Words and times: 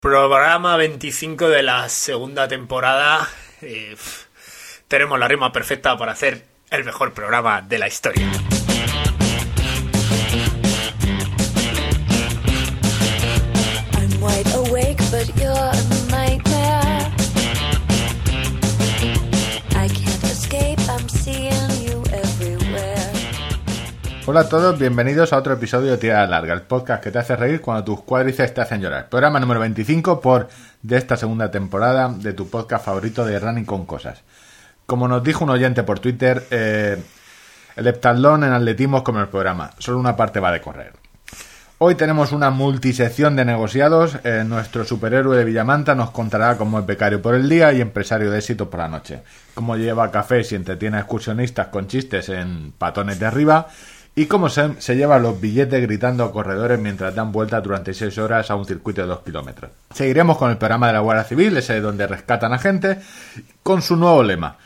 Programa 0.00 0.78
25 0.78 1.50
de 1.50 1.62
la 1.62 1.86
segunda 1.90 2.48
temporada. 2.48 3.28
Eh, 3.60 3.94
tenemos 4.88 5.18
la 5.18 5.28
rima 5.28 5.52
perfecta 5.52 5.98
para 5.98 6.12
hacer 6.12 6.46
el 6.70 6.84
mejor 6.84 7.12
programa 7.12 7.60
de 7.60 7.78
la 7.78 7.86
historia. 7.86 8.26
Hola 24.26 24.40
a 24.40 24.48
todos, 24.48 24.78
bienvenidos 24.78 25.32
a 25.32 25.38
otro 25.38 25.54
episodio 25.54 25.92
de 25.92 25.96
Tirada 25.96 26.26
Larga, 26.26 26.52
el 26.52 26.62
podcast 26.62 27.02
que 27.02 27.10
te 27.10 27.18
hace 27.18 27.34
reír 27.36 27.60
cuando 27.60 27.84
tus 27.84 28.02
cuádriceps 28.02 28.54
te 28.54 28.60
hacen 28.60 28.80
llorar. 28.80 29.08
Programa 29.08 29.40
número 29.40 29.58
25 29.60 30.20
por 30.20 30.48
de 30.82 30.98
esta 30.98 31.16
segunda 31.16 31.50
temporada 31.50 32.08
de 32.10 32.34
tu 32.34 32.48
podcast 32.48 32.84
favorito 32.84 33.24
de 33.24 33.40
Running 33.40 33.64
con 33.64 33.86
Cosas. 33.86 34.22
Como 34.86 35.08
nos 35.08 35.24
dijo 35.24 35.44
un 35.44 35.50
oyente 35.50 35.82
por 35.82 36.00
Twitter, 36.00 36.46
eh, 36.50 37.02
el 37.76 37.86
heptatlón 37.86 38.44
en 38.44 38.52
atletismo 38.52 38.98
es 38.98 39.02
como 39.02 39.20
el 39.20 39.28
programa, 39.28 39.70
solo 39.78 39.98
una 39.98 40.16
parte 40.16 40.38
va 40.38 40.52
de 40.52 40.60
correr. 40.60 40.92
Hoy 41.78 41.94
tenemos 41.94 42.32
una 42.32 42.50
multisección 42.50 43.36
de 43.36 43.46
negociados. 43.46 44.18
eh, 44.22 44.44
nuestro 44.46 44.84
superhéroe 44.84 45.38
de 45.38 45.46
Villamanta 45.46 45.94
nos 45.94 46.10
contará 46.10 46.58
cómo 46.58 46.78
es 46.78 46.84
becario 46.84 47.22
por 47.22 47.34
el 47.34 47.48
día 47.48 47.72
y 47.72 47.80
empresario 47.80 48.30
de 48.30 48.36
éxito 48.38 48.68
por 48.68 48.80
la 48.80 48.88
noche. 48.88 49.22
Cómo 49.54 49.76
lleva 49.76 50.10
cafés 50.10 50.52
y 50.52 50.56
entretiene 50.56 50.98
a 50.98 51.00
excursionistas 51.00 51.68
con 51.68 51.86
chistes 51.88 52.28
en 52.28 52.72
patones 52.76 53.18
de 53.18 53.24
arriba. 53.24 53.66
Y 54.14 54.26
cómo 54.26 54.48
se, 54.48 54.96
lleva 54.96 55.18
los 55.18 55.40
billetes 55.40 55.80
gritando 55.82 56.24
a 56.24 56.32
corredores 56.32 56.78
mientras 56.78 57.14
dan 57.14 57.30
vueltas 57.30 57.62
durante 57.62 57.94
6 57.94 58.18
horas 58.18 58.50
a 58.50 58.56
un 58.56 58.66
circuito 58.66 59.02
de 59.02 59.06
2 59.06 59.20
kilómetros. 59.20 59.70
Seguiremos 59.94 60.36
con 60.36 60.50
el 60.50 60.58
programa 60.58 60.88
de 60.88 60.94
la 60.94 61.00
Guardia 61.00 61.24
Civil, 61.24 61.56
ese 61.56 61.80
donde 61.80 62.06
rescatan 62.06 62.52
a 62.52 62.58
gente, 62.58 62.98
con 63.62 63.82
su 63.82 63.96
nuevo 63.96 64.22
lema. 64.22 64.56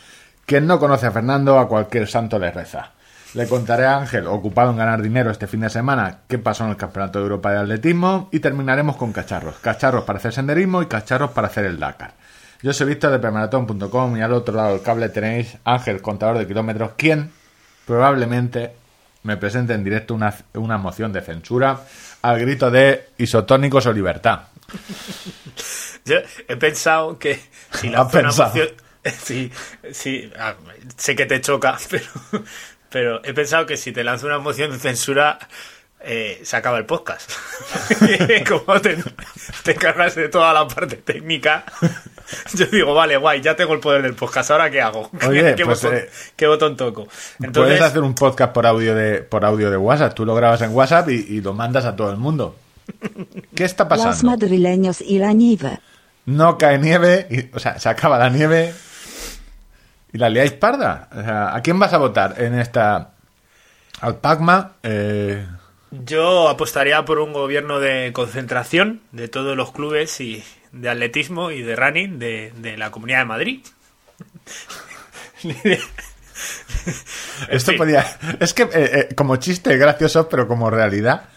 Quien 0.47 0.67
no 0.67 0.78
conoce 0.78 1.06
a 1.06 1.11
Fernando, 1.11 1.59
a 1.59 1.69
cualquier 1.69 2.09
santo 2.09 2.39
le 2.39 2.51
reza. 2.51 2.92
Le 3.34 3.48
contaré 3.48 3.84
a 3.84 3.97
Ángel, 3.97 4.27
ocupado 4.28 4.70
en 4.70 4.77
ganar 4.77 5.03
dinero 5.03 5.31
este 5.31 5.47
fin 5.47 5.61
de 5.61 5.70
semana, 5.70 6.19
qué 6.29 6.39
pasó 6.39 6.64
en 6.64 6.70
el 6.70 6.77
Campeonato 6.77 7.19
de 7.19 7.25
Europa 7.25 7.51
de 7.51 7.58
Atletismo 7.58 8.29
y 8.31 8.41
terminaremos 8.41 8.97
con 8.97 9.12
cacharros. 9.12 9.56
Cacharros 9.56 10.05
para 10.05 10.19
hacer 10.19 10.33
senderismo 10.33 10.83
y 10.83 10.86
cacharros 10.86 11.33
para 11.33 11.48
hacer 11.48 11.64
el 11.64 11.79
Dakar. 11.79 12.12
Yo 12.62 12.73
soy 12.73 12.86
Víctor 12.86 13.11
de 13.11 13.19
premaratón.com 13.19 14.17
y 14.17 14.23
al 14.23 14.33
otro 14.33 14.55
lado 14.55 14.70
del 14.70 14.83
cable 14.83 15.08
tenéis 15.08 15.58
Ángel, 15.64 16.01
contador 16.01 16.39
de 16.39 16.47
kilómetros, 16.47 16.92
quien 16.97 17.31
probablemente 17.86 18.73
me 19.25 19.36
presente 19.36 19.75
en 19.75 19.83
directo 19.83 20.14
una, 20.14 20.34
una 20.55 20.78
moción 20.78 21.12
de 21.12 21.20
censura 21.20 21.80
al 22.22 22.41
grito 22.41 22.70
de 22.70 23.08
isotónicos 23.19 23.84
o 23.86 23.92
libertad. 23.92 24.44
Yo 26.05 26.17
he 26.48 26.56
pensado 26.56 27.19
que 27.19 27.41
si 27.72 27.89
una 27.89 28.08
pensado. 28.08 28.48
moción. 28.48 28.69
Sí, 29.05 29.52
sí, 29.92 30.33
ah, 30.39 30.55
sé 30.97 31.14
que 31.14 31.27
te 31.27 31.39
choca, 31.42 31.77
pero, 31.91 32.06
pero 32.89 33.22
he 33.22 33.34
pensado 33.34 33.67
que 33.67 33.77
si 33.77 33.92
te 33.92 34.02
lanzo 34.02 34.25
una 34.25 34.39
moción 34.39 34.70
de 34.70 34.78
censura. 34.78 35.39
Eh, 36.05 36.41
se 36.45 36.57
acaba 36.57 36.79
el 36.79 36.87
podcast. 36.87 37.31
Como 38.49 38.81
te, 38.81 38.97
te 39.63 39.75
cargas 39.75 40.15
de 40.15 40.29
toda 40.29 40.53
la 40.53 40.67
parte 40.69 40.97
técnica, 40.97 41.65
yo 42.55 42.67
digo, 42.67 42.95
vale, 42.95 43.17
guay, 43.17 43.41
ya 43.41 43.57
tengo 43.57 43.75
el 43.75 43.81
poder 43.81 44.03
del 44.03 44.15
podcast. 44.15 44.51
¿Ahora 44.51 44.71
qué 44.71 44.81
hago? 44.81 45.11
Oye, 45.29 45.55
¿Qué, 45.55 45.65
pues, 45.65 45.83
botón, 45.83 45.99
eh, 45.99 46.09
qué 46.37 46.47
botón 46.47 46.77
toco? 46.77 47.05
Puedes 47.05 47.41
Entonces, 47.41 47.81
hacer 47.81 48.03
un 48.03 48.15
podcast 48.15 48.53
por 48.53 48.67
audio 48.67 48.95
de, 48.95 49.23
por 49.23 49.45
audio 49.45 49.71
de 49.71 49.77
WhatsApp. 49.77 50.15
Tú 50.15 50.25
lo 50.25 50.35
grabas 50.35 50.61
en 50.63 50.71
WhatsApp 50.75 51.09
y, 51.11 51.15
y 51.29 51.41
lo 51.41 51.53
mandas 51.55 51.85
a 51.85 51.97
todo 51.97 52.11
el 52.11 52.17
mundo. 52.17 52.57
¿Qué 53.55 53.65
está 53.65 53.85
Los 53.85 53.99
pasando? 53.99 54.31
madrileños 54.33 55.01
y 55.01 55.19
la 55.19 55.33
nieve. 55.33 55.79
No 56.27 56.57
cae 56.59 56.79
nieve, 56.79 57.27
y- 57.31 57.55
o 57.55 57.59
sea, 57.59 57.79
se 57.79 57.89
acaba 57.89 58.19
la 58.19 58.31
nieve 58.31 58.73
y 60.13 60.19
la 60.19 60.29
liáis 60.31 60.53
parda. 60.53 61.09
O 61.13 61.21
sea, 61.23 61.55
¿A 61.55 61.61
quién 61.63 61.79
vas 61.79 61.93
a 61.93 61.99
votar 61.99 62.41
en 62.41 62.59
esta... 62.59 63.11
Al 64.01 64.17
Pacma? 64.17 64.73
Eh, 64.83 65.47
Yo 66.05 66.49
apostaría 66.49 67.05
por 67.05 67.21
un 67.21 67.33
gobierno 67.33 67.79
de 67.79 68.13
concentración 68.13 69.01
de 69.13 69.29
todos 69.29 69.57
los 69.57 69.71
clubes 69.73 70.21
y 70.21 70.43
de 70.73 70.89
atletismo 70.89 71.53
y 71.53 71.63
de 71.63 71.77
running 71.77 72.19
de, 72.19 72.53
de 72.57 72.77
la 72.77 72.91
Comunidad 72.91 73.21
de 73.21 73.25
Madrid. 73.25 73.61
Esto 77.49 77.73
podía... 77.77 78.05
Es 78.41 78.55
que 78.55 78.65
eh, 78.65 78.71
eh, 78.75 79.09
como 79.15 79.37
chiste 79.37 79.77
gracioso, 79.77 80.29
pero 80.29 80.49
como 80.49 80.71
realidad, 80.71 81.29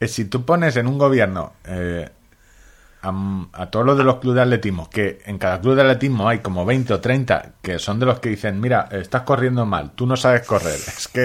eh, 0.00 0.06
si 0.06 0.26
tú 0.26 0.44
pones 0.44 0.76
en 0.76 0.86
un 0.86 0.98
gobierno 0.98 1.54
eh, 1.64 2.08
a, 3.02 3.48
a 3.52 3.70
todos 3.70 3.86
los 3.86 3.98
de 3.98 4.04
los 4.04 4.16
clubes 4.16 4.36
de 4.36 4.42
atletismo, 4.42 4.90
que 4.90 5.20
en 5.26 5.38
cada 5.38 5.60
club 5.60 5.74
de 5.74 5.82
atletismo 5.82 6.28
hay 6.28 6.38
como 6.40 6.64
20 6.64 6.94
o 6.94 7.00
30 7.00 7.52
que 7.62 7.78
son 7.78 7.98
de 7.98 8.06
los 8.06 8.20
que 8.20 8.30
dicen, 8.30 8.60
mira, 8.60 8.88
estás 8.92 9.22
corriendo 9.22 9.64
mal, 9.66 9.92
tú 9.92 10.06
no 10.06 10.16
sabes 10.16 10.46
correr. 10.46 10.78
Es 10.98 11.08
que... 11.08 11.24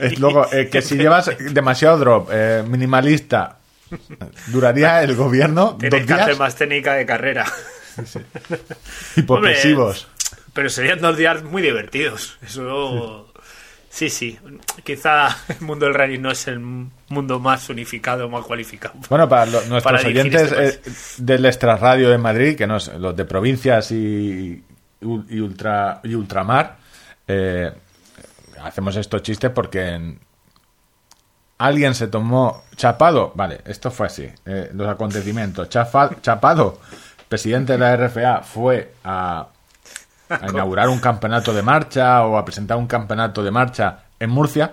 es 0.00 0.18
luego, 0.18 0.46
eh, 0.52 0.68
que 0.68 0.82
si 0.82 0.96
llevas 0.96 1.30
demasiado 1.52 1.98
drop, 1.98 2.28
eh, 2.32 2.62
minimalista, 2.66 3.58
duraría 4.48 5.02
el 5.02 5.16
gobierno 5.16 5.72
dos 5.72 5.78
Tienes 5.78 6.00
que 6.00 6.06
días 6.06 6.20
hacer 6.20 6.38
más 6.38 6.56
técnica 6.56 6.94
de 6.94 7.06
carrera. 7.06 7.46
posesivos. 9.26 10.08
Pero 10.52 10.68
serían 10.68 11.00
dos 11.00 11.16
días 11.16 11.42
muy 11.44 11.62
divertidos. 11.62 12.38
Eso. 12.42 13.29
Sí, 14.00 14.08
sí. 14.08 14.38
Quizá 14.82 15.28
el 15.48 15.60
mundo 15.60 15.84
del 15.84 15.94
running 15.94 16.22
no 16.22 16.30
es 16.30 16.48
el 16.48 16.58
mundo 16.58 17.38
más 17.38 17.68
unificado, 17.68 18.30
más 18.30 18.46
cualificado. 18.46 18.94
Bueno, 19.10 19.28
para 19.28 19.44
lo- 19.44 19.60
nuestros 19.66 19.82
Para 19.84 20.08
oyentes 20.08 20.52
este 20.52 20.88
eh, 20.88 20.92
del 21.18 21.44
extrarradio 21.44 22.08
de 22.08 22.16
Madrid, 22.16 22.56
que 22.56 22.66
no 22.66 22.78
es 22.78 22.88
los 22.94 23.14
de 23.14 23.26
provincias 23.26 23.90
y, 23.92 24.64
y 25.02 25.40
ultra 25.40 26.00
y 26.02 26.14
ultramar, 26.14 26.78
eh, 27.28 27.70
hacemos 28.62 28.96
estos 28.96 29.22
chistes 29.22 29.50
porque 29.50 29.86
en- 29.86 30.18
alguien 31.58 31.94
se 31.94 32.08
tomó 32.08 32.64
chapado, 32.76 33.32
vale, 33.34 33.60
esto 33.66 33.90
fue 33.90 34.06
así, 34.06 34.26
eh, 34.46 34.70
los 34.72 34.88
acontecimientos. 34.88 35.68
Chafa- 35.68 36.22
chapado, 36.22 36.80
presidente 37.28 37.74
de 37.74 37.78
la 37.80 37.92
RFA, 37.96 38.40
fue 38.42 38.94
a, 39.04 39.46
a 40.30 40.48
inaugurar 40.48 40.88
un 40.88 41.00
campeonato 41.00 41.52
de 41.52 41.62
marcha 41.62 42.22
o 42.24 42.36
a 42.38 42.44
presentar 42.44 42.76
un 42.76 42.86
campeonato 42.86 43.42
de 43.42 43.50
marcha 43.50 43.98
en 44.18 44.30
Murcia 44.30 44.72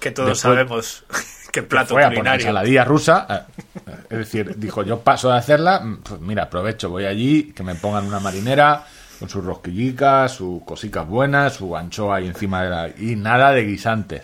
Que 0.00 0.10
todos 0.10 0.28
Después- 0.30 0.40
sabemos 0.40 1.04
qué 1.52 1.62
plato 1.62 1.94
fue 1.94 2.02
a 2.02 2.06
por 2.06 2.14
la 2.14 2.20
culinario. 2.20 2.46
ensaladilla 2.46 2.84
rusa. 2.84 3.26
eh, 3.28 3.92
Es 4.10 4.18
decir, 4.18 4.54
dijo, 4.56 4.82
yo 4.84 5.00
paso 5.00 5.30
de 5.30 5.36
hacerla, 5.38 5.80
mm, 5.80 5.96
pues 6.02 6.20
mira, 6.20 6.44
aprovecho, 6.44 6.88
voy 6.90 7.04
allí, 7.06 7.52
que 7.52 7.62
me 7.62 7.74
pongan 7.74 8.06
una 8.06 8.20
marinera 8.20 8.84
con 9.18 9.28
sus 9.28 9.44
rosquillicas, 9.44 10.32
sus 10.32 10.62
cositas 10.64 11.06
buenas, 11.06 11.54
su 11.54 11.76
anchoa 11.76 12.16
ahí 12.16 12.26
encima 12.26 12.62
de 12.64 12.70
la... 12.70 12.88
Y 12.88 13.14
nada 13.16 13.52
de 13.52 13.64
guisantes. 13.64 14.22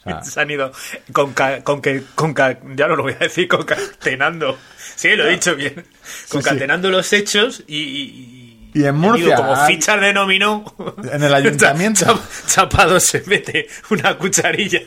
O 0.00 0.02
sea, 0.10 0.22
Se 0.22 0.40
han 0.40 0.50
ido 0.50 0.70
con, 1.12 1.32
ca- 1.32 1.62
con 1.64 1.82
que 1.82 2.04
con 2.14 2.32
ca- 2.34 2.56
ya 2.76 2.86
no 2.86 2.94
lo 2.94 3.02
voy 3.02 3.14
a 3.14 3.18
decir 3.18 3.48
concatenando. 3.92 4.56
Sí, 4.94 5.16
lo 5.16 5.26
he 5.26 5.30
dicho 5.30 5.56
bien. 5.56 5.84
Concatenando 6.28 6.88
los 6.90 7.12
hechos 7.12 7.64
y, 7.66 7.76
y, 7.76 8.37
Y 8.78 8.84
en 8.86 8.96
Murcia 8.96 9.26
ido 9.26 9.36
como 9.36 9.56
fichas 9.66 10.00
de 10.00 10.12
dominó. 10.12 10.64
En 11.12 11.22
el 11.22 11.34
ayuntamiento. 11.34 12.04
Chap- 12.06 12.46
Chapado 12.46 13.00
se 13.00 13.22
mete 13.26 13.66
una 13.90 14.16
cucharilla 14.16 14.80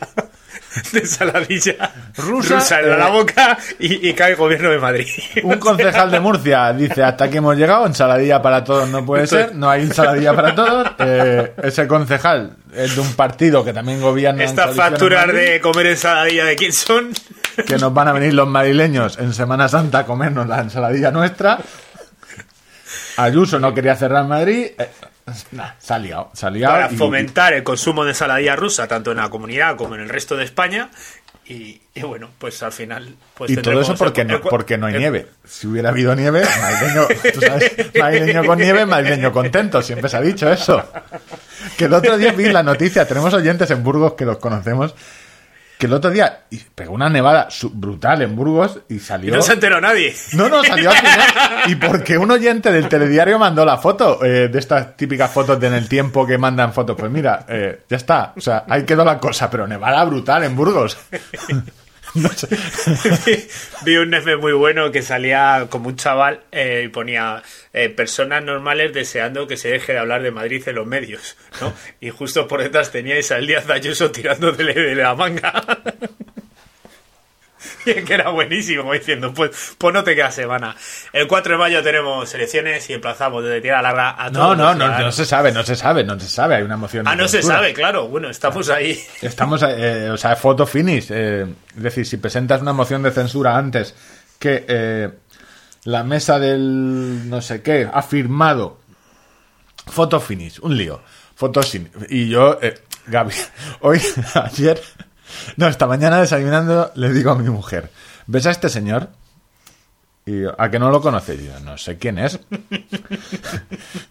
de 0.93 0.99
ensaladilla 0.99 1.91
Rusa, 2.15 2.79
en 2.79 2.97
la 2.97 3.09
eh, 3.09 3.11
boca 3.11 3.57
y, 3.79 4.07
y 4.09 4.13
cae 4.13 4.31
el 4.31 4.35
gobierno 4.37 4.69
de 4.69 4.79
Madrid. 4.79 5.07
un 5.43 5.57
concejal 5.57 6.09
de 6.09 6.19
Murcia 6.21 6.71
dice, 6.71 7.03
hasta 7.03 7.25
aquí 7.25 7.37
hemos 7.37 7.57
llegado, 7.57 7.85
ensaladilla 7.85 8.41
para 8.41 8.63
todos 8.63 8.87
no 8.87 9.05
puede 9.05 9.27
ser, 9.27 9.53
no 9.53 9.69
hay 9.69 9.81
ensaladilla 9.81 10.33
para 10.33 10.55
todos. 10.55 10.87
Eh, 11.03 11.53
ese 11.63 11.87
concejal 11.87 12.55
es 12.73 12.95
de 12.95 13.01
un 13.01 13.13
partido 13.15 13.65
que 13.65 13.73
también 13.73 13.99
gobierna 14.01 14.43
en 14.43 14.49
Estas 14.49 14.69
en 14.71 14.75
facturas 14.75 15.27
de 15.33 15.59
comer 15.59 15.87
ensaladilla 15.87 16.45
de 16.45 16.55
quién 16.55 16.71
son. 16.73 17.11
que 17.67 17.77
nos 17.77 17.93
van 17.93 18.07
a 18.09 18.13
venir 18.13 18.33
los 18.33 18.47
madrileños 18.47 19.17
en 19.19 19.33
Semana 19.33 19.67
Santa 19.67 19.99
a 19.99 20.05
comernos 20.05 20.47
la 20.47 20.59
ensaladilla 20.61 21.11
nuestra. 21.11 21.57
Ayuso 23.17 23.59
no 23.59 23.73
quería 23.73 23.95
cerrar 23.95 24.25
Madrid. 24.25 24.67
Eh, 24.77 24.89
nah, 25.51 25.71
se 25.79 25.93
ha 25.93 25.99
liado, 25.99 26.29
se 26.33 26.45
ha 26.45 26.49
liado 26.49 26.73
para 26.73 26.91
y- 26.91 26.95
fomentar 26.97 27.53
el 27.53 27.63
consumo 27.63 28.03
de 28.03 28.11
ensaladilla 28.11 28.55
rusa 28.55 28.87
tanto 28.87 29.11
en 29.11 29.17
la 29.17 29.29
comunidad 29.29 29.75
como 29.77 29.95
en 29.95 30.01
el 30.01 30.09
resto 30.09 30.35
de 30.35 30.43
España 30.45 30.89
y, 31.45 31.81
y 31.93 32.01
bueno 32.03 32.29
pues 32.37 32.61
al 32.63 32.71
final 32.71 33.15
pues 33.35 33.51
Y, 33.51 33.57
todo 33.57 33.81
eso 33.81 33.95
porque 33.95 34.23
no, 34.23 34.39
porque 34.41 34.77
no 34.77 34.87
hay 34.87 34.95
nieve. 34.97 35.27
Si 35.45 35.67
hubiera 35.67 35.89
habido 35.89 36.15
nieve, 36.15 36.43
madrileño, 36.61 37.07
tú 37.33 37.41
sabes, 37.41 37.71
madrileño 37.99 38.45
con 38.45 38.57
nieve, 38.59 38.85
madrileño 38.85 39.31
contento. 39.31 39.81
Siempre 39.81 40.09
se 40.09 40.17
ha 40.17 40.21
dicho 40.21 40.51
eso. 40.51 40.83
Que 41.77 41.85
el 41.85 41.93
otro 41.93 42.17
día 42.17 42.31
vi 42.33 42.45
la 42.51 42.63
noticia, 42.63 43.07
tenemos 43.07 43.33
oyentes 43.33 43.69
en 43.71 43.83
Burgos 43.83 44.13
que 44.13 44.25
los 44.25 44.37
conocemos, 44.37 44.95
que 45.81 45.87
el 45.87 45.93
otro 45.93 46.11
día 46.11 46.41
y 46.51 46.57
pegó 46.57 46.93
una 46.93 47.09
nevada 47.09 47.47
brutal 47.73 48.21
en 48.21 48.35
Burgos 48.35 48.81
y 48.87 48.97
y 48.97 48.99
salió... 48.99 49.35
no 49.35 49.41
se 49.41 49.53
enteró 49.53 49.81
nadie 49.81 50.15
No, 50.33 50.47
no, 50.47 50.63
salió 50.63 50.91
al 50.91 50.97
final. 50.97 51.19
Y 51.69 51.75
porque 51.75 52.19
un 52.19 52.29
oyente 52.29 52.71
del 52.71 52.87
telediario 52.87 53.39
mandó 53.39 53.65
la 53.65 53.79
foto, 53.79 54.23
eh, 54.23 54.47
de 54.47 54.59
estas 54.59 54.95
típicas 54.95 55.31
fotos 55.31 55.59
de 55.59 55.65
en 55.65 55.73
el 55.73 55.89
tiempo 55.89 56.27
que 56.27 56.37
mandan 56.37 56.71
fotos. 56.71 56.95
Pues 56.95 57.09
mira, 57.09 57.45
eh, 57.47 57.81
ya 57.89 57.97
está. 57.97 58.33
O 58.37 58.41
sea, 58.41 58.65
ahí 58.69 58.83
quedó 58.83 59.03
la 59.03 59.17
cosa, 59.17 59.49
pero 59.49 59.65
nevada 59.65 60.03
brutal 60.05 60.43
en 60.43 60.55
Burgos. 60.55 60.97
Vi 63.85 63.97
un 63.97 64.09
meme 64.09 64.35
muy 64.35 64.53
bueno 64.53 64.91
que 64.91 65.01
salía 65.01 65.67
como 65.69 65.89
un 65.89 65.95
chaval 65.95 66.41
eh, 66.51 66.83
y 66.85 66.87
ponía 66.89 67.41
eh, 67.73 67.89
personas 67.89 68.43
normales 68.43 68.93
deseando 68.93 69.47
que 69.47 69.57
se 69.57 69.69
deje 69.69 69.93
de 69.93 69.99
hablar 69.99 70.21
de 70.21 70.31
Madrid 70.31 70.61
en 70.67 70.75
los 70.75 70.87
medios, 70.87 71.37
¿no? 71.61 71.73
Y 71.99 72.09
justo 72.09 72.47
por 72.47 72.61
detrás 72.61 72.91
teníais 72.91 73.31
al 73.31 73.47
Díaz 73.47 73.69
Ayuso 73.69 74.11
tirándole 74.11 74.73
de 74.73 74.95
la 74.95 75.15
manga. 75.15 75.63
Y 77.85 77.93
que 78.03 78.13
era 78.13 78.29
buenísimo, 78.29 78.81
como 78.83 78.93
diciendo, 78.93 79.33
pues, 79.33 79.75
pues 79.77 79.93
no 79.93 80.03
te 80.03 80.15
queda 80.15 80.31
semana. 80.31 80.75
El 81.13 81.27
4 81.27 81.53
de 81.53 81.57
mayo 81.59 81.83
tenemos 81.83 82.33
elecciones 82.33 82.89
y 82.89 82.93
emplazamos 82.93 83.43
desde 83.43 83.61
tierra 83.61 83.81
larga 83.81 84.11
a 84.11 84.29
No, 84.29 84.39
todos 84.39 84.57
no, 84.57 84.63
no, 84.63 84.73
no 84.73 84.75
ciudadanos. 84.85 85.15
se 85.15 85.25
sabe, 85.25 85.51
no 85.51 85.63
se 85.63 85.75
sabe, 85.75 86.03
no 86.03 86.19
se 86.19 86.27
sabe. 86.27 86.55
Hay 86.55 86.63
una 86.63 86.77
moción. 86.77 87.07
Ah, 87.07 87.15
no 87.15 87.27
se 87.27 87.41
sabe, 87.41 87.73
claro. 87.73 88.07
Bueno, 88.07 88.29
estamos 88.29 88.69
ahí. 88.69 88.99
Estamos, 89.21 89.63
eh, 89.67 90.09
o 90.11 90.17
sea, 90.17 90.35
foto 90.35 90.65
finish. 90.65 91.07
eh, 91.11 91.45
es 91.75 91.83
decir, 91.83 92.05
si 92.05 92.17
presentas 92.17 92.61
una 92.61 92.73
moción 92.73 93.03
de 93.03 93.11
censura 93.11 93.57
antes 93.57 93.95
que 94.39 94.65
eh, 94.67 95.09
la 95.83 96.03
mesa 96.03 96.39
del 96.39 97.29
no 97.29 97.41
sé 97.41 97.61
qué 97.61 97.87
ha 97.91 98.01
firmado 98.01 98.79
foto 99.87 100.19
finish, 100.19 100.59
un 100.61 100.77
lío. 100.77 101.01
Foto 101.35 101.63
sin. 101.63 101.89
Y 102.09 102.29
yo, 102.29 102.59
eh, 102.61 102.79
Gaby, 103.07 103.33
hoy, 103.81 103.99
ayer, 104.35 104.79
no, 105.57 105.67
esta 105.67 105.87
mañana 105.87 106.19
desayunando, 106.21 106.91
le 106.95 107.11
digo 107.11 107.31
a 107.31 107.35
mi 107.35 107.49
mujer: 107.49 107.89
¿Ves 108.27 108.45
a 108.47 108.51
este 108.51 108.69
señor? 108.69 109.09
Y 110.25 110.41
yo, 110.41 110.55
a 110.61 110.69
que 110.69 110.77
no 110.79 110.91
lo 110.91 111.01
conoces. 111.01 111.43
Yo, 111.43 111.59
no 111.61 111.77
sé 111.77 111.97
quién 111.97 112.19
es. 112.19 112.39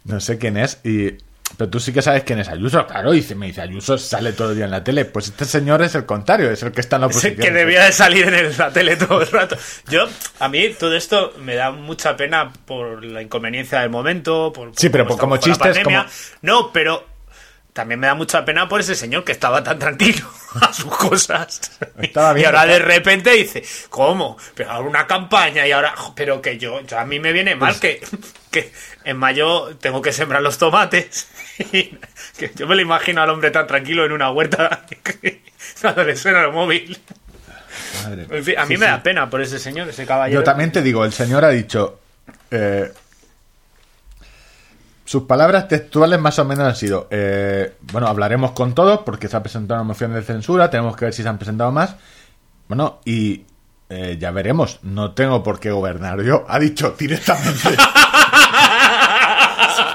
no 0.04 0.20
sé 0.20 0.38
quién 0.38 0.56
es. 0.56 0.80
Y. 0.84 1.12
Pero 1.56 1.68
tú 1.68 1.80
sí 1.80 1.92
que 1.92 2.00
sabes 2.00 2.22
quién 2.22 2.38
es 2.38 2.48
Ayuso, 2.48 2.86
claro. 2.86 3.12
Y 3.12 3.22
se 3.22 3.34
me 3.34 3.46
dice, 3.46 3.60
Ayuso 3.60 3.98
sale 3.98 4.32
todo 4.32 4.50
el 4.50 4.56
día 4.56 4.66
en 4.66 4.70
la 4.70 4.84
tele. 4.84 5.04
Pues 5.04 5.26
este 5.28 5.44
señor 5.44 5.82
es 5.82 5.96
el 5.96 6.06
contrario, 6.06 6.48
es 6.48 6.62
el 6.62 6.70
que 6.70 6.80
está 6.80 6.94
en 6.96 7.02
la 7.02 7.08
Es 7.08 7.16
oposición. 7.16 7.40
el 7.40 7.44
que 7.44 7.52
debía 7.52 7.84
de 7.86 7.92
salir 7.92 8.28
en 8.28 8.34
el- 8.34 8.56
la 8.56 8.70
tele 8.72 8.96
todo 8.96 9.20
el 9.20 9.26
rato. 9.26 9.56
Yo, 9.88 10.06
a 10.38 10.48
mí, 10.48 10.68
todo 10.78 10.94
esto 10.94 11.32
me 11.40 11.56
da 11.56 11.72
mucha 11.72 12.16
pena 12.16 12.52
por 12.66 13.04
la 13.04 13.20
inconveniencia 13.20 13.80
del 13.80 13.90
momento. 13.90 14.52
Por, 14.52 14.70
Sí, 14.76 14.90
pero 14.90 15.08
por 15.08 15.18
como 15.18 15.38
chistes, 15.38 15.58
pandemia. 15.58 16.06
No, 16.42 16.72
pero 16.72 17.04
también 17.80 17.98
me 17.98 18.06
da 18.08 18.14
mucha 18.14 18.44
pena 18.44 18.68
por 18.68 18.78
ese 18.80 18.94
señor 18.94 19.24
que 19.24 19.32
estaba 19.32 19.62
tan 19.62 19.78
tranquilo 19.78 20.28
a 20.60 20.70
sus 20.72 20.94
cosas. 20.94 21.60
Estaba 21.98 22.34
bien, 22.34 22.44
y 22.44 22.46
ahora 22.46 22.66
de 22.66 22.78
repente 22.78 23.30
dice, 23.30 23.62
¿cómo? 23.88 24.36
Pero 24.54 24.70
ahora 24.70 24.86
una 24.88 25.06
campaña 25.06 25.66
y 25.66 25.72
ahora... 25.72 25.94
Pero 26.14 26.42
que 26.42 26.58
yo, 26.58 26.82
yo 26.82 26.98
a 26.98 27.06
mí 27.06 27.18
me 27.18 27.32
viene 27.32 27.54
mal 27.56 27.80
que, 27.80 28.02
que 28.50 28.70
en 29.04 29.16
mayo 29.16 29.74
tengo 29.80 30.02
que 30.02 30.12
sembrar 30.12 30.42
los 30.42 30.58
tomates. 30.58 31.28
Y 31.72 31.98
que 32.38 32.50
yo 32.54 32.66
me 32.66 32.74
lo 32.74 32.80
imagino 32.80 33.20
al 33.22 33.28
hombre 33.30 33.50
tan 33.50 33.66
tranquilo 33.66 34.04
en 34.06 34.12
una 34.12 34.30
huerta 34.30 34.86
cuando 35.82 36.04
le 36.04 36.16
suena 36.16 36.42
el 36.44 36.52
móvil. 36.52 36.98
Madre. 38.02 38.26
En 38.30 38.44
fin, 38.44 38.58
a 38.58 38.64
mí 38.64 38.74
Sí, 38.74 38.80
me 38.80 38.86
sí. 38.86 38.92
da 38.92 39.02
pena 39.02 39.28
por 39.28 39.40
ese 39.42 39.58
señor, 39.58 39.88
ese 39.88 40.06
caballero. 40.06 40.40
Yo 40.40 40.44
también 40.44 40.72
te 40.72 40.80
digo, 40.82 41.04
el 41.04 41.12
señor 41.12 41.44
ha 41.44 41.50
dicho. 41.50 42.00
eh, 42.50 42.90
sus 45.10 45.24
palabras 45.24 45.66
textuales 45.66 46.20
más 46.20 46.38
o 46.38 46.44
menos 46.44 46.68
han 46.68 46.76
sido: 46.76 47.08
eh, 47.10 47.74
Bueno, 47.92 48.06
hablaremos 48.06 48.52
con 48.52 48.76
todos 48.76 49.00
porque 49.00 49.26
se 49.26 49.36
ha 49.36 49.42
presentado 49.42 49.80
una 49.80 49.88
moción 49.88 50.14
de 50.14 50.22
censura, 50.22 50.70
tenemos 50.70 50.96
que 50.96 51.06
ver 51.06 51.12
si 51.14 51.24
se 51.24 51.28
han 51.28 51.36
presentado 51.36 51.72
más. 51.72 51.96
Bueno, 52.68 53.00
y 53.04 53.44
eh, 53.88 54.16
ya 54.20 54.30
veremos, 54.30 54.78
no 54.84 55.10
tengo 55.12 55.42
por 55.42 55.58
qué 55.58 55.72
gobernar 55.72 56.22
yo. 56.22 56.44
Ha 56.48 56.60
dicho 56.60 56.94
directamente. 56.96 57.70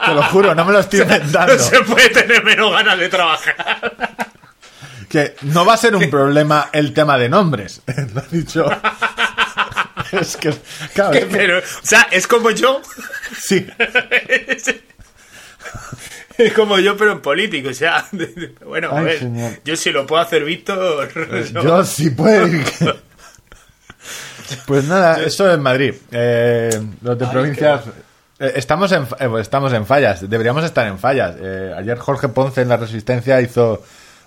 Te 0.05 0.13
lo 0.13 0.23
juro, 0.23 0.53
no 0.53 0.65
me 0.65 0.73
lo 0.73 0.79
estoy 0.79 0.99
inventando. 1.03 1.53
No 1.53 1.59
se 1.63 1.81
puede 1.83 2.09
tener 2.09 2.43
menos 2.43 2.73
ganas 2.73 2.99
de 2.99 3.07
trabajar. 3.07 3.55
Que 5.07 5.37
no 5.43 5.65
va 5.65 5.75
a 5.75 5.77
ser 5.77 5.95
un 5.95 6.09
problema 6.09 6.67
el 6.73 6.91
tema 6.93 7.17
de 7.17 7.29
nombres. 7.29 7.81
Lo 8.13 8.19
ha 8.19 8.25
dicho. 8.29 8.65
Es 10.11 10.37
que, 10.37 10.53
claro, 10.93 11.13
es 11.13 11.25
que- 11.25 11.25
Pero, 11.25 11.57
o 11.59 11.61
sea, 11.81 12.07
es 12.11 12.27
como 12.27 12.51
yo. 12.51 12.79
sí. 13.37 13.65
Es 16.37 16.51
como 16.53 16.77
yo, 16.79 16.97
pero 16.97 17.13
en 17.13 17.21
político. 17.21 17.69
O 17.69 17.73
sea, 17.73 18.05
bueno, 18.65 18.91
a 18.91 19.01
ver, 19.01 19.19
señor. 19.19 19.51
yo 19.63 19.75
si 19.77 19.91
lo 19.91 20.05
puedo 20.05 20.21
hacer 20.21 20.43
Víctor. 20.43 21.09
no. 21.53 21.63
Yo 21.63 21.83
sí 21.85 22.09
puedo 22.09 22.47
ir. 22.47 22.65
Pues 24.67 24.83
nada, 24.85 25.21
eso 25.23 25.51
en 25.51 25.61
Madrid. 25.61 25.93
Eh, 26.11 26.69
los 27.01 27.17
de 27.17 27.25
Ay, 27.25 27.31
provincias. 27.31 27.81
eh, 28.39 28.53
Estamos 28.55 28.91
en, 28.91 29.03
eh, 29.19 29.27
pues 29.29 29.41
estamos 29.43 29.73
en 29.73 29.85
fallas, 29.85 30.29
deberíamos 30.29 30.63
estar 30.63 30.85
en 30.87 30.99
fallas. 30.99 31.35
Eh, 31.39 31.73
ayer 31.75 31.97
Jorge 31.97 32.27
Ponce 32.29 32.61
en 32.61 32.69
La 32.69 32.77
Resistencia 32.77 33.41
hizo 33.41 33.83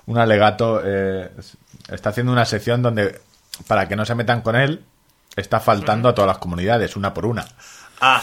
un 0.06 0.18
alegato, 0.18 0.80
eh, 0.84 1.30
está 1.92 2.10
haciendo 2.10 2.32
una 2.32 2.46
sección 2.46 2.82
donde, 2.82 3.20
para 3.66 3.86
que 3.86 3.94
no 3.96 4.04
se 4.06 4.14
metan 4.14 4.40
con 4.40 4.56
él, 4.56 4.82
está 5.36 5.60
faltando 5.60 6.08
a 6.08 6.14
todas 6.14 6.28
las 6.28 6.38
comunidades, 6.38 6.96
una 6.96 7.12
por 7.14 7.26
una. 7.26 7.46
Ah, 8.00 8.20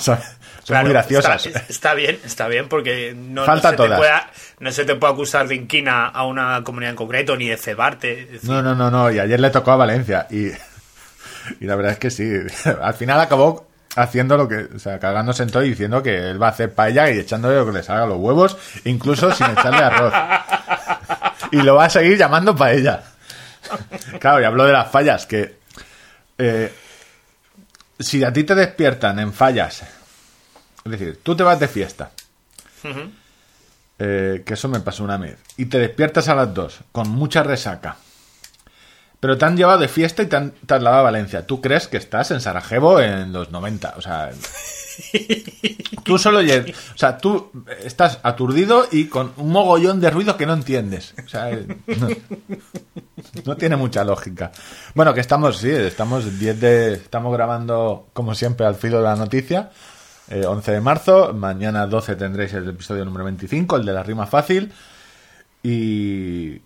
son 0.65 0.81
muy 0.81 0.89
graciosas. 0.89 1.45
Está, 1.45 1.63
está 1.69 1.93
bien, 1.93 2.19
está 2.25 2.47
bien, 2.47 2.67
porque 2.67 3.13
no, 3.15 3.41
no 3.41 3.45
Falta 3.45 3.69
se 3.69 3.75
todas. 3.75 3.91
Te 3.91 3.97
pueda, 3.97 4.31
no 4.59 4.71
se 4.71 4.83
te 4.83 4.95
puede 4.95 5.13
acusar 5.13 5.47
de 5.47 5.55
inquina 5.55 6.07
a 6.07 6.25
una 6.25 6.63
comunidad 6.63 6.89
en 6.89 6.95
concreto, 6.95 7.37
ni 7.37 7.47
de 7.49 7.57
cebarte. 7.57 8.25
decir, 8.25 8.49
No, 8.49 8.63
no, 8.63 8.73
no, 8.73 8.89
no. 8.89 9.11
Y 9.11 9.19
ayer 9.19 9.39
le 9.39 9.51
tocó 9.51 9.71
a 9.73 9.75
Valencia. 9.75 10.25
Y, 10.31 10.47
y 11.59 11.65
la 11.65 11.75
verdad 11.75 11.91
es 11.93 11.99
que 11.99 12.09
sí. 12.09 12.27
Al 12.81 12.95
final 12.95 13.19
acabó 13.19 13.67
haciendo 13.95 14.37
lo 14.37 14.47
que. 14.47 14.67
O 14.75 14.79
sea, 14.79 14.97
cagándose 14.99 15.43
en 15.43 15.51
todo 15.51 15.63
y 15.63 15.69
diciendo 15.69 16.01
que 16.01 16.31
él 16.31 16.41
va 16.41 16.47
a 16.47 16.51
hacer 16.51 16.73
paella 16.73 17.11
y 17.11 17.19
echándole 17.19 17.57
lo 17.57 17.65
que 17.67 17.71
le 17.71 17.83
salga 17.83 18.07
los 18.07 18.17
huevos, 18.17 18.57
incluso 18.85 19.31
sin 19.31 19.45
echarle 19.51 19.83
arroz. 19.83 20.13
Y 21.51 21.61
lo 21.61 21.75
va 21.75 21.85
a 21.85 21.89
seguir 21.91 22.17
llamando 22.17 22.55
paella. 22.55 23.03
Claro, 24.19 24.41
y 24.41 24.45
hablo 24.45 24.65
de 24.65 24.73
las 24.73 24.89
fallas, 24.89 25.27
que. 25.27 25.53
eh, 26.39 26.73
si 27.99 28.23
a 28.23 28.33
ti 28.33 28.43
te 28.43 28.55
despiertan 28.55 29.19
en 29.19 29.31
fallas. 29.31 29.83
Es 30.85 30.91
decir, 30.91 31.19
tú 31.23 31.35
te 31.35 31.41
vas 31.41 31.59
de 31.59 31.67
fiesta. 31.67 32.11
Eh, 33.97 34.43
que 34.45 34.53
eso 34.53 34.67
me 34.69 34.79
pasó 34.81 35.03
una 35.03 35.17
vez. 35.17 35.39
Y 35.57 35.65
te 35.65 35.79
despiertas 35.79 36.27
a 36.29 36.35
las 36.35 36.53
2 36.53 36.81
con 36.91 37.09
mucha 37.09 37.41
resaca. 37.41 37.97
Pero 39.19 39.35
te 39.35 39.45
han 39.45 39.57
llevado 39.57 39.79
de 39.79 39.87
fiesta 39.87 40.21
y 40.21 40.27
te 40.27 40.35
han 40.35 40.53
trasladado 40.67 41.01
a 41.01 41.05
Valencia. 41.05 41.47
Tú 41.47 41.59
crees 41.59 41.87
que 41.87 41.97
estás 41.97 42.29
en 42.29 42.39
Sarajevo 42.39 42.99
en 42.99 43.33
los 43.33 43.49
90. 43.49 43.95
O 43.97 44.01
sea, 44.01 44.29
tú 46.03 46.19
solo 46.19 46.41
O 46.41 46.97
sea, 46.97 47.17
tú 47.17 47.51
estás 47.83 48.19
aturdido 48.21 48.87
y 48.91 49.07
con 49.07 49.33
un 49.37 49.49
mogollón 49.49 49.99
de 49.99 50.11
ruido 50.11 50.37
que 50.37 50.45
no 50.45 50.53
entiendes. 50.53 51.15
O 51.25 51.27
sea, 51.27 51.49
eh, 51.49 51.65
no, 51.87 52.09
no 53.43 53.57
tiene 53.57 53.75
mucha 53.75 54.03
lógica. 54.03 54.51
Bueno, 54.93 55.15
que 55.15 55.21
estamos, 55.21 55.57
sí, 55.57 55.71
estamos 55.71 56.37
10 56.37 56.59
de. 56.59 56.93
Estamos 56.93 57.33
grabando, 57.33 58.09
como 58.13 58.35
siempre, 58.35 58.67
al 58.67 58.75
filo 58.75 58.97
de 58.97 59.05
la 59.05 59.15
noticia. 59.15 59.71
Eh, 60.29 60.45
11 60.45 60.71
de 60.71 60.81
marzo, 60.81 61.33
mañana 61.33 61.85
12 61.85 62.15
tendréis 62.15 62.53
el 62.53 62.69
episodio 62.69 63.05
número 63.05 63.25
25, 63.25 63.77
el 63.77 63.85
de 63.85 63.93
la 63.93 64.03
rima 64.03 64.25
fácil. 64.25 64.73
Y 65.61 66.61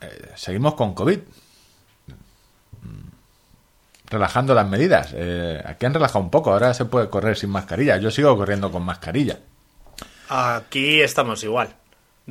eh, 0.00 0.32
seguimos 0.34 0.74
con 0.74 0.94
COVID. 0.94 1.18
Mm, 2.82 3.08
Relajando 4.10 4.54
las 4.54 4.68
medidas. 4.68 5.10
Eh, 5.14 5.62
aquí 5.64 5.86
han 5.86 5.94
relajado 5.94 6.20
un 6.20 6.30
poco, 6.30 6.52
ahora 6.52 6.74
se 6.74 6.84
puede 6.84 7.08
correr 7.08 7.36
sin 7.36 7.50
mascarilla. 7.50 7.96
Yo 7.98 8.10
sigo 8.10 8.36
corriendo 8.36 8.70
con 8.72 8.82
mascarilla. 8.84 9.38
Aquí 10.28 11.00
estamos 11.00 11.42
igual. 11.44 11.74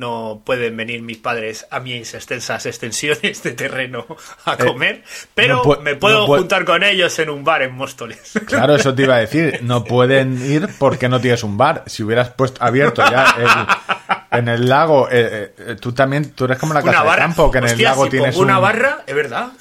No 0.02 0.42
pueden 0.44 0.76
venir 0.76 1.00
mis 1.00 1.18
padres 1.18 1.64
a 1.70 1.78
mis 1.78 2.12
extensas 2.12 2.66
extensiones 2.66 3.42
de 3.42 3.52
terreno 3.52 4.04
a 4.44 4.56
comer, 4.56 5.04
pero 5.34 5.54
Eh, 5.54 5.56
no 5.58 5.62
pu- 5.64 5.80
me 5.80 5.94
puedo 5.94 6.26
no 6.26 6.26
juntar 6.26 6.64
con 6.64 6.82
ellos 6.82 7.16
en 7.20 7.30
un 7.30 7.44
bar 7.44 7.62
en 7.62 7.72
Móstoles. 7.74 8.32
Claro, 8.46 8.74
eso 8.74 8.92
te 8.94 9.02
iba 9.04 9.14
a 9.14 9.18
decir. 9.18 9.60
No 9.62 9.84
pueden 9.84 10.44
ir 10.44 10.68
porque 10.78 11.08
no 11.08 11.20
tienes 11.20 11.44
un 11.44 11.56
bar. 11.56 11.84
Si 11.86 12.02
hubieras 12.02 12.30
puesto 12.30 12.62
abierto 12.64 13.02
ya 13.08 13.36
el- 13.38 14.38
en 14.40 14.48
el 14.48 14.68
lago, 14.68 15.08
eh, 15.10 15.54
eh, 15.56 15.76
tú 15.80 15.92
también, 15.92 16.32
tú 16.32 16.46
eres 16.46 16.58
como 16.58 16.74
la 16.74 16.82
casa 16.82 17.04
de 17.04 17.16
campo, 17.16 17.50
que 17.50 17.58
en 17.58 17.64
el 17.68 17.82
lago 17.82 18.04
si 18.04 18.10
tienes 18.10 18.36
una 18.36 18.56
un- 18.56 18.62
barra, 18.62 19.04
es 19.06 19.14
verdad. 19.14 19.52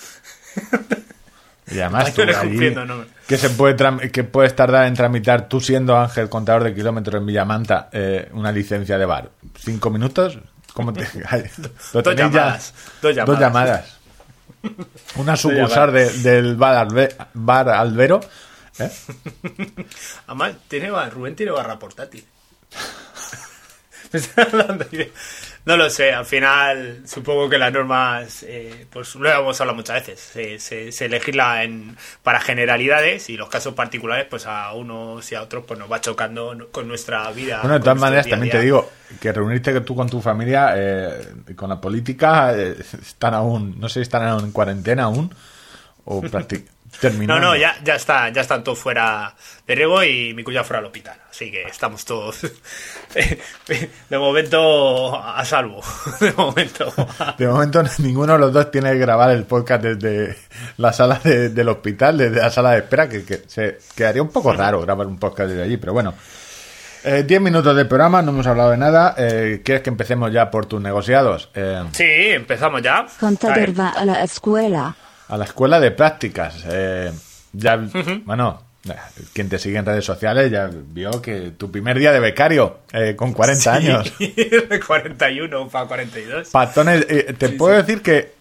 Y 1.72 1.80
además 1.80 2.14
tú 2.14 2.22
allí, 2.24 2.34
cumpliendo, 2.50 2.86
no. 2.86 3.06
Que 3.32 3.38
se 3.38 3.50
puede 3.52 4.12
que 4.12 4.24
puedes 4.24 4.56
tardar 4.56 4.86
en 4.88 4.94
tramitar 4.94 5.48
tú 5.48 5.60
siendo 5.62 5.98
Ángel 5.98 6.28
contador 6.30 6.64
de 6.64 6.74
kilómetros 6.76 7.16
en 7.22 7.26
Villamanta 7.26 7.90
eh, 7.92 8.30
una 8.34 8.52
licencia 8.52 8.98
de 8.98 9.06
bar. 9.06 9.32
¿Cinco 9.58 9.90
minutos? 9.90 10.38
¿Cómo 10.74 10.94
te... 10.94 11.06
Dos 11.94 12.16
llamadas, 12.16 12.74
dos 13.02 13.16
llamadas. 13.16 13.26
Dos 13.26 13.40
llamadas. 13.40 13.98
Una 15.16 15.36
sucursal 15.38 15.92
de- 15.92 16.12
del 16.20 16.56
bar, 16.56 16.88
Albe- 16.88 17.16
bar 17.34 17.70
Albero. 17.70 18.22
¿eh? 18.80 18.90
Además, 20.28 20.54
tiene, 20.68 20.90
Rubén 21.10 21.36
tiene 21.36 21.52
barra 21.52 21.78
portátil. 21.80 22.26
Me 24.14 24.20
estoy 24.20 24.44
hablando 24.46 24.86
No 25.66 25.78
lo 25.78 25.90
sé, 25.92 26.12
al 26.12 26.26
final 26.26 27.04
supongo 27.06 27.48
que 27.48 27.60
las 27.60 27.72
normas, 27.72 28.44
eh, 28.48 28.88
pues 28.90 29.14
lo 29.16 29.30
hemos 29.30 29.62
hablado 29.62 29.76
muchas 29.78 29.98
veces, 30.08 30.20
se, 30.20 30.58
se, 30.60 30.92
se 30.92 31.08
legisla 31.08 31.64
en, 31.64 31.96
para 32.24 32.40
generalidades 32.40 33.30
y 33.30 33.38
los 33.38 33.48
casos 33.48 33.76
particulares, 33.76 34.26
pues 34.28 34.48
a 34.48 34.74
unos 34.74 35.32
y 35.32 35.36
a 35.36 35.42
otros 35.44 35.64
pues 35.68 35.80
nos 35.80 35.92
va 35.92 36.02
chocando 36.02 36.70
con 36.72 36.88
nuestra 36.88 37.30
vida. 37.32 37.60
Bueno, 37.62 37.76
de 37.76 37.82
todas 37.82 38.00
maneras, 38.00 38.26
día 38.26 38.32
también 38.34 38.52
te 38.52 38.64
digo 38.66 38.90
que 39.20 39.32
reunirte 39.32 39.80
tú 39.82 39.96
con 39.96 40.10
tu 40.10 40.20
familia 40.20 40.74
eh, 40.76 41.34
con 41.56 41.70
la 41.70 41.80
política 41.80 42.54
eh, 42.58 42.76
están 43.02 43.36
aún, 43.36 43.80
no 43.80 43.88
sé 43.88 43.96
si 44.00 44.02
están 44.02 44.24
aún 44.28 44.46
en 44.46 44.52
cuarentena 44.52 45.04
aún. 45.04 45.32
¿O 46.06 46.22
practi- 46.24 46.66
No, 47.28 47.40
no, 47.40 47.56
ya, 47.56 47.76
ya 47.84 47.96
está, 47.96 48.30
ya 48.30 48.42
están 48.42 48.64
todos 48.64 48.78
fuera 48.78 49.34
de 49.66 49.76
riego 49.76 50.04
y 50.04 50.34
mi 50.34 50.44
cuñado 50.44 50.66
fuera 50.66 50.80
al 50.80 50.86
hospital. 50.86 51.16
Así 51.30 51.50
que 51.50 51.64
estamos 51.64 52.04
todos 52.06 52.42
de 54.10 54.18
momento 54.18 55.16
a 55.16 55.44
salvo. 55.46 55.82
De 56.20 56.32
momento. 56.34 56.94
De 57.38 57.48
momento 57.48 57.82
ninguno 58.00 58.34
de 58.34 58.40
los 58.40 58.54
dos 58.54 58.70
tiene 58.72 58.92
que 58.92 58.98
grabar 59.00 59.32
el 59.32 59.46
podcast 59.46 59.84
desde 59.84 60.38
la 60.78 60.94
sala 60.94 61.20
de- 61.24 61.50
del 61.50 61.70
hospital, 61.70 62.18
desde 62.18 62.40
la 62.42 62.50
sala 62.52 62.72
de 62.72 62.78
espera, 62.80 63.08
que, 63.10 63.24
que 63.24 63.42
se 63.48 63.80
quedaría 63.96 64.22
un 64.22 64.30
poco 64.30 64.54
raro 64.54 64.82
grabar 64.82 65.08
un 65.08 65.18
podcast 65.18 65.50
desde 65.50 65.64
allí, 65.64 65.78
pero 65.78 65.94
bueno. 65.94 66.14
Eh, 67.04 67.24
diez 67.26 67.42
minutos 67.42 67.76
de 67.76 67.86
programa, 67.86 68.22
no 68.22 68.30
hemos 68.30 68.46
hablado 68.46 68.70
de 68.72 68.78
nada. 68.78 69.16
Eh, 69.18 69.62
¿Quieres 69.66 69.82
que 69.82 69.90
empecemos 69.90 70.32
ya 70.32 70.52
por 70.52 70.68
tus 70.68 70.80
negociados? 70.80 71.50
Eh, 71.56 71.84
Sí, 71.94 72.04
empezamos 72.08 72.80
ya. 72.84 73.08
Contador 73.20 73.80
va 73.80 73.90
a 73.90 74.06
la 74.06 74.24
escuela. 74.24 74.96
A 75.32 75.38
la 75.38 75.46
escuela 75.46 75.80
de 75.80 75.92
prácticas. 75.92 76.64
Eh, 76.70 77.12
ya, 77.54 77.80
bueno, 78.26 78.62
eh, 78.88 78.94
quien 79.34 79.48
te 79.48 79.58
sigue 79.58 79.78
en 79.78 79.86
redes 79.86 80.04
sociales 80.06 80.52
ya 80.52 80.70
vio 80.72 81.22
que 81.22 81.52
tu 81.52 81.72
primer 81.72 81.98
día 81.98 82.12
de 82.12 82.20
becario, 82.20 82.80
eh, 82.92 83.16
con 83.16 83.34
40 83.34 83.74
años. 83.74 84.14
Sí, 84.18 84.36
41 84.86 85.68
para 85.70 85.88
42. 85.88 86.50
Patones, 86.50 87.06
eh, 87.10 87.34
te 87.38 87.50
puedo 87.50 87.76
decir 87.76 88.02
que 88.02 88.34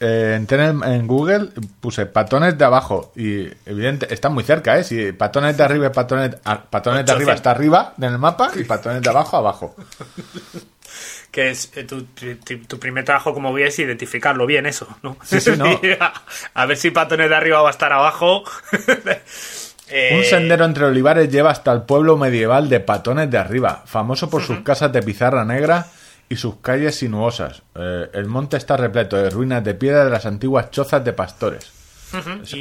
eh, 0.00 0.34
entré 0.36 0.66
en, 0.66 0.84
en 0.84 1.06
Google, 1.06 1.48
puse 1.80 2.04
patones 2.04 2.58
de 2.58 2.64
abajo 2.64 3.12
y 3.16 3.46
evidente, 3.64 4.12
están 4.12 4.34
muy 4.34 4.44
cerca, 4.44 4.78
¿eh? 4.78 4.84
Si 4.84 5.12
patones 5.12 5.56
de 5.56 5.62
arriba 5.62 5.90
patones, 5.92 6.36
patones 6.68 7.06
de 7.06 7.12
800. 7.12 7.16
arriba 7.16 7.32
está 7.32 7.50
arriba 7.52 7.94
en 7.96 8.04
el 8.04 8.18
mapa 8.18 8.50
y 8.54 8.64
patones 8.64 9.00
de 9.00 9.08
abajo 9.08 9.38
abajo. 9.38 9.74
Que 11.34 11.50
es 11.50 11.72
eh, 11.74 11.82
tu, 11.82 12.04
tu- 12.04 12.58
tu 12.68 12.78
primer 12.78 13.04
trabajo, 13.04 13.34
como 13.34 13.52
vi, 13.52 13.64
es 13.64 13.76
identificarlo 13.80 14.46
bien, 14.46 14.66
eso, 14.66 14.86
¿no? 15.02 15.16
Sí, 15.24 15.40
sí, 15.40 15.50
no. 15.58 15.64
a, 16.54 16.66
ver 16.66 16.76
si 16.76 16.92
patones 16.92 17.28
de 17.28 17.34
arriba 17.34 17.60
va 17.60 17.68
a 17.70 17.72
estar 17.72 17.92
abajo. 17.92 18.44
Eh, 19.86 20.16
Un 20.16 20.24
sendero 20.24 20.64
entre 20.64 20.86
olivares 20.86 21.28
lleva 21.28 21.50
hasta 21.50 21.70
el 21.70 21.82
pueblo 21.82 22.16
medieval 22.16 22.70
de 22.70 22.80
Patones 22.80 23.30
de 23.30 23.36
Arriba, 23.36 23.82
famoso 23.84 24.30
por 24.30 24.42
sus 24.42 24.60
casas 24.60 24.90
de 24.94 25.02
pizarra 25.02 25.44
negra 25.44 25.86
y 26.26 26.36
sus 26.36 26.56
calles 26.60 26.96
sinuosas. 26.96 27.62
Eh, 27.74 28.08
el 28.14 28.24
monte 28.24 28.56
está 28.56 28.78
repleto 28.78 29.16
de 29.18 29.28
ruinas 29.28 29.62
de 29.62 29.74
piedra 29.74 30.06
de 30.06 30.10
las 30.10 30.24
antiguas 30.24 30.70
chozas 30.70 31.04
de 31.04 31.12
pastores. 31.12 31.70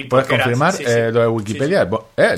¿Puedes 0.09 0.27
confirmar 0.27 0.73
sí, 0.73 0.83
eh, 0.85 1.11
lo 1.13 1.21
de 1.21 1.27
Wikipedia? 1.27 1.87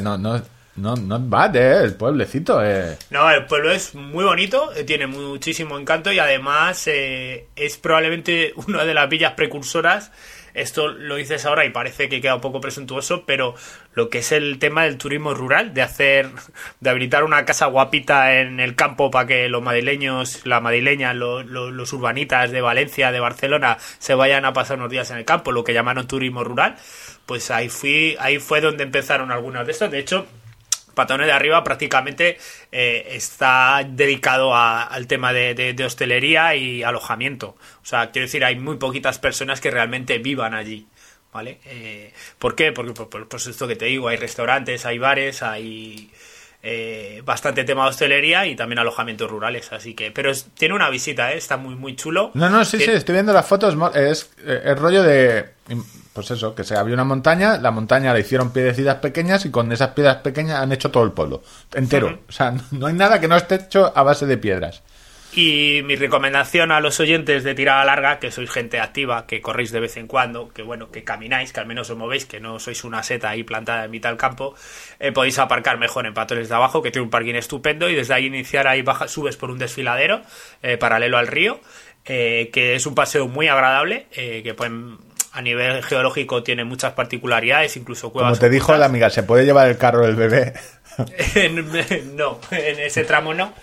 No, 0.04 0.20
no, 0.20 0.40
no, 0.76 0.96
no 0.96 1.20
bad, 1.20 1.56
eh, 1.56 1.84
el 1.84 1.96
pueblecito. 1.96 2.64
Eh. 2.64 2.98
No, 3.10 3.30
el 3.32 3.46
pueblo 3.46 3.72
es 3.72 3.96
muy 3.96 4.24
bonito, 4.26 4.74
eh, 4.76 4.84
tiene 4.84 5.08
muchísimo 5.08 5.78
encanto 5.80 6.12
y 6.12 6.20
además 6.20 6.88
eh, 6.88 7.48
es 7.56 7.78
probablemente 7.78 8.54
una 8.68 8.84
de 8.86 8.94
las 8.94 9.10
villas 9.10 9.34
precursoras. 9.34 10.12
Esto 10.54 10.88
lo 10.88 11.16
dices 11.16 11.46
ahora 11.46 11.66
y 11.66 11.70
parece 11.72 12.08
que 12.08 12.22
queda 12.22 12.36
un 12.36 12.40
poco 12.42 12.62
presuntuoso, 12.62 13.26
pero 13.26 13.56
lo 13.94 14.10
que 14.10 14.20
es 14.20 14.32
el 14.32 14.58
tema 14.58 14.84
del 14.86 14.98
turismo 14.98 15.34
rural, 15.34 15.74
de 15.74 15.82
hacer, 15.82 16.30
de 16.80 16.90
habilitar 16.90 17.26
una 17.26 17.44
casa 17.44 17.66
guapita 17.66 18.40
en 18.40 18.62
el 18.62 18.74
campo 18.74 19.12
para 19.12 19.28
que 19.28 19.50
los 19.50 19.62
madrileños, 19.62 20.46
la 20.46 20.62
madrileña, 20.62 21.14
lo- 21.14 21.44
lo- 21.44 21.72
los 21.72 21.92
urbanitas 21.92 22.52
de 22.52 22.62
Valencia, 22.62 23.12
de 23.12 23.20
Barcelona, 23.20 23.78
se 24.00 24.14
vayan 24.16 24.46
a 24.46 24.54
pasar 24.54 24.78
unos 24.78 24.90
días 24.90 25.12
en 25.12 25.18
el 25.18 25.26
campo, 25.26 25.52
lo 25.52 25.66
que 25.66 25.74
llamaron 25.74 26.08
turismo 26.08 26.42
rural, 26.46 26.78
pues 27.26 27.52
ahí 27.52 27.68
fui, 27.68 28.16
ahí 28.20 28.40
fue 28.40 28.62
donde 28.62 28.84
empezaron 28.86 29.32
algunos 29.34 29.66
de 29.66 29.74
estos. 29.74 29.92
De 29.92 30.00
hecho, 30.00 30.26
Patones 30.96 31.28
de 31.28 31.34
Arriba 31.34 31.64
prácticamente 31.64 32.38
eh, 32.72 33.08
está 33.12 33.82
dedicado 33.88 34.56
a- 34.56 34.84
al 34.84 35.06
tema 35.08 35.34
de, 35.34 35.54
de- 35.54 35.74
de 35.74 35.86
hostelería 35.86 36.56
y 36.56 36.82
alojamiento. 36.84 37.58
O 37.84 37.86
sea, 37.86 38.10
quiero 38.12 38.26
decir, 38.26 38.44
hay 38.44 38.56
muy 38.56 38.78
poquitas 38.78 39.20
personas 39.20 39.62
que 39.62 39.70
realmente 39.70 40.18
vivan 40.18 40.54
allí. 40.56 40.88
¿Vale? 41.34 41.60
Eh, 41.66 42.14
¿Por 42.40 42.56
qué? 42.56 42.72
Porque, 42.72 42.94
por, 42.94 43.10
por- 43.10 43.28
por 43.28 43.40
esto 43.42 43.68
que 43.68 43.76
te 43.76 43.86
digo, 43.86 44.08
hay 44.08 44.16
restaurantes, 44.16 44.86
hay 44.86 44.98
bares, 45.00 45.44
hay 45.44 46.10
eh, 46.64 47.22
bastante 47.26 47.66
tema 47.66 47.84
de 47.84 47.90
hostelería 47.90 48.46
y 48.48 48.56
también 48.56 48.80
alojamientos 48.80 49.30
rurales. 49.30 49.70
Así 49.74 49.94
que, 49.96 50.12
pero 50.12 50.32
es- 50.32 50.46
tiene 50.58 50.74
una 50.76 50.90
visita, 50.90 51.34
¿eh? 51.34 51.38
está 51.38 51.58
muy, 51.58 51.76
muy 51.76 51.96
chulo. 51.98 52.32
No, 52.36 52.50
no, 52.50 52.64
sí, 52.64 52.78
sí, 52.80 52.90
estoy 52.90 53.14
viendo 53.14 53.34
las 53.34 53.46
fotos. 53.46 53.76
Es, 53.96 54.32
eh, 54.46 54.62
es 54.64 54.80
rollo 54.80 55.04
de. 55.04 55.50
Pues 56.16 56.32
eso, 56.32 56.56
que 56.56 56.64
se 56.64 56.76
abrió 56.78 56.94
una 56.94 57.04
montaña, 57.04 57.58
la 57.58 57.72
montaña 57.72 58.14
la 58.14 58.20
hicieron 58.20 58.54
piedecitas 58.54 58.96
pequeñas 58.96 59.46
y 59.46 59.52
con 59.52 59.70
esas 59.74 59.90
piedras 59.90 60.18
pequeñas 60.18 60.62
han 60.62 60.72
hecho 60.72 60.90
todo 60.90 61.04
el 61.04 61.12
pueblo. 61.12 61.44
Entero. 61.74 62.20
O 62.30 62.32
sea, 62.32 62.52
no- 62.52 62.64
no 62.72 62.88
hay 62.88 62.94
nada 62.94 63.20
que 63.20 63.28
no 63.28 63.36
esté 63.36 63.56
hecho 63.56 63.92
a 63.94 64.02
base 64.02 64.26
de 64.26 64.38
piedras. 64.38 64.82
Y 65.34 65.82
mi 65.84 65.98
recomendación 65.98 66.72
a 66.72 66.80
los 66.80 67.02
oyentes 67.02 67.44
de 67.44 67.54
tirada 67.54 67.84
larga, 67.84 68.20
que 68.20 68.32
sois 68.32 68.50
gente 68.50 68.80
activa, 68.80 69.28
que 69.28 69.42
corréis 69.42 69.74
de 69.74 69.82
vez 69.82 69.98
en 69.98 70.08
cuando, 70.08 70.48
que 70.48 70.62
bueno, 70.64 70.90
que 70.90 71.04
camináis, 71.04 71.52
que 71.52 71.60
al 71.60 71.66
menos 71.66 71.90
os 71.90 71.98
movéis, 71.98 72.26
que 72.26 72.40
no 72.40 72.58
sois 72.60 72.86
una 72.86 73.04
seta 73.04 73.32
ahí 73.32 73.44
plantada 73.44 73.84
en 73.84 73.92
mitad 73.92 74.08
del 74.08 74.18
campo, 74.18 74.56
eh, 74.98 75.12
podéis 75.12 75.38
aparcar 75.38 75.78
mejor 75.78 76.06
en 76.06 76.14
Patones 76.14 76.48
de 76.48 76.56
Abajo, 76.56 76.82
que 76.82 76.92
tiene 76.92 77.04
un 77.04 77.10
parking 77.10 77.36
estupendo, 77.36 77.90
y 77.90 77.96
desde 77.96 78.14
ahí 78.14 78.28
iniciar 78.28 78.66
ahí 78.70 78.82
baja, 78.84 79.10
subes 79.10 79.36
por 79.36 79.52
un 79.52 79.58
desfiladero 79.58 80.22
eh, 80.64 80.78
paralelo 80.78 81.18
al 81.18 81.28
río, 81.28 81.60
eh, 82.06 82.50
que 82.54 82.76
es 82.76 82.86
un 82.86 82.96
paseo 82.96 83.28
muy 83.28 83.50
agradable, 83.50 84.08
eh, 84.14 84.40
que 84.42 84.54
pueden, 84.54 85.00
a 85.36 85.42
nivel 85.42 85.84
geológico 85.84 86.44
tiene 86.44 86.64
muchas 86.64 86.94
particularidades, 86.94 87.76
incluso 87.76 88.10
cuevas. 88.12 88.32
Como 88.32 88.40
te 88.40 88.50
dijo 88.50 88.74
la 88.76 88.86
amiga, 88.86 89.10
¿se 89.10 89.22
puede 89.24 89.44
llevar 89.44 89.68
el 89.68 89.78
carro 89.78 90.06
del 90.06 90.16
bebé? 90.16 90.54
No, 92.16 92.40
en 92.52 92.80
ese 92.80 93.04
tramo 93.04 93.34
no. 93.34 93.54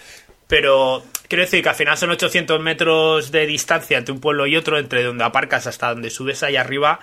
Pero 0.47 1.03
quiero 1.29 1.45
decir 1.45 1.63
que 1.63 1.71
al 1.71 1.75
final 1.75 1.97
son 1.97 2.11
800 2.11 2.61
metros 2.61 3.33
de 3.33 3.47
distancia 3.47 3.97
entre 3.97 4.13
un 4.13 4.21
pueblo 4.21 4.47
y 4.47 4.55
otro, 4.55 4.79
entre 4.79 5.03
donde 5.03 5.25
aparcas 5.25 5.67
hasta 5.67 5.89
donde 5.89 6.11
subes 6.11 6.43
ahí 6.43 6.57
arriba, 6.57 7.01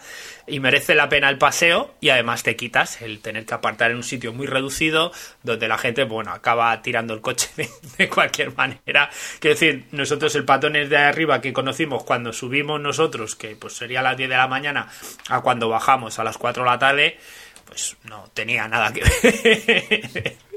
y 0.49 0.59
merece 0.59 0.95
la 0.95 1.09
pena 1.09 1.29
el 1.29 1.37
paseo, 1.37 1.93
y 2.01 2.09
además 2.09 2.43
te 2.43 2.55
quitas 2.55 3.01
el 3.01 3.19
tener 3.19 3.45
que 3.45 3.53
apartar 3.53 3.91
en 3.91 3.97
un 3.97 4.03
sitio 4.03 4.33
muy 4.33 4.47
reducido, 4.47 5.11
donde 5.43 5.67
la 5.67 5.77
gente, 5.77 6.03
bueno, 6.03 6.31
acaba 6.31 6.81
tirando 6.81 7.13
el 7.13 7.21
coche 7.21 7.49
de, 7.97 8.09
cualquier 8.09 8.55
manera. 8.55 9.09
Quiero 9.39 9.55
decir, 9.55 9.85
nosotros 9.91 10.35
el 10.35 10.45
patones 10.45 10.89
de 10.89 10.97
arriba 10.97 11.41
que 11.41 11.53
conocimos 11.53 12.03
cuando 12.03 12.33
subimos 12.33 12.79
nosotros, 12.79 13.35
que 13.35 13.55
pues 13.55 13.73
sería 13.73 13.99
a 13.99 14.03
las 14.03 14.17
10 14.17 14.29
de 14.29 14.37
la 14.37 14.47
mañana, 14.47 14.87
a 15.29 15.41
cuando 15.41 15.69
bajamos 15.69 16.19
a 16.19 16.23
las 16.23 16.37
4 16.37 16.63
de 16.63 16.69
la 16.69 16.79
tarde, 16.79 17.17
pues 17.65 17.97
no 18.03 18.29
tenía 18.33 18.67
nada 18.67 18.91
que 18.91 19.03
ver. 19.03 20.37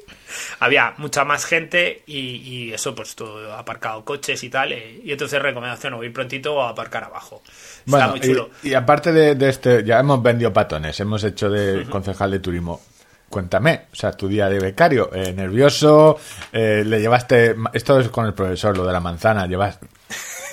Había 0.61 0.95
mucha 0.97 1.25
más 1.25 1.45
gente 1.45 2.03
y, 2.07 2.19
y 2.19 2.73
eso, 2.73 2.95
pues 2.95 3.15
todo 3.15 3.53
aparcado 3.53 4.05
coches 4.05 4.43
y 4.43 4.49
tal. 4.49 4.73
eh, 4.73 5.01
y 5.05 5.13
entonces 5.13 5.41
recomendación 5.41 5.95
o 5.95 6.05
ir 6.05 6.13
prontito 6.13 6.55
o 6.55 6.63
aparcar 6.63 7.05
abajo. 7.05 7.43
Está 7.85 7.91
Bueno, 7.91 8.09
muy 8.11 8.21
chulo. 8.21 8.51
y, 8.63 8.71
y 8.71 8.75
aparte 8.75 9.13
de, 9.13 9.35
de 9.35 9.49
este, 9.49 9.85
ya 9.85 9.99
hemos 10.01 10.23
vendido 10.23 10.53
patones, 10.53 10.99
hemos 11.01 11.23
hecho 11.25 11.51
de 11.51 11.85
concejal 11.89 12.31
de 12.31 12.39
turismo. 12.41 12.81
Cuéntame, 13.29 13.87
o 13.91 13.97
sea, 13.97 14.13
tu 14.13 14.29
día 14.29 14.49
de 14.51 14.59
becario, 14.61 15.11
eh, 15.15 15.33
nervioso, 15.33 16.19
eh, 16.53 16.83
le 16.87 17.01
llevaste, 17.01 17.57
esto 17.73 17.99
es 17.99 18.09
con 18.11 18.27
el 18.27 18.35
profesor, 18.35 18.77
lo 18.77 18.85
de 18.87 18.93
la 18.93 19.01
manzana, 19.01 19.47
llevas, 19.47 19.79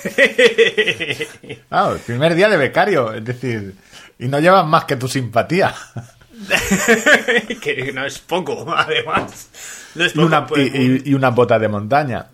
ah, 1.70 1.90
el 1.92 1.98
primer 2.00 2.34
día 2.34 2.48
de 2.48 2.56
becario, 2.56 3.12
es 3.12 3.22
decir, 3.24 3.74
y 4.18 4.28
no 4.28 4.38
llevas 4.40 4.66
más 4.66 4.84
que 4.84 4.96
tu 4.96 5.08
simpatía. 5.08 5.74
que 7.60 7.92
no 7.92 8.06
es 8.06 8.18
poco, 8.20 8.64
además. 8.74 9.48
No 9.94 10.04
es 10.04 10.12
Y, 10.12 10.16
poco, 10.16 10.26
una, 10.26 10.46
pues, 10.46 10.62
y, 10.74 10.78
y- 10.78 11.02
y 11.10 11.14
unas 11.14 11.34
botas 11.34 11.60
de 11.60 11.68
montaña. 11.68 12.26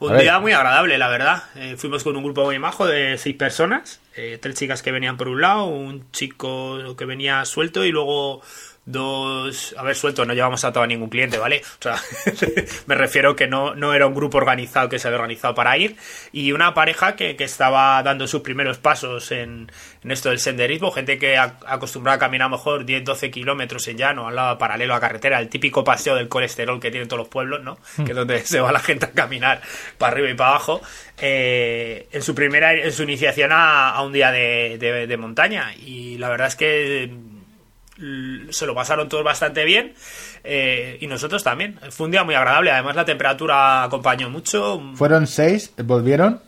Un 0.00 0.10
A 0.10 0.12
ver. 0.14 0.22
día 0.22 0.38
muy 0.38 0.52
agradable, 0.52 0.96
la 0.96 1.08
verdad. 1.08 1.42
Eh, 1.56 1.74
fuimos 1.76 2.04
con 2.04 2.16
un 2.16 2.22
grupo 2.22 2.44
muy 2.44 2.58
majo 2.58 2.86
de 2.86 3.18
seis 3.18 3.34
personas. 3.36 4.00
eh, 4.14 4.38
tres 4.40 4.54
chicas 4.56 4.82
que 4.82 4.90
venían 4.92 5.16
por 5.16 5.28
un 5.28 5.40
lado, 5.40 5.66
un 5.66 6.10
chico 6.12 6.96
que 6.96 7.04
venía 7.04 7.44
suelto 7.44 7.84
y 7.84 7.90
luego 7.92 8.42
dos... 8.90 9.74
A 9.78 9.82
ver, 9.82 9.94
suelto, 9.94 10.24
no 10.24 10.34
llevamos 10.34 10.64
atado 10.64 10.82
a 10.84 10.86
ningún 10.86 11.08
cliente, 11.08 11.38
¿vale? 11.38 11.62
O 11.78 11.82
sea, 11.82 11.96
me 12.86 12.94
refiero 12.94 13.36
que 13.36 13.46
no, 13.46 13.74
no 13.74 13.94
era 13.94 14.06
un 14.06 14.14
grupo 14.14 14.38
organizado 14.38 14.88
que 14.88 14.98
se 14.98 15.08
había 15.08 15.18
organizado 15.18 15.54
para 15.54 15.76
ir. 15.76 15.96
Y 16.32 16.52
una 16.52 16.74
pareja 16.74 17.14
que, 17.16 17.36
que 17.36 17.44
estaba 17.44 18.02
dando 18.02 18.26
sus 18.26 18.40
primeros 18.40 18.78
pasos 18.78 19.30
en, 19.32 19.70
en 20.02 20.10
esto 20.10 20.30
del 20.30 20.38
senderismo. 20.38 20.90
Gente 20.90 21.18
que 21.18 21.36
a- 21.36 21.58
acostumbrada 21.66 22.16
a 22.16 22.18
caminar 22.18 22.46
a 22.46 22.50
lo 22.50 22.56
mejor 22.56 22.84
10, 22.84 23.04
12 23.04 23.30
kilómetros 23.30 23.86
en 23.88 23.98
llano, 23.98 24.26
al 24.28 24.34
lado 24.36 24.56
paralelo 24.58 24.94
a 24.94 25.00
carretera. 25.00 25.38
El 25.38 25.48
típico 25.48 25.84
paseo 25.84 26.14
del 26.14 26.28
colesterol 26.28 26.80
que 26.80 26.90
tienen 26.90 27.08
todos 27.08 27.18
los 27.20 27.28
pueblos, 27.28 27.62
¿no? 27.62 27.78
Que 27.96 28.12
es 28.12 28.16
donde 28.16 28.40
se 28.44 28.60
va 28.60 28.72
la 28.72 28.80
gente 28.80 29.06
a 29.06 29.10
caminar 29.10 29.60
para 29.98 30.12
arriba 30.12 30.30
y 30.30 30.34
para 30.34 30.50
abajo. 30.50 30.80
eh, 31.18 32.08
en 32.12 32.22
su 32.22 32.34
primera, 32.34 32.72
en 32.72 32.92
su 32.92 33.02
iniciación 33.02 33.52
a, 33.52 33.90
a 33.90 34.02
un 34.02 34.12
día 34.12 34.30
de, 34.30 34.78
de- 34.78 35.06
de 35.06 35.16
montaña. 35.16 35.74
Y 35.76 36.16
la 36.18 36.28
verdad 36.28 36.46
es 36.48 36.56
que 36.56 37.10
se 38.50 38.66
lo 38.66 38.74
pasaron 38.74 39.08
todos 39.08 39.24
bastante 39.24 39.64
bien 39.64 39.94
eh, 40.44 40.98
y 41.00 41.06
nosotros 41.06 41.42
también. 41.42 41.78
Fue 41.90 42.06
un 42.06 42.12
día 42.12 42.24
muy 42.24 42.34
agradable, 42.34 42.70
además 42.70 42.96
la 42.96 43.04
temperatura 43.04 43.82
acompañó 43.84 44.30
mucho. 44.30 44.80
Fueron 44.94 45.26
seis, 45.26 45.72
volvieron. 45.78 46.40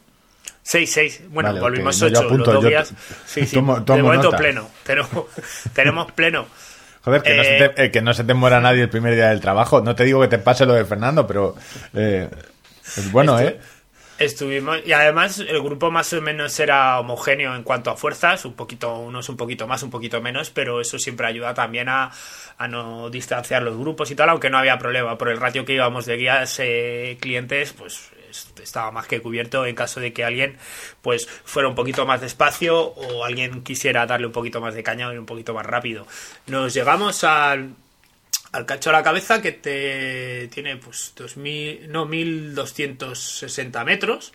6, 0.62 0.92
6, 0.92 1.22
bueno, 1.30 1.48
Vale, 1.48 1.60
volvimos 1.60 1.96
ok, 1.96 2.02
no, 2.02 2.08
yo 2.08 2.12
8 2.18 2.22
los 2.22 2.32
apunto, 2.32 2.52
dos 2.52 2.62
yo 2.62 2.68
días. 2.68 2.94
Sí, 3.26 3.46
sí, 3.46 3.56
tomo- 3.56 3.80
de 3.80 4.02
momento 4.02 4.24
nota. 4.26 4.36
pleno, 4.36 4.68
pero 4.84 5.08
tenemos 5.74 6.12
pleno. 6.12 6.46
Joder, 7.02 7.22
que, 7.22 7.34
no 7.34 7.42
se 7.42 7.56
Eh, 7.56 7.68
te, 7.70 7.84
eh, 7.86 7.90
que 7.90 8.02
no 8.02 8.12
se 8.14 8.24
te 8.24 8.34
muera 8.34 8.60
nadie 8.60 8.82
el 8.82 8.90
primer 8.90 9.14
día 9.14 9.30
del 9.30 9.40
trabajo. 9.40 9.80
No 9.80 9.94
te 9.94 10.04
digo 10.04 10.20
que 10.20 10.28
te 10.28 10.38
pase 10.38 10.66
lo 10.66 10.74
de 10.74 10.84
Fernando, 10.84 11.26
pero 11.26 11.56
es 11.94 13.10
bueno, 13.10 13.40
¿eh? 13.40 13.58
Estuvimos, 14.20 14.80
y 14.84 14.92
además 14.92 15.38
el 15.38 15.62
grupo 15.62 15.90
más 15.90 16.12
o 16.12 16.20
menos 16.20 16.60
era 16.60 17.00
homogéneo 17.00 17.54
en 17.56 17.62
cuanto 17.62 17.90
a 17.90 17.96
fuerzas, 17.96 18.44
un 18.44 18.52
poquito, 18.52 18.98
unos 18.98 19.30
un 19.30 19.38
poquito 19.38 19.66
más, 19.66 19.82
un 19.82 19.88
poquito 19.88 20.20
menos, 20.20 20.50
pero 20.50 20.78
eso 20.82 20.98
siempre 20.98 21.26
ayuda 21.26 21.54
también 21.54 21.88
a, 21.88 22.12
a 22.58 22.68
no 22.68 23.08
distanciar 23.08 23.62
los 23.62 23.78
grupos 23.78 24.10
y 24.10 24.14
tal, 24.14 24.28
aunque 24.28 24.50
no 24.50 24.58
había 24.58 24.78
problema. 24.78 25.16
Por 25.16 25.30
el 25.30 25.38
ratio 25.38 25.64
que 25.64 25.72
íbamos 25.72 26.04
de 26.04 26.18
guías 26.18 26.54
eh, 26.60 27.16
clientes, 27.18 27.72
pues 27.72 28.10
es- 28.28 28.52
estaba 28.62 28.90
más 28.90 29.06
que 29.06 29.22
cubierto 29.22 29.64
en 29.64 29.74
caso 29.74 30.00
de 30.00 30.12
que 30.12 30.22
alguien 30.22 30.58
pues 31.00 31.26
fuera 31.26 31.70
un 31.70 31.74
poquito 31.74 32.04
más 32.04 32.20
despacio 32.20 32.78
o 32.78 33.24
alguien 33.24 33.62
quisiera 33.64 34.04
darle 34.04 34.26
un 34.26 34.32
poquito 34.32 34.60
más 34.60 34.74
de 34.74 34.82
caña 34.82 35.08
o 35.08 35.12
ir 35.14 35.18
un 35.18 35.24
poquito 35.24 35.54
más 35.54 35.64
rápido. 35.64 36.06
Nos 36.46 36.74
llegamos 36.74 37.24
al, 37.24 37.70
al 38.52 38.66
cacho 38.66 38.90
a 38.90 38.92
la 38.92 39.02
cabeza 39.02 39.40
que 39.40 39.52
te 39.52 40.48
tiene 40.48 40.76
pues 40.76 41.12
2000, 41.16 41.90
no 41.90 42.06
1260 42.06 43.84
metros 43.84 44.32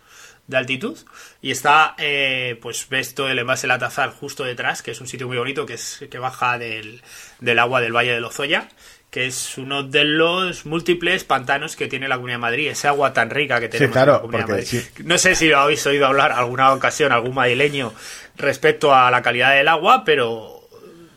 de 0.47 0.57
altitud 0.57 0.97
y 1.41 1.51
está 1.51 1.95
eh, 1.97 2.57
pues 2.61 2.87
ves 2.87 3.15
todo 3.15 3.29
el 3.29 3.39
envase 3.39 3.65
La 3.67 3.79
Tazar 3.79 4.11
justo 4.11 4.43
detrás 4.43 4.83
que 4.83 4.91
es 4.91 5.01
un 5.01 5.07
sitio 5.07 5.27
muy 5.27 5.37
bonito 5.37 5.65
que 5.65 5.73
es 5.73 6.05
que 6.09 6.19
baja 6.19 6.57
del, 6.59 7.01
del 7.39 7.59
agua 7.59 7.81
del 7.81 7.95
Valle 7.95 8.13
de 8.13 8.19
Lozoya 8.19 8.69
que 9.09 9.27
es 9.27 9.57
uno 9.57 9.83
de 9.83 10.03
los 10.03 10.65
múltiples 10.65 11.23
pantanos 11.23 11.77
que 11.77 11.87
tiene 11.87 12.09
la 12.09 12.15
Comunidad 12.15 12.35
de 12.35 12.41
Madrid, 12.41 12.67
esa 12.67 12.89
agua 12.89 13.13
tan 13.13 13.29
rica 13.29 13.61
que 13.61 13.69
tenemos 13.69 13.93
claro, 13.93 14.11
en 14.11 14.15
la 14.15 14.21
Comunidad 14.21 14.45
de 14.45 14.51
Madrid. 14.51 14.67
sí. 14.67 15.03
No 15.05 15.17
sé 15.17 15.35
si 15.35 15.47
lo 15.47 15.59
habéis 15.59 15.87
oído 15.87 16.05
hablar 16.05 16.33
alguna 16.33 16.73
ocasión, 16.73 17.13
algún 17.13 17.33
madrileño 17.33 17.93
respecto 18.35 18.93
a 18.93 19.09
la 19.11 19.21
calidad 19.21 19.55
del 19.55 19.69
agua, 19.69 20.03
pero 20.03 20.54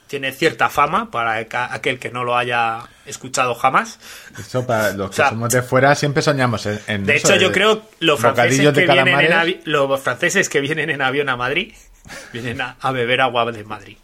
tiene 0.09 0.33
cierta 0.33 0.69
fama 0.69 1.11
para 1.11 1.35
aquel 1.37 1.99
que 2.01 2.11
no 2.11 2.25
lo 2.25 2.37
haya 2.37 2.81
escuchado 3.07 3.55
jamás. 3.55 3.99
Eso 4.39 4.67
para 4.67 4.93
los 4.93 5.11
que 5.11 5.17
sea, 5.17 5.29
somos 5.31 5.51
de 5.51 5.63
fuera 5.63 5.95
siempre 5.95 6.23
soñamos 6.23 6.67
en, 6.67 6.81
en 6.89 7.07
De 7.07 7.17
eso, 7.17 7.29
hecho, 7.35 7.41
yo 7.41 7.53
creo 7.53 7.83
los 8.01 8.19
franceses, 8.19 8.73
que 8.73 8.87
vienen 8.87 9.21
en 9.21 9.61
los 9.65 10.01
franceses 10.01 10.49
que 10.49 10.61
vienen 10.61 10.91
en 10.91 11.03
avión 11.03 11.29
a 11.29 11.37
Madrid 11.37 11.73
vienen 12.33 12.61
a, 12.61 12.77
a 12.81 12.91
beber 12.91 13.21
agua 13.21 13.45
de 13.53 13.63
Madrid. 13.65 13.97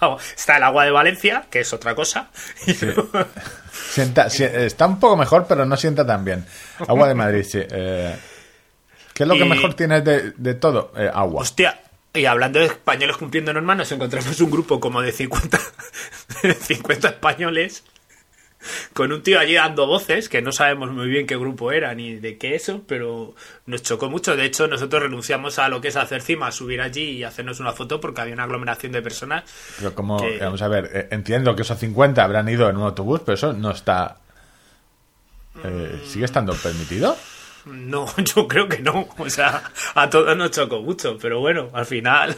Vamos, 0.00 0.22
Está 0.36 0.56
el 0.56 0.64
agua 0.64 0.84
de 0.84 0.90
Valencia, 0.90 1.46
que 1.50 1.60
es 1.60 1.72
otra 1.72 1.94
cosa. 1.94 2.28
Sienta- 3.72 4.28
si- 4.28 4.42
está 4.44 4.86
un 4.86 4.98
poco 4.98 5.16
mejor, 5.16 5.46
pero 5.48 5.64
no 5.64 5.76
sienta 5.76 6.06
tan 6.06 6.24
bien. 6.24 6.44
Agua 6.88 7.08
de 7.08 7.14
Madrid, 7.14 7.44
sí. 7.48 7.60
Eh, 7.62 8.16
¿Qué 9.12 9.22
es 9.22 9.28
lo 9.28 9.34
que 9.36 9.44
mejor 9.44 9.74
tienes 9.74 10.04
de, 10.04 10.32
de 10.36 10.54
todo? 10.54 10.92
Eh, 10.96 11.08
agua. 11.12 11.42
Hostia, 11.42 11.80
y 12.14 12.26
hablando 12.26 12.60
de 12.60 12.66
españoles 12.66 13.16
cumpliendo 13.16 13.52
normas, 13.52 13.76
nos 13.76 13.92
encontramos 13.92 14.40
un 14.40 14.50
grupo 14.50 14.78
como 14.80 15.02
de 15.02 15.12
50, 15.12 15.58
de 16.42 16.54
50 16.54 17.08
españoles 17.08 17.84
con 18.94 19.12
un 19.12 19.22
tío 19.22 19.38
allí 19.38 19.54
dando 19.56 19.86
voces, 19.86 20.30
que 20.30 20.40
no 20.40 20.50
sabemos 20.50 20.90
muy 20.90 21.06
bien 21.08 21.26
qué 21.26 21.36
grupo 21.36 21.70
era 21.70 21.92
ni 21.94 22.14
de 22.14 22.38
qué 22.38 22.54
eso, 22.54 22.82
pero 22.88 23.34
nos 23.66 23.82
chocó 23.82 24.08
mucho. 24.08 24.36
De 24.36 24.46
hecho, 24.46 24.66
nosotros 24.68 25.02
renunciamos 25.02 25.58
a 25.58 25.68
lo 25.68 25.82
que 25.82 25.88
es 25.88 25.96
hacer 25.96 26.22
cima, 26.22 26.50
subir 26.50 26.80
allí 26.80 27.02
y 27.10 27.24
hacernos 27.24 27.60
una 27.60 27.72
foto 27.72 28.00
porque 28.00 28.22
había 28.22 28.32
una 28.32 28.44
aglomeración 28.44 28.92
de 28.92 29.02
personas. 29.02 29.44
Pero 29.76 29.94
como, 29.94 30.16
que- 30.18 30.38
vamos 30.38 30.62
a 30.62 30.68
ver, 30.68 30.90
eh, 30.94 31.08
entiendo 31.10 31.54
que 31.54 31.60
esos 31.60 31.78
50 31.78 32.24
habrán 32.24 32.48
ido 32.48 32.70
en 32.70 32.76
un 32.78 32.84
autobús, 32.84 33.20
pero 33.26 33.34
eso 33.34 33.52
no 33.52 33.70
está... 33.72 34.16
eh, 35.62 36.00
¿Sigue 36.06 36.24
estando 36.24 36.54
permitido? 36.54 37.18
No, 37.66 38.06
yo 38.18 38.46
creo 38.46 38.68
que 38.68 38.78
no. 38.80 39.08
O 39.18 39.30
sea, 39.30 39.62
a 39.94 40.10
todos 40.10 40.36
nos 40.36 40.50
chocó 40.50 40.80
mucho, 40.82 41.16
pero 41.20 41.40
bueno, 41.40 41.70
al 41.72 41.86
final 41.86 42.36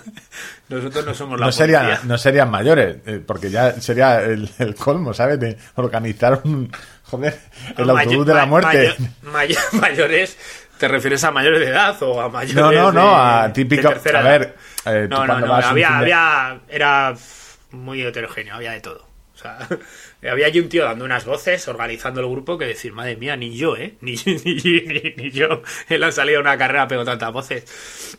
nosotros 0.69 1.05
no 1.05 1.15
somos 1.15 1.41
la 1.41 1.47
No 1.47 1.53
policía. 1.53 2.01
no 2.05 2.17
serían 2.19 2.51
mayores, 2.51 2.99
eh, 3.07 3.21
porque 3.27 3.51
ya 3.51 3.73
sería 3.81 4.21
el, 4.23 4.49
el 4.59 4.75
colmo, 4.75 5.13
¿sabes? 5.15 5.39
De 5.41 5.57
organizar 5.77 6.41
un... 6.45 6.71
Joder, 7.05 7.39
el 7.77 7.89
autobús 7.91 8.27
de 8.27 8.35
la 8.35 8.47
muerte. 8.47 8.95
mayo- 9.23 9.57
mayo- 9.61 9.61
mayores, 9.81 10.37
¿te 10.79 10.89
refieres 10.89 11.23
a 11.23 11.31
mayores 11.31 11.61
de 11.61 11.69
edad 11.69 11.97
o 12.03 12.21
a 12.21 12.29
mayores 12.29 12.57
No, 12.57 12.73
no, 12.73 12.91
no, 12.93 13.11
de- 13.11 13.15
a 13.47 13.53
típico- 13.53 13.89
a 13.89 14.23
ver, 14.23 14.57
eh, 14.87 15.07
no, 15.09 15.25
no, 15.27 15.39
no, 15.41 15.55
había, 15.55 15.99
había, 15.99 16.61
era 16.69 17.15
muy 17.71 18.03
heterogéneo, 18.03 18.55
había 18.57 18.73
de 18.73 18.81
todo. 18.81 19.07
O 19.35 19.39
sea, 19.39 19.59
había 20.31 20.47
allí 20.47 20.61
un 20.61 20.69
tío 20.69 20.85
dando 20.85 21.05
unas 21.05 21.25
voces, 21.25 21.67
organizando 21.69 22.21
el 22.21 22.29
grupo, 22.29 22.59
que 22.59 22.65
decir, 22.67 22.93
madre 22.93 23.17
mía, 23.17 23.37
ni 23.37 23.57
yo, 23.57 23.77
¿eh? 23.77 23.97
Ni, 24.01 24.15
ni, 24.17 25.31
yo 25.31 25.63
en 25.89 26.01
la 26.01 26.13
salida 26.13 26.37
de 26.37 26.41
una 26.43 26.59
carrera 26.59 26.89
pego 26.89 27.05
tantas 27.05 27.33
voces. 27.33 28.19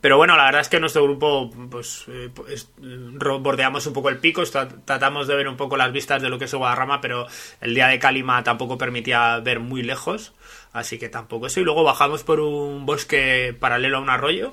Pero 0.00 0.18
bueno, 0.18 0.36
la 0.36 0.44
verdad 0.44 0.60
es 0.60 0.68
que 0.68 0.78
nuestro 0.78 1.02
grupo, 1.04 1.50
pues, 1.70 2.04
eh, 2.08 2.28
pues, 2.32 2.70
bordeamos 2.78 3.86
un 3.86 3.92
poco 3.94 4.08
el 4.10 4.18
pico, 4.18 4.42
tra- 4.42 4.68
tratamos 4.84 5.26
de 5.26 5.34
ver 5.34 5.48
un 5.48 5.56
poco 5.56 5.76
las 5.76 5.90
vistas 5.90 6.20
de 6.22 6.28
lo 6.28 6.38
que 6.38 6.44
es 6.44 6.54
Guadarrama, 6.54 7.00
pero 7.00 7.26
el 7.60 7.74
día 7.74 7.88
de 7.88 7.98
Calima 7.98 8.44
tampoco 8.44 8.76
permitía 8.78 9.38
ver 9.40 9.58
muy 9.58 9.82
lejos, 9.82 10.32
así 10.72 10.98
que 10.98 11.08
tampoco 11.08 11.46
eso. 11.46 11.60
Y 11.60 11.64
luego 11.64 11.82
bajamos 11.82 12.22
por 12.24 12.40
un 12.40 12.84
bosque 12.86 13.56
paralelo 13.58 13.96
a 13.96 14.00
un 14.00 14.10
arroyo, 14.10 14.52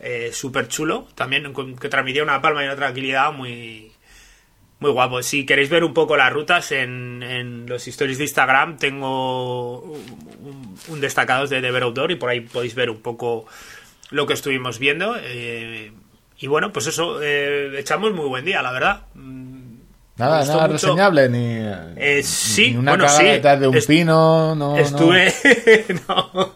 eh, 0.00 0.30
súper 0.32 0.68
chulo, 0.68 1.08
también 1.16 1.52
que 1.80 1.88
transmitía 1.88 2.22
una 2.22 2.40
palma 2.40 2.62
y 2.62 2.66
una 2.66 2.76
tranquilidad 2.76 3.32
muy, 3.32 3.92
muy 4.80 4.90
guapo. 4.90 5.22
Si 5.22 5.46
queréis 5.46 5.70
ver 5.70 5.84
un 5.84 5.94
poco 5.94 6.16
las 6.16 6.32
rutas 6.32 6.72
en, 6.72 7.22
en 7.22 7.66
los 7.66 7.86
stories 7.88 8.18
de 8.18 8.24
Instagram, 8.24 8.76
tengo 8.76 9.80
un, 9.80 10.76
un 10.88 11.00
destacados 11.00 11.50
de 11.50 11.60
The 11.62 11.70
Bear 11.70 11.84
Outdoor 11.84 12.10
y 12.10 12.16
por 12.16 12.30
ahí 12.30 12.40
podéis 12.40 12.74
ver 12.74 12.90
un 12.90 13.00
poco 13.00 13.46
lo 14.10 14.26
que 14.26 14.34
estuvimos 14.34 14.78
viendo. 14.78 15.16
eh, 15.20 15.92
y 16.38 16.46
bueno, 16.48 16.72
pues 16.72 16.86
eso, 16.88 17.22
eh, 17.22 17.78
echamos 17.78 18.12
muy 18.12 18.26
buen 18.28 18.44
día, 18.44 18.60
la 18.60 18.72
verdad. 18.72 19.02
Mm, 19.14 19.54
Nada, 20.16 20.44
nada 20.44 20.68
mucho. 20.68 20.72
reseñable, 20.88 21.28
ni, 21.28 21.56
Eh, 21.96 22.22
sí, 22.22 22.70
ni 22.72 22.76
una 22.76 22.92
bueno, 22.92 23.08
sí. 23.08 23.24
detrás 23.24 23.58
de 23.60 23.68
un 23.68 23.76
Est- 23.76 23.88
pino, 23.88 24.54
no, 24.54 24.74
no. 24.74 24.76
Estuve. 24.76 25.32
no, 26.08 26.54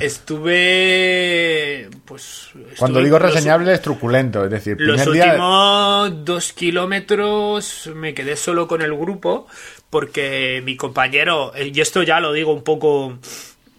estuve. 0.00 1.88
Pues. 2.04 2.48
Cuando 2.78 3.00
digo 3.02 3.18
los- 3.18 3.32
reseñable 3.32 3.72
es 3.72 3.82
truculento, 3.82 4.44
es 4.44 4.50
decir, 4.50 4.76
Los 4.78 5.10
día... 5.12 5.24
últimos 5.26 6.24
dos 6.24 6.52
kilómetros 6.52 7.90
me 7.94 8.14
quedé 8.14 8.36
solo 8.36 8.66
con 8.66 8.82
el 8.82 8.94
grupo 8.94 9.46
porque 9.90 10.62
mi 10.64 10.76
compañero, 10.76 11.52
eh, 11.54 11.70
y 11.74 11.80
esto 11.80 12.02
ya 12.02 12.20
lo 12.20 12.32
digo 12.32 12.52
un 12.52 12.62
poco 12.64 13.18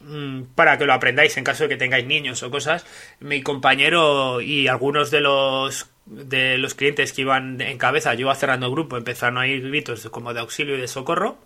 mm, 0.03 0.41
para 0.55 0.77
que 0.77 0.86
lo 0.86 0.93
aprendáis 0.93 1.38
en 1.38 1.43
caso 1.43 1.63
de 1.63 1.69
que 1.69 1.77
tengáis 1.77 2.05
niños 2.05 2.43
o 2.43 2.51
cosas, 2.51 2.86
mi 3.19 3.41
compañero 3.41 4.41
y 4.41 4.67
algunos 4.67 5.12
de 5.12 5.21
los 5.21 5.88
de 6.05 6.57
los 6.57 6.73
clientes 6.73 7.13
que 7.13 7.21
iban 7.21 7.62
en 7.62 7.77
cabeza, 7.77 8.13
yo 8.15 8.21
iba 8.21 8.36
cerrando 8.36 8.65
el 8.65 8.71
grupo, 8.73 8.97
empezaron 8.97 9.38
a 9.38 9.47
ir 9.47 9.62
gritos 9.62 10.10
como 10.10 10.34
de 10.34 10.41
auxilio 10.41 10.75
y 10.75 10.81
de 10.81 10.88
socorro. 10.88 11.38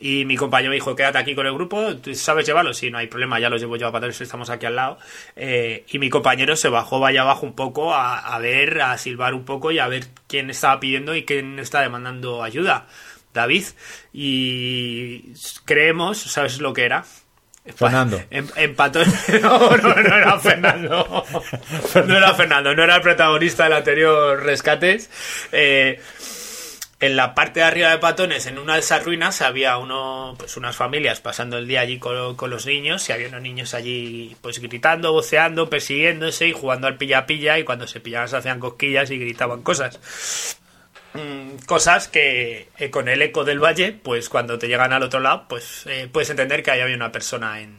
Y 0.00 0.24
mi 0.24 0.36
compañero 0.36 0.70
me 0.70 0.76
dijo, 0.76 0.94
quédate 0.94 1.18
aquí 1.18 1.34
con 1.34 1.46
el 1.46 1.54
grupo, 1.54 1.96
¿tú 1.96 2.14
sabes 2.14 2.46
llevarlos? 2.46 2.76
Sí, 2.78 2.90
no 2.90 2.98
hay 2.98 3.08
problema, 3.08 3.40
ya 3.40 3.50
los 3.50 3.60
llevo 3.60 3.76
yo 3.76 3.88
a 3.88 3.92
patrones, 3.92 4.20
estamos 4.20 4.48
aquí 4.48 4.64
al 4.66 4.76
lado. 4.76 4.98
Eh, 5.34 5.84
y 5.88 5.98
mi 5.98 6.08
compañero 6.08 6.54
se 6.54 6.68
bajó 6.68 7.00
vaya 7.00 7.22
abajo 7.22 7.44
un 7.44 7.54
poco 7.54 7.92
a, 7.92 8.18
a 8.18 8.38
ver, 8.38 8.80
a 8.80 8.96
silbar 8.96 9.34
un 9.34 9.44
poco 9.44 9.72
y 9.72 9.80
a 9.80 9.88
ver 9.88 10.06
quién 10.28 10.50
estaba 10.50 10.78
pidiendo 10.78 11.16
y 11.16 11.24
quién 11.24 11.58
está 11.58 11.80
demandando 11.80 12.42
ayuda. 12.44 12.86
David. 13.34 13.64
Y 14.12 15.32
creemos, 15.64 16.18
¿sabes 16.18 16.60
lo 16.60 16.72
que 16.72 16.84
era? 16.84 17.04
Fernando. 17.76 18.22
Em- 18.30 18.48
empató. 18.56 19.00
No, 19.42 19.76
no, 19.76 19.94
no 19.94 20.16
era 20.16 20.38
Fernando. 20.40 21.24
No 22.06 22.16
era 22.16 22.34
Fernando, 22.34 22.74
no 22.74 22.82
era 22.82 22.96
el 22.96 23.02
protagonista 23.02 23.64
del 23.64 23.74
anterior 23.74 24.42
Rescates. 24.42 25.10
Eh, 25.52 26.00
en 27.00 27.16
la 27.16 27.34
parte 27.34 27.60
de 27.60 27.66
arriba 27.66 27.90
de 27.90 27.98
Patones, 27.98 28.46
en 28.46 28.58
una 28.58 28.74
de 28.74 28.80
esas 28.80 29.04
ruinas, 29.04 29.40
había 29.40 29.78
uno, 29.78 30.34
pues 30.36 30.56
unas 30.56 30.74
familias 30.74 31.20
pasando 31.20 31.56
el 31.58 31.68
día 31.68 31.80
allí 31.80 31.98
con, 31.98 32.34
con 32.34 32.50
los 32.50 32.66
niños 32.66 33.08
y 33.08 33.12
había 33.12 33.28
unos 33.28 33.42
niños 33.42 33.74
allí 33.74 34.36
pues 34.40 34.58
gritando, 34.60 35.12
voceando, 35.12 35.70
persiguiéndose 35.70 36.48
y 36.48 36.52
jugando 36.52 36.88
al 36.88 36.96
pilla-pilla 36.96 37.58
y 37.58 37.64
cuando 37.64 37.86
se 37.86 38.00
pillaban 38.00 38.28
se 38.28 38.36
hacían 38.36 38.58
cosquillas 38.58 39.10
y 39.12 39.18
gritaban 39.18 39.62
cosas. 39.62 40.58
Mm, 41.14 41.56
cosas 41.66 42.08
que 42.08 42.68
eh, 42.78 42.90
con 42.90 43.08
el 43.08 43.22
eco 43.22 43.44
del 43.44 43.62
valle, 43.62 43.92
pues 43.92 44.28
cuando 44.28 44.58
te 44.58 44.66
llegan 44.68 44.92
al 44.92 45.02
otro 45.04 45.20
lado, 45.20 45.46
pues 45.48 45.86
eh, 45.86 46.08
puedes 46.12 46.30
entender 46.30 46.62
que 46.62 46.72
ahí 46.72 46.80
había 46.80 46.96
una 46.96 47.12
persona 47.12 47.60
en, 47.60 47.78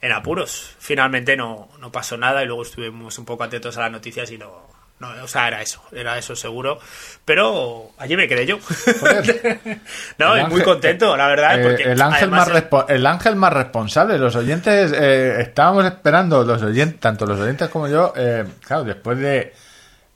en 0.00 0.12
apuros. 0.12 0.76
Finalmente 0.78 1.36
no, 1.36 1.70
no 1.80 1.90
pasó 1.92 2.16
nada 2.16 2.42
y 2.42 2.46
luego 2.46 2.62
estuvimos 2.62 3.18
un 3.18 3.24
poco 3.24 3.44
atentos 3.44 3.76
a 3.78 3.82
las 3.82 3.90
noticias 3.90 4.30
y 4.30 4.38
no, 4.38 4.73
no, 5.00 5.08
o 5.22 5.28
sea, 5.28 5.48
era 5.48 5.60
eso, 5.60 5.82
era 5.92 6.16
eso 6.18 6.34
seguro. 6.36 6.78
Pero 7.24 7.90
allí 7.98 8.16
me 8.16 8.28
quedé 8.28 8.46
yo. 8.46 8.58
no, 10.18 10.38
y 10.38 10.44
muy 10.46 10.62
contento, 10.62 11.16
la 11.16 11.26
verdad. 11.28 11.60
Eh, 11.60 11.62
porque 11.62 11.82
el, 11.84 12.00
ángel 12.00 12.30
más 12.30 12.48
es- 12.48 12.64
el 12.88 13.06
ángel 13.06 13.36
más 13.36 13.52
responsable. 13.52 14.18
Los 14.18 14.36
oyentes, 14.36 14.92
eh, 14.94 15.40
estábamos 15.40 15.84
esperando, 15.84 16.44
los 16.44 16.62
oyentes, 16.62 17.00
tanto 17.00 17.26
los 17.26 17.38
oyentes 17.40 17.68
como 17.68 17.88
yo, 17.88 18.12
eh, 18.16 18.44
claro, 18.66 18.84
después 18.84 19.18
de... 19.18 19.52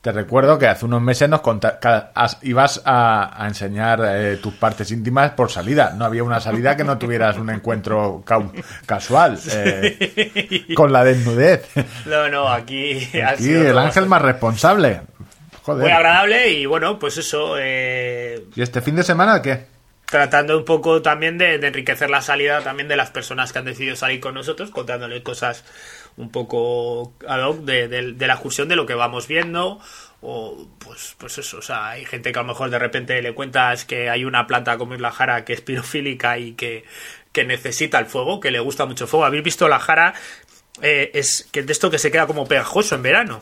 Te 0.01 0.13
recuerdo 0.13 0.61
que 0.61 0.69
hace 0.69 0.85
unos 0.85 1.03
meses 1.03 1.29
nos 1.29 1.41
ibas 2.43 2.81
a, 2.85 3.43
a 3.43 3.49
enseñar 3.49 4.01
eh, 4.05 4.37
tus 4.37 4.55
partes 4.55 4.93
íntimas 4.93 5.33
por 5.33 5.51
salida. 5.51 5.93
No 5.97 6.05
había 6.05 6.23
una 6.23 6.41
salida 6.41 6.77
que 6.77 6.85
no 6.85 6.99
tuvieras 6.99 7.37
un 7.37 7.51
encuentro 7.51 8.23
casual 8.87 9.39
eh, 9.53 10.67
con 10.77 10.93
la 10.93 11.03
desnudez. 11.03 11.69
No, 12.07 12.29
no, 12.29 12.49
aquí 12.49 13.09
sido 13.39 13.69
el 13.69 13.77
ángel 13.79 14.07
más 14.07 14.23
responsable. 14.23 15.01
muy 15.67 15.91
agradable 15.91 16.49
y 16.51 16.67
bueno, 16.67 16.97
pues 17.01 17.19
eso. 17.19 17.57
Eh, 17.59 18.45
¿Y 18.55 18.63
este 18.63 18.81
fin 18.81 18.95
de 18.95 19.03
semana 19.03 19.43
qué? 19.43 19.79
tratando 20.09 20.57
un 20.57 20.65
poco 20.65 21.03
también 21.03 21.37
de, 21.37 21.59
de 21.59 21.67
enriquecer 21.67 22.09
la 22.09 22.23
salida 22.23 22.63
también 22.63 22.89
de 22.89 22.97
las 22.97 23.11
personas 23.11 23.53
que 23.53 23.59
han 23.59 23.67
decidido 23.67 23.95
salir 23.95 24.21
con 24.21 24.33
nosotros, 24.35 24.71
contándoles 24.71 25.23
cosas 25.23 25.65
un 26.19 26.31
poco 26.31 27.15
ad 27.27 27.43
hoc 27.45 27.61
de, 27.61 27.89
de- 27.89 28.13
de 28.13 28.27
la 28.27 28.35
excursión, 28.35 28.69
de 28.69 28.77
lo 28.77 28.85
que 28.85 28.95
vamos 28.95 29.27
viendo, 29.27 29.81
o 30.21 30.69
pues, 30.79 31.15
pues 31.17 31.39
eso, 31.39 31.59
o 31.59 31.63
sea, 31.63 31.89
hay 31.89 32.05
gente 32.05 32.31
que 32.33 32.39
a 32.39 32.43
lo 32.43 32.49
mejor 32.49 32.69
de 32.71 32.79
repente 32.79 33.23
le 33.23 33.33
cuentas 33.35 33.85
que 33.87 34.11
hay 34.11 34.25
una 34.25 34.47
planta 34.47 34.77
como 34.77 34.95
es 34.95 35.01
la 35.01 35.13
jara 35.13 35.45
que 35.45 35.53
es 35.55 35.61
pirofílica 35.63 36.37
y 36.39 36.53
que, 36.53 36.85
que 37.33 37.45
necesita 37.45 37.99
el 37.99 38.07
fuego, 38.07 38.41
que 38.41 38.51
le 38.51 38.59
gusta 38.61 38.85
mucho 38.85 39.05
el 39.05 39.11
fuego. 39.11 39.25
¿Habéis 39.25 39.45
visto 39.45 39.69
la 39.69 39.79
jara? 39.79 40.13
Eh, 40.83 41.11
es 41.15 41.49
que 41.53 41.63
de 41.63 41.73
esto 41.73 41.91
que 41.91 41.99
se 41.99 42.11
queda 42.11 42.27
como 42.27 42.47
pegajoso 42.47 42.95
en 42.97 43.03
verano. 43.03 43.41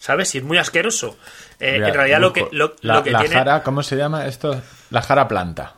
¿Sabes? 0.00 0.32
Y 0.36 0.38
es 0.38 0.44
muy 0.44 0.58
asqueroso. 0.58 1.18
Eh, 1.58 1.72
Mira, 1.72 1.88
en 1.88 1.94
realidad 1.94 2.20
lo 2.20 2.32
que, 2.32 2.46
lo, 2.52 2.76
la, 2.82 2.94
lo 2.94 3.02
que 3.02 3.10
la 3.10 3.18
tiene... 3.18 3.34
jara, 3.34 3.64
¿cómo 3.64 3.82
se 3.82 3.96
llama 3.96 4.26
esto? 4.26 4.62
La 4.90 5.02
jara 5.02 5.26
planta. 5.26 5.74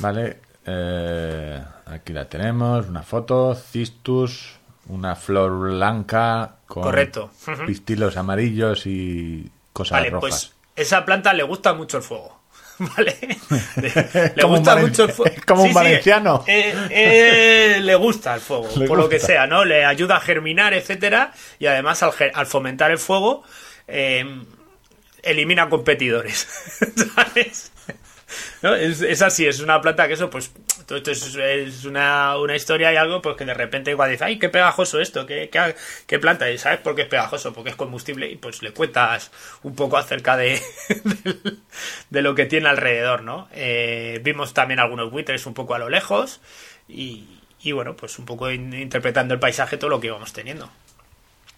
Vale, 0.00 0.40
eh, 0.66 1.62
aquí 1.86 2.12
la 2.12 2.26
tenemos, 2.28 2.86
una 2.86 3.02
foto, 3.02 3.54
cistus, 3.54 4.57
una 4.88 5.14
flor 5.16 5.58
blanca 5.58 6.56
con 6.66 6.82
Correcto. 6.82 7.30
Pistilos 7.66 8.16
amarillos 8.16 8.86
y 8.86 9.50
cosas 9.72 9.98
Vale, 10.00 10.10
rojas. 10.10 10.20
pues 10.30 10.52
esa 10.76 11.04
planta 11.04 11.32
le 11.32 11.42
gusta 11.42 11.74
mucho 11.74 11.96
el 11.98 12.02
fuego. 12.02 12.38
¿Vale? 12.78 13.16
Le, 14.36 14.44
gusta 14.44 14.76
mucho 14.76 15.04
el 15.04 15.10
fuego. 15.12 15.34
es 15.34 15.44
como 15.44 15.64
un 15.64 15.74
valenciano. 15.74 16.44
eh, 16.46 16.72
eh, 16.90 17.80
le 17.80 17.94
gusta 17.96 18.34
el 18.34 18.40
fuego, 18.40 18.68
Le 18.76 18.86
por 18.86 18.96
lo 18.98 19.08
que 19.08 19.18
sea, 19.18 19.46
¿no? 19.48 19.64
Le 19.64 19.84
ayuda 19.84 20.16
a 20.16 20.20
germinar, 20.20 20.72
etcétera, 20.74 21.32
y 21.58 21.66
además 21.66 22.02
al 22.02 22.46
fomentar 22.46 22.92
el 22.92 22.98
fuego, 22.98 23.42
eh, 23.88 24.24
elimina 25.22 25.68
competidores. 25.68 26.46
¿Sabes? 27.16 27.72
¿No? 28.62 28.74
Es, 28.76 29.00
es 29.02 29.22
así, 29.22 29.46
es 29.46 29.58
una 29.58 29.80
planta 29.80 30.06
que 30.06 30.14
eso, 30.14 30.30
pues, 30.30 30.52
todo 30.88 30.98
esto 30.98 31.12
es, 31.12 31.36
es 31.36 31.84
una, 31.84 32.36
una 32.38 32.56
historia 32.56 32.92
y 32.92 32.96
algo, 32.96 33.22
pues 33.22 33.36
que 33.36 33.44
de 33.44 33.54
repente 33.54 33.92
igual 33.92 34.10
dice, 34.10 34.24
ay, 34.24 34.38
qué 34.40 34.48
pegajoso 34.48 34.98
esto, 35.00 35.26
qué, 35.26 35.48
qué, 35.50 35.76
qué 36.06 36.18
planta, 36.18 36.50
y 36.50 36.58
¿sabes 36.58 36.80
por 36.80 36.96
qué 36.96 37.02
es 37.02 37.08
pegajoso? 37.08 37.52
Porque 37.52 37.70
es 37.70 37.76
combustible, 37.76 38.28
y 38.30 38.36
pues 38.36 38.62
le 38.62 38.72
cuentas 38.72 39.30
un 39.62 39.76
poco 39.76 39.98
acerca 39.98 40.36
de, 40.36 40.60
de, 40.88 41.56
de 42.10 42.22
lo 42.22 42.34
que 42.34 42.46
tiene 42.46 42.68
alrededor, 42.68 43.22
¿no? 43.22 43.48
Eh, 43.52 44.20
vimos 44.24 44.54
también 44.54 44.80
algunos 44.80 45.10
buitres 45.12 45.46
un 45.46 45.54
poco 45.54 45.74
a 45.74 45.78
lo 45.78 45.88
lejos, 45.90 46.40
y, 46.88 47.26
y 47.62 47.72
bueno, 47.72 47.94
pues 47.94 48.18
un 48.18 48.24
poco 48.24 48.50
in- 48.50 48.72
interpretando 48.74 49.34
el 49.34 49.40
paisaje, 49.40 49.76
todo 49.76 49.90
lo 49.90 50.00
que 50.00 50.06
íbamos 50.08 50.32
teniendo. 50.32 50.70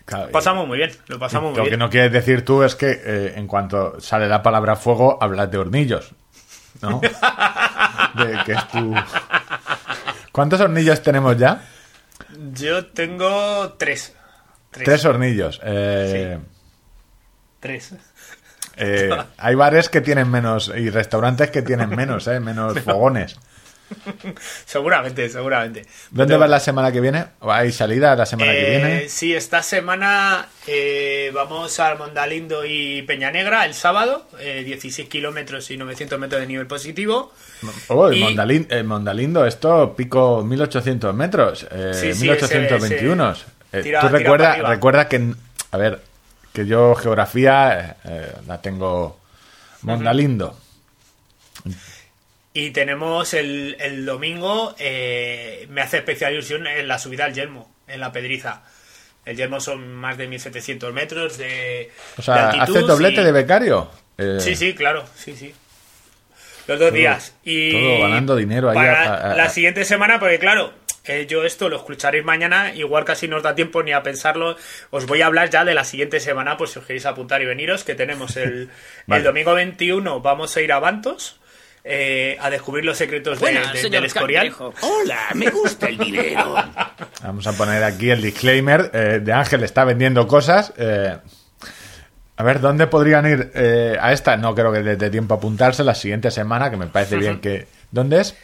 Claro, 0.07 0.27
Lo 0.27 0.33
pasamos 0.33 0.67
muy 0.67 0.77
bien, 0.79 0.91
lo 1.07 1.21
pasamos 1.21 1.51
muy 1.53 1.59
Lo 1.59 1.63
que 1.65 1.71
bien. 1.71 1.79
no 1.79 1.89
quieres 1.89 2.11
decir 2.11 2.45
tú 2.45 2.65
es 2.65 2.75
que 2.75 2.91
eh, 3.05 3.35
en 3.37 3.47
cuanto 3.47 4.01
sale 4.01 4.29
la 4.29 4.43
palabra 4.43 4.75
fuego, 4.75 5.19
hablas 5.23 5.51
de 5.53 5.59
hornillos. 5.59 6.11
¿No? 6.83 7.01
De 8.15 8.39
que 8.45 8.53
es 8.53 8.69
tu... 8.69 8.95
¿Cuántos 10.33 10.61
hornillos 10.61 11.03
tenemos 11.03 11.37
ya? 11.37 11.63
Yo 12.55 12.87
tengo 12.87 13.73
tres. 13.75 14.15
Tres. 14.71 14.85
Tres 14.85 15.05
hornillos. 15.05 15.61
Eh, 15.65 16.39
Tres. 17.59 17.95
eh, 18.77 19.11
hay 19.37 19.55
bares 19.55 19.89
que 19.89 20.01
tienen 20.01 20.31
menos 20.31 20.73
y 20.75 20.89
restaurantes 20.91 21.51
que 21.51 21.63
tienen 21.63 21.91
menos, 21.91 22.27
¿eh? 22.29 22.41
menos 22.41 22.79
fogones. 22.85 23.37
Seguramente, 24.65 25.29
seguramente. 25.29 25.85
¿Dónde 26.11 26.37
vas 26.37 26.49
la 26.51 26.61
semana 26.61 26.93
que 26.93 27.01
viene? 27.01 27.25
¿O 27.41 27.51
¿Hay 27.53 27.73
salida 27.73 28.15
la 28.17 28.27
semana 28.27 28.53
que 28.53 28.59
Eh, 28.67 28.79
viene? 28.79 29.09
Sí, 29.09 29.35
esta 29.35 29.63
semana 29.63 30.47
eh, 30.67 31.31
vamos 31.35 31.79
al 31.81 31.99
Mondalindo 31.99 32.65
y 32.65 33.03
Peñanegra 33.03 33.65
el 33.67 33.75
sábado, 33.75 34.27
eh, 34.39 34.63
16 34.65 35.09
kilómetros 35.09 35.71
y 35.71 35.77
900 35.77 36.19
metros 36.19 36.41
de 36.41 36.47
nivel 36.47 36.67
positivo. 36.67 37.33
Oh, 37.89 38.09
el, 38.09 38.17
y- 38.17 38.23
Mondalin- 38.23 38.67
el 38.71 38.85
Mondalindo, 38.85 39.45
esto 39.47 39.95
pico 39.97 40.43
1800 40.45 41.15
metros, 41.15 41.67
eh, 41.71 41.93
Sí, 41.95 42.15
sí, 42.15 42.23
1821. 42.23 43.33
ese- 43.33 43.45
Eh, 43.73 43.83
tira- 43.83 44.01
Tú 44.01 44.07
tira 44.09 44.19
recuerda, 44.19 45.09
que, 45.09 45.33
a 45.73 45.77
ver, 45.77 46.01
que 46.53 46.67
yo 46.67 46.95
geografía 46.97 47.97
eh, 48.05 48.33
la 48.47 48.61
tengo 48.61 49.19
Mondalindo. 49.83 50.59
Y 52.53 52.71
tenemos 52.71 53.33
el, 53.35 53.77
el 53.79 54.05
domingo, 54.05 54.75
eh, 54.79 55.67
me 55.71 55.83
hace 55.83 55.99
especial 55.99 56.33
ilusión 56.33 56.67
en 56.67 56.89
la 56.89 56.99
subida 56.99 57.25
al 57.27 57.33
Yelmo, 57.35 57.73
en 57.87 58.01
la 58.01 58.11
Pedriza. 58.11 58.63
El 59.25 59.37
Yelmo 59.37 59.61
son 59.61 59.93
más 59.95 60.19
de 60.19 60.27
1700 60.27 60.93
metros 60.93 61.39
de, 61.39 61.91
O 62.15 62.17
de 62.17 62.23
sea, 62.23 62.51
altitud 62.51 62.77
¿haces 62.77 62.87
doblete 62.89 63.21
y- 63.21 63.25
de 63.25 63.33
becario? 63.33 63.91
Eh, 64.19 64.39
Sí, 64.41 64.57
sí, 64.57 64.75
claro, 64.75 65.05
sí, 65.17 65.37
sí. 65.37 65.55
Los 66.67 66.79
dos 66.79 66.93
días. 66.93 67.35
Y 67.45 67.73
todo 67.73 68.01
ganando 68.03 68.37
dinero 68.37 68.71
ahí 68.71 68.75
para 68.77 69.03
a- 69.05 69.33
a- 69.33 69.37
la 69.37 69.49
siguiente 69.49 69.85
semana, 69.85 70.19
porque 70.19 70.39
claro, 70.39 70.73
eh, 71.05 71.27
yo 71.29 71.45
esto 71.45 71.69
lo 71.69 71.77
escucharéis 71.77 72.25
mañana, 72.25 72.75
igual 72.75 73.05
casi 73.05 73.29
no 73.29 73.37
os 73.37 73.43
da 73.45 73.55
tiempo 73.55 73.83
ni 73.85 73.93
a 73.93 74.03
pensarlo. 74.03 74.57
Os 74.91 75.07
voy 75.07 75.23
a 75.23 75.27
hablar 75.27 75.51
ya 75.51 75.65
de 75.65 75.75
la 75.75 75.85
siguiente 75.85 76.19
semana, 76.21 76.57
por 76.57 76.69
si 76.69 76.79
os 76.81 76.85
queréis 76.87 77.07
apuntar 77.07 77.41
y 77.43 77.47
veniros, 77.47 77.85
que 77.85 77.95
tenemos 77.95 78.37
el, 78.37 78.71
Vale. 79.07 79.19
el 79.21 79.25
domingo 79.25 79.55
21, 79.55 80.21
vamos 80.21 80.57
a 80.57 80.61
ir 80.61 80.73
a 80.73 80.81
Bantos. 80.81 81.37
Eh, 81.85 82.37
a 82.41 82.51
descubrir 82.51 82.85
los 82.85 82.97
secretos 82.99 83.39
de- 83.39 83.41
Buenas, 83.41 83.73
de- 83.73 83.79
señor 83.81 84.03
del 84.03 84.05
Escorial. 84.07 84.51
Cangrejo. 84.55 84.75
Hola, 84.83 85.19
me 85.35 85.51
gusta 85.51 85.89
el 85.89 85.99
dinero. 85.99 86.55
Vamos 87.23 87.47
a 87.47 87.53
poner 87.53 87.83
aquí 87.85 88.11
el 88.11 88.21
disclaimer 88.23 88.91
eh, 88.93 89.21
de 89.23 89.33
Ángel 89.33 89.63
está 89.65 89.85
vendiendo 89.85 90.27
cosas. 90.27 90.73
eh, 90.77 91.17
a 92.37 92.43
ver, 92.43 92.61
¿dónde 92.61 92.87
podrían 92.87 93.27
ir 93.31 93.51
eh, 93.55 93.97
a 94.01 94.13
esta? 94.13 94.37
No 94.39 94.55
creo 94.55 94.73
que 94.73 94.81
les 94.81 94.99
dé 94.99 95.11
tiempo 95.11 95.35
a 95.35 95.37
apuntarse 95.37 95.85
la 95.85 95.95
siguiente 95.95 96.31
semana, 96.31 96.71
que 96.71 96.79
me 96.79 96.87
parece 96.87 97.17
bien 97.17 97.39
que... 97.41 97.67
¿Dónde 97.91 98.21
es? 98.23 98.35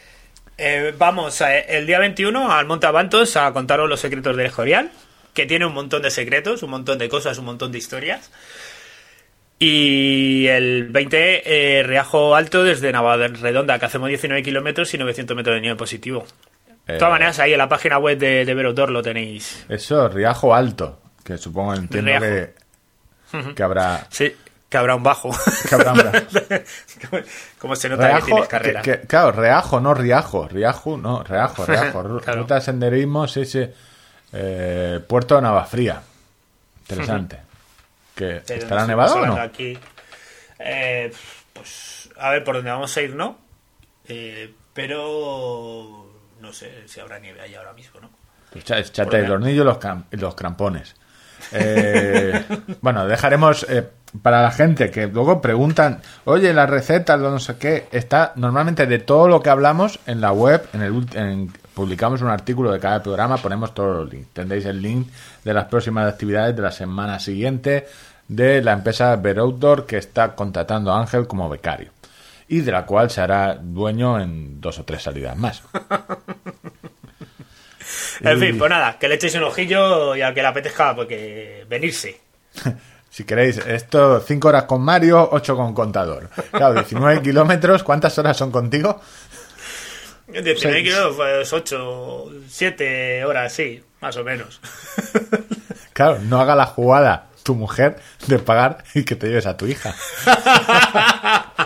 Eh, 0.58 0.94
vamos 0.98 1.40
a- 1.40 1.56
el 1.58 1.86
día 1.86 1.98
21 1.98 2.52
al 2.52 2.66
Monte 2.66 2.86
Avantos 2.86 3.36
a 3.36 3.50
contaros 3.52 3.88
los 3.88 4.00
secretos 4.00 4.36
del 4.36 4.46
Escorial, 4.46 4.90
que 5.32 5.46
tiene 5.46 5.64
un 5.66 5.72
montón 5.72 6.02
de 6.02 6.10
secretos, 6.10 6.62
un 6.62 6.70
montón 6.70 6.98
de 6.98 7.08
cosas, 7.08 7.38
un 7.38 7.46
montón 7.46 7.72
de 7.72 7.78
historias. 7.78 8.30
Y 9.58 10.46
el 10.48 10.88
20, 10.90 11.78
eh, 11.78 11.82
Riajo 11.82 12.34
Alto 12.36 12.62
desde 12.62 12.92
Navaredonda, 12.92 13.78
que 13.78 13.86
hacemos 13.86 14.08
19 14.08 14.42
kilómetros 14.42 14.92
y 14.92 14.98
900 14.98 15.34
metros 15.36 15.54
de 15.54 15.60
nivel 15.62 15.76
positivo. 15.76 16.26
De 16.86 16.98
todas 16.98 17.08
Eh, 17.08 17.12
maneras, 17.12 17.38
ahí 17.38 17.52
en 17.52 17.58
la 17.58 17.68
página 17.68 17.98
web 17.98 18.18
de, 18.18 18.44
de 18.44 18.54
Verotor 18.54 18.90
lo 18.90 19.02
tenéis. 19.02 19.64
Eso, 19.68 20.08
Riajo 20.08 20.54
Alto, 20.54 21.00
que 21.24 21.38
supongo, 21.38 21.74
entiendo 21.74 22.10
Riajo. 22.10 22.24
que, 23.32 23.54
que 23.54 23.62
habrá... 23.62 24.06
Sí, 24.10 24.36
que 24.68 24.76
habrá 24.76 24.94
un 24.94 25.02
bajo. 25.02 25.30
Que 25.68 25.74
habrá 25.74 25.92
un 25.92 25.98
bajo. 25.98 26.18
Como 27.58 27.76
se 27.76 27.88
nota 27.88 28.02
que 28.02 28.08
Reajo, 28.12 28.26
tienes 28.26 28.48
carrera. 28.48 28.82
que- 28.82 29.00
que- 29.00 29.06
claro, 29.06 29.32
Reajo, 29.32 29.80
no 29.80 29.94
Riajo. 29.94 30.48
Riajo, 30.48 30.96
no, 30.98 31.22
Reajo, 31.22 31.64
Reajo. 31.66 32.20
Claro. 32.20 32.42
Ruta 32.42 32.56
de 32.56 32.60
senderismo, 32.60 33.26
sí, 33.26 33.44
sí. 33.46 33.66
Eh, 34.32 35.00
Puerto 35.08 35.36
de 35.36 35.42
Navafría. 35.42 36.02
Interesante. 36.80 37.38
¿Que 38.16 38.24
De 38.24 38.32
donde 38.40 38.54
¿Estará 38.56 38.86
nevado 38.86 39.14
o 39.16 39.26
no? 39.26 39.36
Aquí. 39.40 39.78
Eh, 40.58 41.12
pues 41.52 42.08
a 42.18 42.30
ver, 42.30 42.42
por 42.42 42.56
donde 42.56 42.70
vamos 42.70 42.96
a 42.96 43.02
ir, 43.02 43.14
no. 43.14 43.38
Eh, 44.08 44.52
pero 44.72 46.10
no 46.40 46.52
sé 46.52 46.88
si 46.88 46.98
habrá 47.00 47.18
nieve 47.18 47.40
ahí 47.40 47.54
ahora 47.54 47.72
mismo, 47.74 48.00
¿no? 48.00 48.10
Pues 48.52 48.64
cha- 48.64 48.78
Échate 48.78 49.18
el 49.18 49.30
hornillo 49.30 49.64
los, 49.64 49.78
los 50.12 50.34
crampones. 50.34 50.94
Eh, 51.52 52.44
bueno, 52.80 53.06
dejaremos 53.06 53.66
eh, 53.68 53.86
para 54.22 54.42
la 54.42 54.50
gente 54.50 54.90
que 54.90 55.06
luego 55.08 55.40
preguntan, 55.42 56.00
oye, 56.24 56.52
las 56.54 56.68
recetas, 56.70 57.18
no 57.20 57.38
sé 57.38 57.56
qué, 57.58 57.88
está 57.92 58.32
normalmente 58.36 58.86
de 58.86 58.98
todo 58.98 59.28
lo 59.28 59.42
que 59.42 59.50
hablamos 59.50 59.98
en 60.06 60.20
la 60.20 60.32
web, 60.32 60.66
en 60.72 60.82
el 60.82 61.06
en- 61.14 61.52
publicamos 61.76 62.22
un 62.22 62.28
artículo 62.30 62.72
de 62.72 62.80
cada 62.80 63.02
programa, 63.02 63.36
ponemos 63.36 63.74
todos 63.74 63.94
los 63.98 64.10
links. 64.10 64.28
Tendréis 64.32 64.64
el 64.64 64.80
link 64.80 65.08
de 65.44 65.52
las 65.52 65.66
próximas 65.66 66.10
actividades 66.10 66.56
de 66.56 66.62
la 66.62 66.72
semana 66.72 67.20
siguiente 67.20 67.86
de 68.28 68.62
la 68.62 68.72
empresa 68.72 69.14
Ver 69.16 69.38
Outdoor 69.40 69.84
que 69.84 69.98
está 69.98 70.34
contratando 70.34 70.90
a 70.90 70.98
Ángel 70.98 71.26
como 71.26 71.50
becario 71.50 71.90
y 72.48 72.60
de 72.60 72.72
la 72.72 72.86
cual 72.86 73.10
se 73.10 73.20
hará 73.20 73.54
dueño 73.60 74.18
en 74.18 74.58
dos 74.60 74.78
o 74.78 74.84
tres 74.84 75.02
salidas 75.02 75.36
más. 75.36 75.62
En 78.20 78.38
Y- 78.38 78.40
fin, 78.40 78.58
pues 78.58 78.70
nada, 78.70 78.98
que 78.98 79.08
le 79.08 79.14
echéis 79.16 79.34
un 79.36 79.44
ojillo 79.44 80.16
y 80.16 80.22
al 80.22 80.34
que 80.34 80.40
le 80.42 80.48
apetezca, 80.48 80.94
porque 80.96 81.64
venirse. 81.68 82.20
Si 83.08 83.24
queréis, 83.24 83.56
esto 83.58 84.20
5 84.20 84.48
horas 84.48 84.64
con 84.64 84.82
Mario, 84.82 85.26
8 85.32 85.56
con 85.56 85.72
contador. 85.72 86.28
Claro, 86.50 86.74
19 86.74 87.22
kilómetros, 87.22 87.82
¿cuántas 87.82 88.18
horas 88.18 88.36
son 88.36 88.50
contigo? 88.50 89.00
19 90.28 90.58
Seis. 90.58 90.84
kilos, 90.84 91.16
pues 91.16 91.52
8, 91.52 92.30
7 92.48 93.24
horas, 93.24 93.52
sí, 93.52 93.82
más 94.00 94.16
o 94.16 94.24
menos. 94.24 94.60
Claro, 95.92 96.18
no 96.24 96.38
haga 96.42 96.54
la 96.54 96.66
jugada 96.66 97.28
tu 97.42 97.54
mujer 97.54 97.96
de 98.26 98.38
pagar 98.38 98.84
y 98.92 99.02
que 99.02 99.16
te 99.16 99.28
lleves 99.28 99.46
a 99.46 99.56
tu 99.56 99.66
hija. 99.66 99.94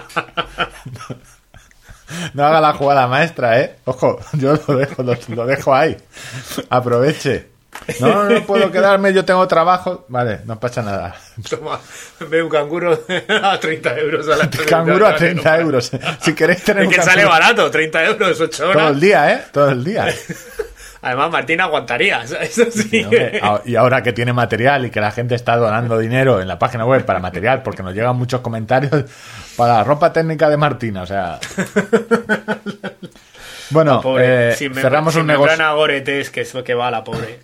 No 2.35 2.45
haga 2.45 2.61
la 2.61 2.73
jugada 2.73 3.07
maestra, 3.07 3.61
¿eh? 3.61 3.77
Ojo, 3.85 4.19
yo 4.33 4.55
lo 4.67 4.77
dejo, 4.77 5.03
lo, 5.05 5.17
lo 5.29 5.47
dejo 5.47 5.75
ahí. 5.75 5.97
Aproveche. 6.69 7.49
No, 8.01 8.25
no, 8.25 8.43
puedo 8.47 8.71
quedarme, 8.71 9.13
yo 9.13 9.25
tengo 9.25 9.47
trabajo. 9.49 10.05
Vale, 10.09 10.41
no 10.45 10.59
pasa 10.61 10.83
nada. 10.83 11.17
Toma, 11.49 11.81
ve 12.29 12.43
un 12.43 12.49
canguro 12.49 13.05
a 13.43 13.59
30 13.59 13.99
euros 13.99 14.29
a 14.29 14.37
la 14.37 14.51
Canguro 14.69 15.07
a 15.07 15.17
30 15.17 15.59
euros. 15.61 15.91
Si 16.21 16.35
queréis 16.35 16.63
tener 16.63 16.83
Es 16.85 16.89
un 16.89 16.95
que 16.95 17.03
sale 17.03 17.25
barato, 17.25 17.71
30 17.71 18.05
euros, 18.07 18.41
8 18.41 18.57
todo 18.63 18.71
el 18.73 18.77
horas. 18.77 19.01
día, 19.01 19.33
¿eh? 19.33 19.43
Todo 19.53 19.71
el 19.71 19.83
día. 19.85 20.07
Además, 21.03 21.31
Martín 21.31 21.59
aguantaría, 21.63 22.23
eso 22.23 22.65
sí. 22.71 23.03
Hombre, 23.05 23.41
a- 23.43 23.63
Y 23.65 23.75
ahora 23.75 24.03
que 24.03 24.13
tiene 24.13 24.35
material 24.35 24.85
y 24.85 24.91
que 24.91 25.01
la 25.01 25.11
gente 25.11 25.35
está 25.35 25.57
donando 25.57 25.99
dinero 25.99 26.43
en 26.43 26.47
la 26.49 26.59
página 26.59 26.85
web 26.85 27.07
para 27.07 27.19
material, 27.21 27.63
porque 27.63 27.83
nos 27.83 27.95
llegan 27.95 28.17
muchos 28.17 28.43
comentarios 28.43 29.05
para 29.57 29.77
la 29.79 29.85
ropa 29.85 30.13
técnica 30.13 30.51
de 30.51 30.59
Martina, 30.59 31.03
o 31.03 31.07
sea. 31.07 31.41
Bueno, 33.71 34.01
Pobre. 34.03 34.51
eh, 34.51 34.55
Si 34.57 34.69
me- 34.69 34.81
cerramos 34.83 35.17
un 35.17 35.27
negocio. 35.27 35.55
traen 35.57 35.71
a 35.71 35.73
Goretes, 35.75 36.29
que 36.31 36.43
es 36.43 36.53
lo 36.55 36.63
que 36.65 36.75
va 36.75 36.89
a 36.89 36.91
la 36.91 37.03
pobre. 37.05 37.41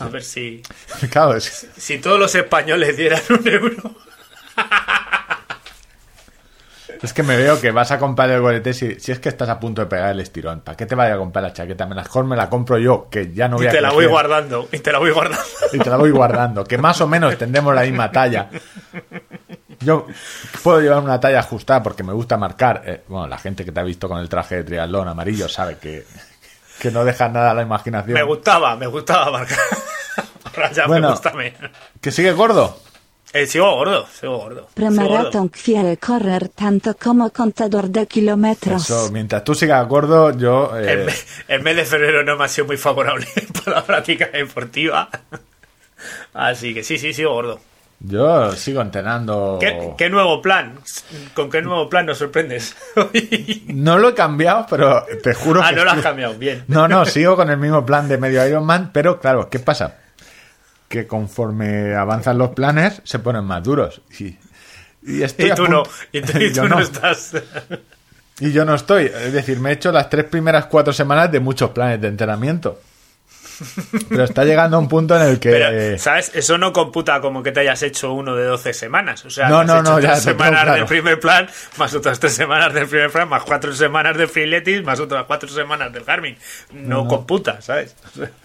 A 0.00 0.08
ver 0.08 0.22
si, 0.22 0.62
Claro, 1.10 1.34
es- 1.36 1.68
si 1.76 1.98
todos 1.98 2.18
los 2.18 2.34
españoles 2.34 2.96
dieran 2.96 3.22
un 3.30 3.48
euro. 3.48 3.94
Es 7.02 7.12
que 7.12 7.22
me 7.22 7.36
veo 7.36 7.60
que 7.60 7.70
vas 7.70 7.92
a 7.92 7.98
comprar 8.00 8.28
el 8.30 8.40
gorete 8.40 8.74
si, 8.74 8.98
si 8.98 9.12
es 9.12 9.20
que 9.20 9.28
estás 9.28 9.48
a 9.48 9.60
punto 9.60 9.82
de 9.82 9.86
pegar 9.86 10.10
el 10.10 10.18
estirón. 10.18 10.62
¿Para 10.62 10.76
qué 10.76 10.84
te 10.84 10.96
vaya 10.96 11.14
a 11.14 11.18
comprar 11.18 11.44
la 11.44 11.52
chaqueta? 11.52 11.86
Mejor 11.86 12.24
me 12.24 12.34
la 12.34 12.50
compro 12.50 12.76
yo, 12.76 13.06
que 13.08 13.32
ya 13.32 13.46
no 13.46 13.56
voy 13.56 13.66
Y 13.66 13.68
a 13.68 13.70
te 13.70 13.80
la 13.80 13.92
voy 13.92 14.06
guardando. 14.06 14.68
Y 14.72 14.78
te 14.80 14.90
la 14.90 14.98
voy 14.98 15.12
guardando. 15.12 15.44
Y 15.72 15.78
te 15.78 15.90
la 15.90 15.96
voy 15.96 16.10
guardando. 16.10 16.64
Que 16.64 16.76
más 16.76 17.00
o 17.00 17.06
menos 17.06 17.36
tendremos 17.38 17.72
la 17.74 17.82
misma 17.82 18.10
talla. 18.10 18.48
Yo 19.78 20.06
puedo 20.64 20.80
llevar 20.80 20.98
una 21.04 21.20
talla 21.20 21.38
ajustada 21.38 21.84
porque 21.84 22.02
me 22.02 22.12
gusta 22.12 22.36
marcar. 22.36 22.82
eh, 22.84 23.02
bueno, 23.06 23.28
la 23.28 23.38
gente 23.38 23.64
que 23.64 23.70
te 23.70 23.78
ha 23.78 23.84
visto 23.84 24.08
con 24.08 24.18
el 24.18 24.28
traje 24.28 24.56
de 24.56 24.64
triatlón 24.64 25.06
amarillo 25.06 25.48
sabe 25.48 25.76
que, 25.78 26.04
que 26.80 26.90
no 26.90 27.04
deja 27.04 27.28
nada 27.28 27.50
a 27.50 27.54
la 27.54 27.62
imaginación. 27.62 28.14
Me 28.14 28.22
gustaba, 28.22 28.76
me 28.76 28.86
gustaba 28.86 29.30
marcar. 29.30 29.58
Ahora 30.54 30.72
ya 30.72 30.86
Bueno. 30.86 31.08
me 31.08 31.12
gusta. 31.14 31.32
¿Que 32.00 32.10
sigue 32.10 32.32
gordo? 32.32 32.80
Eh, 33.32 33.46
sigo 33.46 33.70
gordo, 33.76 34.06
sigo 34.06 34.38
gordo. 34.38 34.46
sigo 34.48 34.62
gordo. 34.62 34.68
Premaraton 34.74 35.48
quiere 35.48 35.98
correr 35.98 36.48
tanto 36.48 36.96
como 36.96 37.28
contador 37.30 37.90
de 37.90 38.06
kilómetros. 38.06 38.82
Eso, 38.88 39.10
mientras 39.12 39.44
tú 39.44 39.54
sigas 39.54 39.86
gordo, 39.86 40.30
yo... 40.36 40.74
eh, 40.78 40.92
El, 40.92 41.04
me- 41.04 41.14
el 41.48 41.62
mes 41.62 41.76
de 41.76 41.84
febrero 41.84 42.24
no 42.24 42.36
me 42.36 42.44
ha 42.44 42.48
sido 42.48 42.66
muy 42.68 42.78
favorable 42.78 43.26
para 43.64 43.76
la 43.80 43.84
práctica 43.84 44.28
deportiva. 44.32 45.10
Así 46.32 46.72
que 46.74 46.82
sí, 46.82 46.96
sí, 46.98 47.12
sigo 47.12 47.32
gordo. 47.34 47.60
Yo 48.00 48.52
sigo 48.52 48.80
entrenando... 48.80 49.58
¿Qué, 49.60 49.94
qué 49.98 50.08
nuevo 50.08 50.40
plan? 50.40 50.78
¿Con 51.34 51.50
qué 51.50 51.62
nuevo 51.62 51.88
plan 51.88 52.06
nos 52.06 52.18
sorprendes? 52.18 52.76
No 53.66 53.98
lo 53.98 54.10
he 54.10 54.14
cambiado, 54.14 54.66
pero 54.68 55.04
te 55.22 55.34
juro 55.34 55.62
ah, 55.62 55.70
que... 55.70 55.76
no 55.76 55.84
lo 55.84 55.90
has 55.90 56.02
cambiado, 56.02 56.34
bien. 56.34 56.64
No, 56.68 56.88
no, 56.88 57.04
sigo 57.04 57.36
con 57.36 57.50
el 57.50 57.56
mismo 57.58 57.84
plan 57.84 58.08
de 58.08 58.18
medio 58.18 58.46
Ironman, 58.46 58.90
pero 58.92 59.18
claro, 59.20 59.48
¿qué 59.48 59.58
pasa? 59.58 59.96
Que 60.88 61.06
conforme 61.06 61.94
avanzan 61.94 62.38
los 62.38 62.50
planes, 62.50 63.00
se 63.04 63.18
ponen 63.18 63.44
más 63.44 63.62
duros. 63.62 64.00
Y, 64.18 64.36
y 65.02 65.22
estoy 65.22 65.50
Y 65.50 65.54
tú 65.54 65.68
no, 65.68 65.82
y 66.12 66.20
tú, 66.22 66.38
y 66.40 66.52
yo 66.52 66.62
tú 66.62 66.68
no 66.68 66.76
no. 66.76 66.82
estás. 66.82 67.32
Y 68.40 68.52
yo 68.52 68.64
no 68.64 68.74
estoy. 68.74 69.06
Es 69.06 69.32
decir, 69.32 69.58
me 69.60 69.70
he 69.70 69.72
hecho 69.74 69.90
las 69.92 70.08
tres 70.08 70.24
primeras 70.24 70.66
cuatro 70.66 70.92
semanas 70.92 71.30
de 71.32 71.40
muchos 71.40 71.70
planes 71.70 72.00
de 72.00 72.08
entrenamiento. 72.08 72.80
Pero 74.08 74.24
está 74.24 74.44
llegando 74.44 74.76
a 74.76 74.80
un 74.80 74.88
punto 74.88 75.16
en 75.16 75.22
el 75.22 75.38
que... 75.40 75.50
Pero, 75.50 75.98
¿sabes? 75.98 76.30
Eso 76.34 76.58
no 76.58 76.72
computa 76.72 77.20
como 77.20 77.42
que 77.42 77.50
te 77.52 77.60
hayas 77.60 77.82
hecho 77.82 78.12
uno 78.12 78.36
de 78.36 78.44
12 78.44 78.72
semanas. 78.72 79.24
O 79.24 79.30
sea, 79.30 79.48
No, 79.48 79.64
no, 79.64 79.82
no, 79.82 79.98
ya 80.00 80.16
semanas 80.16 80.62
claro. 80.62 80.74
del 80.74 80.86
primer 80.86 81.18
plan, 81.20 81.48
más 81.76 81.94
otras 81.94 82.20
tres 82.20 82.34
semanas 82.34 82.72
del 82.72 82.86
primer 82.86 83.10
plan, 83.10 83.28
más 83.28 83.42
cuatro 83.42 83.72
semanas 83.74 84.16
de 84.16 84.26
freeletis, 84.28 84.84
más 84.84 85.00
otras 85.00 85.24
cuatro 85.26 85.48
semanas 85.48 85.92
del 85.92 86.04
Garmin. 86.04 86.36
No, 86.72 87.06
computa, 87.08 87.60
¿sabes? 87.60 87.96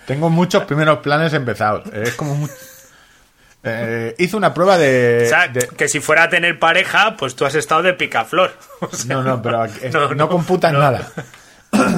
Tengo 0.05 0.29
muchos 0.29 0.63
primeros 0.65 0.99
planes 0.99 1.33
empezados. 1.33 1.85
Es 1.93 2.13
como... 2.13 2.35
mu- 2.35 2.47
Eh, 3.65 4.13
hice 4.17 4.35
una 4.35 4.53
prueba 4.53 4.77
de... 4.77 5.23
o 5.25 5.29
sea, 5.29 5.47
de- 5.47 5.69
que 5.69 5.87
si 5.87 6.01
fuera 6.01 6.23
a 6.23 6.29
tener 6.29 6.59
pareja, 6.59 7.15
pues 7.17 7.33
tú 7.33 7.45
has 7.45 7.55
estado 7.55 7.81
de 7.83 7.93
picaflor. 7.93 8.51
O 8.81 8.89
sea, 8.93 9.15
No, 9.15 9.23
no, 9.23 9.41
pero 9.41 9.63
eh, 9.65 9.69
no, 9.93 10.09
no, 10.09 10.15
no, 10.15 10.27
computan 10.27 10.73
no. 10.73 10.79
nada. 10.79 11.09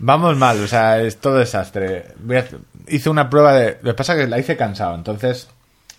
Vamos 0.00 0.36
mal, 0.36 0.60
o 0.62 0.66
sea, 0.66 1.00
es 1.00 1.18
todo 1.18 1.36
desastre. 1.36 2.06
A- 2.30 2.44
hice 2.90 3.08
una 3.10 3.28
prueba 3.30 3.52
de... 3.54 3.78
Lo 3.82 3.92
que 3.92 3.94
pasa 3.96 4.14
es 4.14 4.20
que 4.20 4.26
la 4.26 4.38
hice 4.38 4.56
cansado, 4.56 4.94
entonces 4.94 5.48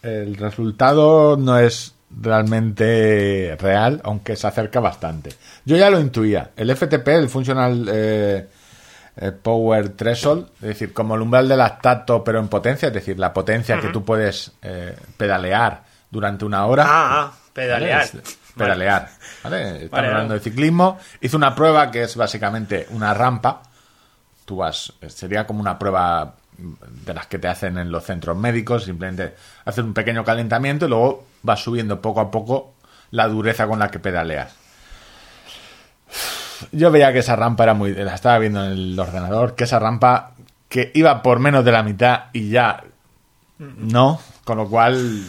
el 0.02 0.36
resultado 0.36 1.38
no 1.38 1.58
es 1.60 1.94
realmente 2.20 3.56
real, 3.60 4.02
aunque 4.04 4.36
se 4.36 4.48
acerca 4.48 4.80
bastante. 4.80 5.32
Yo 5.66 5.78
ya 5.78 5.90
lo 5.90 6.00
intuía. 6.00 6.50
El 6.56 6.76
FTP, 6.76 7.08
el 7.10 7.30
Functional 7.30 7.88
eh, 7.92 8.48
eh, 9.18 9.32
Power 9.32 9.90
Threshold, 9.90 10.48
es 10.56 10.68
decir, 10.70 10.94
como 10.94 11.16
el 11.16 11.22
umbral 11.22 11.48
del 11.48 11.60
lactato, 11.60 12.24
pero 12.24 12.40
en 12.40 12.48
potencia, 12.48 12.88
es 12.88 12.94
decir, 12.94 13.20
la 13.20 13.32
potencia 13.34 13.80
que 13.80 13.90
tú 13.90 14.04
puedes 14.04 14.52
eh, 14.62 14.96
pedalear 15.18 15.84
durante 16.10 16.44
una 16.46 16.66
hora. 16.66 16.84
Ah, 16.88 17.10
ah, 17.12 17.34
pedalear. 17.54 18.08
¿vale? 18.08 18.22
Es- 18.24 18.38
Pedalear. 18.58 19.10
¿vale? 19.44 19.62
Estamos 19.76 19.92
Vale, 19.92 20.08
hablando 20.10 20.34
de 20.34 20.40
ciclismo. 20.42 21.00
Hice 21.22 21.36
una 21.38 21.56
prueba 21.56 21.90
que 21.90 22.04
es 22.04 22.16
básicamente 22.18 22.86
una 22.92 23.14
rampa. 23.14 23.62
Tú 24.52 24.58
vas, 24.58 24.92
sería 25.08 25.48
como 25.48 25.62
una 25.62 25.80
prueba 25.80 26.36
de 26.58 27.14
las 27.14 27.26
que 27.28 27.40
te 27.40 27.48
hacen 27.48 27.78
en 27.78 27.90
los 27.90 28.04
centros 28.04 28.36
médicos. 28.36 28.84
Simplemente 28.84 29.34
hacer 29.64 29.86
un 29.86 29.94
pequeño 29.94 30.26
calentamiento 30.26 30.88
y 30.88 30.90
luego 30.90 31.24
vas 31.42 31.64
subiendo 31.64 32.02
poco 32.02 32.20
a 32.20 32.30
poco 32.30 32.74
la 33.12 33.30
dureza 33.30 33.66
con 33.66 33.80
la 33.80 33.90
que 33.90 34.00
pedaleas. 34.00 34.54
Yo 36.74 36.92
veía 36.92 37.14
que 37.14 37.20
esa 37.20 37.38
rampa 37.38 37.64
era 37.64 37.76
muy. 37.76 37.94
La 37.94 38.14
estaba 38.14 38.40
viendo 38.40 38.62
en 38.66 38.74
el 38.74 39.00
ordenador. 39.00 39.56
Que 39.56 39.64
esa 39.64 39.80
rampa 39.80 40.34
que 40.68 40.92
iba 40.96 41.24
por 41.24 41.40
menos 41.40 41.64
de 41.64 41.72
la 41.72 41.82
mitad 41.82 42.24
y 42.34 42.50
ya 42.50 42.84
no. 43.58 44.20
Con 44.44 44.58
lo 44.58 44.68
cual, 44.68 45.24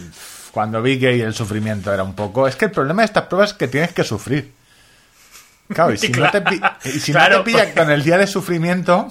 cuando 0.51 0.83
vi 0.83 0.99
que 0.99 1.23
el 1.23 1.33
sufrimiento 1.33 1.95
era 1.95 2.03
un 2.03 2.15
poco. 2.15 2.49
Es 2.49 2.57
que 2.57 2.65
el 2.65 2.73
problema 2.73 3.03
de 3.03 3.07
estas 3.07 3.27
pruebas 3.27 3.51
es 3.51 3.57
que 3.57 3.69
tienes 3.69 3.93
que 3.93 4.03
sufrir. 4.03 4.53
Claro, 5.75 5.93
y 5.93 5.99
si 5.99 6.09
no 6.11 6.31
te, 6.31 6.43
y 6.85 6.91
si 7.01 7.13
no 7.13 7.19
Claro, 7.19 7.39
te 7.39 7.45
pilla 7.45 7.65
porque- 7.65 7.81
con 7.81 7.91
el 7.91 8.03
día 8.03 8.19
de 8.19 8.27
sufrimiento, 8.27 9.09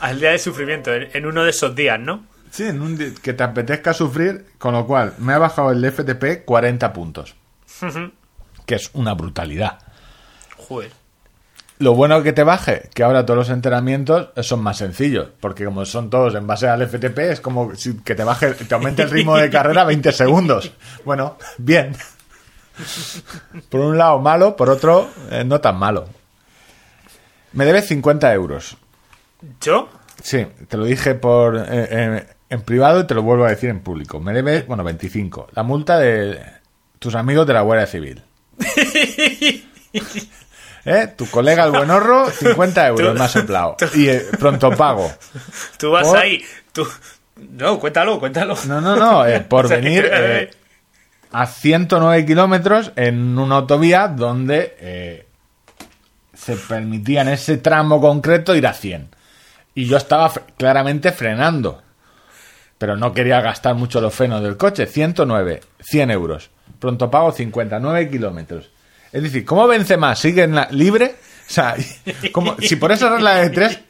Al 0.00 0.18
día 0.20 0.30
de 0.30 0.38
sufrimiento, 0.38 0.92
en, 0.94 1.26
uno 1.26 1.44
de 1.44 1.50
esos 1.50 1.74
días, 1.74 1.98
¿no? 2.00 2.24
sí, 2.50 2.64
en 2.64 2.80
un 2.82 2.96
di- 2.96 3.12
que 3.22 3.32
te 3.32 3.42
apetezca 3.44 3.92
sufrir, 3.94 4.46
con 4.58 4.72
lo 4.74 4.86
cual 4.86 5.14
me 5.18 5.32
ha 5.34 5.38
bajado 5.38 5.70
el 5.70 5.84
FTP 5.84 6.44
40 6.44 6.92
puntos. 6.92 7.34
que 8.66 8.74
es 8.74 8.90
una 8.94 9.14
brutalidad. 9.14 9.78
Joder. 10.56 10.92
Lo 11.78 11.94
bueno 11.94 12.22
que 12.22 12.32
te 12.34 12.42
baje, 12.44 12.90
que 12.94 13.02
ahora 13.02 13.24
todos 13.24 13.38
los 13.38 13.48
entrenamientos 13.50 14.28
son 14.46 14.62
más 14.62 14.76
sencillos, 14.76 15.28
porque 15.40 15.64
como 15.64 15.86
son 15.86 16.10
todos 16.10 16.34
en 16.34 16.46
base 16.46 16.68
al 16.68 16.82
FTP, 16.86 17.18
es 17.30 17.40
como 17.40 17.72
que 18.04 18.14
te 18.14 18.22
baje, 18.22 18.52
te 18.52 18.74
aumente 18.74 19.02
el 19.02 19.10
ritmo 19.10 19.36
de 19.38 19.48
carrera 19.48 19.84
20 19.84 20.12
segundos. 20.12 20.70
Bueno, 21.06 21.38
bien. 21.56 21.96
Por 23.68 23.80
un 23.80 23.98
lado 23.98 24.18
malo, 24.18 24.56
por 24.56 24.70
otro 24.70 25.08
eh, 25.30 25.44
no 25.44 25.60
tan 25.60 25.76
malo. 25.78 26.08
Me 27.52 27.64
debes 27.64 27.86
50 27.88 28.32
euros. 28.34 28.76
¿Yo? 29.60 29.88
Sí, 30.22 30.46
te 30.68 30.76
lo 30.76 30.84
dije 30.84 31.14
por 31.14 31.56
eh, 31.56 31.64
eh, 31.68 32.26
en 32.50 32.62
privado 32.62 33.00
y 33.00 33.06
te 33.06 33.14
lo 33.14 33.22
vuelvo 33.22 33.44
a 33.44 33.50
decir 33.50 33.70
en 33.70 33.80
público. 33.80 34.20
Me 34.20 34.32
debes, 34.32 34.66
bueno, 34.66 34.84
25. 34.84 35.48
La 35.54 35.62
multa 35.62 35.98
de 35.98 36.40
tus 36.98 37.14
amigos 37.14 37.46
de 37.46 37.54
la 37.54 37.62
Guardia 37.62 37.86
Civil. 37.86 38.22
¿Eh? 40.84 41.08
Tu 41.16 41.28
colega 41.30 41.64
el 41.64 41.72
buenorro, 41.72 42.30
50 42.30 42.86
euros 42.88 43.30
soplado. 43.30 43.76
tú- 43.78 43.86
Y 43.94 44.08
eh, 44.08 44.26
pronto 44.38 44.70
pago. 44.70 45.12
Tú 45.78 45.90
vas 45.90 46.06
Por- 46.08 46.16
ahí. 46.18 46.42
Tú... 46.72 46.86
No, 47.36 47.78
cuéntalo, 47.78 48.18
cuéntalo. 48.20 48.54
No, 48.66 48.80
no, 48.80 48.96
no, 48.96 49.26
eh, 49.26 49.40
por 49.40 49.66
venir 49.68 50.04
a 51.32 51.46
109 51.46 52.26
kilómetros 52.26 52.92
en 52.96 53.38
una 53.38 53.56
autovía 53.56 54.08
donde 54.08 54.76
eh, 54.80 55.26
se 56.34 56.56
permitía 56.56 57.22
en 57.22 57.28
ese 57.28 57.58
tramo 57.58 58.00
concreto 58.00 58.54
ir 58.54 58.66
a 58.66 58.72
100. 58.72 59.08
Y 59.74 59.86
yo 59.86 59.96
estaba 59.96 60.30
fre- 60.30 60.42
claramente 60.56 61.12
frenando. 61.12 61.82
Pero 62.78 62.96
no 62.96 63.12
quería 63.12 63.40
gastar 63.40 63.74
mucho 63.74 64.00
los 64.00 64.14
frenos 64.14 64.42
del 64.42 64.56
coche. 64.56 64.86
109, 64.86 65.60
100 65.80 66.10
euros. 66.10 66.50
Pronto 66.78 67.10
pago 67.10 67.30
59 67.30 68.08
kilómetros. 68.10 68.70
Es 69.12 69.22
decir, 69.22 69.44
¿cómo 69.44 69.66
Benzema 69.66 70.14
sigue 70.16 70.44
en 70.44 70.54
la 70.54 70.68
libre? 70.70 71.14
O 71.48 71.52
sea, 71.52 71.74
como, 72.32 72.56
si 72.58 72.76
por 72.76 72.90
esa 72.92 73.10
regla 73.10 73.34
de 73.36 73.50
tres, 73.50 73.80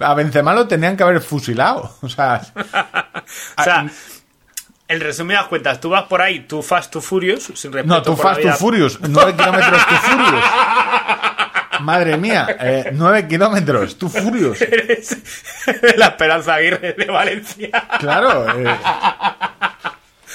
a 0.00 0.14
Benzema 0.14 0.52
lo 0.54 0.66
tenían 0.66 0.96
que 0.96 1.02
haber 1.04 1.20
fusilado. 1.20 1.96
O 2.02 2.08
sea, 2.08 2.42
O 3.58 3.62
sea, 3.62 3.86
en 4.90 5.00
resumidas 5.00 5.46
cuentas, 5.46 5.80
tú 5.80 5.88
vas 5.90 6.02
por 6.04 6.20
ahí, 6.20 6.40
tú 6.40 6.62
fast, 6.62 6.92
tú 6.92 7.00
furious, 7.00 7.44
sin 7.54 7.72
respeto 7.72 7.94
No, 7.94 8.02
tú 8.02 8.16
por 8.16 8.26
fast, 8.26 8.40
tú 8.42 8.48
furious. 8.50 8.98
9 9.00 9.34
kilómetros, 9.36 9.86
tú 9.86 9.94
furious. 9.94 10.44
Madre 11.80 12.16
mía, 12.18 12.56
eh, 12.60 12.90
9 12.92 13.26
kilómetros, 13.26 13.96
tú 13.96 14.08
furious. 14.10 14.60
Eres 14.60 15.16
la 15.96 16.06
Esperanza 16.08 16.54
Aguirre 16.54 16.92
de 16.92 17.04
Valencia. 17.06 17.70
Claro. 17.98 18.46
eh, 18.58 18.76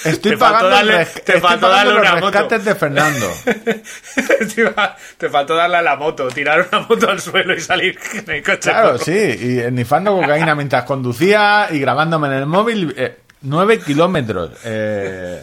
Estoy 0.04 0.32
Te 0.32 0.38
pagando, 0.38 0.68
el 0.68 0.88
darle- 0.88 1.06
te 1.24 1.40
faltó 1.40 1.68
darle 1.68 1.94
los 1.94 2.02
una 2.02 2.16
moto. 2.20 2.58
de 2.58 2.74
Fernando. 2.74 3.32
te 5.18 5.28
faltó 5.30 5.54
darle 5.56 5.76
a 5.78 5.82
la 5.82 5.96
moto, 5.96 6.28
tirar 6.28 6.68
una 6.70 6.80
moto 6.82 7.10
al 7.10 7.20
suelo 7.20 7.54
y 7.54 7.60
salir 7.60 7.98
en 8.14 8.30
el 8.30 8.42
coche. 8.42 8.70
Claro, 8.70 8.98
sí, 8.98 9.12
y 9.12 9.70
nifando 9.72 10.14
cocaína 10.14 10.54
mientras 10.54 10.84
conducía 10.84 11.68
y 11.70 11.78
grabándome 11.78 12.28
en 12.28 12.34
el 12.34 12.46
móvil. 12.46 12.94
eh, 12.96 13.18
nueve 13.46 13.78
kilómetros. 13.80 14.50
eh, 14.64 15.42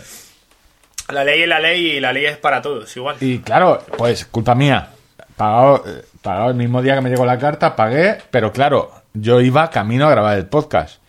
La 1.10 1.24
ley 1.24 1.42
es 1.44 1.48
la 1.48 1.60
ley 1.60 1.92
y 1.92 2.00
la 2.00 2.14
ley 2.14 2.26
es 2.26 2.38
para 2.38 2.62
todos, 2.62 2.96
igual. 2.96 3.16
y 3.20 3.40
claro, 3.40 3.84
pues 3.98 4.26
culpa 4.26 4.56
mía. 4.56 4.90
Pagado, 5.36 5.84
eh, 5.88 6.06
pagado 6.22 6.50
el 6.50 6.56
mismo 6.56 6.82
día 6.82 6.96
que 6.96 7.02
me 7.02 7.10
llegó 7.10 7.26
la 7.26 7.38
carta, 7.40 7.76
pagué, 7.76 8.18
pero 8.32 8.52
claro, 8.52 8.92
yo 9.14 9.42
iba 9.42 9.70
camino 9.70 10.08
a 10.08 10.12
grabar 10.12 10.38
el 10.38 10.46
podcast. 10.46 11.02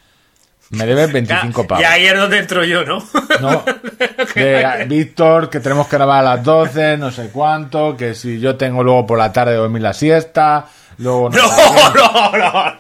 Me 0.71 0.87
debes 0.87 1.13
25 1.13 1.63
Ya- 1.63 1.69
pavos. 1.69 1.83
Y 1.83 1.85
ahí 1.87 2.07
es 2.07 2.17
donde 2.17 2.39
entro 2.39 2.65
yo, 2.65 2.85
¿no? 2.85 3.05
No, 3.41 3.63
de 4.35 4.85
Víctor, 4.89 5.51
que 5.51 5.61
tenemos 5.61 5.87
que 5.89 5.97
grabar 5.97 6.21
a 6.21 6.37
las 6.37 6.43
12, 6.43 6.97
no 6.97 7.11
sé 7.13 7.29
cuánto, 7.31 7.97
que 7.97 8.15
si 8.15 8.41
yo 8.41 8.57
tengo 8.57 8.83
luego 8.83 9.07
por 9.07 9.19
la 9.19 9.31
tarde 9.33 9.55
dormir 9.55 9.83
la 9.83 9.93
siesta, 9.93 10.67
luego 10.99 11.31
no, 11.31 11.37
sé 11.37 11.63
qué, 11.93 11.99
no, 11.99 12.31
no, 12.33 12.75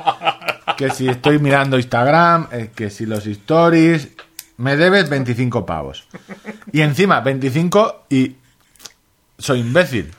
no. 0.67 0.77
que 0.77 0.91
si 0.91 1.09
estoy 1.09 1.39
mirando 1.39 1.77
Instagram, 1.77 2.49
eh, 2.53 2.71
que 2.75 2.91
si 2.91 3.07
los 3.07 3.27
stories, 3.27 4.09
me 4.57 4.77
debes 4.77 5.09
25 5.09 5.67
pavos. 5.67 6.07
Y 6.73 6.81
encima 6.81 7.21
25 7.21 8.07
y 8.11 8.37
soy 9.39 9.61
imbécil. 9.61 10.13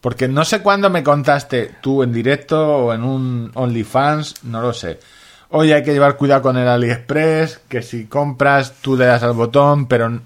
Porque 0.00 0.28
no 0.28 0.44
sé 0.44 0.60
cuándo 0.60 0.90
me 0.90 1.02
contaste 1.02 1.72
tú 1.80 2.02
en 2.02 2.12
directo 2.12 2.64
o 2.64 2.92
en 2.94 3.02
un 3.02 3.50
OnlyFans, 3.54 4.44
no 4.44 4.60
lo 4.60 4.72
sé. 4.72 5.00
Oye, 5.48 5.74
hay 5.74 5.82
que 5.82 5.92
llevar 5.92 6.16
cuidado 6.16 6.42
con 6.42 6.56
el 6.56 6.68
AliExpress, 6.68 7.60
que 7.68 7.82
si 7.82 8.06
compras 8.06 8.74
tú 8.80 8.96
le 8.96 9.06
das 9.06 9.22
al 9.22 9.32
botón, 9.32 9.86
pero 9.86 10.20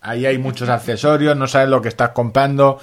ahí 0.00 0.26
hay 0.26 0.38
muchos 0.38 0.68
accesorios, 0.68 1.36
no 1.36 1.46
sabes 1.46 1.68
lo 1.68 1.80
que 1.82 1.88
estás 1.88 2.10
comprando, 2.10 2.78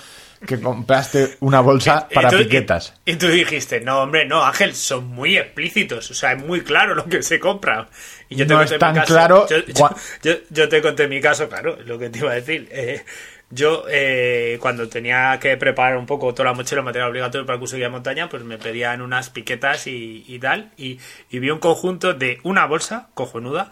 que 0.47 0.60
compraste 0.60 1.38
una 1.39 1.60
bolsa 1.62 2.08
Y 2.10 2.13
para 2.15 2.29
tú- 2.29 2.38
piquetas. 2.38 2.93
Y, 3.06 3.12
y 3.12 3.15
tú 3.15 3.27
dijiste, 3.27 3.82
no, 3.82 4.01
hombre, 4.01 4.25
no, 4.25 4.43
Ángel, 4.43 4.75
son 4.75 5.08
muy 5.08 5.38
explícitos. 5.38 6.10
O 6.12 6.13
sea, 6.13 6.34
es 6.34 6.43
muy 6.43 6.62
claro 6.62 6.95
lo 6.95 7.06
que 7.06 7.23
se 7.23 7.39
compra. 7.39 7.88
Y 8.29 8.36
yo 8.36 8.45
te 8.47 8.53
No 8.53 8.60
conté 8.60 8.75
es 8.75 8.77
mi 8.77 8.79
tan 8.79 8.95
caso. 8.95 9.13
claro 9.13 9.47
Yo, 9.49 9.58
yo- 9.60 9.73
cua- 9.73 9.95
yo- 10.23 10.38
yo 10.49 10.69
te 10.69 10.82
conté 10.82 11.08
mi 11.08 11.21
caso, 11.21 11.47
claro, 11.49 11.77
lo 11.86 11.97
que 11.99 12.10
te 12.10 12.19
iba 12.19 12.32
a 12.32 12.36
decir. 12.36 12.67
Eh, 12.71 13.03
yo, 13.49 13.86
eh, 13.88 14.58
cuando 14.60 14.89
tenía 14.89 15.38
que 15.39 15.56
preparar 15.58 15.97
un 15.97 16.08
poco 16.08 16.34
toda 16.34 16.49
la 16.49 16.56
mochila, 16.56 16.82
material 16.82 17.10
obligatorio 17.12 17.45
para 17.45 17.56
el 17.56 17.60
curso 17.60 17.77
de 17.77 17.88
montaña, 17.88 18.27
pues 18.27 18.43
me 18.43 18.58
pedían 18.58 19.01
unas 19.01 19.29
piquetas 19.29 19.86
y, 19.88 20.23
y 20.27 20.39
tal. 20.39 20.71
Y, 20.75 20.99
y 21.29 21.39
vi 21.39 21.51
un 21.51 21.60
conjunto 21.60 22.13
de 22.13 22.39
una 22.43 22.65
bolsa 22.65 23.10
cojonuda, 23.13 23.67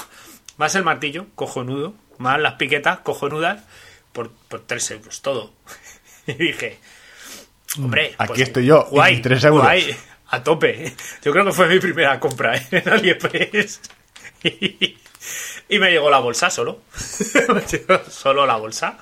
más 0.57 0.75
el 0.75 0.83
martillo, 0.83 1.25
cojonudo, 1.33 1.95
más 2.19 2.39
las 2.39 2.53
piquetas 2.55 2.99
cojonudas, 2.99 3.63
por, 4.13 4.29
por 4.49 4.59
3 4.67 4.91
euros, 4.91 5.21
todo. 5.23 5.53
y 6.27 6.33
dije, 6.33 6.79
Hombre, 7.77 8.15
Aquí 8.17 8.27
pues, 8.29 8.41
estoy 8.41 8.65
yo, 8.65 8.87
y 8.91 8.95
guay, 8.95 9.13
mis 9.13 9.21
tres 9.21 9.43
euros. 9.45 9.63
guay, 9.63 9.95
a 10.29 10.43
tope. 10.43 10.93
Yo 11.23 11.31
creo 11.31 11.45
que 11.45 11.51
fue 11.53 11.67
mi 11.67 11.79
primera 11.79 12.19
compra 12.19 12.55
¿eh? 12.57 12.67
en 12.71 12.89
AliExpress. 12.89 13.81
Y, 14.43 14.97
y 15.69 15.79
me 15.79 15.89
llegó 15.91 16.09
la 16.09 16.19
bolsa 16.19 16.49
solo. 16.49 16.81
Solo 18.09 18.45
la 18.45 18.57
bolsa. 18.57 18.97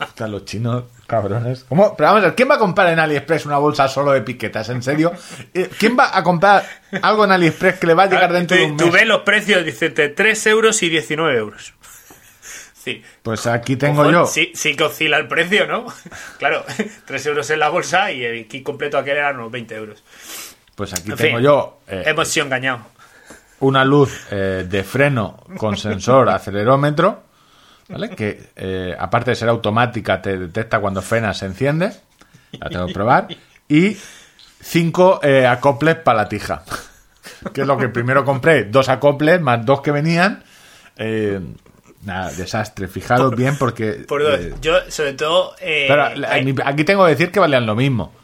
Están 0.00 0.32
los 0.32 0.44
chinos, 0.44 0.84
cabrones. 1.06 1.64
¿Cómo? 1.68 1.96
Pero 1.96 2.08
vamos 2.08 2.22
a 2.24 2.26
ver, 2.26 2.34
¿quién 2.34 2.50
va 2.50 2.56
a 2.56 2.58
comprar 2.58 2.92
en 2.92 2.98
AliExpress 2.98 3.46
una 3.46 3.56
bolsa 3.58 3.88
solo 3.88 4.12
de 4.12 4.20
piquetas? 4.20 4.68
¿En 4.68 4.82
serio? 4.82 5.12
Eh, 5.54 5.70
¿Quién 5.78 5.96
va 5.98 6.16
a 6.16 6.22
comprar 6.22 6.68
algo 7.00 7.24
en 7.24 7.32
AliExpress 7.32 7.78
que 7.78 7.86
le 7.86 7.94
va 7.94 8.02
a 8.02 8.06
llegar 8.06 8.32
dentro 8.32 8.56
de 8.56 8.64
un 8.66 8.76
Tú 8.76 8.84
mes? 8.86 8.92
ves 8.94 9.06
los 9.06 9.22
precios, 9.22 9.64
dice 9.64 9.86
entre 9.86 10.10
3 10.10 10.46
euros 10.48 10.82
y 10.82 10.90
19 10.90 11.38
euros. 11.38 11.72
Sí. 12.82 13.02
Pues 13.22 13.46
aquí 13.46 13.76
tengo 13.76 14.02
Ojo, 14.02 14.10
yo. 14.10 14.26
Sí, 14.26 14.50
sí 14.54 14.74
que 14.74 14.84
oscila 14.84 15.16
el 15.18 15.28
precio, 15.28 15.66
¿no? 15.66 15.86
Claro, 16.38 16.64
3 17.06 17.26
euros 17.26 17.48
en 17.50 17.60
la 17.60 17.68
bolsa 17.68 18.10
y 18.10 18.24
el 18.24 18.48
kit 18.48 18.64
completo 18.64 18.98
aquel 18.98 19.16
eran 19.18 19.38
unos 19.38 19.52
20 19.52 19.74
euros. 19.76 20.02
Pues 20.74 20.92
aquí 20.92 21.10
En 21.12 21.16
tengo 21.16 21.36
fin, 21.36 21.44
yo 21.44 21.80
eh, 21.86 22.02
Hemos 22.06 22.28
sido 22.28 22.46
engañados. 22.46 22.82
una 23.60 23.84
luz 23.84 24.26
eh, 24.30 24.66
de 24.68 24.82
freno 24.82 25.44
con 25.56 25.76
sensor 25.76 26.28
acelerómetro, 26.30 27.22
¿vale? 27.88 28.10
Que 28.10 28.50
eh, 28.56 28.96
aparte 28.98 29.30
de 29.30 29.36
ser 29.36 29.48
automática, 29.48 30.20
te 30.20 30.36
detecta 30.38 30.80
cuando 30.80 31.02
frenas, 31.02 31.38
se 31.38 31.46
enciende. 31.46 31.92
La 32.52 32.68
tengo 32.68 32.86
que 32.86 32.92
probar. 32.94 33.28
Y 33.68 33.96
cinco 34.60 35.20
eh, 35.22 35.46
acoples 35.46 35.96
para 35.96 36.22
la 36.22 36.28
tija. 36.28 36.64
Que 37.54 37.60
es 37.62 37.66
lo 37.66 37.78
que 37.78 37.88
primero 37.88 38.24
compré. 38.24 38.64
Dos 38.64 38.88
acoples 38.88 39.40
más 39.40 39.64
dos 39.64 39.80
que 39.82 39.90
venían. 39.92 40.42
Eh, 40.96 41.40
nada, 42.02 42.30
desastre. 42.32 42.88
Fijaros 42.88 43.34
bien 43.36 43.56
porque... 43.58 44.04
Por 44.06 44.22
dos. 44.22 44.38
eh, 44.40 44.54
Yo, 44.60 44.74
sobre 44.90 45.12
todo. 45.14 45.54
eh, 45.60 45.86
pero 45.88 46.04
hay- 46.28 46.54
aquí 46.64 46.84
tengo 46.84 47.04
que 47.04 47.10
decir 47.12 47.30
que 47.30 47.40
valían 47.40 47.66
lo 47.66 47.74
mismo. 47.74 48.14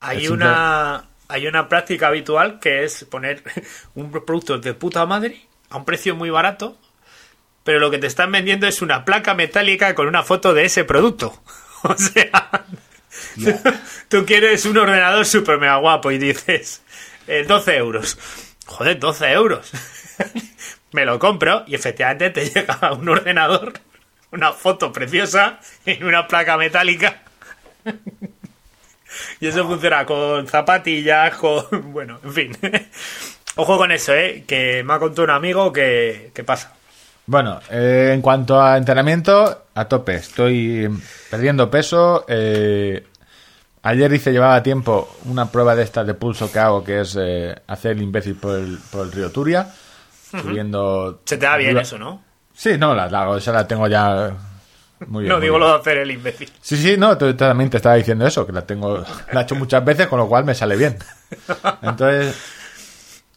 Hay 0.00 0.24
Es 0.24 0.30
una, 0.30 1.04
hay 1.28 1.46
una 1.46 1.68
práctica 1.68 2.06
habitual 2.08 2.58
que 2.58 2.84
es 2.84 3.04
poner 3.04 3.42
un 3.94 4.10
producto 4.10 4.58
de 4.58 4.74
puta 4.74 5.04
madre 5.06 5.46
a 5.68 5.76
un 5.76 5.84
precio 5.84 6.14
muy 6.16 6.30
barato, 6.30 6.76
pero 7.64 7.78
lo 7.78 7.90
que 7.90 7.98
te 7.98 8.06
están 8.06 8.32
vendiendo 8.32 8.66
es 8.66 8.80
una 8.82 9.04
placa 9.04 9.34
metálica 9.34 9.94
con 9.94 10.06
una 10.08 10.22
foto 10.22 10.54
de 10.54 10.64
ese 10.64 10.84
producto. 10.84 11.42
O 11.82 11.96
sea, 11.96 12.66
tú 14.08 14.26
quieres 14.26 14.66
un 14.66 14.76
ordenador 14.76 15.24
súper 15.24 15.58
mega 15.58 15.76
guapo 15.76 16.10
y 16.10 16.18
dices 16.18 16.82
eh, 17.26 17.44
12 17.48 17.76
euros. 17.76 18.18
Joder, 18.66 18.98
12 18.98 19.32
euros. 19.32 19.70
Me 20.92 21.04
lo 21.04 21.18
compro 21.18 21.64
y 21.66 21.74
efectivamente 21.74 22.30
te 22.30 22.44
llega 22.50 22.92
un 22.92 23.08
ordenador, 23.08 23.74
una 24.32 24.52
foto 24.52 24.92
preciosa 24.92 25.60
en 25.86 26.04
una 26.04 26.26
placa 26.26 26.56
metálica. 26.56 27.22
Y 29.40 29.46
eso 29.46 29.66
funciona 29.66 30.04
con 30.04 30.46
zapatillas, 30.46 31.34
con... 31.36 31.64
Bueno, 31.92 32.18
en 32.22 32.32
fin. 32.32 32.56
Ojo 33.56 33.76
con 33.76 33.90
eso, 33.90 34.14
¿eh? 34.14 34.44
Que 34.46 34.82
me 34.84 34.94
ha 34.94 34.98
contado 34.98 35.24
un 35.24 35.30
amigo 35.30 35.72
que, 35.72 36.30
pasa. 36.46 36.72
Bueno, 37.26 37.60
eh, 37.70 38.12
en 38.14 38.22
cuanto 38.22 38.60
a 38.60 38.76
entrenamiento, 38.76 39.64
a 39.74 39.84
tope. 39.86 40.16
Estoy 40.16 40.88
perdiendo 41.30 41.70
peso. 41.70 42.24
eh, 42.28 43.04
ayer 43.82 44.12
hice, 44.12 44.32
llevaba 44.32 44.62
tiempo, 44.62 45.16
una 45.24 45.50
prueba 45.50 45.74
de 45.74 45.82
estas 45.82 46.06
de 46.06 46.14
pulso 46.14 46.50
que 46.52 46.58
hago, 46.58 46.84
que 46.84 47.00
es 47.00 47.16
eh, 47.20 47.54
hacer 47.66 47.92
el 47.92 48.02
imbécil 48.02 48.36
por 48.36 48.56
el, 48.56 48.78
por 48.90 49.06
el 49.06 49.12
río 49.12 49.30
Turia. 49.30 49.68
Subiendo... 50.30 51.22
Se 51.24 51.36
te 51.36 51.46
da 51.46 51.56
bien 51.56 51.76
eso, 51.78 51.98
¿no? 51.98 52.22
Sí, 52.54 52.76
no, 52.78 52.94
la, 52.94 53.08
la, 53.08 53.36
esa 53.38 53.52
la 53.52 53.66
tengo 53.66 53.88
ya 53.88 54.36
muy 55.06 55.22
bien. 55.24 55.28
No 55.30 55.36
muy 55.38 55.44
digo 55.46 55.56
bien. 55.56 55.60
lo 55.60 55.68
de 55.74 55.80
hacer 55.80 55.98
el 55.98 56.10
imbécil. 56.10 56.50
Sí, 56.60 56.76
sí, 56.76 56.96
no, 56.98 57.16
tú 57.16 57.34
también 57.34 57.70
te 57.70 57.78
estaba 57.78 57.94
diciendo 57.94 58.26
eso, 58.26 58.46
que 58.46 58.52
la 58.52 58.66
tengo, 58.66 59.02
la 59.32 59.40
he 59.40 59.42
hecho 59.44 59.54
muchas 59.54 59.84
veces, 59.84 60.06
con 60.08 60.18
lo 60.18 60.28
cual 60.28 60.44
me 60.44 60.54
sale 60.54 60.76
bien. 60.76 60.98
Entonces, 61.82 62.36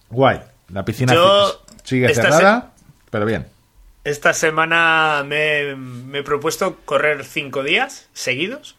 guay. 0.09 0.39
La 0.69 0.83
piscina 0.83 1.13
Yo- 1.13 1.63
sigue 1.83 2.13
cerrada, 2.13 2.71
pero 3.09 3.25
bien. 3.25 3.47
Esta 4.03 4.33
semana 4.33 5.23
me, 5.25 5.75
me 5.75 6.19
he 6.19 6.23
propuesto 6.23 6.77
correr 6.83 7.23
cinco 7.23 7.63
días 7.63 8.09
seguidos, 8.11 8.75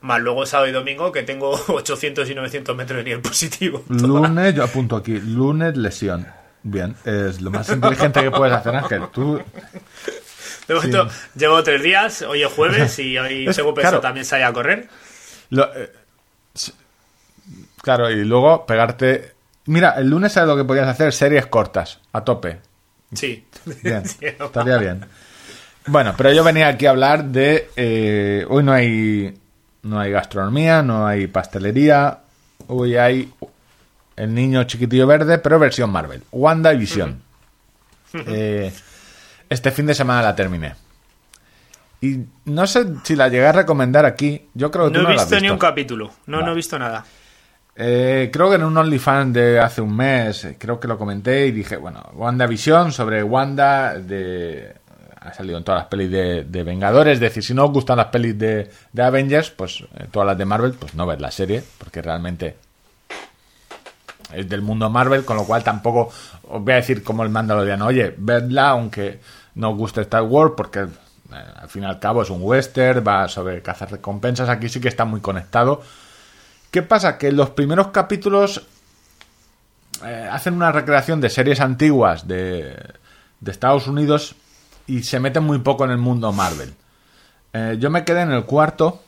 más 0.00 0.20
luego 0.20 0.44
sábado 0.44 0.68
y 0.68 0.72
domingo 0.72 1.12
que 1.12 1.22
tengo 1.22 1.50
800 1.68 2.28
y 2.28 2.34
900 2.34 2.76
metros 2.76 2.98
de 2.98 3.04
nivel 3.04 3.22
positivo. 3.22 3.82
Lunes, 3.88 4.54
yo 4.54 4.64
apunto 4.64 4.96
aquí, 4.96 5.18
lunes 5.20 5.76
lesión. 5.76 6.26
Bien, 6.62 6.94
es 7.04 7.40
lo 7.40 7.50
más 7.50 7.68
inteligente 7.70 8.22
que 8.22 8.30
puedes 8.30 8.54
hacer, 8.54 8.74
Ángel. 8.76 9.04
Tú, 9.12 9.40
De 10.66 10.74
momento 10.74 11.08
llevo 11.34 11.62
tres 11.62 11.82
días, 11.82 12.22
hoy 12.22 12.42
es 12.42 12.52
jueves 12.52 12.98
y 12.98 13.16
hoy 13.18 13.46
Es- 13.48 13.56
según 13.56 13.74
pensó 13.74 13.90
claro. 13.90 14.00
también 14.00 14.24
sale 14.26 14.44
a 14.44 14.52
correr. 14.52 14.88
lo- 15.50 15.72
eh, 15.74 15.92
claro, 17.82 18.10
y 18.10 18.24
luego 18.24 18.66
pegarte... 18.66 19.32
Mira, 19.66 19.90
el 19.98 20.08
lunes 20.08 20.32
sabes 20.32 20.48
lo 20.48 20.56
que 20.56 20.64
podías 20.64 20.88
hacer, 20.88 21.12
series 21.12 21.46
cortas, 21.46 22.00
a 22.12 22.24
tope. 22.24 22.58
Sí. 23.14 23.46
Bien, 23.82 24.04
Sí, 24.08 24.16
estaría 24.26 24.78
bien. 24.78 25.04
Bueno, 25.86 26.14
pero 26.16 26.32
yo 26.32 26.42
venía 26.44 26.68
aquí 26.68 26.86
a 26.86 26.90
hablar 26.90 27.24
de... 27.24 27.70
eh, 27.76 28.44
hoy 28.48 28.62
no 28.62 28.72
hay, 28.72 29.38
no 29.82 30.00
hay 30.00 30.10
gastronomía, 30.10 30.82
no 30.82 31.06
hay 31.06 31.26
pastelería, 31.26 32.18
hoy 32.66 32.96
hay 32.96 33.32
el 34.18 34.34
niño 34.34 34.64
chiquitillo 34.64 35.06
verde, 35.06 35.38
pero 35.38 35.58
versión 35.58 35.90
Marvel. 35.90 36.22
Wanda 36.32 36.72
y 36.72 36.78
Visión. 36.78 37.22
Eh, 38.26 38.72
este 39.48 39.70
fin 39.70 39.86
de 39.86 39.94
semana 39.94 40.22
la 40.22 40.34
terminé. 40.34 40.74
Y 42.00 42.20
no 42.44 42.66
sé 42.66 42.86
si 43.02 43.16
la 43.16 43.28
llegué 43.28 43.46
a 43.46 43.52
recomendar 43.52 44.04
aquí. 44.06 44.48
Yo 44.54 44.70
creo 44.70 44.86
que 44.86 44.92
tú 44.92 44.98
No 44.98 45.04
no 45.04 45.10
he 45.10 45.16
la 45.16 45.22
has 45.22 45.26
visto 45.28 45.36
ni 45.36 45.42
visto. 45.42 45.54
un 45.54 45.58
capítulo. 45.58 46.10
No, 46.26 46.40
no 46.42 46.52
he 46.52 46.54
visto 46.54 46.78
nada. 46.78 47.04
Eh, 47.80 48.30
creo 48.32 48.48
que 48.50 48.56
en 48.56 48.64
un 48.64 48.76
OnlyFans 48.76 49.32
de 49.32 49.60
hace 49.60 49.80
un 49.80 49.94
mes, 49.96 50.44
eh, 50.44 50.56
creo 50.58 50.80
que 50.80 50.88
lo 50.88 50.98
comenté 50.98 51.46
y 51.46 51.52
dije, 51.52 51.76
bueno, 51.76 52.02
WandaVision 52.14 52.92
sobre 52.92 53.22
Wanda 53.22 53.94
de... 53.98 54.74
Ha 55.20 55.32
salido 55.34 55.58
en 55.58 55.64
todas 55.64 55.82
las 55.82 55.88
pelis 55.88 56.10
de, 56.10 56.44
de 56.44 56.62
Vengadores, 56.62 57.14
es 57.14 57.20
decir, 57.20 57.42
si 57.44 57.52
no 57.52 57.64
os 57.66 57.72
gustan 57.72 57.98
las 57.98 58.06
pelis 58.06 58.38
de, 58.38 58.70
de 58.92 59.02
Avengers, 59.02 59.50
pues 59.50 59.80
eh, 59.96 60.06
todas 60.10 60.26
las 60.26 60.38
de 60.38 60.44
Marvel, 60.44 60.72
pues 60.72 60.94
no 60.94 61.06
ved 61.06 61.18
la 61.18 61.30
serie, 61.30 61.62
porque 61.76 62.00
realmente 62.00 62.56
es 64.32 64.48
del 64.48 64.62
mundo 64.62 64.90
Marvel, 64.90 65.24
con 65.24 65.36
lo 65.36 65.44
cual 65.44 65.62
tampoco 65.64 66.10
os 66.48 66.62
voy 66.62 66.72
a 66.72 66.76
decir 66.76 67.02
como 67.02 67.22
el 67.22 67.30
Mandaloriano, 67.30 67.86
oye, 67.86 68.14
vedla, 68.16 68.70
aunque 68.70 69.20
no 69.54 69.74
guste 69.74 70.02
Star 70.02 70.22
Wars, 70.22 70.54
porque 70.56 70.80
eh, 70.80 70.86
al 71.56 71.68
fin 71.68 71.82
y 71.82 71.86
al 71.86 71.98
cabo 71.98 72.22
es 72.22 72.30
un 72.30 72.40
western, 72.42 73.04
va 73.06 73.28
sobre 73.28 73.62
cazar 73.62 73.90
recompensas, 73.90 74.48
aquí 74.48 74.68
sí 74.68 74.80
que 74.80 74.88
está 74.88 75.04
muy 75.04 75.20
conectado. 75.20 75.82
¿Qué 76.70 76.82
pasa? 76.82 77.18
Que 77.18 77.32
los 77.32 77.50
primeros 77.50 77.88
capítulos 77.88 78.66
eh, 80.04 80.28
hacen 80.30 80.54
una 80.54 80.70
recreación 80.70 81.20
de 81.20 81.30
series 81.30 81.60
antiguas 81.60 82.28
de, 82.28 82.76
de 83.40 83.50
Estados 83.50 83.86
Unidos 83.86 84.34
y 84.86 85.02
se 85.02 85.20
meten 85.20 85.44
muy 85.44 85.58
poco 85.58 85.84
en 85.84 85.90
el 85.90 85.98
mundo 85.98 86.32
Marvel. 86.32 86.74
Eh, 87.52 87.76
yo 87.78 87.90
me 87.90 88.04
quedé 88.04 88.22
en 88.22 88.32
el 88.32 88.44
cuarto 88.44 89.02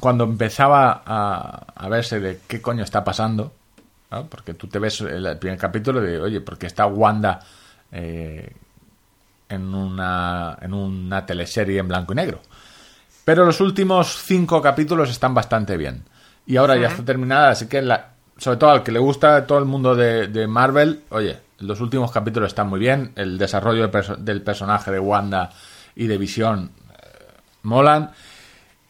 cuando 0.00 0.24
empezaba 0.24 1.02
a, 1.04 1.66
a 1.74 1.88
verse 1.88 2.20
de 2.20 2.40
qué 2.46 2.62
coño 2.62 2.84
está 2.84 3.04
pasando. 3.04 3.52
¿No? 4.12 4.26
Porque 4.26 4.54
tú 4.54 4.68
te 4.68 4.78
ves 4.78 5.00
el 5.00 5.38
primer 5.38 5.58
capítulo 5.58 6.00
de, 6.00 6.20
oye, 6.20 6.40
porque 6.40 6.66
está 6.66 6.86
Wanda 6.86 7.40
eh, 7.90 8.52
en, 9.48 9.74
una, 9.74 10.56
en 10.60 10.72
una 10.74 11.26
teleserie 11.26 11.78
en 11.80 11.88
blanco 11.88 12.12
y 12.12 12.16
negro. 12.16 12.40
Pero 13.24 13.44
los 13.44 13.60
últimos 13.60 14.16
cinco 14.22 14.60
capítulos 14.60 15.10
están 15.10 15.34
bastante 15.34 15.76
bien. 15.76 16.04
Y 16.46 16.56
ahora 16.56 16.76
ya 16.76 16.88
está 16.88 17.04
terminada, 17.04 17.50
así 17.50 17.66
que 17.68 17.80
la- 17.82 18.10
sobre 18.36 18.56
todo 18.56 18.70
al 18.70 18.82
que 18.82 18.90
le 18.92 18.98
gusta 18.98 19.46
todo 19.46 19.58
el 19.58 19.64
mundo 19.64 19.94
de, 19.94 20.26
de 20.28 20.46
Marvel, 20.48 21.02
oye, 21.10 21.38
los 21.60 21.80
últimos 21.80 22.10
capítulos 22.10 22.48
están 22.48 22.68
muy 22.68 22.80
bien. 22.80 23.12
El 23.14 23.38
desarrollo 23.38 23.88
perso- 23.90 24.16
del 24.16 24.42
personaje 24.42 24.90
de 24.90 24.98
Wanda 24.98 25.50
y 25.94 26.06
de 26.08 26.18
Visión 26.18 26.72
eh, 26.90 27.28
molan. 27.62 28.10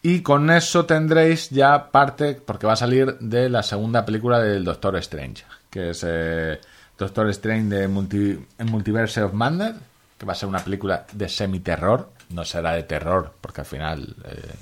Y 0.02 0.22
con 0.22 0.50
eso 0.50 0.84
tendréis 0.84 1.50
ya 1.50 1.90
parte, 1.92 2.34
porque 2.34 2.66
va 2.66 2.72
a 2.72 2.76
salir 2.76 3.16
de 3.20 3.48
la 3.48 3.62
segunda 3.62 4.04
película 4.04 4.40
del 4.40 4.64
Doctor 4.64 4.96
Strange, 4.96 5.44
que 5.70 5.90
es 5.90 6.04
eh, 6.06 6.60
Doctor 6.98 7.28
Strange 7.30 7.74
de 7.76 7.88
Multi- 7.88 8.44
Multiverse 8.64 9.22
of 9.22 9.32
Madness, 9.32 9.76
que 10.18 10.26
va 10.26 10.32
a 10.32 10.36
ser 10.36 10.48
una 10.48 10.58
película 10.58 11.06
de 11.12 11.28
semi-terror, 11.28 12.10
no 12.30 12.44
será 12.44 12.72
de 12.72 12.82
terror, 12.82 13.32
porque 13.40 13.60
al 13.60 13.66
final 13.66 14.16
eh, 14.24 14.54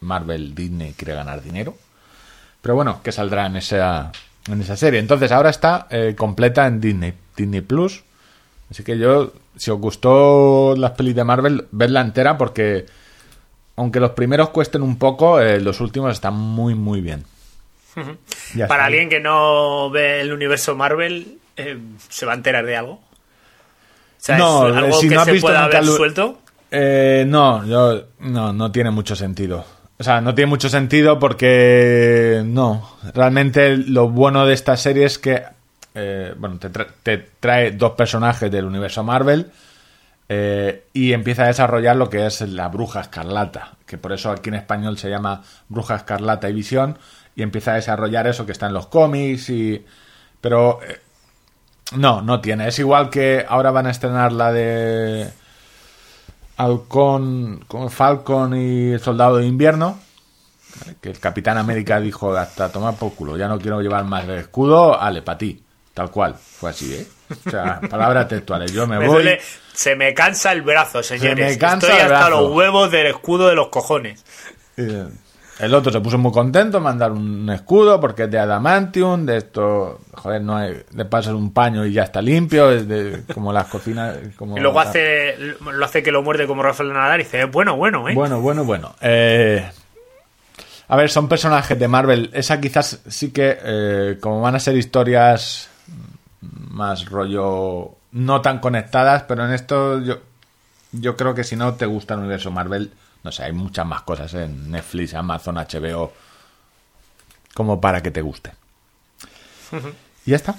Marvel 0.00 0.54
Disney 0.54 0.92
quiere 0.92 1.14
ganar 1.14 1.42
dinero. 1.42 1.74
Pero 2.60 2.74
bueno, 2.74 3.00
que 3.02 3.12
saldrá 3.12 3.46
en 3.46 3.56
esa, 3.56 4.12
en 4.48 4.60
esa 4.60 4.76
serie. 4.76 5.00
Entonces 5.00 5.32
ahora 5.32 5.48
está 5.48 5.86
eh, 5.88 6.14
completa 6.16 6.66
en 6.66 6.78
Disney, 6.78 7.14
Disney 7.34 7.62
Plus. 7.62 8.02
Así 8.70 8.82
que 8.84 8.98
yo, 8.98 9.32
si 9.56 9.70
os 9.70 9.78
gustó 9.80 10.74
las 10.76 10.90
pelis 10.90 11.14
de 11.14 11.24
Marvel, 11.24 11.66
vedla 11.72 12.02
entera 12.02 12.36
porque 12.36 12.84
aunque 13.80 13.98
los 13.98 14.10
primeros 14.10 14.50
cuesten 14.50 14.82
un 14.82 14.98
poco, 14.98 15.40
eh, 15.40 15.58
los 15.60 15.80
últimos 15.80 16.12
están 16.12 16.34
muy, 16.34 16.74
muy 16.74 17.00
bien. 17.00 17.24
Ya 18.54 18.68
Para 18.68 18.84
alguien 18.84 19.08
que 19.08 19.20
no 19.20 19.90
ve 19.90 20.20
el 20.20 20.32
universo 20.32 20.76
Marvel, 20.76 21.38
eh, 21.56 21.78
¿se 22.08 22.26
va 22.26 22.32
a 22.32 22.34
enterar 22.36 22.64
de 22.66 22.76
algo? 22.76 22.92
O 22.92 23.02
sea, 24.18 24.36
No, 24.38 24.68
¿es 24.68 24.76
algo 24.76 24.92
si 25.00 25.08
que 25.08 25.14
no 25.14 25.20
has 25.22 25.26
se 25.26 25.32
visto 25.32 25.46
pueda 25.48 25.64
haber 25.64 25.76
el- 25.78 25.88
suelto? 25.88 26.38
Eh, 26.70 27.24
no, 27.26 27.64
yo, 27.66 28.04
no, 28.20 28.52
no 28.52 28.70
tiene 28.70 28.90
mucho 28.90 29.16
sentido. 29.16 29.64
O 29.98 30.04
sea, 30.04 30.20
no 30.20 30.34
tiene 30.34 30.48
mucho 30.50 30.68
sentido 30.68 31.18
porque 31.18 32.42
no. 32.44 32.96
Realmente 33.14 33.76
lo 33.76 34.08
bueno 34.08 34.46
de 34.46 34.54
esta 34.54 34.76
serie 34.76 35.04
es 35.06 35.18
que, 35.18 35.42
eh, 35.94 36.32
bueno, 36.38 36.58
te, 36.58 36.70
tra- 36.70 36.86
te 37.02 37.18
trae 37.40 37.72
dos 37.72 37.92
personajes 37.92 38.50
del 38.50 38.66
universo 38.66 39.02
Marvel 39.02 39.50
eh, 40.32 40.84
y 40.92 41.12
empieza 41.12 41.42
a 41.42 41.48
desarrollar 41.48 41.96
lo 41.96 42.08
que 42.08 42.24
es 42.24 42.40
la 42.42 42.68
Bruja 42.68 43.00
Escarlata, 43.00 43.72
que 43.84 43.98
por 43.98 44.12
eso 44.12 44.30
aquí 44.30 44.48
en 44.48 44.54
español 44.54 44.96
se 44.96 45.10
llama 45.10 45.42
Bruja 45.68 45.96
Escarlata 45.96 46.48
y 46.48 46.52
Visión 46.52 46.96
y 47.34 47.42
empieza 47.42 47.72
a 47.72 47.74
desarrollar 47.74 48.28
eso 48.28 48.46
que 48.46 48.52
está 48.52 48.68
en 48.68 48.74
los 48.74 48.86
cómics 48.86 49.50
y, 49.50 49.84
pero 50.40 50.84
eh, 50.84 51.00
no, 51.96 52.22
no 52.22 52.40
tiene. 52.40 52.68
Es 52.68 52.78
igual 52.78 53.10
que 53.10 53.44
ahora 53.48 53.72
van 53.72 53.88
a 53.88 53.90
estrenar 53.90 54.30
la 54.30 54.52
de 54.52 55.32
Halcón, 56.58 57.64
con 57.66 57.90
Falcon 57.90 58.56
y 58.56 58.92
el 58.92 59.00
Soldado 59.00 59.38
de 59.38 59.46
Invierno. 59.46 59.98
Que 61.00 61.10
el 61.10 61.18
Capitán 61.18 61.58
América 61.58 61.98
dijo 61.98 62.36
hasta 62.36 62.70
tomar 62.70 62.94
por 62.94 63.14
culo, 63.14 63.36
ya 63.36 63.48
no 63.48 63.58
quiero 63.58 63.80
llevar 63.80 64.04
más 64.04 64.22
el 64.22 64.38
escudo, 64.38 64.96
ale, 64.96 65.22
para 65.22 65.38
ti. 65.38 65.60
Tal 65.92 66.12
cual, 66.12 66.36
fue 66.36 66.70
así, 66.70 66.94
¿eh? 66.94 67.19
O 67.46 67.50
sea, 67.50 67.80
palabras 67.88 68.28
textuales, 68.28 68.72
yo 68.72 68.86
me, 68.86 68.98
Me 68.98 69.06
voy. 69.06 69.22
duele- 69.22 69.40
se 69.72 69.96
me 69.96 70.12
cansa 70.14 70.52
el 70.52 70.62
brazo, 70.62 71.02
señores. 71.02 71.52
me 71.52 71.58
cansa 71.58 71.86
Estoy 71.88 72.00
el 72.06 72.12
hasta 72.12 72.26
brazo. 72.28 72.42
los 72.42 72.52
huevos 72.52 72.90
del 72.90 73.06
escudo 73.06 73.48
de 73.48 73.54
los 73.54 73.68
cojones. 73.68 74.24
Eh, 74.76 75.06
El 75.60 75.74
otro 75.74 75.92
se 75.92 76.00
puso 76.00 76.16
muy 76.16 76.32
contento, 76.32 76.80
mandar 76.80 77.12
un 77.12 77.48
escudo 77.50 78.00
porque 78.00 78.22
es 78.24 78.30
de 78.30 78.38
adamantium, 78.38 79.26
de 79.26 79.36
esto, 79.36 80.00
joder, 80.14 80.40
no 80.40 80.56
hay, 80.56 80.82
le 80.94 81.04
pasas 81.04 81.34
un 81.34 81.52
paño 81.52 81.84
y 81.84 81.92
ya 81.92 82.04
está 82.04 82.22
limpio, 82.22 82.70
es 82.70 82.88
de, 82.88 83.22
como 83.34 83.52
las 83.52 83.66
cocinas. 83.66 84.16
Como 84.36 84.56
Y 84.58 84.60
luego 84.60 84.80
hace, 84.80 85.36
lo 85.60 85.84
hace 85.84 86.02
que 86.02 86.12
lo 86.12 86.22
muerde 86.22 86.46
como 86.46 86.62
Rafael 86.62 86.92
Nadal 86.92 87.20
y 87.20 87.24
dice, 87.24 87.44
bueno, 87.44 87.76
bueno, 87.76 88.08
¿eh? 88.08 88.14
Bueno, 88.14 88.40
bueno, 88.40 88.64
bueno. 88.64 88.94
Eh, 89.02 89.70
a 90.88 90.96
ver, 90.96 91.08
son 91.10 91.28
personajes 91.28 91.78
de 91.78 91.88
Marvel. 91.88 92.30
Esa 92.32 92.60
quizás 92.60 93.00
sí 93.08 93.30
que, 93.32 93.58
eh, 93.62 94.18
como 94.20 94.40
van 94.40 94.56
a 94.56 94.60
ser 94.60 94.76
historias 94.76 95.69
más 96.40 97.06
rollo 97.06 97.96
no 98.12 98.40
tan 98.40 98.58
conectadas, 98.58 99.24
pero 99.24 99.44
en 99.44 99.52
esto 99.52 100.00
yo, 100.00 100.18
yo 100.92 101.16
creo 101.16 101.34
que 101.34 101.44
si 101.44 101.56
no 101.56 101.74
te 101.74 101.86
gusta 101.86 102.14
el 102.14 102.20
universo 102.20 102.50
Marvel, 102.50 102.92
no 103.22 103.32
sé, 103.32 103.44
hay 103.44 103.52
muchas 103.52 103.86
más 103.86 104.02
cosas 104.02 104.32
en 104.34 104.70
Netflix, 104.70 105.14
Amazon, 105.14 105.56
HBO, 105.56 106.12
como 107.54 107.80
para 107.80 108.02
que 108.02 108.10
te 108.10 108.22
guste. 108.22 108.52
Y 110.26 110.30
ya 110.30 110.36
está. 110.36 110.54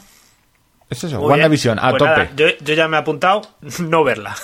Es 0.91 1.03
eso, 1.03 1.15
Muy 1.15 1.29
bien. 1.29 1.31
WandaVision, 1.31 1.79
a 1.79 1.89
Pues 1.89 1.99
tope. 1.99 2.11
nada, 2.11 2.29
yo, 2.35 2.47
yo 2.59 2.73
ya 2.75 2.87
me 2.87 2.97
he 2.97 2.99
apuntado 2.99 3.41
no 3.79 4.03
verla. 4.03 4.35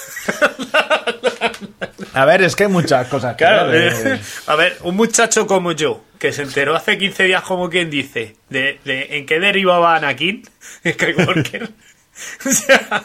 A 2.13 2.25
ver, 2.25 2.41
es 2.41 2.55
que 2.55 2.63
hay 2.63 2.69
muchas 2.69 3.07
cosas 3.07 3.35
que 3.35 3.43
Claro, 3.45 3.73
eh, 3.73 3.89
eh. 4.15 4.21
a 4.47 4.55
ver, 4.55 4.77
un 4.83 4.95
muchacho 4.95 5.45
como 5.45 5.73
yo, 5.73 6.03
que 6.17 6.31
se 6.31 6.43
enteró 6.43 6.75
hace 6.75 6.97
15 6.97 7.23
días, 7.25 7.43
como 7.43 7.69
quien 7.69 7.89
dice, 7.89 8.37
de, 8.49 8.79
de 8.85 9.17
en 9.17 9.25
qué 9.25 9.39
derivaba 9.39 9.95
Anakin, 9.95 10.47
Skywalker. 10.87 11.69
o 12.45 12.49
sea, 12.49 13.03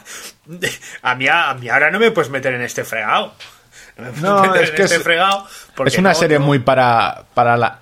a 1.03 1.15
mí, 1.15 1.27
a 1.29 1.55
mí 1.55 1.69
ahora 1.69 1.91
no 1.91 1.99
me 1.99 2.11
puedes 2.11 2.31
meter 2.31 2.55
en 2.55 2.63
este 2.63 2.85
fregado. 2.85 3.35
No 3.99 4.47
No, 4.47 4.55
es 4.55 4.71
que 4.71 4.83
este 4.85 4.97
es- 4.97 5.03
fregado. 5.03 5.47
es 5.85 5.99
una 5.99 6.11
no, 6.11 6.15
serie 6.15 6.39
no. 6.39 6.47
muy 6.47 6.61
para 6.61 7.25
para 7.35 7.57
la 7.59 7.81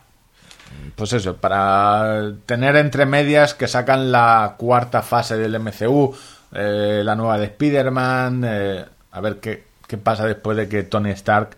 pues 1.00 1.14
eso 1.14 1.34
para 1.38 2.30
tener 2.44 2.76
entre 2.76 3.06
medias 3.06 3.54
que 3.54 3.66
sacan 3.66 4.12
la 4.12 4.56
cuarta 4.58 5.00
fase 5.00 5.38
del 5.38 5.58
MCU 5.58 6.14
eh, 6.52 7.00
la 7.02 7.14
nueva 7.14 7.38
de 7.38 7.46
Spider-Man 7.46 8.44
eh, 8.46 8.84
a 9.10 9.20
ver 9.22 9.40
qué, 9.40 9.64
qué 9.86 9.96
pasa 9.96 10.26
después 10.26 10.58
de 10.58 10.68
que 10.68 10.82
Tony 10.82 11.12
Stark 11.12 11.56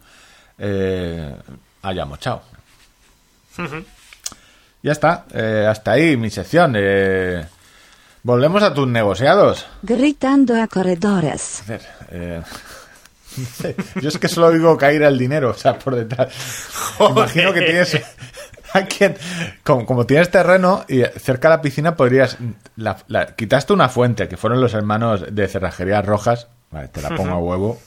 eh, 0.58 1.34
haya 1.82 2.04
mochado 2.04 2.42
ya 4.80 4.92
está 4.92 5.24
eh, 5.34 5.66
hasta 5.68 5.90
ahí 5.90 6.16
mi 6.16 6.30
sección 6.30 6.74
eh, 6.76 7.44
volvemos 8.22 8.62
a 8.62 8.72
tus 8.72 8.86
negociados 8.86 9.66
Gritando 9.82 10.62
a 10.62 10.68
corredores. 10.68 11.62
a 11.62 11.64
ver, 11.66 11.82
eh, 12.12 12.42
yo 14.00 14.08
es 14.08 14.18
que 14.18 14.28
solo 14.28 14.48
oigo 14.48 14.76
caer 14.76 15.02
el 15.02 15.18
dinero, 15.18 15.50
o 15.50 15.54
sea, 15.54 15.78
por 15.78 15.96
detrás. 15.96 16.32
Imagino 17.00 17.52
que 17.52 17.62
tienes. 17.62 18.00
Como, 19.64 19.86
como 19.86 20.06
tienes 20.06 20.30
terreno 20.30 20.84
y 20.88 21.02
cerca 21.18 21.48
de 21.48 21.56
la 21.56 21.62
piscina 21.62 21.96
podrías. 21.96 22.38
la- 22.76 22.96
la- 23.08 23.34
quitaste 23.36 23.72
una 23.72 23.88
fuente, 23.88 24.28
que 24.28 24.36
fueron 24.36 24.60
los 24.60 24.74
hermanos 24.74 25.24
de 25.30 25.48
Cerrajerías 25.48 26.04
Rojas. 26.04 26.48
Vale, 26.70 26.88
te 26.88 27.00
la 27.02 27.10
pongo 27.16 27.32
a 27.34 27.38
huevo. 27.38 27.78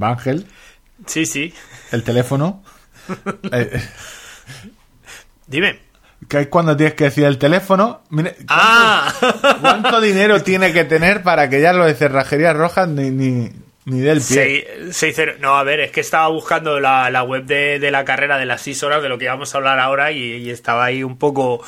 Ángel, 0.00 0.46
Sí, 1.06 1.26
sí. 1.26 1.54
el 1.92 2.02
teléfono. 2.04 2.62
Eh, 3.52 3.80
Dime. 5.46 5.78
que 6.28 6.40
es 6.40 6.46
cuando 6.48 6.76
tienes 6.76 6.94
que 6.94 7.04
decir 7.04 7.24
el 7.24 7.38
teléfono. 7.38 8.02
Mire, 8.10 8.34
¿cuánto, 8.34 8.46
¡Ah! 8.48 9.14
cuánto 9.60 10.00
dinero 10.00 10.42
tiene 10.42 10.72
que 10.72 10.84
tener 10.84 11.22
para 11.22 11.48
que 11.48 11.60
ya 11.60 11.72
lo 11.72 11.84
de 11.84 11.94
Cerrajerías 11.94 12.56
Rojas 12.56 12.88
ni, 12.88 13.10
ni, 13.10 13.52
ni 13.86 14.00
del 14.00 14.18
pie? 14.18 14.22
Sei- 14.22 14.92
seis 14.92 15.14
cero- 15.16 15.34
No, 15.40 15.56
a 15.56 15.62
ver, 15.64 15.80
es 15.80 15.90
que 15.90 16.00
estaba 16.00 16.28
buscando 16.28 16.78
la, 16.78 17.10
la 17.10 17.22
web 17.22 17.44
de, 17.44 17.78
de 17.78 17.90
la 17.90 18.04
carrera 18.04 18.36
de 18.38 18.44
las 18.46 18.60
6 18.62 18.82
horas 18.82 19.02
de 19.02 19.08
lo 19.08 19.16
que 19.18 19.24
íbamos 19.24 19.54
a 19.54 19.58
hablar 19.58 19.78
ahora 19.80 20.12
y, 20.12 20.22
y 20.36 20.50
estaba 20.50 20.84
ahí 20.84 21.02
un 21.02 21.16
poco... 21.18 21.62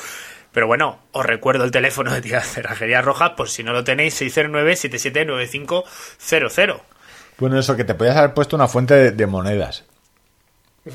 Pero 0.51 0.67
bueno, 0.67 0.99
os 1.11 1.25
recuerdo 1.25 1.63
el 1.63 1.71
teléfono 1.71 2.13
de 2.13 2.21
Tía 2.21 2.41
Cerrajería 2.41 3.01
Roja, 3.01 3.35
por 3.35 3.49
si 3.49 3.63
no 3.63 3.71
lo 3.73 3.83
tenéis, 3.83 4.19
609-779500. 4.21 6.79
Bueno, 7.37 7.59
eso, 7.59 7.75
que 7.75 7.83
te 7.83 7.93
podías 7.95 8.17
haber 8.17 8.33
puesto 8.33 8.55
una 8.55 8.67
fuente 8.67 8.93
de, 8.95 9.11
de 9.11 9.27
monedas. 9.27 9.85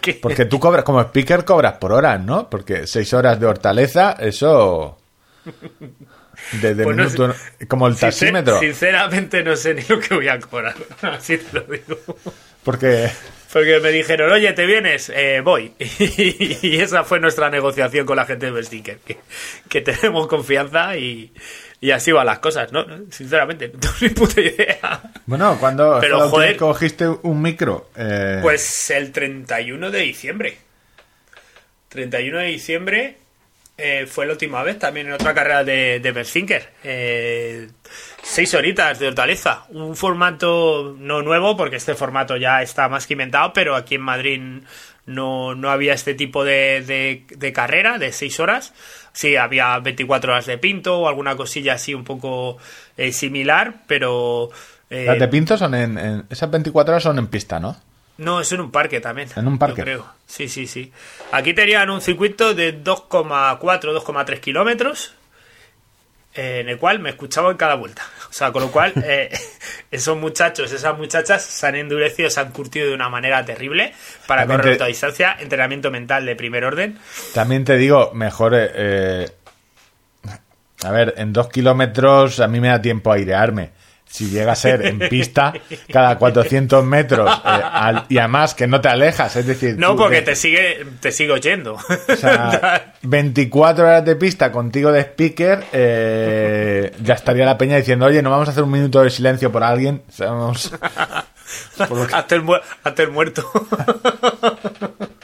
Que- 0.00 0.14
Porque 0.14 0.44
tú 0.46 0.58
cobras, 0.58 0.82
como 0.84 1.00
speaker 1.02 1.44
cobras 1.44 1.74
por 1.74 1.92
horas, 1.92 2.20
¿no? 2.20 2.48
Porque 2.50 2.86
seis 2.86 3.12
horas 3.12 3.38
de 3.38 3.46
hortaleza, 3.46 4.16
eso... 4.18 4.98
De, 6.52 6.74
de 6.74 6.84
Pues 6.84 6.96
no 6.96 7.04
minuto, 7.04 7.34
como 7.68 7.86
el 7.88 7.96
taxímetro. 7.96 8.58
Sinceramente 8.60 9.42
no 9.42 9.54
sé 9.56 9.74
ni 9.74 9.82
lo 9.88 10.00
que 10.00 10.14
voy 10.14 10.28
a 10.28 10.38
cobrar, 10.40 10.74
así 11.02 11.38
te 11.38 11.52
lo 11.58 11.60
digo. 11.62 11.98
Porque 12.64 13.10
Porque 13.52 13.80
me 13.80 13.90
dijeron, 13.90 14.30
oye, 14.32 14.52
¿te 14.52 14.66
vienes? 14.66 15.10
Eh, 15.14 15.40
voy. 15.42 15.72
Y 15.78 16.80
esa 16.80 17.04
fue 17.04 17.20
nuestra 17.20 17.50
negociación 17.50 18.04
con 18.06 18.16
la 18.16 18.26
gente 18.26 18.46
de 18.46 18.52
Bestinker, 18.52 18.98
que, 18.98 19.18
que 19.68 19.80
tenemos 19.80 20.26
confianza 20.26 20.96
y, 20.96 21.32
y 21.80 21.90
así 21.92 22.12
van 22.12 22.26
las 22.26 22.40
cosas, 22.40 22.72
¿no? 22.72 22.84
Sinceramente, 23.10 23.68
no 23.68 23.78
tengo 23.78 23.94
ni 24.00 24.08
puta 24.10 24.40
idea. 24.40 25.02
Bueno, 25.26 25.56
cuando 25.60 25.98
Pero, 26.00 26.28
joder. 26.28 26.56
cogiste 26.56 27.06
un 27.08 27.40
micro? 27.42 27.90
Eh, 27.96 28.38
Pues 28.42 28.90
el 28.90 29.12
31 29.12 29.90
de 29.90 29.98
diciembre. 30.00 30.58
31 31.88 32.38
de 32.38 32.46
diciembre 32.46 33.16
eh, 33.78 34.06
fue 34.06 34.26
la 34.26 34.32
última 34.32 34.62
vez, 34.62 34.78
también 34.78 35.06
en 35.06 35.12
otra 35.12 35.32
carrera 35.32 35.62
de, 35.64 36.00
de. 36.00 36.62
Eh, 36.84 37.68
seis 38.22 38.52
horitas 38.54 38.98
de 38.98 39.08
hortaleza. 39.08 39.64
Un 39.70 39.96
formato 39.96 40.96
no 40.98 41.22
nuevo, 41.22 41.56
porque 41.56 41.76
este 41.76 41.94
formato 41.94 42.36
ya 42.36 42.60
está 42.60 42.88
más 42.88 43.06
que 43.06 43.14
inventado, 43.14 43.52
pero 43.52 43.76
aquí 43.76 43.94
en 43.94 44.02
Madrid 44.02 44.40
no, 45.06 45.54
no 45.54 45.70
había 45.70 45.94
este 45.94 46.14
tipo 46.14 46.44
de, 46.44 47.24
carrera 47.54 47.98
de 47.98 48.12
seis 48.12 48.40
horas. 48.40 48.74
Sí, 49.12 49.36
había 49.36 49.78
24 49.78 50.32
horas 50.32 50.46
de 50.46 50.58
pinto 50.58 50.98
o 51.00 51.08
alguna 51.08 51.36
cosilla 51.36 51.74
así 51.74 51.94
un 51.94 52.04
poco 52.04 52.58
eh, 52.96 53.12
similar, 53.12 53.82
pero... 53.86 54.50
eh, 54.90 55.04
las 55.06 55.18
de 55.18 55.28
Pinto 55.28 55.56
son 55.56 55.74
en, 55.74 55.98
en- 55.98 56.26
Esas 56.30 56.50
24 56.50 56.92
horas 56.94 57.02
son 57.02 57.18
en 57.18 57.28
pista, 57.28 57.58
¿no? 57.58 57.76
No, 58.18 58.40
es 58.40 58.52
en 58.52 58.60
un 58.60 58.70
parque 58.70 59.00
también. 59.00 59.28
¿En 59.34 59.48
un 59.48 59.58
parque? 59.58 59.78
yo 59.78 59.84
creo. 59.84 60.06
Sí, 60.26 60.48
sí, 60.48 60.66
sí. 60.66 60.92
Aquí 61.32 61.54
tenían 61.54 61.88
un 61.90 62.00
circuito 62.02 62.52
de 62.54 62.84
2,4, 62.84 63.58
2,3 63.58 64.40
kilómetros, 64.40 65.14
eh, 66.34 66.60
en 66.60 66.68
el 66.68 66.78
cual 66.78 66.98
me 67.00 67.10
escuchaba 67.10 67.50
en 67.50 67.56
cada 67.56 67.74
vuelta. 67.74 68.02
O 68.28 68.32
sea, 68.32 68.52
con 68.52 68.62
lo 68.62 68.70
cual, 68.70 68.92
eh, 69.04 69.30
esos 69.90 70.16
muchachos, 70.18 70.70
esas 70.72 70.96
muchachas 70.98 71.42
se 71.42 71.66
han 71.66 71.74
endurecido, 71.76 72.28
se 72.30 72.40
han 72.40 72.52
curtido 72.52 72.86
de 72.88 72.94
una 72.94 73.08
manera 73.08 73.44
terrible 73.44 73.94
para 74.26 74.42
También 74.42 74.60
correr 74.60 74.76
te- 74.78 74.84
a 74.84 74.86
distancia, 74.88 75.36
entrenamiento 75.40 75.90
mental 75.90 76.26
de 76.26 76.36
primer 76.36 76.64
orden. 76.64 76.98
También 77.34 77.64
te 77.64 77.76
digo, 77.76 78.12
mejor. 78.14 78.54
eh, 78.54 78.70
eh, 78.74 79.28
a 80.84 80.90
ver, 80.92 81.14
en 81.16 81.32
dos 81.32 81.48
kilómetros 81.48 82.38
a 82.40 82.46
mí 82.48 82.60
me 82.60 82.68
da 82.68 82.80
tiempo 82.80 83.10
a 83.10 83.16
airearme. 83.16 83.70
Si 84.10 84.30
llega 84.30 84.52
a 84.52 84.56
ser 84.56 84.84
en 84.86 84.98
pista 84.98 85.52
cada 85.92 86.16
400 86.18 86.84
metros 86.84 87.30
eh, 87.30 87.40
al- 87.44 88.06
y 88.08 88.18
además 88.18 88.54
que 88.54 88.66
no 88.66 88.80
te 88.80 88.88
alejas, 88.88 89.36
es 89.36 89.46
decir. 89.46 89.76
No, 89.78 89.90
tú 89.92 89.98
porque 89.98 90.22
te 90.22 90.34
sigue, 90.34 90.84
te 91.00 91.12
sigue 91.12 91.32
oyendo. 91.32 91.74
O 91.74 92.16
sea, 92.16 92.94
24 93.02 93.84
horas 93.84 94.04
de 94.04 94.16
pista 94.16 94.50
contigo 94.50 94.90
de 94.92 95.02
speaker, 95.02 95.64
eh, 95.72 96.92
ya 97.02 97.14
estaría 97.14 97.44
la 97.44 97.58
peña 97.58 97.76
diciendo, 97.76 98.06
oye, 98.06 98.22
no 98.22 98.30
vamos 98.30 98.48
a 98.48 98.52
hacer 98.52 98.64
un 98.64 98.70
minuto 98.70 99.02
de 99.02 99.10
silencio 99.10 99.52
por 99.52 99.62
alguien. 99.62 100.02
O 100.08 100.12
sea, 100.12 100.30
vamos- 100.30 100.72
por 101.76 101.90
lo 101.98 102.06
que- 102.06 102.14
hasta, 102.16 102.34
el 102.34 102.42
hasta 102.84 103.02
el 103.02 103.10
muerto. 103.10 103.48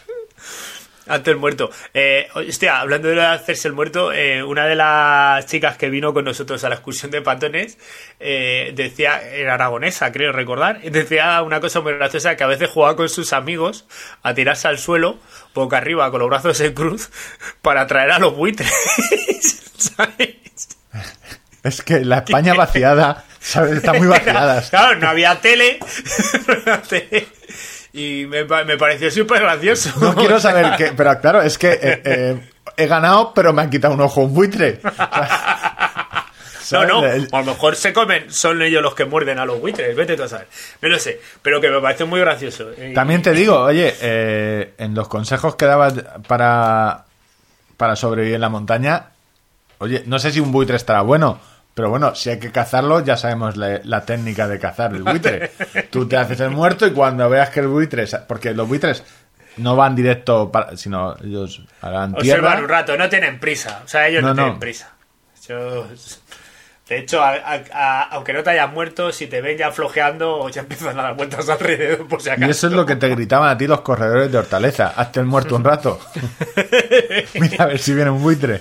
hasta 1.06 1.30
el 1.30 1.36
muerto. 1.36 1.70
Eh, 1.92 2.28
hostia, 2.34 2.80
hablando 2.80 3.08
de 3.08 3.24
hacerse 3.24 3.68
el 3.68 3.74
muerto, 3.74 4.12
eh, 4.12 4.42
una 4.42 4.66
de 4.66 4.74
las 4.74 5.46
chicas 5.46 5.76
que 5.76 5.90
vino 5.90 6.14
con 6.14 6.24
nosotros 6.24 6.62
a 6.64 6.68
la 6.68 6.76
excursión 6.76 7.10
de 7.10 7.22
patones 7.22 7.78
eh, 8.20 8.72
decía, 8.74 9.20
era 9.22 9.54
aragonesa, 9.54 10.12
creo 10.12 10.32
recordar, 10.32 10.80
decía 10.80 11.42
una 11.42 11.60
cosa 11.60 11.80
muy 11.80 11.94
graciosa 11.94 12.36
que 12.36 12.44
a 12.44 12.48
veces 12.48 12.70
jugaba 12.70 12.96
con 12.96 13.08
sus 13.08 13.32
amigos 13.32 13.86
a 14.22 14.34
tirarse 14.34 14.68
al 14.68 14.78
suelo, 14.78 15.18
boca 15.54 15.78
arriba, 15.78 16.10
con 16.10 16.20
los 16.20 16.28
brazos 16.28 16.60
en 16.60 16.72
cruz, 16.72 17.10
para 17.62 17.82
atraer 17.82 18.12
a 18.12 18.18
los 18.18 18.34
buitres. 18.34 18.70
¿Sabes? 19.76 20.44
es 21.64 21.82
que 21.82 22.04
la 22.04 22.18
España 22.26 22.54
vaciada, 22.54 23.24
¿sabes? 23.40 23.78
Está 23.78 23.94
muy 23.94 24.06
vaciada. 24.06 24.62
Claro, 24.68 24.98
no 25.00 25.08
había 25.08 25.40
tele. 25.40 25.80
no 26.46 26.54
había 26.54 26.82
tele. 26.82 27.26
Y 27.94 28.26
me, 28.26 28.44
pa- 28.44 28.64
me 28.64 28.76
pareció 28.76 29.10
súper 29.10 29.40
gracioso. 29.40 29.90
No 30.00 30.14
quiero 30.16 30.38
saber 30.40 30.74
qué, 30.76 30.92
pero 30.96 31.18
claro, 31.20 31.40
es 31.42 31.56
que 31.56 31.70
eh, 31.80 32.02
eh, 32.04 32.50
he 32.76 32.86
ganado, 32.86 33.32
pero 33.32 33.52
me 33.52 33.62
han 33.62 33.70
quitado 33.70 33.94
un 33.94 34.00
ojo 34.00 34.22
un 34.22 34.34
buitre. 34.34 34.80
No, 36.72 36.82
no, 36.86 37.02
a 37.04 37.40
lo 37.40 37.44
mejor 37.44 37.76
se 37.76 37.92
comen, 37.92 38.32
son 38.32 38.62
ellos 38.62 38.82
los 38.82 38.94
que 38.94 39.04
muerden 39.04 39.38
a 39.38 39.44
los 39.44 39.60
buitres, 39.60 39.94
vete 39.94 40.16
tú 40.16 40.22
a 40.22 40.28
saber. 40.28 40.48
No 40.80 40.88
lo 40.88 40.98
sé, 40.98 41.20
pero 41.42 41.60
que 41.60 41.68
me 41.68 41.78
parece 41.78 42.06
muy 42.06 42.18
gracioso. 42.20 42.68
También 42.94 43.20
te 43.20 43.32
digo, 43.32 43.60
oye, 43.60 43.94
eh, 44.00 44.72
en 44.78 44.94
los 44.94 45.06
consejos 45.08 45.56
que 45.56 45.66
dabas 45.66 45.92
para, 46.26 47.04
para 47.76 47.96
sobrevivir 47.96 48.36
en 48.36 48.40
la 48.40 48.48
montaña, 48.48 49.10
oye, 49.78 50.04
no 50.06 50.18
sé 50.18 50.32
si 50.32 50.40
un 50.40 50.52
buitre 50.52 50.76
estará 50.76 51.02
bueno, 51.02 51.38
pero 51.74 51.90
bueno, 51.90 52.14
si 52.14 52.30
hay 52.30 52.38
que 52.38 52.52
cazarlo, 52.52 53.00
ya 53.04 53.16
sabemos 53.16 53.56
la, 53.56 53.80
la 53.84 54.04
técnica 54.04 54.46
de 54.48 54.58
cazar 54.58 54.94
el 54.94 55.02
buitre. 55.02 55.50
Tú 55.90 56.06
te 56.08 56.16
haces 56.16 56.38
el 56.40 56.50
muerto 56.50 56.86
y 56.86 56.92
cuando 56.92 57.28
veas 57.28 57.50
que 57.50 57.60
el 57.60 57.68
buitre, 57.68 58.06
porque 58.28 58.54
los 58.54 58.68
buitres 58.68 59.02
no 59.56 59.76
van 59.76 59.94
directo, 59.94 60.50
para, 60.52 60.76
sino 60.76 61.16
ellos 61.22 61.62
hagan 61.80 62.14
tierra. 62.14 62.38
Observan 62.40 62.62
un 62.64 62.68
rato, 62.68 62.96
no 62.96 63.08
tienen 63.08 63.38
prisa. 63.40 63.82
O 63.84 63.88
sea, 63.88 64.08
ellos 64.08 64.22
no, 64.22 64.28
No, 64.28 64.34
no. 64.34 64.42
tienen 64.42 64.60
prisa. 64.60 64.92
Yo- 65.48 65.86
de 66.88 66.98
hecho, 66.98 67.22
a- 67.22 67.30
a- 67.36 67.62
a- 67.72 68.02
aunque 68.10 68.32
no 68.34 68.42
te 68.42 68.50
hayas 68.50 68.70
muerto, 68.70 69.10
si 69.10 69.26
te 69.26 69.40
ven 69.40 69.56
ya 69.56 69.72
flojeando, 69.72 70.48
ya 70.50 70.60
empiezan 70.60 70.98
a 70.98 71.02
dar 71.04 71.14
vueltas 71.16 71.48
alrededor, 71.48 72.06
por 72.08 72.20
si 72.20 72.28
acaso. 72.30 72.46
Y 72.46 72.50
eso 72.50 72.66
es 72.66 72.72
lo 72.74 72.84
que 72.84 72.96
te 72.96 73.08
gritaban 73.08 73.48
a 73.48 73.56
ti 73.56 73.66
los 73.66 73.80
corredores 73.80 74.30
de 74.30 74.38
hortaleza. 74.38 74.92
Hazte 74.94 75.20
el 75.20 75.26
muerto 75.26 75.56
un 75.56 75.64
rato. 75.64 75.98
Mira 77.40 77.64
a 77.64 77.66
ver 77.68 77.78
si 77.78 77.94
viene 77.94 78.10
un 78.10 78.22
buitre. 78.22 78.60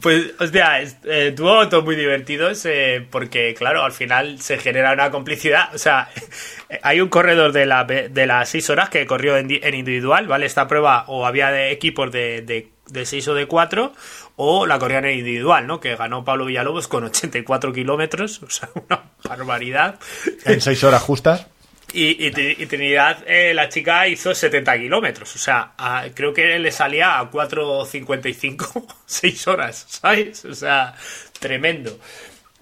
Pues, 0.00 0.32
hostia, 0.38 0.80
es- 0.80 0.96
eh, 1.04 1.32
tuvo 1.36 1.68
todo 1.68 1.82
muy 1.82 1.96
divertidos 1.96 2.64
eh, 2.66 3.06
porque, 3.10 3.54
claro, 3.54 3.82
al 3.82 3.92
final 3.92 4.40
se 4.40 4.58
genera 4.58 4.92
una 4.92 5.10
complicidad. 5.10 5.74
O 5.74 5.78
sea, 5.78 6.08
hay 6.82 7.00
un 7.00 7.08
corredor 7.08 7.52
de, 7.52 7.66
la, 7.66 7.84
de 7.84 8.26
las 8.26 8.48
6 8.50 8.70
horas 8.70 8.90
que 8.90 9.06
corrió 9.06 9.36
en, 9.36 9.48
en 9.50 9.74
individual, 9.74 10.26
¿vale? 10.26 10.46
Esta 10.46 10.68
prueba 10.68 11.04
o 11.08 11.26
había 11.26 11.50
de 11.50 11.70
equipos 11.70 12.12
de, 12.12 12.42
de, 12.42 12.68
de 12.88 13.06
6 13.06 13.28
o 13.28 13.34
de 13.34 13.46
4 13.46 13.92
o 14.36 14.66
la 14.66 14.78
corrían 14.78 15.06
en 15.06 15.18
individual, 15.18 15.66
¿no? 15.66 15.80
Que 15.80 15.96
ganó 15.96 16.24
Pablo 16.24 16.44
Villalobos 16.44 16.88
con 16.88 17.04
84 17.04 17.72
kilómetros, 17.72 18.42
o 18.42 18.50
sea, 18.50 18.68
una 18.74 19.02
barbaridad. 19.24 19.98
En 20.44 20.60
seis 20.60 20.84
horas 20.84 21.02
justas. 21.02 21.46
Y, 21.92 22.26
y, 22.26 22.30
Tri- 22.32 22.56
y 22.58 22.66
Trinidad, 22.66 23.18
eh, 23.26 23.54
la 23.54 23.68
chica 23.68 24.06
hizo 24.08 24.34
70 24.34 24.76
kilómetros. 24.78 25.34
O 25.34 25.38
sea, 25.38 25.72
a- 25.78 26.06
creo 26.14 26.34
que 26.34 26.58
le 26.58 26.70
salía 26.72 27.18
a 27.18 27.30
4.55, 27.30 28.86
6 29.06 29.46
horas, 29.48 29.86
¿sabes? 29.88 30.44
O 30.44 30.54
sea, 30.54 30.94
tremendo. 31.38 31.98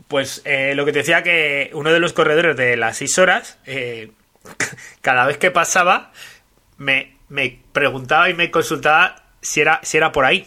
Pues 0.08 0.42
eh, 0.44 0.74
lo 0.76 0.84
que 0.84 0.92
te 0.92 0.98
decía 0.98 1.22
que 1.22 1.70
uno 1.72 1.92
de 1.92 2.00
los 2.00 2.12
corredores 2.12 2.56
de 2.56 2.76
las 2.76 2.98
6 2.98 3.18
horas, 3.18 3.58
eh, 3.66 4.12
cada 5.00 5.26
vez 5.26 5.38
que 5.38 5.50
pasaba, 5.50 6.12
me, 6.76 7.16
me 7.28 7.58
preguntaba 7.72 8.28
y 8.28 8.34
me 8.34 8.50
consultaba 8.50 9.22
si 9.40 9.60
era, 9.62 9.80
si 9.82 9.96
era 9.96 10.12
por 10.12 10.24
ahí. 10.26 10.46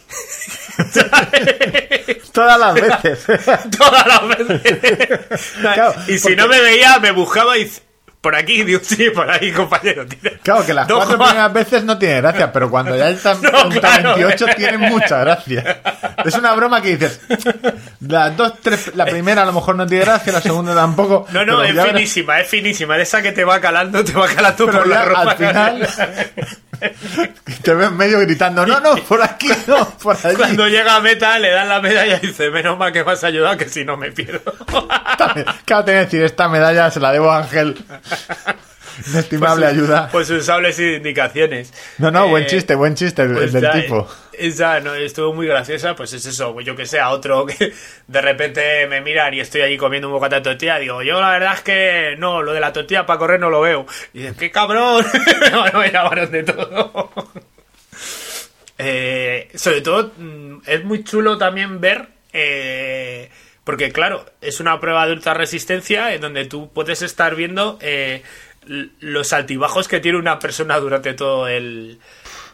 Todas 2.32 2.58
las 2.58 2.74
veces. 2.74 3.26
Todas 3.76 4.06
las 4.06 4.28
veces. 4.28 5.52
Claro, 5.60 5.94
y 6.06 6.18
si 6.18 6.22
porque- 6.22 6.36
no 6.36 6.48
me 6.48 6.60
veía, 6.60 6.98
me 7.00 7.10
buscaba 7.10 7.58
y 7.58 7.70
por 8.28 8.36
aquí, 8.36 8.62
digo, 8.62 8.80
sí, 8.82 9.08
por 9.10 9.30
ahí, 9.30 9.50
compañero. 9.52 10.06
tira". 10.06 10.32
Claro, 10.42 10.66
que 10.66 10.74
las 10.74 10.86
No, 10.86 10.96
cuatro 10.96 11.16
Juan. 11.18 11.28
primeras 11.30 11.52
veces 11.54 11.84
no 11.84 11.96
tiene 11.96 12.20
gracia, 12.20 12.52
pero 12.52 12.70
cuando 12.70 12.94
ya 12.96 13.08
están 13.08 13.40
No, 13.42 13.62
en 13.64 13.70
claro. 13.80 14.14
28 14.16 14.46
tienen 14.56 14.80
mucha 14.80 15.18
gracia. 15.20 15.80
Es 16.24 16.34
una 16.34 16.52
broma 16.54 16.82
que 16.82 16.96
dices, 16.96 17.20
las 18.00 18.36
dos, 18.36 18.54
tres, 18.62 18.94
la 18.94 19.06
primera 19.06 19.42
a 19.42 19.46
lo 19.46 19.52
mejor 19.54 19.76
no 19.76 19.86
tiene 19.86 20.04
gracia, 20.04 20.32
la 20.32 20.40
segunda 20.42 20.74
tampoco. 20.74 21.26
No, 21.32 21.44
no, 21.44 21.62
es 21.62 21.74
verás- 21.74 21.86
finísima, 21.92 22.40
es 22.40 22.48
finísima. 22.48 22.96
De 22.96 23.02
esa 23.04 23.22
que 23.22 23.32
te 23.32 23.44
va 23.44 23.60
calando, 23.60 24.04
te 24.04 24.12
va 24.12 24.26
calando 24.28 24.66
Pero 24.66 24.78
por 24.78 24.88
ya 24.88 24.94
la 24.94 25.04
ropa. 25.06 25.20
al 25.22 25.36
final 25.36 25.88
te 27.62 27.74
ves 27.74 27.90
medio 27.92 28.20
gritando, 28.20 28.66
no, 28.66 28.80
no, 28.80 28.96
por 28.96 29.22
aquí, 29.22 29.48
no, 29.66 29.88
por 29.90 30.16
allí. 30.22 30.36
Cuando 30.36 30.68
llega 30.68 30.96
a 30.96 31.00
meta, 31.00 31.38
le 31.38 31.50
dan 31.50 31.68
la 31.68 31.80
medalla 31.80 32.18
y 32.22 32.26
dice, 32.26 32.50
menos 32.50 32.78
mal 32.78 32.92
que 32.92 33.04
me 33.04 33.12
has 33.12 33.24
ayudado, 33.24 33.56
que 33.56 33.68
si 33.68 33.84
no 33.84 33.96
me 33.96 34.12
pierdo. 34.12 34.52
Te 35.64 35.74
voy 35.74 35.94
a 35.94 35.98
decir, 35.98 36.22
esta 36.22 36.48
medalla 36.48 36.90
se 36.90 37.00
la 37.00 37.12
debo 37.12 37.30
a 37.30 37.38
Ángel. 37.38 37.76
Inestimable 39.08 39.66
Pues 39.66 39.76
ayuda. 39.76 40.08
Pues 40.10 40.28
sus 40.28 40.44
sables 40.44 40.78
y 40.78 40.94
indicaciones. 40.94 41.72
No, 41.98 42.10
no, 42.10 42.28
buen 42.28 42.44
Eh, 42.44 42.46
chiste, 42.46 42.74
buen 42.74 42.94
chiste 42.94 43.22
el, 43.22 43.32
pues 43.32 43.46
el 43.46 43.52
del 43.52 43.62
ya, 43.62 43.72
tipo. 43.72 44.08
Esa 44.32 44.80
no, 44.80 44.94
estuvo 44.94 45.32
muy 45.34 45.46
graciosa, 45.46 45.96
pues 45.96 46.12
es 46.12 46.24
eso, 46.26 46.60
yo 46.60 46.76
que 46.76 46.86
sé, 46.86 47.00
a 47.00 47.10
otro 47.10 47.44
que 47.46 47.72
de 48.06 48.20
repente 48.20 48.86
me 48.86 49.00
miran 49.00 49.34
y 49.34 49.40
estoy 49.40 49.62
allí 49.62 49.76
comiendo 49.76 50.08
un 50.08 50.14
bocata 50.14 50.36
de 50.36 50.42
tortilla, 50.42 50.78
digo, 50.78 51.02
yo 51.02 51.20
la 51.20 51.30
verdad 51.30 51.54
es 51.54 51.60
que 51.62 52.16
no, 52.18 52.42
lo 52.42 52.52
de 52.52 52.60
la 52.60 52.72
tortilla 52.72 53.04
para 53.04 53.18
correr 53.18 53.40
no 53.40 53.50
lo 53.50 53.60
veo. 53.60 53.86
Y 54.12 54.20
dices, 54.20 54.36
qué 54.36 54.50
cabrón, 54.50 55.04
me 55.74 55.90
llamaron 55.90 56.30
de 56.30 56.42
todo. 56.44 57.10
Eh, 58.78 59.48
sobre 59.54 59.80
todo, 59.80 60.12
mm, 60.16 60.58
es 60.66 60.84
muy 60.84 61.02
chulo 61.02 61.36
también 61.36 61.80
ver, 61.80 62.08
eh, 62.32 63.28
porque 63.64 63.90
claro, 63.90 64.24
es 64.40 64.60
una 64.60 64.78
prueba 64.80 65.06
de 65.06 65.14
ultra 65.14 65.34
resistencia 65.34 66.14
en 66.14 66.20
donde 66.20 66.44
tú 66.44 66.70
puedes 66.72 67.02
estar 67.02 67.34
viendo 67.34 67.76
eh, 67.82 68.22
los 69.00 69.32
altibajos 69.32 69.88
que 69.88 70.00
tiene 70.00 70.18
una 70.18 70.38
persona 70.38 70.78
durante 70.78 71.14
todo 71.14 71.48
el, 71.48 71.98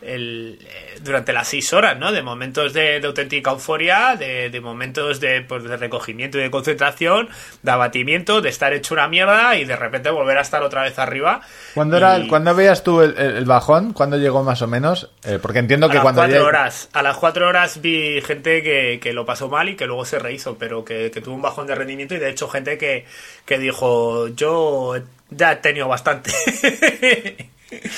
el, 0.02 0.58
eh, 0.62 0.98
durante 1.02 1.32
las 1.32 1.48
seis 1.48 1.72
horas, 1.72 1.98
¿no? 1.98 2.12
De 2.12 2.22
momentos 2.22 2.72
de, 2.72 3.00
de 3.00 3.06
auténtica 3.06 3.50
euforia, 3.50 4.16
de, 4.16 4.50
de 4.50 4.60
momentos 4.60 5.18
de, 5.18 5.40
pues, 5.42 5.64
de 5.64 5.76
recogimiento 5.76 6.38
y 6.38 6.42
de 6.42 6.50
concentración, 6.50 7.28
de 7.62 7.70
abatimiento, 7.70 8.40
de 8.42 8.50
estar 8.50 8.72
hecho 8.74 8.94
una 8.94 9.08
mierda 9.08 9.56
y 9.56 9.64
de 9.64 9.76
repente 9.76 10.10
volver 10.10 10.36
a 10.38 10.42
estar 10.42 10.62
otra 10.62 10.82
vez 10.82 10.98
arriba. 10.98 11.40
¿Cuándo, 11.74 11.96
era, 11.96 12.18
Y- 12.18 12.28
¿Cuándo 12.28 12.54
veías 12.54 12.82
tú 12.84 13.00
el, 13.00 13.16
el- 13.18 13.36
el 13.38 13.44
bajón? 13.44 13.92
¿Cuándo 13.92 14.16
llegó 14.18 14.42
más 14.44 14.60
o 14.62 14.66
menos? 14.68 15.10
Eh, 15.24 15.38
porque 15.40 15.58
entiendo 15.60 15.86
A 15.86 15.88
que 15.88 15.94
las 15.96 16.02
cuando... 16.02 16.20
cuatro 16.20 16.38
lleg- 16.42 16.46
horas, 16.46 16.88
a 16.92 17.02
las 17.02 17.16
cuatro 17.16 17.48
horas 17.48 17.80
vi 17.80 18.20
gente 18.20 18.62
que, 18.62 19.00
que 19.02 19.12
lo 19.14 19.24
pasó 19.24 19.48
mal 19.48 19.68
y 19.70 19.76
que 19.76 19.86
luego 19.86 20.04
se 20.04 20.18
rehizo, 20.18 20.56
pero 20.58 20.84
que, 20.84 21.10
que 21.10 21.20
tuvo 21.22 21.34
un 21.34 21.42
bajón 21.42 21.66
de 21.66 21.74
rendimiento 21.74 22.14
y 22.14 22.18
de 22.18 22.30
hecho 22.30 22.48
gente 22.48 22.76
que, 22.78 23.06
que 23.46 23.58
dijo, 23.58 24.28
yo 24.28 24.96
ya 25.36 25.52
he 25.52 25.56
tenido 25.56 25.88
bastante. 25.88 26.30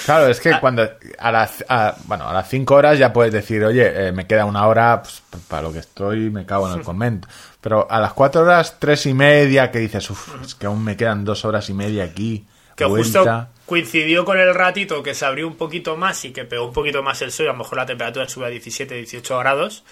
Claro, 0.07 0.29
es 0.29 0.41
que 0.41 0.55
Ah. 0.55 0.61
cuando 0.61 0.89
a 1.19 1.31
las, 1.33 1.63
a- 1.69 1.97
bueno, 2.05 2.27
a 2.27 2.33
las 2.33 2.49
5 2.49 2.75
horas 2.75 2.99
ya 2.99 3.13
puedes 3.13 3.31
decir, 3.33 3.63
oye, 3.63 4.09
eh, 4.09 4.13
me 4.13 4.27
queda 4.27 4.47
una 4.47 4.67
hora 4.67 5.03
pues, 5.03 5.23
para 5.49 5.63
lo 5.63 5.73
que 5.73 5.81
estoy, 5.81 6.31
me 6.31 6.47
cago 6.47 6.71
en 6.73 6.79
el 6.79 6.85
convento. 6.85 7.29
Pero 7.61 7.87
a 7.91 8.01
las 8.01 8.15
4 8.15 8.41
horas, 8.43 8.77
tres 8.79 9.05
y 9.05 9.13
media, 9.13 9.71
que 9.71 9.79
dices, 9.81 10.09
uff, 10.09 10.29
es 10.43 10.55
que 10.55 10.65
aún 10.67 10.83
me 10.83 10.97
quedan 10.97 11.27
dos 11.27 11.45
horas 11.45 11.69
y 11.69 11.75
media 11.75 12.05
aquí. 12.05 12.47
que 12.75 12.87
vuelta". 12.87 13.19
justo 13.19 13.49
coincidió 13.67 14.25
con 14.25 14.39
el 14.39 14.55
ratito 14.55 15.03
que 15.03 15.15
se 15.15 15.27
abrió 15.27 15.47
un 15.47 15.57
poquito 15.57 15.95
más 15.97 16.25
y 16.25 16.31
que 16.33 16.45
pegó 16.45 16.67
un 16.69 16.73
poquito 16.73 17.03
más 17.03 17.21
el 17.21 17.31
sol 17.33 17.45
y 17.47 17.49
a 17.51 17.53
lo 17.53 17.59
mejor 17.59 17.77
la 17.77 17.85
temperatura 17.87 18.27
sube 18.29 18.47
a 18.47 18.49
17, 18.49 18.95
18 18.95 19.39
grados. 19.41 19.85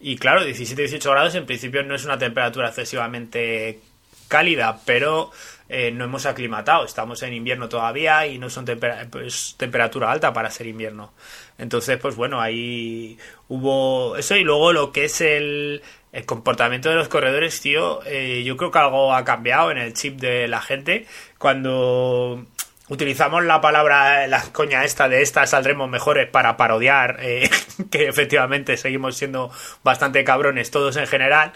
Y 0.00 0.16
claro, 0.16 0.42
17, 0.42 0.80
18 0.82 1.10
grados 1.10 1.34
en 1.34 1.44
principio 1.44 1.82
no 1.82 1.94
es 1.96 2.04
una 2.06 2.16
temperatura 2.16 2.68
excesivamente 2.68 3.80
cálida, 4.28 4.78
pero 4.86 5.32
eh, 5.68 5.90
no 5.90 6.04
hemos 6.04 6.26
aclimatado. 6.26 6.84
Estamos 6.84 7.22
en 7.22 7.34
invierno 7.34 7.68
todavía 7.68 8.26
y 8.26 8.38
no 8.38 8.48
son 8.48 8.64
pues, 9.10 9.54
temperatura 9.58 10.10
alta 10.10 10.32
para 10.32 10.50
ser 10.50 10.66
invierno. 10.66 11.12
Entonces, 11.58 11.98
pues 11.98 12.16
bueno, 12.16 12.40
ahí 12.40 13.18
hubo 13.48 14.16
eso 14.16 14.36
y 14.36 14.44
luego 14.44 14.72
lo 14.72 14.92
que 14.92 15.04
es 15.04 15.20
el, 15.20 15.82
comportamiento 16.26 16.88
de 16.88 16.96
los 16.96 17.08
corredores, 17.08 17.60
tío, 17.60 18.00
eh, 18.04 18.42
yo 18.44 18.56
creo 18.56 18.70
que 18.70 18.78
algo 18.78 19.14
ha 19.14 19.24
cambiado 19.24 19.70
en 19.70 19.78
el 19.78 19.92
chip 19.92 20.18
de 20.18 20.48
la 20.48 20.60
gente 20.60 21.06
cuando 21.38 22.44
utilizamos 22.88 23.44
la 23.44 23.60
palabra, 23.60 24.26
la 24.26 24.42
coña 24.52 24.84
esta 24.84 25.08
de 25.08 25.22
esta 25.22 25.46
saldremos 25.46 25.88
mejores 25.88 26.28
para 26.28 26.56
parodiar 26.56 27.18
eh, 27.20 27.48
que 27.90 28.08
efectivamente 28.08 28.76
seguimos 28.76 29.16
siendo 29.16 29.52
bastante 29.84 30.24
cabrones 30.24 30.70
todos 30.70 30.96
en 30.96 31.06
general. 31.06 31.52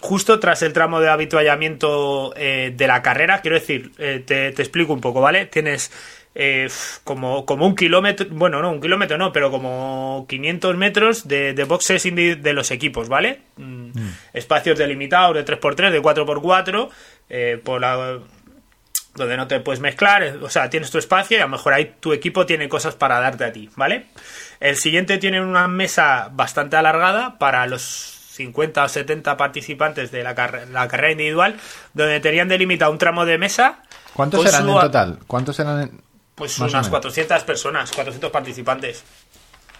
Justo 0.00 0.38
tras 0.40 0.62
el 0.62 0.72
tramo 0.72 1.00
de 1.00 1.08
habituallamiento 1.08 2.32
eh, 2.36 2.72
de 2.74 2.86
la 2.86 3.02
carrera, 3.02 3.40
quiero 3.40 3.58
decir, 3.58 3.92
eh, 3.98 4.22
te, 4.24 4.52
te 4.52 4.62
explico 4.62 4.92
un 4.92 5.00
poco, 5.00 5.20
¿vale? 5.20 5.46
Tienes 5.46 5.90
eh, 6.40 6.68
como, 7.02 7.44
como 7.44 7.66
un 7.66 7.74
kilómetro, 7.74 8.26
bueno, 8.30 8.62
no, 8.62 8.70
un 8.70 8.80
kilómetro 8.80 9.18
no, 9.18 9.32
pero 9.32 9.50
como 9.50 10.24
500 10.28 10.76
metros 10.76 11.26
de, 11.26 11.52
de 11.52 11.64
boxes 11.64 12.04
de 12.04 12.52
los 12.52 12.70
equipos, 12.70 13.08
¿vale? 13.08 13.40
Mm, 13.56 13.90
Espacios 14.32 14.78
delimitados 14.78 15.34
de 15.34 15.44
3x3, 15.44 15.90
de 15.90 16.00
4x4, 16.00 16.90
eh, 17.28 17.60
por 17.62 17.80
la, 17.80 18.20
donde 19.16 19.36
no 19.36 19.48
te 19.48 19.58
puedes 19.58 19.80
mezclar, 19.80 20.22
eh, 20.22 20.36
o 20.40 20.48
sea, 20.48 20.70
tienes 20.70 20.92
tu 20.92 20.98
espacio 20.98 21.36
y 21.36 21.40
a 21.40 21.44
lo 21.44 21.50
mejor 21.50 21.72
ahí 21.72 21.94
tu 21.98 22.12
equipo 22.12 22.46
tiene 22.46 22.68
cosas 22.68 22.94
para 22.94 23.18
darte 23.18 23.44
a 23.44 23.52
ti, 23.52 23.68
¿vale? 23.74 24.06
El 24.60 24.76
siguiente 24.76 25.18
tiene 25.18 25.40
una 25.40 25.66
mesa 25.66 26.30
bastante 26.32 26.76
alargada 26.76 27.38
para 27.38 27.66
los 27.66 28.17
50 28.38 28.84
o 28.84 28.88
70 28.88 29.36
participantes 29.36 30.10
de 30.10 30.22
la, 30.22 30.34
carre- 30.34 30.66
la 30.70 30.86
carrera 30.88 31.10
individual, 31.12 31.56
donde 31.92 32.20
tenían 32.20 32.48
delimitado 32.48 32.90
un 32.92 32.98
tramo 32.98 33.26
de 33.26 33.36
mesa. 33.36 33.82
¿Cuántos 34.14 34.46
eran 34.46 34.62
su- 34.64 34.70
en 34.74 34.80
total? 34.80 35.18
¿Cuántos 35.26 35.58
eran 35.58 35.82
en- 35.82 36.00
Pues 36.34 36.52
más 36.60 36.70
unas 36.70 36.86
menos? 36.86 36.88
400 36.90 37.42
personas, 37.44 37.90
400 37.92 38.30
participantes. 38.30 39.04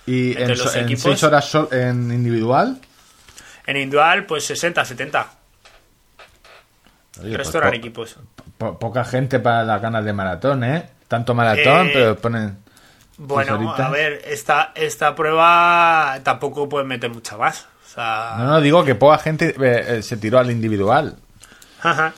Y 0.06 0.30
Entre 0.30 0.44
en, 0.54 0.58
los 0.58 0.74
en 0.74 0.84
equipos- 0.84 1.22
horas 1.22 1.44
sol- 1.44 1.68
en 1.70 2.10
individual? 2.12 2.80
En 3.66 3.76
individual, 3.76 4.26
pues 4.26 4.44
60, 4.46 4.84
70. 4.84 5.30
Oye, 7.20 7.30
El 7.30 7.36
pues 7.36 7.54
eran 7.54 7.70
po- 7.70 7.76
equipos. 7.76 8.16
po- 8.58 8.78
poca 8.78 9.04
gente 9.04 9.38
para 9.40 9.64
las 9.64 9.80
ganas 9.82 10.04
de 10.04 10.12
maratón, 10.12 10.64
¿eh? 10.64 10.88
Tanto 11.08 11.34
maratón, 11.34 11.88
Eh, 11.88 11.90
pero 11.92 12.16
ponen... 12.16 12.58
Bueno, 13.20 13.74
a 13.76 13.90
ver, 13.90 14.22
esta, 14.26 14.70
esta 14.76 15.14
prueba 15.16 16.20
tampoco 16.22 16.68
pueden 16.68 16.86
meter 16.86 17.10
mucha 17.10 17.36
más. 17.36 17.66
Sea, 18.02 18.34
No, 18.38 18.44
no, 18.46 18.60
digo 18.60 18.84
que 18.84 18.94
poca 18.94 19.18
gente 19.18 19.54
eh, 19.60 19.84
eh, 19.98 20.02
se 20.02 20.16
tiró 20.16 20.38
al 20.38 20.50
individual. 20.50 21.16
Ajá. 21.82 22.14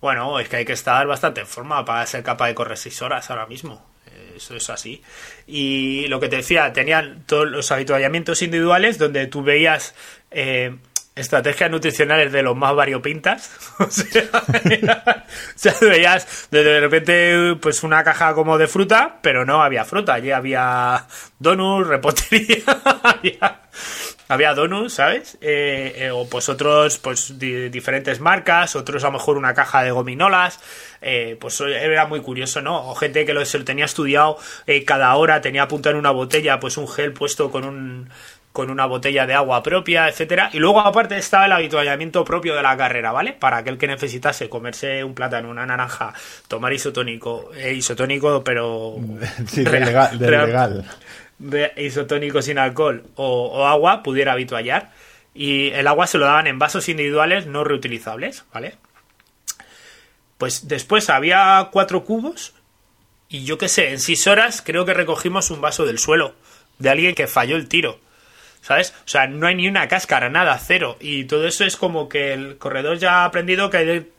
Bueno, 0.00 0.38
es 0.40 0.48
que 0.48 0.56
hay 0.56 0.64
que 0.64 0.72
estar 0.72 1.06
bastante 1.06 1.42
en 1.42 1.46
forma 1.46 1.84
para 1.84 2.06
ser 2.06 2.22
capaz 2.22 2.46
de 2.48 2.54
correr 2.54 2.78
6 2.78 3.02
horas 3.02 3.28
ahora 3.30 3.46
mismo. 3.46 3.86
Eh, 4.06 4.34
Eso 4.36 4.54
es 4.56 4.70
así. 4.70 5.02
Y 5.46 6.06
lo 6.08 6.20
que 6.20 6.28
te 6.28 6.36
decía, 6.36 6.72
tenían 6.72 7.24
todos 7.26 7.48
los 7.48 7.70
habituallamientos 7.70 8.40
individuales 8.40 8.96
donde 8.96 9.26
tú 9.26 9.42
veías 9.42 9.94
eh, 10.30 10.76
estrategias 11.14 11.70
nutricionales 11.70 12.32
de 12.32 12.42
los 12.42 12.56
más 12.56 12.74
variopintas. 12.74 13.50
o 13.78 13.90
sea, 13.90 14.22
era- 14.70 15.26
o 15.54 15.58
sea, 15.58 15.74
veías 15.82 16.48
de, 16.50 16.64
de 16.64 16.80
repente 16.80 17.56
pues 17.60 17.82
una 17.82 18.02
caja 18.02 18.32
como 18.32 18.56
de 18.56 18.68
fruta, 18.68 19.18
pero 19.20 19.44
no 19.44 19.62
había 19.62 19.84
fruta. 19.84 20.14
Allí 20.14 20.30
había 20.30 21.04
donuts, 21.38 21.88
repostería, 21.88 22.64
había 23.02 23.60
había 24.30 24.54
donuts, 24.54 24.94
¿sabes? 24.94 25.36
Eh, 25.40 25.92
eh, 25.96 26.10
o 26.10 26.26
pues 26.28 26.48
otros, 26.48 26.98
pues 26.98 27.38
di- 27.38 27.68
diferentes 27.68 28.20
marcas, 28.20 28.76
otros 28.76 29.02
a 29.04 29.08
lo 29.08 29.12
mejor 29.14 29.36
una 29.36 29.52
caja 29.54 29.82
de 29.82 29.90
gominolas, 29.90 30.60
eh, 31.02 31.36
pues 31.40 31.60
era 31.60 32.06
muy 32.06 32.20
curioso, 32.20 32.62
¿no? 32.62 32.88
O 32.90 32.94
gente 32.94 33.26
que 33.26 33.34
lo, 33.34 33.44
se 33.44 33.58
lo 33.58 33.64
tenía 33.64 33.84
estudiado 33.84 34.38
eh, 34.66 34.84
cada 34.84 35.14
hora, 35.16 35.40
tenía 35.40 35.62
apuntado 35.64 35.94
en 35.94 35.98
una 35.98 36.10
botella, 36.12 36.60
pues 36.60 36.76
un 36.76 36.88
gel 36.88 37.12
puesto 37.12 37.50
con 37.50 37.64
un 37.64 38.08
con 38.52 38.68
una 38.68 38.84
botella 38.84 39.28
de 39.28 39.34
agua 39.34 39.62
propia, 39.62 40.08
etcétera, 40.08 40.50
y 40.52 40.58
luego 40.58 40.80
aparte 40.80 41.16
estaba 41.16 41.46
el 41.46 41.52
habituallamiento 41.52 42.24
propio 42.24 42.56
de 42.56 42.62
la 42.62 42.76
carrera, 42.76 43.12
¿vale? 43.12 43.32
Para 43.32 43.58
aquel 43.58 43.78
que 43.78 43.86
necesitase 43.86 44.48
comerse 44.48 45.04
un 45.04 45.14
plátano, 45.14 45.48
una 45.50 45.64
naranja, 45.64 46.12
tomar 46.48 46.72
isotónico, 46.72 47.52
eh, 47.54 47.74
isotónico, 47.74 48.42
pero 48.42 48.96
Sí, 49.46 49.62
del 49.62 49.84
legal. 49.84 50.18
del 50.18 50.30
legal. 50.32 50.84
Isotónico 51.76 52.42
sin 52.42 52.58
alcohol 52.58 53.04
o, 53.16 53.46
o 53.46 53.66
agua 53.66 54.02
pudiera 54.02 54.32
habituallar 54.32 54.92
y 55.34 55.70
el 55.70 55.86
agua 55.86 56.06
se 56.06 56.18
lo 56.18 56.26
daban 56.26 56.46
en 56.46 56.58
vasos 56.58 56.88
individuales 56.88 57.46
no 57.46 57.64
reutilizables, 57.64 58.44
¿vale? 58.52 58.76
Pues 60.38 60.68
después 60.68 61.10
había 61.10 61.68
cuatro 61.70 62.04
cubos 62.04 62.54
y 63.28 63.44
yo 63.44 63.58
qué 63.58 63.68
sé, 63.68 63.90
en 63.90 64.00
seis 64.00 64.26
horas 64.26 64.62
creo 64.64 64.84
que 64.84 64.94
recogimos 64.94 65.50
un 65.50 65.60
vaso 65.60 65.86
del 65.86 65.98
suelo 65.98 66.34
de 66.78 66.90
alguien 66.90 67.14
que 67.14 67.26
falló 67.26 67.56
el 67.56 67.68
tiro. 67.68 68.00
¿Sabes? 68.62 68.92
O 69.06 69.08
sea, 69.08 69.26
no 69.26 69.46
hay 69.46 69.54
ni 69.54 69.68
una 69.68 69.88
cáscara, 69.88 70.28
nada, 70.28 70.58
cero. 70.58 70.98
Y 71.00 71.24
todo 71.24 71.46
eso 71.46 71.64
es 71.64 71.76
como 71.76 72.10
que 72.10 72.34
el 72.34 72.58
corredor 72.58 72.98
ya 72.98 73.22
ha 73.22 73.24
aprendido 73.24 73.70
que 73.70 73.76
hay, 73.78 74.12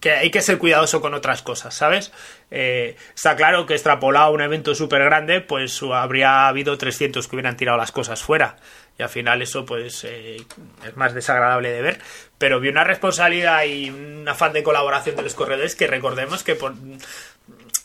que 0.00 0.10
hay 0.10 0.30
que 0.32 0.40
ser 0.40 0.58
cuidadoso 0.58 1.00
con 1.00 1.14
otras 1.14 1.40
cosas, 1.42 1.72
¿sabes? 1.72 2.10
Eh, 2.54 2.96
está 3.14 3.34
claro 3.34 3.64
que 3.64 3.72
extrapolado 3.72 4.26
a 4.26 4.30
un 4.30 4.42
evento 4.42 4.74
súper 4.74 5.02
grande, 5.04 5.40
pues 5.40 5.82
habría 5.82 6.48
habido 6.48 6.76
300 6.76 7.26
que 7.26 7.34
hubieran 7.34 7.56
tirado 7.56 7.78
las 7.78 7.92
cosas 7.92 8.22
fuera. 8.22 8.56
Y 8.98 9.02
al 9.02 9.08
final 9.08 9.40
eso, 9.40 9.64
pues, 9.64 10.04
eh, 10.04 10.36
es 10.86 10.96
más 10.96 11.14
desagradable 11.14 11.70
de 11.70 11.80
ver. 11.80 11.98
Pero 12.36 12.60
vi 12.60 12.68
una 12.68 12.84
responsabilidad 12.84 13.64
y 13.64 13.88
un 13.88 14.28
afán 14.28 14.52
de 14.52 14.62
colaboración 14.62 15.16
de 15.16 15.22
los 15.22 15.34
corredores 15.34 15.74
que 15.74 15.86
recordemos 15.86 16.44
que 16.44 16.54
por, 16.54 16.74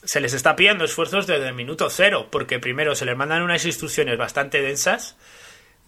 se 0.03 0.19
les 0.19 0.33
está 0.33 0.57
pidiendo 0.57 0.83
esfuerzos 0.83 1.27
desde 1.27 1.47
el 1.47 1.53
minuto 1.53 1.89
cero, 1.89 2.27
porque 2.29 2.59
primero 2.59 2.93
se 2.93 3.05
les 3.05 3.15
mandan 3.15 3.43
unas 3.43 3.63
instrucciones 3.65 4.17
bastante 4.17 4.61
densas 4.61 5.15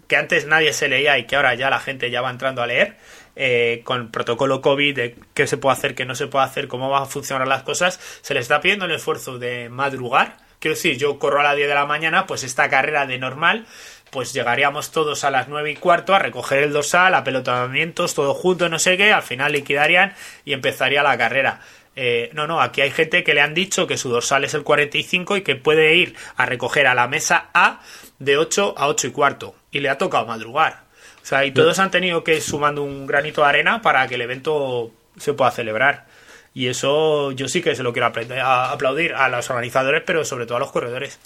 que 0.07 0.15
antes 0.15 0.47
nadie 0.47 0.73
se 0.73 0.87
leía 0.87 1.17
y 1.19 1.25
que 1.27 1.35
ahora 1.35 1.53
ya 1.53 1.69
la 1.69 1.79
gente 1.79 2.09
ya 2.09 2.21
va 2.21 2.31
entrando 2.31 2.63
a 2.63 2.67
leer, 2.67 2.97
eh, 3.35 3.81
con 3.83 4.11
protocolo 4.11 4.61
COVID, 4.61 4.95
de 4.95 5.15
qué 5.33 5.47
se 5.47 5.57
puede 5.57 5.73
hacer, 5.73 5.95
qué 5.95 6.05
no 6.05 6.15
se 6.15 6.27
puede 6.27 6.45
hacer, 6.45 6.67
cómo 6.67 6.89
van 6.89 7.03
a 7.03 7.05
funcionar 7.05 7.47
las 7.47 7.63
cosas, 7.63 7.99
se 8.21 8.33
le 8.33 8.39
está 8.39 8.61
pidiendo 8.61 8.85
el 8.85 8.91
esfuerzo 8.91 9.39
de 9.39 9.69
madrugar. 9.69 10.37
Quiero 10.59 10.75
decir, 10.75 10.97
yo 10.97 11.19
corro 11.19 11.39
a 11.39 11.43
las 11.43 11.55
10 11.55 11.69
de 11.69 11.75
la 11.75 11.85
mañana, 11.85 12.27
pues 12.27 12.43
esta 12.43 12.69
carrera 12.69 13.05
de 13.05 13.17
normal, 13.17 13.65
pues 14.11 14.33
llegaríamos 14.33 14.91
todos 14.91 15.23
a 15.23 15.31
las 15.31 15.47
9 15.47 15.71
y 15.71 15.75
cuarto 15.75 16.13
a 16.13 16.19
recoger 16.19 16.63
el 16.63 16.73
dorsal, 16.73 17.13
apelotamientos, 17.13 18.13
todo 18.13 18.33
junto, 18.33 18.67
no 18.67 18.79
sé 18.79 18.97
qué, 18.97 19.13
al 19.13 19.23
final 19.23 19.53
liquidarían 19.53 20.13
y 20.43 20.53
empezaría 20.53 21.03
la 21.03 21.17
carrera. 21.17 21.61
Eh, 21.95 22.29
no, 22.33 22.47
no, 22.47 22.61
aquí 22.61 22.81
hay 22.81 22.91
gente 22.91 23.23
que 23.23 23.33
le 23.33 23.41
han 23.41 23.53
dicho 23.53 23.87
que 23.87 23.97
su 23.97 24.09
dorsal 24.09 24.45
es 24.45 24.53
el 24.53 24.63
45 24.63 25.37
y 25.37 25.41
que 25.41 25.55
puede 25.55 25.95
ir 25.95 26.15
a 26.37 26.45
recoger 26.45 26.87
a 26.87 26.95
la 26.95 27.07
mesa 27.07 27.49
A 27.53 27.81
de 28.19 28.37
8 28.37 28.75
a 28.77 28.87
8 28.87 29.07
y 29.07 29.11
cuarto. 29.11 29.55
Y 29.71 29.79
le 29.79 29.89
ha 29.89 29.97
tocado 29.97 30.25
madrugar. 30.25 30.88
O 31.29 31.33
sea, 31.37 31.45
y 31.45 31.51
todos 31.51 31.77
han 31.77 31.91
tenido 31.91 32.23
que 32.23 32.37
ir 32.37 32.41
sumando 32.41 32.81
un 32.81 33.05
granito 33.05 33.41
de 33.43 33.47
arena 33.49 33.83
para 33.83 34.07
que 34.07 34.15
el 34.15 34.21
evento 34.21 34.89
se 35.19 35.33
pueda 35.33 35.51
celebrar. 35.51 36.07
Y 36.55 36.65
eso 36.69 37.31
yo 37.33 37.47
sí 37.47 37.61
que 37.61 37.75
se 37.75 37.83
lo 37.83 37.93
quiero 37.93 38.07
aprender- 38.07 38.39
a- 38.39 38.71
aplaudir 38.71 39.13
a 39.13 39.29
los 39.29 39.47
organizadores, 39.51 40.01
pero 40.03 40.25
sobre 40.25 40.47
todo 40.47 40.57
a 40.57 40.59
los 40.61 40.71
corredores. 40.71 41.19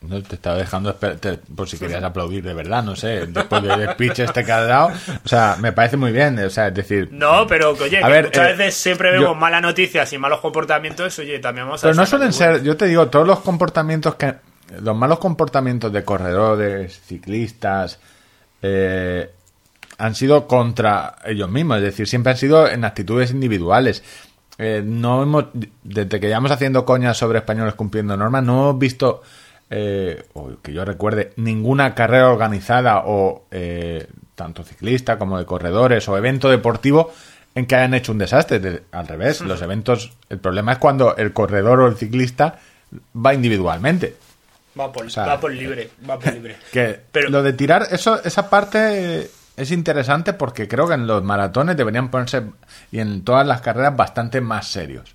No 0.00 0.20
te 0.22 0.34
estaba 0.34 0.56
dejando 0.56 0.94
te- 0.94 1.34
por 1.38 1.68
si 1.68 1.78
querías 1.78 2.02
aplaudir 2.02 2.42
de 2.42 2.54
verdad, 2.54 2.82
no 2.82 2.96
sé, 2.96 3.26
después 3.26 3.62
del 3.62 3.88
speech 3.92 4.18
este 4.20 4.44
que 4.44 4.50
has 4.52 4.66
dado. 4.66 4.88
O 5.24 5.28
sea, 5.28 5.56
me 5.60 5.72
parece 5.72 5.96
muy 5.96 6.10
bien, 6.12 6.36
o 6.40 6.50
sea, 6.50 6.68
es 6.68 6.74
decir... 6.74 7.08
No, 7.12 7.46
pero 7.46 7.70
oye, 7.70 7.98
A 7.98 8.06
que 8.06 8.12
ver, 8.12 8.24
muchas 8.26 8.48
eh, 8.50 8.54
veces 8.54 8.74
siempre 8.74 9.12
yo- 9.14 9.20
vemos 9.20 9.36
malas 9.36 9.62
noticias 9.62 10.12
y 10.12 10.18
malos 10.18 10.40
comportamientos, 10.40 11.16
oye, 11.20 11.38
también 11.38 11.66
vamos 11.66 11.82
a 11.84 11.86
Pero 11.88 11.94
no 11.94 12.04
suelen 12.06 12.32
ser, 12.32 12.62
yo 12.64 12.76
te 12.76 12.86
digo, 12.86 13.08
todos 13.08 13.26
los 13.28 13.38
comportamientos 13.40 14.16
que... 14.16 14.34
Los 14.82 14.96
malos 14.96 15.18
comportamientos 15.18 15.92
de 15.92 16.04
corredores, 16.04 17.00
ciclistas, 17.00 17.98
eh, 18.62 19.30
han 19.98 20.14
sido 20.14 20.46
contra 20.46 21.16
ellos 21.24 21.48
mismos, 21.50 21.78
es 21.78 21.84
decir, 21.84 22.06
siempre 22.08 22.32
han 22.32 22.38
sido 22.38 22.68
en 22.68 22.84
actitudes 22.84 23.30
individuales. 23.30 24.02
Eh, 24.58 24.82
no 24.84 25.22
hemos, 25.22 25.46
desde 25.82 26.18
que 26.20 26.26
llevamos 26.28 26.50
haciendo 26.50 26.84
coñas 26.84 27.16
sobre 27.16 27.38
españoles 27.38 27.74
cumpliendo 27.74 28.16
normas, 28.16 28.42
no 28.42 28.54
hemos 28.70 28.78
visto, 28.78 29.22
eh, 29.70 30.24
o 30.34 30.50
que 30.62 30.72
yo 30.72 30.84
recuerde, 30.84 31.32
ninguna 31.36 31.94
carrera 31.94 32.30
organizada 32.30 33.02
o 33.06 33.44
eh, 33.50 34.06
tanto 34.34 34.64
ciclista 34.64 35.18
como 35.18 35.38
de 35.38 35.46
corredores 35.46 36.08
o 36.08 36.16
evento 36.16 36.48
deportivo 36.50 37.12
en 37.54 37.66
que 37.66 37.76
hayan 37.76 37.94
hecho 37.94 38.12
un 38.12 38.18
desastre. 38.18 38.58
De- 38.58 38.82
al 38.92 39.06
revés, 39.06 39.40
los 39.42 39.62
eventos, 39.62 40.12
el 40.28 40.38
problema 40.38 40.72
es 40.72 40.78
cuando 40.78 41.16
el 41.16 41.32
corredor 41.32 41.80
o 41.80 41.86
el 41.86 41.96
ciclista 41.96 42.58
va 43.14 43.32
individualmente. 43.34 44.14
Va 44.78 44.92
por, 44.92 45.06
O 45.06 45.10
sea, 45.10 45.26
va 45.26 45.40
por 45.40 45.52
libre, 45.52 45.90
va 46.08 46.18
por 46.18 46.32
libre. 46.32 46.56
Que 46.72 47.00
Pero- 47.12 47.30
lo 47.30 47.42
de 47.42 47.52
tirar, 47.52 47.86
eso, 47.90 48.22
esa 48.24 48.50
parte 48.50 49.30
es 49.56 49.70
interesante 49.70 50.32
porque 50.34 50.68
creo 50.68 50.86
que 50.86 50.94
en 50.94 51.06
los 51.06 51.22
maratones 51.22 51.76
deberían 51.76 52.10
ponerse 52.10 52.42
y 52.92 52.98
en 53.00 53.24
todas 53.24 53.46
las 53.46 53.60
carreras 53.62 53.96
bastante 53.96 54.40
más 54.40 54.68
serios. 54.68 55.14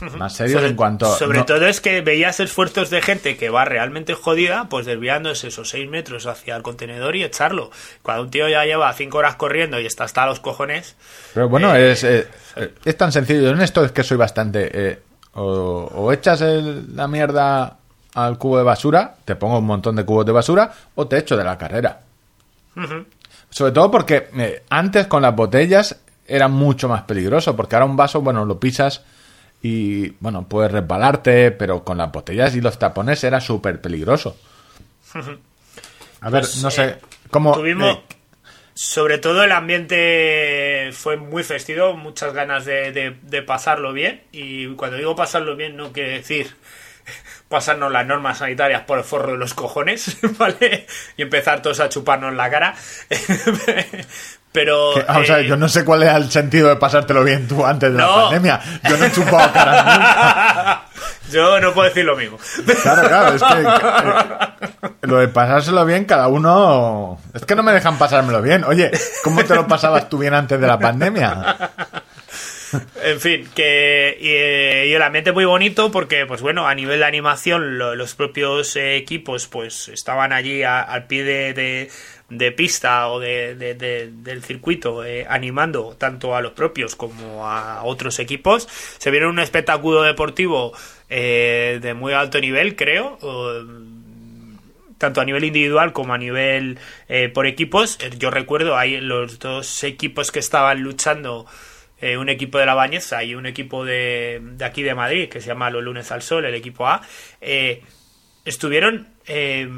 Más 0.18 0.32
serios 0.34 0.54
sobre 0.58 0.70
en 0.70 0.76
cuanto. 0.76 1.16
sobre 1.16 1.38
no- 1.40 1.44
todo 1.44 1.64
es 1.66 1.80
que 1.80 2.00
veías 2.00 2.40
esfuerzos 2.40 2.90
de 2.90 3.02
gente 3.02 3.36
que 3.36 3.50
va 3.50 3.64
realmente 3.64 4.14
jodida, 4.14 4.68
pues 4.68 4.84
desviándose 4.86 5.48
esos 5.48 5.68
6 5.70 5.88
metros 5.90 6.26
hacia 6.26 6.56
el 6.56 6.62
contenedor 6.62 7.14
y 7.14 7.22
echarlo. 7.22 7.70
Cuando 8.02 8.24
un 8.24 8.30
tío 8.30 8.48
ya 8.48 8.64
lleva 8.64 8.92
5 8.92 9.16
horas 9.18 9.36
corriendo 9.36 9.78
y 9.78 9.86
está 9.86 10.04
hasta 10.04 10.26
los 10.26 10.40
cojones, 10.40 10.96
Pero 11.34 11.48
bueno, 11.48 11.74
eh, 11.76 11.92
es, 11.92 12.02
eh, 12.04 12.26
es 12.84 12.96
tan 12.96 13.12
sencillo. 13.12 13.50
En 13.50 13.60
esto 13.60 13.84
es 13.84 13.92
que 13.92 14.02
soy 14.02 14.16
bastante. 14.16 14.70
eh, 14.72 14.98
o, 15.34 15.88
o 15.94 16.12
echas 16.12 16.40
el- 16.40 16.96
la 16.96 17.06
mierda 17.06 17.78
al 18.14 18.38
cubo 18.38 18.58
de 18.58 18.64
basura, 18.64 19.14
te 19.24 19.36
pongo 19.36 19.58
un 19.58 19.66
montón 19.66 19.96
de 19.96 20.04
cubos 20.04 20.26
de 20.26 20.32
basura, 20.32 20.72
o 20.94 21.06
te 21.06 21.18
echo 21.18 21.36
de 21.36 21.44
la 21.44 21.56
carrera. 21.58 22.00
Sobre 23.50 23.72
todo 23.72 23.90
porque 23.90 24.28
eh, 24.36 24.62
antes 24.70 25.06
con 25.06 25.22
las 25.22 25.34
botellas 25.36 26.00
era 26.26 26.48
mucho 26.48 26.88
más 26.88 27.02
peligroso, 27.02 27.54
porque 27.56 27.76
ahora 27.76 27.86
un 27.86 27.96
vaso, 27.96 28.20
bueno, 28.22 28.44
lo 28.44 28.58
pisas 28.58 29.02
y, 29.62 30.10
bueno, 30.20 30.46
puedes 30.48 30.72
resbalarte, 30.72 31.50
pero 31.52 31.84
con 31.84 31.98
las 31.98 32.10
botellas 32.10 32.54
y 32.56 32.60
los 32.60 32.78
tapones 32.78 33.22
era 33.24 33.40
súper 33.40 33.80
peligroso. 33.80 34.36
A 36.20 36.30
ver, 36.30 36.42
Pues, 36.42 36.62
no 36.62 36.70
sé, 36.70 36.84
eh, 36.84 36.96
¿cómo...? 37.30 37.52
tuvimos... 37.54 37.96
eh, 37.96 38.02
Sobre 38.74 39.18
todo 39.18 39.44
el 39.44 39.52
ambiente 39.52 40.90
fue 40.92 41.18
muy 41.18 41.42
festivo, 41.44 41.94
muchas 41.94 42.32
ganas 42.32 42.64
de, 42.64 42.90
de- 42.92 43.16
de 43.22 43.42
pasarlo 43.42 43.92
bien. 43.92 44.22
Y 44.32 44.68
cuando 44.76 44.96
digo 44.96 45.14
pasarlo 45.14 45.56
bien 45.56 45.76
no 45.76 45.92
quiere 45.92 46.12
decir 46.12 46.56
pasarnos 47.52 47.92
las 47.92 48.04
normas 48.04 48.38
sanitarias 48.38 48.82
por 48.82 48.98
el 48.98 49.04
forro 49.04 49.32
de 49.32 49.38
los 49.38 49.54
cojones, 49.54 50.16
¿vale? 50.38 50.86
Y 51.16 51.22
empezar 51.22 51.62
todos 51.62 51.78
a 51.78 51.88
chuparnos 51.88 52.34
la 52.34 52.50
cara. 52.50 52.74
Pero... 54.52 54.90
que- 54.94 55.04
ah, 55.08 55.22
eh, 55.38 55.46
yo 55.46 55.56
no 55.56 55.66
sé 55.68 55.82
cuál 55.84 56.02
era 56.02 56.16
el 56.16 56.30
sentido 56.30 56.68
de 56.68 56.76
pasártelo 56.76 57.24
bien 57.24 57.48
tú 57.48 57.64
antes 57.64 57.90
de 57.90 57.96
la 57.98 58.04
No. 58.06 58.14
pandemia. 58.24 58.60
Yo 58.86 58.96
no 58.98 59.04
he 59.06 59.10
chupado 59.12 59.50
caras 59.52 59.84
nunca. 59.86 60.82
yo 61.30 61.58
no 61.60 61.72
puedo 61.72 61.88
decir 61.88 62.04
lo 62.04 62.14
mismo. 62.16 62.38
Claro, 62.82 63.08
claro, 63.08 63.34
es 63.34 63.42
que 63.42 63.62
eh, 63.62 64.88
lo 65.02 65.16
de 65.18 65.28
pasárselo 65.28 65.86
bien, 65.86 66.04
cada 66.04 66.28
uno. 66.28 67.18
Es 67.32 67.46
que 67.46 67.54
no 67.56 67.62
me 67.62 67.72
dejan 67.72 67.96
pasármelo 67.96 68.42
bien. 68.42 68.64
Oye, 68.64 68.90
¿cómo 69.24 69.42
te 69.42 69.54
lo 69.54 69.66
pasabas 69.66 70.10
tú 70.10 70.18
bien 70.18 70.34
antes 70.34 70.60
de 70.60 70.66
la 70.66 70.78
pandemia? 70.78 71.56
En 73.04 73.20
fin, 73.20 73.48
que 73.54 74.16
y, 74.20 74.28
eh, 74.28 74.86
y 74.88 74.92
el 74.92 75.02
ambiente 75.02 75.32
muy 75.32 75.44
bonito 75.44 75.90
porque, 75.90 76.26
pues 76.26 76.40
bueno, 76.40 76.66
a 76.66 76.74
nivel 76.74 77.00
de 77.00 77.04
animación, 77.06 77.78
lo- 77.78 77.94
los 77.94 78.14
propios 78.14 78.76
equipos, 78.76 79.46
pues 79.48 79.88
estaban 79.88 80.32
allí 80.32 80.62
a- 80.62 80.80
al 80.82 81.06
pie 81.06 81.24
de, 81.24 81.52
de- 82.28 82.52
pista 82.52 83.08
o 83.08 83.20
de, 83.20 83.54
de- 83.54 83.74
de- 83.74 84.08
del 84.10 84.42
circuito, 84.42 85.04
eh, 85.04 85.26
animando 85.28 85.94
tanto 85.98 86.34
a 86.34 86.40
los 86.40 86.52
propios 86.52 86.96
como 86.96 87.46
a 87.46 87.82
otros 87.84 88.18
equipos. 88.20 88.66
Se 88.98 89.10
vieron 89.10 89.30
un 89.30 89.38
espectáculo 89.40 90.02
deportivo 90.02 90.72
eh, 91.10 91.78
de 91.82 91.92
muy 91.94 92.14
alto 92.14 92.40
nivel, 92.40 92.74
creo. 92.74 93.18
tanto 94.98 95.20
a 95.20 95.24
nivel 95.24 95.44
individual 95.44 95.92
como 95.92 96.14
a 96.14 96.18
nivel 96.18 96.78
eh, 97.08 97.28
por 97.28 97.46
equipos. 97.46 97.98
Yo 98.18 98.30
recuerdo 98.30 98.76
ahí 98.76 99.00
los 99.00 99.38
dos 99.40 99.82
equipos 99.84 100.30
que 100.30 100.38
estaban 100.38 100.80
luchando, 100.82 101.44
eh, 102.02 102.18
un 102.18 102.28
equipo 102.28 102.58
de 102.58 102.66
la 102.66 102.74
Bañeza 102.74 103.24
y 103.24 103.34
un 103.34 103.46
equipo 103.46 103.86
de, 103.86 104.40
de 104.42 104.64
aquí 104.66 104.82
de 104.82 104.94
Madrid, 104.94 105.30
que 105.30 105.40
se 105.40 105.46
llama 105.48 105.70
Los 105.70 105.82
Lunes 105.82 106.12
al 106.12 106.20
Sol, 106.20 106.44
el 106.44 106.54
equipo 106.54 106.86
A, 106.86 107.00
eh, 107.40 107.82
estuvieron 108.44 109.08
eh, 109.26 109.68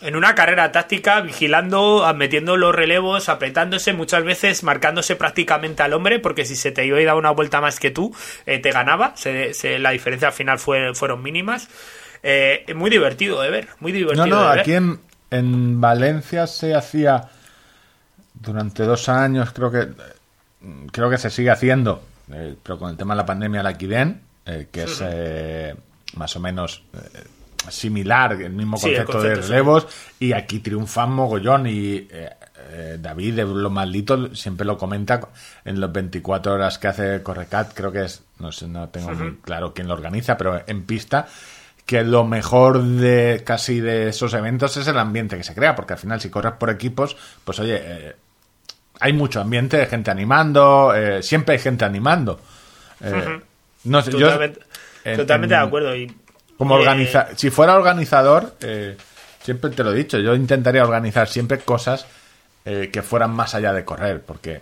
en 0.00 0.16
una 0.16 0.34
carrera 0.36 0.70
táctica, 0.70 1.20
vigilando, 1.22 2.10
metiendo 2.16 2.56
los 2.56 2.72
relevos, 2.74 3.28
apretándose, 3.28 3.92
muchas 3.92 4.22
veces 4.24 4.62
marcándose 4.62 5.16
prácticamente 5.16 5.82
al 5.82 5.92
hombre, 5.92 6.20
porque 6.20 6.44
si 6.44 6.54
se 6.56 6.70
te 6.70 6.86
iba 6.86 7.00
y 7.00 7.04
daba 7.04 7.18
una 7.18 7.30
vuelta 7.32 7.60
más 7.60 7.80
que 7.80 7.90
tú, 7.90 8.14
eh, 8.46 8.60
te 8.60 8.70
ganaba. 8.70 9.12
Se- 9.16 9.52
se- 9.54 9.78
la 9.80 9.90
diferencia 9.90 10.28
al 10.28 10.34
final 10.34 10.58
fue, 10.60 10.94
fueron 10.94 11.20
mínimas. 11.22 11.68
Eh, 12.22 12.64
muy 12.76 12.90
divertido 12.90 13.42
de 13.42 13.50
ver, 13.50 13.68
muy 13.80 13.90
divertido 13.90 14.24
No, 14.26 14.36
no, 14.36 14.42
de 14.44 14.50
ver. 14.50 14.60
aquí 14.60 14.72
en, 14.74 15.00
en 15.32 15.80
Valencia 15.80 16.46
se 16.46 16.74
hacía 16.76 17.28
durante 18.34 18.84
dos 18.84 19.08
años, 19.08 19.52
creo 19.52 19.70
que 19.72 19.88
creo 20.90 21.10
que 21.10 21.18
se 21.18 21.30
sigue 21.30 21.50
haciendo, 21.50 22.02
eh, 22.32 22.54
pero 22.62 22.78
con 22.78 22.90
el 22.90 22.96
tema 22.96 23.14
de 23.14 23.18
la 23.18 23.26
pandemia, 23.26 23.62
la 23.62 23.76
Kiden, 23.76 24.20
eh, 24.46 24.68
que 24.70 24.84
es 24.84 25.00
eh, 25.04 25.74
más 26.16 26.34
o 26.36 26.40
menos 26.40 26.82
eh, 26.94 27.24
similar, 27.70 28.32
el 28.32 28.52
mismo 28.52 28.76
Sí, 28.76 28.90
el 28.90 29.04
concepto, 29.04 29.22
de 29.22 29.36
sí. 29.42 29.48
relevos, 29.50 29.86
y 30.18 30.32
aquí 30.32 30.58
triunfan 30.58 31.12
mogollón 31.12 31.66
y 31.66 32.08
eh, 32.10 32.98
David 32.98 33.34
de 33.36 33.44
Lo 33.44 33.70
Maldito 33.70 34.34
siempre 34.34 34.64
lo 34.66 34.78
comenta 34.78 35.20
en 35.64 35.80
las 35.80 35.92
24 35.92 36.54
horas 36.54 36.78
que 36.78 36.88
hace 36.88 37.22
Correcat, 37.22 37.72
creo 37.74 37.92
que 37.92 38.04
es, 38.04 38.22
no 38.38 38.50
sé, 38.52 38.66
no 38.68 38.88
tengo 38.88 39.12
muy 39.14 39.36
claro 39.42 39.74
quién 39.74 39.88
lo 39.88 39.94
organiza, 39.94 40.36
pero 40.36 40.62
en 40.66 40.84
pista, 40.84 41.26
que 41.84 42.02
lo 42.04 42.24
mejor 42.24 42.82
de 42.82 43.42
casi 43.44 43.80
de 43.80 44.08
esos 44.08 44.32
eventos 44.34 44.76
es 44.76 44.86
el 44.86 44.98
ambiente 44.98 45.36
que 45.36 45.44
se 45.44 45.54
crea, 45.54 45.74
porque 45.74 45.94
al 45.94 45.98
final 45.98 46.20
si 46.20 46.30
corres 46.30 46.52
por 46.54 46.70
equipos, 46.70 47.16
pues 47.44 47.58
oye, 47.58 47.80
eh, 47.82 48.16
hay 49.02 49.12
mucho 49.12 49.40
ambiente 49.40 49.76
de 49.76 49.86
gente 49.86 50.10
animando, 50.10 50.94
eh, 50.94 51.22
siempre 51.22 51.54
hay 51.56 51.60
gente 51.60 51.84
animando. 51.84 52.40
Eh, 53.02 53.40
No 53.84 54.00
sé, 54.00 54.12
yo 54.12 54.20
Totalmente, 54.20 54.60
en- 55.04 55.16
totalmente 55.16 55.54
en- 55.54 55.60
de 55.60 55.66
acuerdo. 55.66 55.96
Y, 55.96 56.16
como 56.56 56.76
eh, 56.76 56.80
organiza 56.80 57.28
si 57.36 57.50
fuera 57.50 57.74
organizador, 57.74 58.54
eh, 58.60 58.96
siempre 59.42 59.70
te 59.70 59.82
lo 59.82 59.92
he 59.92 59.96
dicho, 59.96 60.18
yo 60.18 60.34
intentaría 60.36 60.84
organizar 60.84 61.28
siempre 61.28 61.58
cosas 61.58 62.06
eh, 62.64 62.90
que 62.92 63.02
fueran 63.02 63.32
más 63.32 63.54
allá 63.56 63.72
de 63.72 63.84
correr, 63.84 64.20
porque 64.22 64.60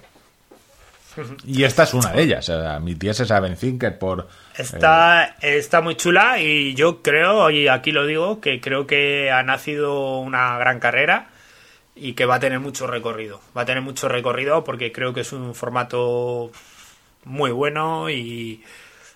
y 1.44 1.64
esta 1.64 1.82
es 1.82 1.92
una 1.92 2.12
de 2.12 2.22
ellas. 2.22 2.48
O 2.48 2.62
sea, 2.62 2.78
mi 2.78 2.94
tía 2.94 3.12
se 3.12 3.26
sabe 3.26 3.48
en 3.48 3.56
Thinker 3.56 3.98
por 3.98 4.28
Está, 4.56 5.36
está 5.42 5.80
muy 5.80 5.96
chula 5.96 6.40
y 6.40 6.74
yo 6.74 7.02
creo, 7.02 7.50
y 7.50 7.68
aquí 7.68 7.90
lo 7.92 8.06
digo, 8.06 8.40
que 8.40 8.60
creo 8.60 8.86
que 8.86 9.30
ha 9.30 9.42
nacido 9.42 10.18
una 10.20 10.56
gran 10.58 10.78
carrera 10.80 11.26
y 11.94 12.14
que 12.14 12.24
va 12.24 12.36
a 12.36 12.40
tener 12.40 12.60
mucho 12.60 12.86
recorrido. 12.86 13.40
Va 13.56 13.62
a 13.62 13.64
tener 13.66 13.82
mucho 13.82 14.08
recorrido 14.08 14.64
porque 14.64 14.92
creo 14.92 15.12
que 15.12 15.20
es 15.20 15.32
un 15.32 15.54
formato 15.54 16.50
muy 17.24 17.50
bueno 17.50 18.08
y 18.08 18.62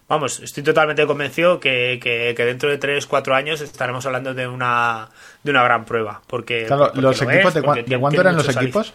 vamos, 0.08 0.40
estoy 0.40 0.62
totalmente 0.62 1.06
convencido 1.06 1.58
que, 1.60 1.98
que- 2.02 2.34
que 2.36 2.44
dentro 2.44 2.68
de 2.68 2.78
3-4 2.78 3.34
años 3.34 3.60
estaremos 3.62 4.04
hablando 4.04 4.34
de 4.34 4.46
una, 4.46 5.08
de 5.42 5.50
una 5.50 5.62
gran 5.64 5.84
prueba. 5.84 6.20
Porque, 6.26 6.66
Claro, 6.66 6.86
porque 6.86 7.00
los 7.00 7.20
lo 7.22 7.30
equipos, 7.30 7.54
¿de, 7.54 7.62
porque 7.62 7.82
de 7.84 7.98
cuánto 7.98 8.20
eran 8.20 8.36
los 8.36 8.48
equipos? 8.54 8.92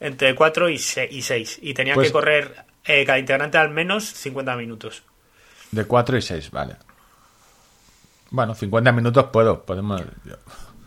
Entre 0.00 0.34
4 0.34 0.68
y 0.68 0.78
6. 0.78 1.58
Y 1.62 1.74
tenían 1.74 1.94
Pues- 1.94 2.08
que 2.08 2.12
correr 2.12 2.54
eh, 2.84 3.04
cada 3.04 3.18
integrante 3.18 3.58
al 3.58 3.70
menos 3.70 4.04
50 4.04 4.56
minutos. 4.56 5.02
De 5.70 5.84
4 5.84 6.16
y 6.16 6.22
6, 6.22 6.50
vale. 6.50 6.76
Bueno, 8.30 8.54
50 8.54 8.92
minutos 8.92 9.26
puedo, 9.32 9.62
podemos... 9.64 10.02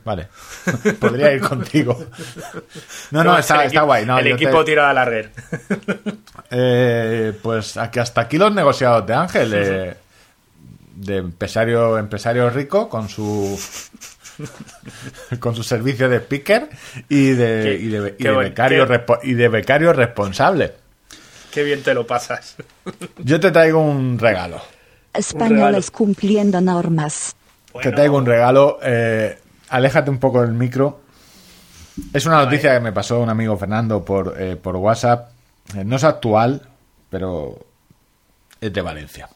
Vale, 0.04 0.28
podría 1.00 1.32
ir 1.34 1.42
contigo. 1.42 1.98
No, 3.12 3.24
no, 3.24 3.38
está, 3.38 3.66
está 3.66 3.80
equipo- 3.82 3.86
guay. 3.86 4.06
No, 4.06 4.18
el 4.20 4.26
yo 4.30 4.36
te- 4.38 4.44
equipo 4.44 4.66
tira 4.66 4.90
a 4.90 4.94
la 4.94 5.06
red. 5.06 5.28
Eh, 6.50 7.34
pues 7.42 7.78
aquí 7.78 8.00
hasta 8.00 8.22
aquí 8.22 8.38
los 8.38 8.54
negociados 8.54 9.06
de 9.06 9.14
Ángel, 9.14 9.54
eh, 9.56 9.96
de 10.96 11.18
empresario, 11.18 11.98
empresario 11.98 12.50
rico 12.50 12.90
con 12.90 13.08
su 13.10 13.60
con 15.40 15.56
su 15.56 15.64
servicio 15.64 16.10
de 16.10 16.18
speaker 16.18 16.70
y 17.10 17.30
de, 17.32 17.62
Qué- 17.64 17.74
y 17.84 17.88
de, 17.90 18.16
y 18.18 18.28
becario 18.28 18.88
qué- 18.88 19.04
y 19.24 19.34
de 19.34 19.48
becario 19.50 19.94
responsable. 19.94 20.74
Qué 21.52 21.64
bien 21.64 21.84
te 21.84 21.94
lo 21.94 22.08
pasas. 22.08 22.56
Yo 23.18 23.40
te 23.40 23.52
traigo 23.52 23.82
un 23.82 24.18
regalo. 24.18 24.62
Españoles 25.14 25.92
cumpliendo 25.92 26.62
normas. 26.62 27.36
Te 27.82 27.92
traigo 27.92 28.18
un 28.18 28.26
regalo. 28.26 28.80
eh, 28.82 29.38
aléjate 29.72 30.10
un 30.12 30.20
poco 30.20 30.42
del 30.42 30.52
micro. 30.54 31.02
Es 32.14 32.26
una 32.26 32.44
noticia 32.44 32.74
que 32.74 32.80
me 32.80 32.92
pasó 32.92 33.20
un 33.20 33.30
amigo 33.30 33.58
Fernando 33.58 34.04
por, 34.06 34.36
eh, 34.40 34.56
por 34.56 34.76
WhatsApp. 34.76 35.32
Eh, 35.76 35.84
no 35.84 35.96
es 35.96 36.04
actual, 36.04 36.62
pero 37.10 37.58
es 38.60 38.72
de 38.72 38.82
Valencia. 38.82 39.30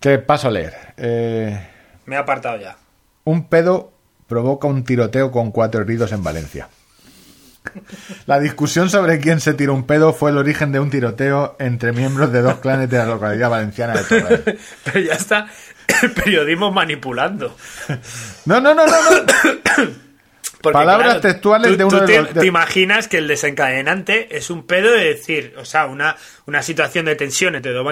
¿Qué 0.00 0.18
paso 0.18 0.48
a 0.48 0.50
leer? 0.50 0.74
Eh, 0.96 1.68
Me 2.06 2.16
he 2.16 2.18
apartado 2.18 2.58
ya. 2.58 2.76
un 3.24 3.44
pedo 3.48 3.92
provoca 4.26 4.66
un 4.66 4.82
tiroteo 4.84 5.30
con 5.30 5.52
cuatro 5.52 5.82
heridos 5.82 6.10
en 6.12 6.24
Valencia. 6.24 6.68
La 8.26 8.40
discusión 8.40 8.90
sobre 8.90 9.20
quién 9.20 9.40
se 9.40 9.54
tiró 9.54 9.74
un 9.74 9.84
pedo 9.84 10.12
fue 10.12 10.30
el 10.30 10.38
origen 10.38 10.72
de 10.72 10.80
un 10.80 10.90
tiroteo 10.90 11.54
entre 11.60 11.92
miembros 11.92 12.32
de 12.32 12.42
dos 12.42 12.56
clanes 12.56 12.90
de 12.90 12.98
la 12.98 13.06
localidad 13.06 13.50
valenciana 13.50 13.94
de 13.94 14.02
Torrent. 14.04 14.58
Pero 14.84 15.00
ya 15.00 15.14
está 15.14 15.46
el 16.02 16.10
periodismo 16.12 16.70
manipulando. 16.70 17.56
No, 18.46 18.60
no, 18.60 18.74
no, 18.74 18.86
no, 18.86 18.92
no. 18.94 19.90
Porque, 20.62 20.74
Palabras 20.74 21.20
textuales 21.20 21.72
tú- 21.72 21.76
de 21.76 21.84
uno 21.84 21.98
tú 21.98 22.06
de 22.06 22.12
te, 22.12 22.22
los- 22.22 22.34
de- 22.34 22.40
te 22.40 22.46
imaginas 22.46 23.08
que 23.08 23.18
el 23.18 23.26
desencadenante 23.26 24.36
es 24.36 24.48
un 24.48 24.64
pedo 24.64 24.92
de 24.92 25.02
decir, 25.06 25.54
o 25.58 25.64
sea, 25.64 25.86
una, 25.86 26.16
una 26.46 26.62
situación 26.62 27.04
de 27.06 27.16
tensión 27.16 27.56
entre 27.56 27.72
dos, 27.72 27.84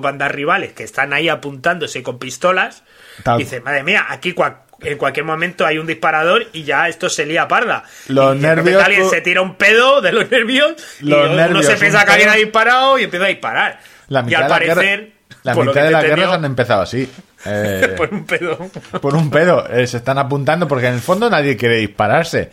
bandas 0.00 0.32
rivales 0.32 0.72
que 0.72 0.82
están 0.82 1.12
ahí 1.12 1.28
apuntándose 1.28 2.02
con 2.02 2.18
pistolas. 2.18 2.82
Tal- 3.22 3.40
Y 3.40 3.44
dice, 3.44 3.60
madre 3.60 3.84
mía, 3.84 4.04
aquí 4.08 4.34
cua- 4.34 4.62
en 4.80 4.98
cualquier 4.98 5.26
momento 5.26 5.64
hay 5.64 5.78
un 5.78 5.86
disparador 5.86 6.48
y 6.52 6.64
ya 6.64 6.88
esto 6.88 7.08
se 7.08 7.24
lía 7.24 7.46
parda. 7.46 7.84
Los 8.08 8.34
y 8.34 8.40
nervios, 8.40 8.82
alguien 8.82 9.02
tú- 9.04 9.10
se 9.10 9.20
tira 9.20 9.40
un 9.40 9.54
pedo 9.54 10.00
de 10.00 10.10
los 10.10 10.28
nervios 10.28 10.72
y 11.00 11.04
Los 11.10 11.24
uno 11.26 11.36
nervios, 11.36 11.66
se 11.66 11.76
piensa 11.76 12.04
que 12.04 12.10
alguien 12.10 12.30
ha 12.30 12.34
disparado 12.34 12.98
y 12.98 13.04
empieza 13.04 13.26
a 13.26 13.28
disparar. 13.28 13.80
La 14.08 14.20
y 14.20 14.24
mitad 14.24 14.42
al 14.42 14.48
de 14.60 14.66
la 14.66 14.74
parecer, 14.74 15.00
guerra, 15.00 15.12
la 15.42 15.54
por 15.54 15.66
mitad 15.66 15.82
de 15.84 15.90
las 15.90 16.04
guerras 16.04 16.32
han 16.34 16.44
empezado 16.44 16.82
así. 16.82 17.10
Eh, 17.46 17.94
por 17.96 18.12
un 18.12 18.24
pedo. 18.24 18.58
por 19.00 19.14
un 19.14 19.30
pedo. 19.30 19.64
Eh, 19.70 19.86
se 19.86 19.98
están 19.98 20.18
apuntando 20.18 20.66
porque 20.66 20.88
en 20.88 20.94
el 20.94 21.00
fondo 21.00 21.30
nadie 21.30 21.56
quiere 21.56 21.76
dispararse. 21.76 22.50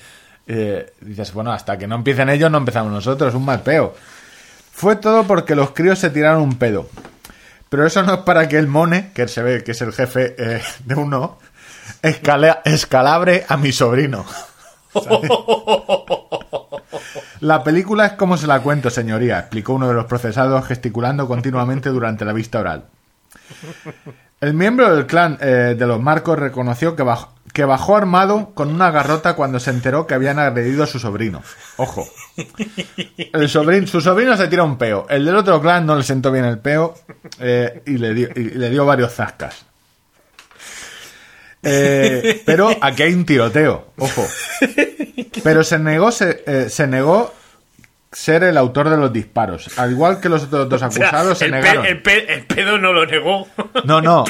Eh, 0.47 0.93
dices, 1.01 1.33
bueno, 1.33 1.51
hasta 1.51 1.75
que 1.75 1.87
no 1.87 1.95
empiecen 1.95 2.29
ellos 2.29 2.51
no 2.51 2.59
empezamos 2.59 2.91
nosotros, 2.91 3.33
un 3.33 3.45
mal 3.45 3.61
peo. 3.61 3.95
Fue 4.71 4.95
todo 4.97 5.23
porque 5.23 5.55
los 5.55 5.71
críos 5.71 5.97
se 5.97 6.11
tiraron 6.11 6.43
un 6.43 6.59
pedo. 6.59 6.87
Pero 7.67 7.87
eso 7.87 8.03
no 8.03 8.13
es 8.13 8.19
para 8.19 8.47
que 8.47 8.59
el 8.59 8.67
mone, 8.67 9.09
que 9.15 9.27
se 9.27 9.41
ve 9.41 9.63
que 9.63 9.71
es 9.71 9.81
el 9.81 9.91
jefe 9.91 10.35
eh, 10.37 10.61
de 10.85 10.93
uno, 10.95 11.39
escala- 12.03 12.61
escalabre 12.63 13.43
a 13.49 13.57
mi 13.57 13.71
sobrino. 13.71 14.23
La 17.39 17.63
película 17.63 18.05
es 18.05 18.13
como 18.13 18.37
se 18.37 18.47
la 18.47 18.61
cuento, 18.61 18.89
señoría, 18.89 19.39
explicó 19.39 19.73
uno 19.73 19.87
de 19.87 19.93
los 19.93 20.05
procesados 20.05 20.65
gesticulando 20.65 21.27
continuamente 21.27 21.89
durante 21.89 22.25
la 22.25 22.33
vista 22.33 22.59
oral. 22.59 22.85
El 24.41 24.53
miembro 24.53 24.93
del 24.93 25.05
clan 25.05 25.37
eh, 25.41 25.75
de 25.77 25.87
los 25.87 26.01
Marcos 26.01 26.37
reconoció 26.37 26.95
que 26.95 27.03
bajó, 27.03 27.33
que 27.53 27.63
bajó 27.63 27.95
armado 27.95 28.51
con 28.53 28.69
una 28.69 28.91
garrota 28.91 29.33
cuando 29.33 29.59
se 29.59 29.71
enteró 29.71 30.05
que 30.05 30.13
habían 30.13 30.39
agredido 30.39 30.83
a 30.83 30.87
su 30.87 30.99
sobrino. 30.99 31.41
Ojo. 31.77 32.05
El 33.33 33.47
sobrino, 33.49 33.87
su 33.87 34.01
sobrino 34.01 34.35
se 34.35 34.49
tira 34.49 34.63
un 34.63 34.77
peo. 34.77 35.07
El 35.09 35.25
del 35.25 35.37
otro 35.37 35.61
clan 35.61 35.85
no 35.85 35.95
le 35.95 36.03
sentó 36.03 36.31
bien 36.31 36.45
el 36.45 36.59
peo 36.59 36.95
eh, 37.39 37.81
y, 37.85 37.97
le 37.97 38.13
dio, 38.13 38.29
y 38.35 38.43
le 38.49 38.69
dio 38.69 38.85
varios 38.85 39.13
zascas. 39.13 39.65
Eh, 41.65 42.41
pero 42.45 42.69
aquí 42.81 43.03
hay 43.03 43.13
un 43.13 43.25
tiroteo, 43.25 43.87
ojo. 43.97 44.25
Pero 45.43 45.63
se 45.63 45.79
negó, 45.79 46.11
se, 46.11 46.43
eh, 46.45 46.69
se 46.69 46.87
negó 46.87 47.33
ser 48.11 48.43
el 48.43 48.57
autor 48.57 48.89
de 48.89 48.97
los 48.97 49.11
disparos. 49.11 49.77
Al 49.77 49.91
igual 49.91 50.21
que 50.21 50.29
los 50.29 50.43
otros 50.43 50.69
dos 50.69 50.81
O 50.83 50.89
sea, 50.91 51.05
acusados 51.07 51.37
se 51.39 51.45
el, 51.45 51.51
pe- 51.51 51.57
negaron. 51.57 51.85
el 51.85 52.01
pe- 52.01 52.33
el 52.33 52.45
pedo 52.45 52.77
no 52.77 52.93
lo 52.93 53.05
negó. 53.05 53.47
No, 53.83 54.01
no. 54.01 54.23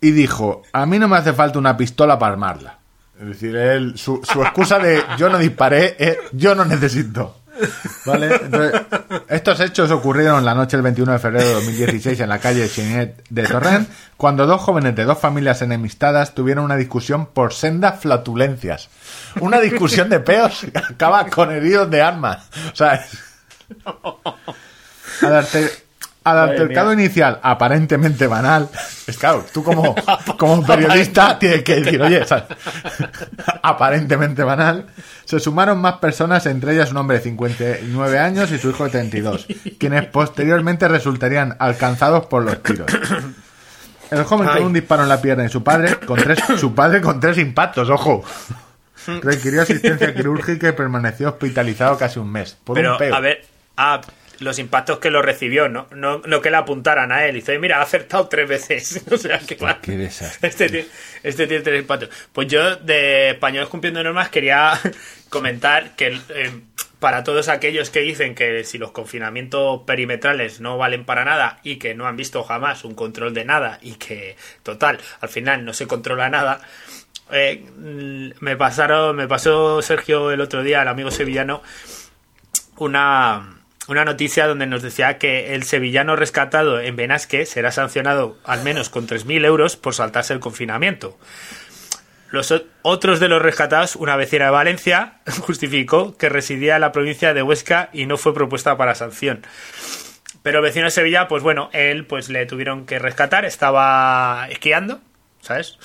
Y 0.00 0.10
dijo, 0.12 0.62
a 0.72 0.86
mí 0.86 0.98
no 0.98 1.08
me 1.08 1.16
hace 1.16 1.32
falta 1.32 1.58
una 1.58 1.76
pistola 1.76 2.18
para 2.18 2.32
armarla. 2.32 2.78
Es 3.20 3.26
decir, 3.26 3.56
él, 3.56 3.94
su, 3.98 4.20
su 4.22 4.42
excusa 4.42 4.78
de 4.78 5.02
yo 5.16 5.28
no 5.28 5.38
disparé 5.38 5.96
es 5.98 6.18
yo 6.32 6.54
no 6.54 6.64
necesito. 6.64 7.36
¿Vale? 8.06 8.28
Entonces, 8.42 8.80
estos 9.28 9.60
hechos 9.60 9.90
ocurrieron 9.90 10.44
la 10.44 10.54
noche 10.54 10.76
del 10.76 10.82
21 10.84 11.12
de 11.12 11.18
febrero 11.18 11.48
de 11.48 11.54
2016 11.54 12.20
en 12.20 12.28
la 12.28 12.38
calle 12.38 12.68
Chinet 12.68 13.22
de 13.28 13.42
Torrent, 13.44 13.88
cuando 14.16 14.46
dos 14.46 14.60
jóvenes 14.60 14.94
de 14.96 15.04
dos 15.04 15.18
familias 15.18 15.62
enemistadas 15.62 16.34
tuvieron 16.34 16.64
una 16.64 16.76
discusión 16.76 17.26
por 17.26 17.52
sendas 17.52 18.00
flatulencias. 18.00 18.88
Una 19.40 19.60
discusión 19.60 20.08
de 20.08 20.20
peos 20.20 20.66
acaba 20.74 21.26
con 21.26 21.50
heridos 21.52 21.90
de 21.90 22.02
armas. 22.02 22.48
O 22.72 22.76
sea, 22.76 22.94
es- 22.94 23.18
al, 26.24 26.38
altercado 26.38 26.92
inicial, 26.92 27.38
aparentemente 27.42 28.26
banal, 28.26 28.68
es 29.06 29.16
claro, 29.16 29.44
tú 29.52 29.62
como, 29.62 29.94
como 30.38 30.64
periodista 30.66 31.38
tienes 31.38 31.62
que 31.62 31.80
decir, 31.80 32.02
oye, 32.02 32.24
¿sabes? 32.26 32.44
aparentemente 33.62 34.42
banal, 34.42 34.86
se 35.24 35.40
sumaron 35.40 35.80
más 35.80 35.94
personas, 35.94 36.46
entre 36.46 36.74
ellas 36.74 36.90
un 36.90 36.98
hombre 36.98 37.18
de 37.18 37.24
59 37.24 38.18
años 38.18 38.50
y 38.50 38.58
su 38.58 38.70
hijo 38.70 38.84
de 38.84 38.90
32, 38.90 39.46
quienes 39.78 40.06
posteriormente 40.06 40.88
resultarían 40.88 41.56
alcanzados 41.58 42.26
por 42.26 42.42
los 42.44 42.62
tiros. 42.62 42.86
El 44.10 44.24
joven 44.24 44.48
con 44.48 44.62
un 44.64 44.72
disparo 44.72 45.02
en 45.02 45.08
la 45.08 45.20
pierna 45.20 45.44
y 45.44 45.48
su 45.48 45.62
padre 45.62 45.96
con 46.00 46.18
tres, 46.18 46.38
su 46.58 46.74
padre 46.74 47.00
con 47.00 47.20
tres 47.20 47.38
impactos, 47.38 47.90
ojo. 47.90 48.24
Requirió 49.22 49.62
asistencia 49.62 50.14
quirúrgica 50.14 50.68
y 50.68 50.72
permaneció 50.72 51.28
hospitalizado 51.28 51.96
casi 51.96 52.18
un 52.18 52.30
mes. 52.30 52.56
Por 52.62 52.74
Pero, 52.74 52.92
un 52.92 52.98
peo. 52.98 53.14
a 53.14 53.20
ver, 53.20 53.44
ah, 53.76 54.00
los 54.40 54.58
impactos 54.58 54.98
que 54.98 55.10
lo 55.10 55.20
recibió, 55.22 55.68
no, 55.68 55.86
no, 55.90 56.22
no 56.24 56.40
que 56.40 56.50
le 56.50 56.56
apuntaran 56.56 57.10
a 57.12 57.24
él. 57.26 57.36
Y 57.36 57.40
dice, 57.40 57.58
mira, 57.58 57.78
ha 57.78 57.82
acertado 57.82 58.28
tres 58.28 58.48
veces. 58.48 59.02
o 59.10 59.16
sea, 59.16 59.38
que 59.40 59.56
claro, 59.56 59.78
Qué 59.82 59.96
desastre. 59.96 60.48
este, 60.48 60.68
tiene- 60.68 60.88
este 61.22 61.46
tiene 61.46 61.62
tres 61.64 61.80
impactos. 61.80 62.10
Pues 62.32 62.48
yo, 62.48 62.76
de 62.76 63.30
Españoles 63.30 63.68
Cumpliendo 63.68 64.02
Normas, 64.02 64.28
quería 64.28 64.78
comentar 65.28 65.96
que 65.96 66.20
eh, 66.30 66.60
para 66.98 67.22
todos 67.24 67.48
aquellos 67.48 67.90
que 67.90 68.00
dicen 68.00 68.34
que 68.34 68.64
si 68.64 68.76
los 68.78 68.90
confinamientos 68.92 69.82
perimetrales 69.86 70.60
no 70.60 70.78
valen 70.78 71.04
para 71.04 71.24
nada 71.24 71.60
y 71.62 71.76
que 71.76 71.94
no 71.94 72.06
han 72.08 72.16
visto 72.16 72.42
jamás 72.42 72.84
un 72.84 72.94
control 72.94 73.34
de 73.34 73.44
nada 73.44 73.78
y 73.82 73.94
que, 73.94 74.36
total, 74.64 74.98
al 75.20 75.28
final 75.28 75.64
no 75.64 75.72
se 75.74 75.86
controla 75.86 76.28
nada, 76.28 76.60
eh, 77.30 77.64
mm, 77.76 78.30
me 78.40 78.56
pasaron, 78.56 79.14
me 79.14 79.28
pasó 79.28 79.80
Sergio 79.82 80.30
el 80.32 80.40
otro 80.40 80.62
día, 80.64 80.82
el 80.82 80.88
amigo 80.88 81.10
sevillano, 81.12 81.62
una, 82.78 83.57
una 83.88 84.04
noticia 84.04 84.46
donde 84.46 84.66
nos 84.66 84.82
decía 84.82 85.18
que 85.18 85.54
el 85.54 85.62
sevillano 85.64 86.14
rescatado 86.14 86.80
en 86.80 86.94
Benasque 86.94 87.46
será 87.46 87.72
sancionado 87.72 88.36
al 88.44 88.62
menos 88.62 88.90
con 88.90 89.08
3.000 89.08 89.44
euros 89.46 89.76
por 89.76 89.94
saltarse 89.94 90.34
el 90.34 90.40
confinamiento. 90.40 91.18
Los 92.30 92.54
otros 92.82 93.20
de 93.20 93.28
los 93.28 93.40
rescatados, 93.40 93.96
una 93.96 94.16
vecina 94.16 94.44
de 94.46 94.50
Valencia, 94.50 95.20
justificó 95.40 96.16
que 96.18 96.28
residía 96.28 96.74
en 96.74 96.82
la 96.82 96.92
provincia 96.92 97.32
de 97.32 97.42
Huesca 97.42 97.88
y 97.92 98.04
no 98.04 98.18
fue 98.18 98.34
propuesta 98.34 98.76
para 98.76 98.94
sanción. 98.94 99.46
Pero 100.42 100.62
vecino 100.62 100.84
de 100.84 100.90
Sevilla, 100.90 101.26
pues 101.26 101.42
bueno, 101.42 101.70
él 101.72 102.04
pues 102.04 102.28
le 102.28 102.44
tuvieron 102.44 102.84
que 102.84 102.98
rescatar, 102.98 103.46
estaba 103.46 104.46
esquiando, 104.50 105.00
¿sabes? 105.40 105.78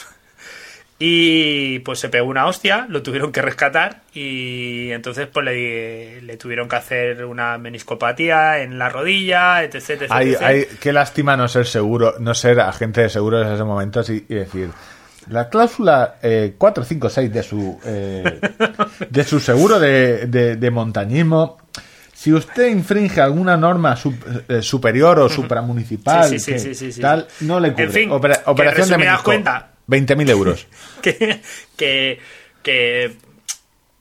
Y 1.06 1.80
pues 1.80 2.00
se 2.00 2.08
pegó 2.08 2.28
una 2.28 2.46
hostia, 2.46 2.86
lo 2.88 3.04
tuvieron 3.04 3.34
que 3.34 3.42
rescatar 3.42 4.04
y 4.14 4.90
entonces 4.92 5.28
pues 5.28 5.44
le, 5.44 6.22
le 6.22 6.38
tuvieron 6.38 6.70
que 6.70 6.78
hacer 6.78 7.26
una 7.26 7.58
meniscopatía 7.58 8.62
en 8.62 8.80
la 8.80 8.88
rodilla, 8.88 9.64
etc. 9.64 9.76
etc, 9.90 10.02
Hay, 10.12 10.30
etc. 10.32 10.42
hay- 10.42 10.66
qué 10.80 10.94
lástima 10.94 11.36
no 11.36 11.50
ser 11.50 11.66
seguro, 11.68 12.14
no 12.20 12.34
ser 12.34 12.62
agente 12.62 13.02
de 13.02 13.10
seguros 13.10 13.46
en 13.46 13.52
ese 13.52 13.66
momento 13.66 14.02
y, 14.08 14.26
y 14.30 14.34
decir 14.36 14.70
la 15.30 15.50
cláusula 15.50 16.16
eh, 16.24 16.56
456 16.58 17.34
de 17.34 17.44
su 17.44 17.80
eh, 17.86 18.40
de 19.10 19.24
su 19.26 19.42
seguro 19.42 19.80
de, 19.82 20.28
de- 20.28 20.56
de 20.56 20.72
montañismo. 20.72 21.58
Si 22.14 22.32
usted 22.32 22.68
infringe 22.70 23.20
alguna 23.20 23.58
norma 23.58 23.98
sup- 23.98 24.46
eh, 24.48 24.62
superior 24.62 25.20
o 25.20 25.28
supramunicipal, 25.28 26.40
Sí, 26.40 27.02
tal, 27.02 27.28
no 27.42 27.60
le 27.60 27.72
cubre. 27.74 27.84
En 27.84 27.92
fin, 27.92 28.12
Opera- 28.12 28.42
que 28.42 28.50
operación 28.50 28.88
de 29.02 29.08
cuentas. 29.22 29.64
20.000 29.94 30.30
euros. 30.30 30.68
que, 31.02 31.42
que, 31.78 32.20
que 32.64 33.16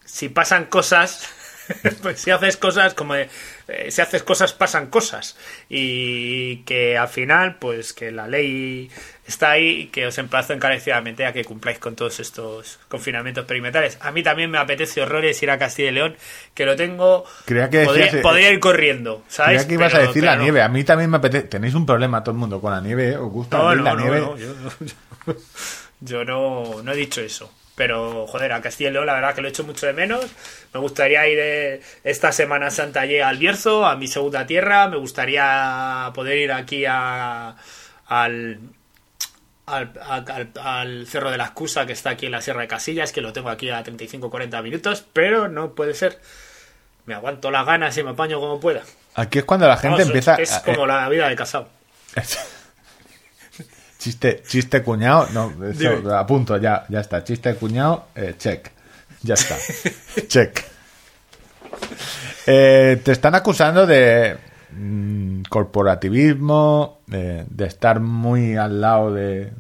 si 0.05 0.29
pasan 0.29 0.67
cosas, 0.67 1.29
pues 2.03 2.21
si 2.21 2.31
haces 2.31 2.57
cosas 2.57 2.95
como 2.95 3.15
de, 3.15 3.29
eh, 3.69 3.91
si 3.91 4.01
haces 4.03 4.23
cosas 4.23 4.53
pasan 4.53 4.87
cosas 4.89 5.37
y 5.69 6.57
que 6.65 6.99
al 6.99 7.09
final 7.09 7.57
pues 7.57 7.93
que 7.93 8.11
la 8.11 8.27
ley 8.29 8.91
está 9.27 9.53
ahí 9.53 9.69
y 9.83 9.87
que 9.87 10.05
os 10.07 10.19
emplazo 10.19 10.53
encarecidamente 10.53 11.25
a 11.25 11.33
que 11.33 11.45
cumpláis 11.45 11.79
con 11.79 11.95
todos 11.95 12.19
estos 12.21 12.81
confinamientos 12.89 13.45
perimetrales. 13.47 13.97
A 14.01 14.11
mí 14.11 14.23
también 14.23 14.51
me 14.51 14.59
apetece 14.59 15.01
horrores 15.01 15.41
ir 15.43 15.51
a 15.51 15.59
Castilla 15.59 15.89
y 15.91 15.93
León, 15.93 16.17
que 16.55 16.67
lo 16.67 16.75
tengo... 16.77 17.25
Creía 17.47 17.71
que 17.71 17.85
podría, 17.85 18.05
decías, 18.07 18.21
eh, 18.21 18.23
podría 18.23 18.51
ir 18.51 18.59
corriendo, 18.61 19.23
¿sabes? 19.29 19.63
Creía 19.63 19.69
que 19.69 19.75
ibas 19.75 19.93
Pero- 19.93 20.05
a 20.05 20.07
decir 20.09 20.25
la 20.25 20.37
nieve. 20.37 20.61
A 20.61 20.69
mí 20.69 20.83
también 20.83 21.09
me 21.09 21.19
apetece. 21.19 21.47
Tenéis 21.47 21.75
un 21.75 21.87
problema 21.87 22.23
todo 22.25 22.33
el 22.35 22.39
mundo 22.41 22.61
con 22.61 22.73
la 22.73 22.81
nieve, 22.81 23.11
¿eh? 23.11 23.17
¿Os 23.17 23.31
gusta 23.31 23.57
No, 23.59 23.75
no, 23.77 23.83
la 23.85 23.95
no, 23.95 24.01
nieve? 24.01 24.21
no, 24.21 24.37
yo, 24.37 24.49
no- 24.49 24.73
yo 26.01 26.25
no, 26.25 26.83
no 26.83 26.93
he 26.93 26.97
dicho 26.97 27.21
eso. 27.21 27.53
Pero, 27.75 28.27
joder, 28.27 28.53
a 28.53 28.61
Castilla 28.61 28.91
y 28.91 28.93
León 28.93 29.07
la 29.07 29.15
verdad 29.15 29.35
que 29.35 29.41
lo 29.41 29.49
he 29.49 29.51
hecho 29.51 29.65
mucho 29.65 29.87
de 29.87 29.95
menos. 29.95 30.27
Me 30.75 30.81
gustaría 30.81 31.27
ir 31.27 31.39
eh, 31.41 31.81
esta 32.05 32.31
Semana 32.31 32.71
Santa 32.71 33.01
allí 33.01 33.19
al 33.21 33.39
Bierzo, 33.39 33.87
a 33.87 33.97
mi 33.97 34.09
segunda 34.09 34.47
tierra. 34.47 34.89
Me 34.89 34.99
gustaría 34.99 36.11
poder 36.15 36.37
ir 36.37 36.53
aquí 36.53 36.85
a, 36.87 37.57
al, 38.07 38.61
al, 39.67 39.93
al- 40.07 40.31
al- 40.31 40.51
al 40.63 41.07
Cerro 41.07 41.31
de 41.31 41.39
la 41.39 41.45
Excusa 41.45 41.87
que 41.87 41.93
está 41.95 42.11
aquí 42.11 42.27
en 42.27 42.33
la 42.33 42.43
Sierra 42.43 42.61
de 42.61 42.69
Casillas, 42.69 43.11
que 43.11 43.23
lo 43.23 43.33
tengo 43.33 43.49
aquí 43.49 43.71
a 43.71 43.83
35-40 43.83 44.63
minutos, 44.63 45.05
pero 45.15 45.49
no 45.49 45.75
puede 45.75 45.95
ser. 45.95 46.21
Me 47.07 47.15
aguanto 47.15 47.51
las 47.51 47.65
ganas 47.65 47.97
y 47.97 48.03
me 48.03 48.11
apaño 48.11 48.39
como 48.39 48.61
pueda. 48.61 48.83
Aquí 49.15 49.39
es 49.39 49.45
cuando 49.45 49.67
la 49.67 49.77
gente 49.79 49.93
Vamos, 49.95 50.07
empieza... 50.09 50.35
Es 50.37 50.59
como 50.61 50.87
la 50.87 51.09
vida 51.09 51.27
de 51.29 51.37
casado. 51.37 51.69
Chiste, 54.03 54.43
chiste 54.45 54.83
cuñado, 54.83 55.29
no, 55.33 55.53
eso, 55.65 55.97
Dime. 55.97 56.13
a 56.13 56.27
punto, 56.27 56.57
ya, 56.57 56.85
ya 56.89 56.99
está. 56.99 57.23
Chiste 57.23 57.55
cuñado, 57.55 58.07
eh, 58.17 58.35
check. 58.37 58.69
Ya 59.23 59.35
está. 59.35 59.57
check. 60.27 60.61
Eh, 62.49 63.01
te 63.05 63.13
están 63.13 63.37
acusando 63.37 63.87
de 63.87 64.37
mm, 64.77 65.43
corporativismo, 65.49 66.99
de, 67.07 67.45
de 67.49 67.65
estar 67.65 68.01
muy 68.01 68.57
al 68.57 68.81
lado 68.81 69.15
de, 69.15 69.53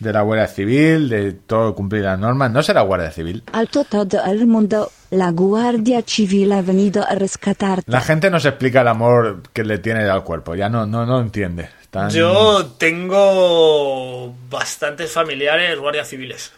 de 0.00 0.12
la 0.12 0.22
Guardia 0.22 0.48
Civil, 0.48 1.08
de 1.08 1.32
todo 1.32 1.72
cumplir 1.76 2.02
las 2.02 2.18
normas. 2.18 2.50
No 2.50 2.64
será 2.64 2.80
Guardia 2.80 3.12
Civil. 3.12 3.44
Alto 3.52 3.84
todo 3.84 4.24
el 4.24 4.44
mundo, 4.48 4.90
la 5.10 5.30
Guardia 5.30 6.02
Civil 6.06 6.52
ha 6.52 6.62
venido 6.62 7.06
a 7.06 7.14
rescatarte. 7.14 7.90
La 7.90 8.00
gente 8.00 8.30
no 8.30 8.40
se 8.40 8.48
explica 8.48 8.80
el 8.82 8.88
amor 8.88 9.42
que 9.52 9.64
le 9.64 9.78
tiene 9.78 10.04
al 10.08 10.24
cuerpo, 10.24 10.54
ya 10.54 10.68
no, 10.68 10.86
no, 10.86 11.06
no 11.06 11.20
entiende. 11.20 11.68
Yo 12.10 12.66
tengo 12.78 14.34
bastantes 14.50 15.12
familiares 15.12 15.78
guardias 15.78 16.08
civiles. 16.08 16.52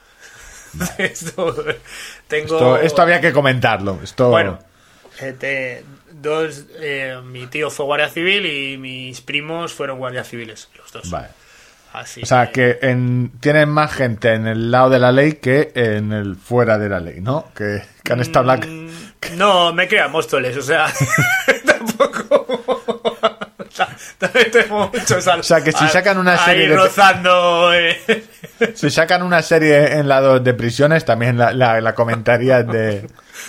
Esto, 0.98 1.54
tengo... 2.26 2.54
Esto, 2.56 2.76
esto 2.78 3.02
había 3.02 3.20
que 3.20 3.32
comentarlo. 3.32 3.98
Esto... 4.02 4.30
Bueno, 4.30 4.58
eh, 5.20 5.34
te- 5.38 5.84
dos, 6.12 6.64
eh, 6.80 7.20
mi 7.24 7.46
tío 7.46 7.70
fue 7.70 7.86
guardia 7.86 8.08
civil 8.08 8.46
y 8.46 8.76
mis 8.78 9.20
primos 9.20 9.72
fueron 9.72 9.98
guardias 9.98 10.28
civiles, 10.28 10.68
los 10.76 10.92
dos. 10.92 11.10
Vale. 11.10 11.28
Así 11.92 12.22
O 12.22 12.26
sea, 12.26 12.50
que 12.52 12.78
en, 12.82 13.32
tienen 13.40 13.68
más 13.70 13.92
gente 13.92 14.32
en 14.34 14.46
el 14.46 14.70
lado 14.70 14.90
de 14.90 14.98
la 14.98 15.10
ley 15.10 15.34
que 15.34 15.72
en 15.74 16.12
el 16.12 16.36
fuera 16.36 16.78
de 16.78 16.88
la 16.88 17.00
ley, 17.00 17.20
¿no? 17.20 17.46
Que, 17.56 17.82
que 18.04 18.12
han 18.12 18.20
estado 18.20 18.44
la- 18.46 18.56
Mm, 18.58 18.90
No, 19.36 19.72
me 19.72 19.88
crean 19.88 20.12
Móstoles, 20.12 20.56
o 20.56 20.62
sea, 20.62 20.86
tampoco. 21.66 23.07
O 23.84 23.86
sea, 23.86 23.96
También 24.18 24.50
tengo 24.50 24.90
muchos 24.92 25.26
al- 25.28 25.40
O 25.40 25.42
sea, 25.42 25.62
que 25.62 25.72
si 25.72 25.86
sacan 25.88 26.18
una 26.18 26.36
serie 26.44 26.64
ahí 26.64 26.68
de- 26.70 26.76
rozando. 26.76 27.72
eh. 27.74 28.00
Si 28.74 28.90
sacan 28.90 29.22
una 29.22 29.42
serie 29.42 29.94
en 29.98 30.08
la 30.08 30.20
dos 30.20 30.42
de 30.42 30.54
prisiones, 30.54 31.04
también 31.04 31.38
la, 31.38 31.52
la, 31.52 31.80
la 31.80 31.94
comentaría 31.94 32.62
de... 32.62 33.08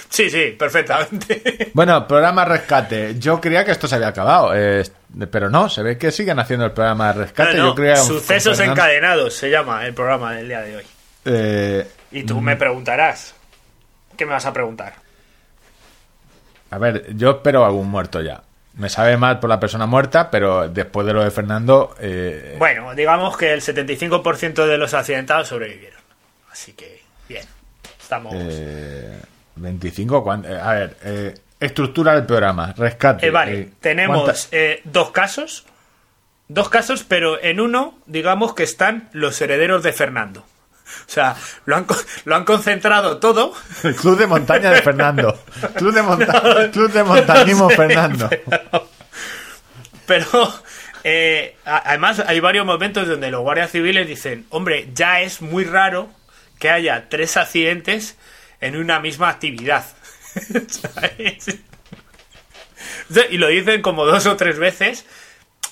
Sí, 0.09 0.29
sí, 0.29 0.55
perfectamente. 0.57 1.71
Bueno, 1.73 2.07
programa 2.07 2.45
Rescate. 2.45 3.17
Yo 3.19 3.39
creía 3.41 3.65
que 3.65 3.71
esto 3.71 3.87
se 3.87 3.95
había 3.95 4.09
acabado, 4.09 4.51
eh, 4.55 4.83
pero 5.31 5.49
no, 5.49 5.67
se 5.69 5.81
ve 5.81 5.97
que 5.97 6.11
siguen 6.11 6.39
haciendo 6.39 6.65
el 6.65 6.71
programa 6.71 7.07
de 7.13 7.23
Rescate. 7.23 7.55
No, 7.57 7.63
no, 7.63 7.69
Yo 7.69 7.75
creía 7.75 7.95
con 7.95 8.05
Sucesos 8.07 8.59
encadenados 8.59 9.33
se 9.35 9.49
llama 9.49 9.85
el 9.85 9.93
programa 9.93 10.33
del 10.33 10.47
día 10.47 10.61
de 10.61 10.75
hoy. 10.77 10.83
Eh, 11.25 11.87
Y 12.11 12.23
tú 12.23 12.39
me 12.41 12.55
preguntarás. 12.55 13.33
¿Qué 14.17 14.25
me 14.25 14.33
vas 14.33 14.45
a 14.45 14.53
preguntar? 14.53 14.93
a 16.71 16.77
ver, 16.77 17.15
yo 17.15 17.31
espero 17.31 17.65
algún 17.65 17.89
muerto 17.89 18.21
ya. 18.21 18.41
Me 18.79 18.89
sabe 18.89 19.17
mal 19.17 19.39
por 19.39 19.49
la 19.49 19.59
persona 19.59 19.85
muerta, 19.85 20.31
pero 20.31 20.67
después 20.69 21.05
de 21.05 21.13
lo 21.13 21.23
de 21.23 21.31
Fernando... 21.31 21.95
eh, 21.99 22.55
Bueno, 22.57 22.95
digamos 22.95 23.37
que 23.37 23.53
el 23.53 23.61
75% 23.61 24.65
de 24.65 24.77
los 24.77 24.93
accidentados 24.93 25.49
sobrevivieron. 25.49 25.99
Así 26.51 26.73
que, 26.73 27.01
bien. 27.27 27.43
Estamos. 28.01 28.33
Eh, 28.35 29.19
25, 29.57 30.23
cuan- 30.23 30.45
eh, 30.45 30.57
a 30.59 30.71
ver, 30.73 30.97
eh, 31.03 31.33
estructura 31.59 32.15
del 32.15 32.25
programa, 32.25 32.73
rescate. 32.77 33.27
Eh, 33.27 33.31
vale, 33.31 33.69
tenemos 33.81 34.23
¿cuánta- 34.23 34.39
eh, 34.51 34.81
dos 34.85 35.11
casos. 35.11 35.65
Dos 36.47 36.69
casos, 36.69 37.03
pero 37.03 37.39
en 37.43 37.59
uno, 37.59 37.99
digamos 38.07 38.55
que 38.55 38.63
están 38.63 39.09
los 39.11 39.39
herederos 39.41 39.83
de 39.83 39.93
Fernando. 39.93 40.43
O 41.07 41.11
sea, 41.11 41.35
lo 41.65 41.75
han, 41.75 41.85
lo 42.25 42.35
han 42.35 42.45
concentrado 42.45 43.17
todo. 43.17 43.53
El 43.83 43.95
Club 43.95 44.17
de 44.17 44.27
Montaña 44.27 44.71
de 44.71 44.81
Fernando. 44.81 45.39
Club 45.75 45.93
de, 45.93 46.01
monta- 46.03 46.71
Club 46.71 46.91
de 46.91 47.03
Montañismo 47.03 47.63
No 47.65 47.69
sé, 47.69 47.75
Fernando. 47.75 48.29
Pero 50.05 50.53
eh, 51.03 51.55
además 51.65 52.19
hay 52.25 52.39
varios 52.39 52.65
momentos 52.65 53.07
donde 53.07 53.31
los 53.31 53.41
guardias 53.41 53.71
civiles 53.71 54.07
dicen, 54.07 54.45
hombre, 54.49 54.89
ya 54.93 55.21
es 55.21 55.41
muy 55.41 55.63
raro 55.63 56.09
que 56.59 56.69
haya 56.69 57.07
tres 57.09 57.37
accidentes 57.37 58.17
en 58.61 58.75
una 58.75 58.99
misma 58.99 59.29
actividad. 59.29 59.85
¿Sabes? 60.67 61.59
Y 63.29 63.37
lo 63.37 63.47
dicen 63.47 63.81
como 63.81 64.05
dos 64.05 64.25
o 64.25 64.35
tres 64.35 64.57
veces, 64.59 65.05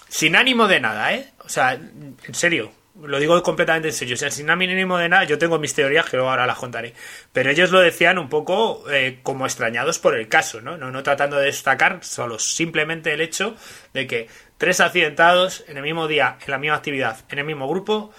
sin 0.10 0.36
ánimo 0.36 0.68
de 0.68 0.80
nada, 0.80 1.14
¿eh? 1.14 1.32
O 1.40 1.50
sea, 1.50 1.74
en 1.74 2.18
serio, 2.34 2.72
lo 3.04 3.20
digo 3.20 3.42
completamente 3.44 3.90
en 3.90 3.94
serio. 3.94 4.16
O 4.16 4.18
sea, 4.18 4.32
sin 4.32 4.50
ánimo 4.50 4.98
de 4.98 5.10
nada, 5.10 5.24
yo 5.26 5.38
tengo 5.38 5.60
mis 5.60 5.74
teorías 5.74 6.06
que 6.06 6.18
luego 6.18 6.30
ahora 6.30 6.48
las 6.48 6.58
contaré. 6.58 6.94
Pero 7.34 7.50
ellos 7.52 7.72
lo 7.72 7.80
decían 7.80 8.18
un 8.18 8.30
poco 8.30 8.84
eh, 8.92 9.20
como 9.24 9.46
extrañados 9.46 10.00
por 10.00 10.16
el 10.16 10.28
caso, 10.28 10.62
¿no? 10.62 10.78
¿no? 10.78 10.92
No 10.92 11.04
tratando 11.04 11.38
de 11.38 11.46
destacar, 11.46 12.00
solo 12.04 12.40
simplemente 12.40 13.14
el 13.14 13.22
hecho 13.22 13.56
de 13.94 14.08
que 14.08 14.28
tres 14.58 14.80
accidentados 14.80 15.64
en 15.68 15.78
el 15.78 15.84
mismo 15.84 16.08
día, 16.08 16.38
en 16.46 16.52
la 16.52 16.58
misma 16.58 16.76
actividad, 16.78 17.18
en 17.30 17.40
el 17.40 17.46
mismo 17.46 17.68
grupo. 17.70 18.12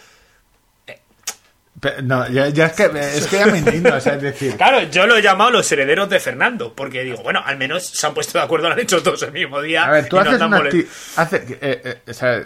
Pe- 1.81 2.03
No, 2.03 2.29
ya, 2.29 2.49
ya 2.49 2.66
es 2.66 2.72
que 2.72 2.85
es 2.95 3.26
que 3.29 3.37
ya 3.39 3.47
me 3.47 3.59
indigno, 3.59 3.95
o 3.95 4.01
sea, 4.01 4.14
es 4.14 4.22
decir, 4.22 4.57
Claro, 4.57 4.83
yo 4.83 5.07
lo 5.07 5.16
he 5.16 5.22
llamado 5.22 5.51
los 5.53 5.70
herederos 5.70 6.09
de 6.09 6.18
Fernando, 6.18 6.74
porque 6.74 7.05
digo, 7.05 7.22
bueno, 7.22 7.41
al 7.45 7.57
menos 7.57 7.87
se 7.87 8.05
han 8.07 8.14
puesto 8.14 8.37
de 8.39 8.45
acuerdo, 8.45 8.66
lo 8.68 8.74
han 8.74 8.81
hecho 8.81 9.01
todos 9.03 9.22
el 9.22 9.33
mismo 9.33 9.61
día. 9.62 9.85
a 9.85 9.91
ver, 9.93 10.09
tú 10.09 10.16
y 10.16 10.18
no 10.18 10.22
haces 10.31 10.41
andan 10.43 10.61
una 10.61 10.70
hace, 11.16 11.37
eh, 11.61 11.83
eh, 11.85 11.99
o 12.09 12.12
sea, 12.12 12.45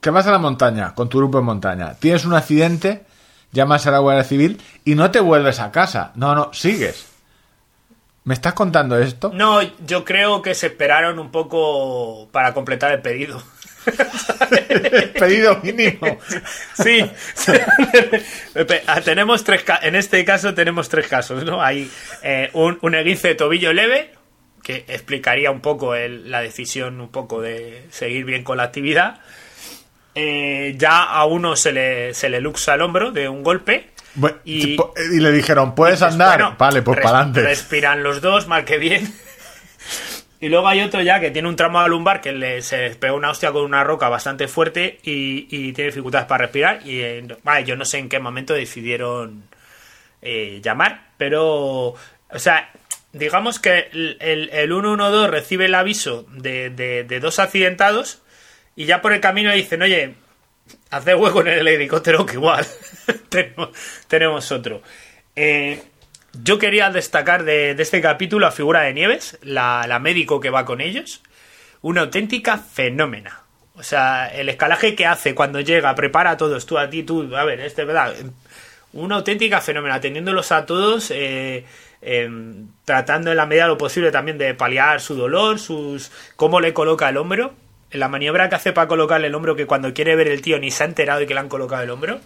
que 0.00 0.10
vas 0.10 0.26
a 0.26 0.30
la 0.32 0.38
montaña 0.38 0.94
con 0.94 1.08
tu 1.08 1.18
grupo 1.18 1.38
en 1.38 1.44
montaña, 1.44 1.94
tienes 1.94 2.24
un 2.24 2.34
accidente, 2.34 3.02
llamas 3.52 3.86
a 3.86 3.90
la 3.90 3.98
Guardia 3.98 4.24
Civil 4.24 4.60
y 4.84 4.94
no 4.94 5.10
te 5.10 5.20
vuelves 5.20 5.60
a 5.60 5.70
casa. 5.72 6.12
No, 6.14 6.34
no, 6.34 6.52
sigues. 6.52 7.06
¿Me 8.24 8.34
estás 8.34 8.52
contando 8.54 8.98
esto? 8.98 9.30
No, 9.34 9.60
yo 9.86 10.04
creo 10.04 10.42
que 10.42 10.54
se 10.54 10.66
esperaron 10.68 11.18
un 11.18 11.30
poco 11.30 12.28
para 12.32 12.52
completar 12.54 12.92
el 12.92 13.00
pedido. 13.02 13.42
Pedido 15.18 15.58
mínimo. 15.62 16.18
Sí, 16.74 17.10
tenemos 19.04 19.42
tres 19.44 19.64
en 19.82 19.96
este 19.96 20.24
caso 20.24 20.54
tenemos 20.54 20.88
tres 20.88 21.06
casos, 21.08 21.44
¿no? 21.44 21.62
Hay 21.62 21.90
eh, 22.22 22.50
un, 22.52 22.78
un 22.82 22.94
esguince 22.94 23.28
de 23.28 23.34
tobillo 23.36 23.72
leve, 23.72 24.12
que 24.62 24.84
explicaría 24.88 25.50
un 25.50 25.60
poco 25.60 25.94
el- 25.94 26.30
la 26.30 26.42
decisión 26.42 27.00
un 27.00 27.08
poco 27.10 27.40
de 27.40 27.86
seguir 27.90 28.24
bien 28.24 28.44
con 28.44 28.58
la 28.58 28.64
actividad. 28.64 29.20
Eh, 30.14 30.74
ya 30.76 31.04
a 31.04 31.24
uno 31.24 31.54
se 31.56 31.72
le, 31.72 32.14
se 32.14 32.28
le 32.28 32.40
luxa 32.40 32.74
el 32.74 32.82
hombro 32.82 33.10
de 33.12 33.28
un 33.28 33.42
golpe. 33.42 33.90
Bueno, 34.14 34.38
Y- 34.44 34.76
le 35.20 35.30
dijeron, 35.32 35.74
¿puedes 35.74 36.00
Dices, 36.00 36.12
andar? 36.14 36.40
bueno, 36.40 36.56
vale, 36.58 36.82
pues 36.82 36.98
para 37.00 37.18
adelante. 37.18 37.42
Respiran 37.42 38.02
los 38.02 38.20
dos, 38.20 38.48
mal 38.48 38.64
que 38.64 38.78
bien. 38.78 39.12
Y 40.40 40.48
luego 40.48 40.66
hay 40.68 40.80
otro 40.80 41.02
ya 41.02 41.20
que 41.20 41.30
tiene 41.30 41.48
un 41.48 41.54
tramo 41.56 41.82
de 41.82 41.88
lumbar 41.90 42.20
que 42.22 42.32
le, 42.32 42.62
se 42.62 42.90
pegó 42.98 43.16
una 43.16 43.30
hostia 43.30 43.52
con 43.52 43.62
una 43.62 43.84
roca 43.84 44.08
bastante 44.08 44.48
fuerte 44.48 44.98
y, 45.02 45.46
y 45.50 45.72
tiene 45.74 45.90
dificultades 45.90 46.26
para 46.26 46.44
respirar. 46.46 46.80
Y 46.84 47.00
eh, 47.02 47.24
vale, 47.44 47.64
yo 47.66 47.76
no 47.76 47.84
sé 47.84 47.98
en 47.98 48.08
qué 48.08 48.18
momento 48.20 48.54
decidieron 48.54 49.44
eh, 50.22 50.60
llamar, 50.64 51.08
pero, 51.18 51.48
o 51.88 52.38
sea, 52.38 52.70
digamos 53.12 53.58
que 53.60 53.90
el, 53.92 54.16
el, 54.20 54.48
el 54.50 54.68
112 54.70 55.28
recibe 55.30 55.66
el 55.66 55.74
aviso 55.74 56.26
de, 56.32 56.70
de- 56.70 57.04
de 57.04 57.20
dos 57.20 57.38
accidentados 57.38 58.22
y 58.76 58.84
ya 58.84 59.00
por 59.02 59.12
el 59.12 59.20
camino 59.20 59.52
dicen, 59.52 59.82
oye, 59.82 60.14
hace 60.90 61.14
hueco 61.14 61.40
en 61.42 61.48
el 61.48 61.68
helicóptero 61.68 62.26
que 62.26 62.34
igual 62.34 62.66
tenemos, 63.28 63.70
tenemos 64.08 64.52
otro. 64.52 64.82
Eh, 65.36 65.82
yo 66.32 66.58
quería 66.58 66.90
destacar 66.90 67.44
de, 67.44 67.74
de 67.74 67.82
este 67.82 68.00
capítulo 68.00 68.46
a 68.46 68.52
figura 68.52 68.82
de 68.82 68.94
Nieves, 68.94 69.38
la, 69.42 69.84
la 69.88 69.98
médico 69.98 70.40
que 70.40 70.50
va 70.50 70.64
con 70.64 70.80
ellos, 70.80 71.22
una 71.82 72.02
auténtica 72.02 72.58
fenómena. 72.58 73.42
O 73.74 73.82
sea, 73.82 74.28
el 74.28 74.48
escalaje 74.48 74.94
que 74.94 75.06
hace 75.06 75.34
cuando 75.34 75.60
llega, 75.60 75.94
prepara 75.94 76.32
a 76.32 76.36
todos, 76.36 76.66
tú 76.66 76.78
a 76.78 76.90
ti, 76.90 77.02
tú, 77.02 77.34
a 77.34 77.44
ver, 77.44 77.60
este, 77.60 77.84
¿verdad? 77.84 78.14
Una 78.92 79.16
auténtica 79.16 79.60
fenómena, 79.60 79.94
atendiéndolos 79.94 80.52
a 80.52 80.66
todos, 80.66 81.10
eh, 81.10 81.64
em, 82.02 82.68
tratando 82.84 83.30
en 83.30 83.36
la 83.36 83.46
medida 83.46 83.64
de 83.64 83.68
lo 83.70 83.78
posible 83.78 84.10
también 84.10 84.36
de 84.36 84.54
paliar 84.54 85.00
su 85.00 85.14
dolor, 85.14 85.58
sus 85.58 86.10
cómo 86.36 86.60
le 86.60 86.74
coloca 86.74 87.08
el 87.08 87.16
hombro, 87.16 87.54
la 87.92 88.08
maniobra 88.08 88.48
que 88.48 88.54
hace 88.56 88.72
para 88.72 88.88
colocarle 88.88 89.26
el 89.28 89.34
hombro, 89.34 89.56
que 89.56 89.66
cuando 89.66 89.92
quiere 89.94 90.16
ver 90.16 90.28
el 90.28 90.42
tío 90.42 90.58
ni 90.58 90.70
se 90.70 90.82
ha 90.84 90.86
enterado 90.86 91.20
de 91.20 91.26
que 91.26 91.34
le 91.34 91.40
han 91.40 91.48
colocado 91.48 91.82
el 91.82 91.90
hombro. 91.90 92.20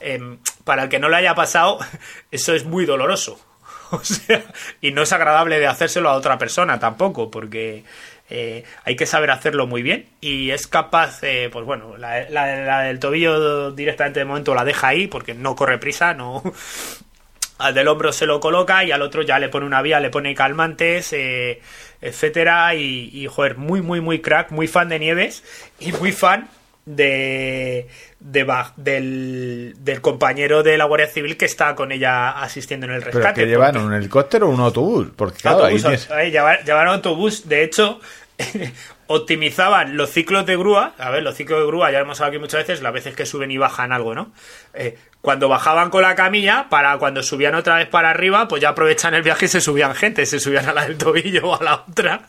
em, 0.00 0.38
para 0.64 0.84
el 0.84 0.88
que 0.88 0.98
no 0.98 1.08
le 1.08 1.16
haya 1.16 1.34
pasado, 1.34 1.78
eso 2.30 2.54
es 2.54 2.64
muy 2.64 2.84
doloroso. 2.86 3.40
O 3.92 4.02
sea, 4.02 4.42
y 4.80 4.90
no 4.90 5.02
es 5.02 5.12
agradable 5.12 5.60
de 5.60 5.68
hacérselo 5.68 6.10
a 6.10 6.14
otra 6.14 6.38
persona 6.38 6.80
tampoco, 6.80 7.30
porque 7.30 7.84
eh, 8.28 8.64
hay 8.84 8.96
que 8.96 9.06
saber 9.06 9.30
hacerlo 9.30 9.68
muy 9.68 9.82
bien. 9.82 10.06
Y 10.20 10.50
es 10.50 10.66
capaz, 10.66 11.22
eh, 11.22 11.48
pues 11.52 11.64
bueno, 11.64 11.96
la, 11.96 12.28
la- 12.28 12.80
del 12.82 12.98
tobillo 12.98 13.70
directamente 13.70 14.18
de 14.18 14.24
momento 14.26 14.56
la 14.56 14.64
deja 14.64 14.88
ahí, 14.88 15.06
porque 15.06 15.34
no 15.34 15.54
corre 15.54 15.78
prisa, 15.78 16.14
no. 16.14 16.42
Al 17.58 17.72
del 17.74 17.88
hombro 17.88 18.12
se 18.12 18.26
lo 18.26 18.38
coloca 18.38 18.84
y 18.84 18.92
al 18.92 19.00
otro 19.00 19.22
ya 19.22 19.38
le 19.38 19.48
pone 19.48 19.64
una 19.64 19.80
vía, 19.80 19.98
le 19.98 20.10
pone 20.10 20.34
calmantes, 20.34 21.12
eh, 21.14 21.62
etcétera. 22.00 22.74
Y, 22.74 23.10
y, 23.12 23.26
joder, 23.26 23.56
muy, 23.56 23.80
muy, 23.82 24.00
muy 24.00 24.20
crack, 24.20 24.50
muy 24.50 24.66
fan 24.68 24.88
de 24.88 24.98
Nieves 24.98 25.42
y 25.80 25.92
muy 25.92 26.12
fan 26.12 26.48
de, 26.84 27.88
de 28.20 28.46
Bach- 28.46 28.74
del, 28.76 29.74
del 29.78 30.00
compañero 30.00 30.62
de 30.62 30.78
la 30.78 30.84
Guardia 30.84 31.08
Civil 31.08 31.36
que 31.36 31.44
está 31.46 31.74
con 31.74 31.90
ella 31.92 32.30
asistiendo 32.30 32.86
en 32.86 32.92
el 32.92 33.02
rescate. 33.02 33.22
¿Pero 33.22 33.34
que 33.34 33.46
llevaron 33.46 33.84
un 33.86 33.94
helicóptero 33.94 34.46
o 34.48 34.50
un 34.50 34.60
autobús? 34.60 35.08
Porque 35.16 35.38
claro, 35.38 35.64
ahí 35.64 35.74
autobús, 35.74 35.82
tienes- 35.82 36.10
ahí 36.10 36.30
llevar- 36.30 36.64
llevaron 36.64 36.94
autobús. 36.94 37.48
De 37.48 37.64
hecho, 37.64 38.00
optimizaban 39.06 39.96
los 39.96 40.10
ciclos 40.10 40.46
de 40.46 40.56
grúa. 40.56 40.94
A 40.98 41.10
ver, 41.10 41.22
los 41.22 41.34
ciclos 41.36 41.60
de 41.60 41.66
grúa, 41.66 41.90
ya 41.90 42.00
hemos 42.00 42.20
hablado 42.20 42.32
aquí 42.36 42.38
muchas 42.40 42.66
veces, 42.66 42.82
las 42.82 42.92
veces 42.92 43.14
que 43.14 43.26
suben 43.26 43.50
y 43.50 43.56
bajan 43.58 43.92
algo, 43.92 44.14
¿no? 44.14 44.32
Eh, 44.74 44.96
cuando 45.20 45.48
bajaban 45.48 45.90
con 45.90 46.02
la 46.02 46.14
camilla, 46.14 46.66
para 46.70 46.96
cuando 46.98 47.22
subían 47.22 47.54
otra 47.54 47.76
vez 47.76 47.88
para 47.88 48.10
arriba, 48.10 48.46
pues 48.48 48.62
ya 48.62 48.68
aprovechan 48.70 49.14
el 49.14 49.22
viaje 49.22 49.46
y 49.46 49.48
se 49.48 49.60
subían 49.60 49.94
gente, 49.94 50.24
se 50.26 50.38
subían 50.38 50.68
a 50.68 50.72
la 50.72 50.86
del 50.86 50.96
tobillo 50.98 51.48
o 51.48 51.60
a 51.60 51.64
la 51.64 51.74
otra. 51.88 52.28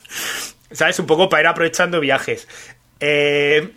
¿Sabes? 0.71 0.97
Un 0.99 1.05
poco 1.05 1.29
para 1.29 1.41
ir 1.41 1.47
aprovechando 1.47 1.99
viajes. 1.99 2.47
Eh, 2.99 3.69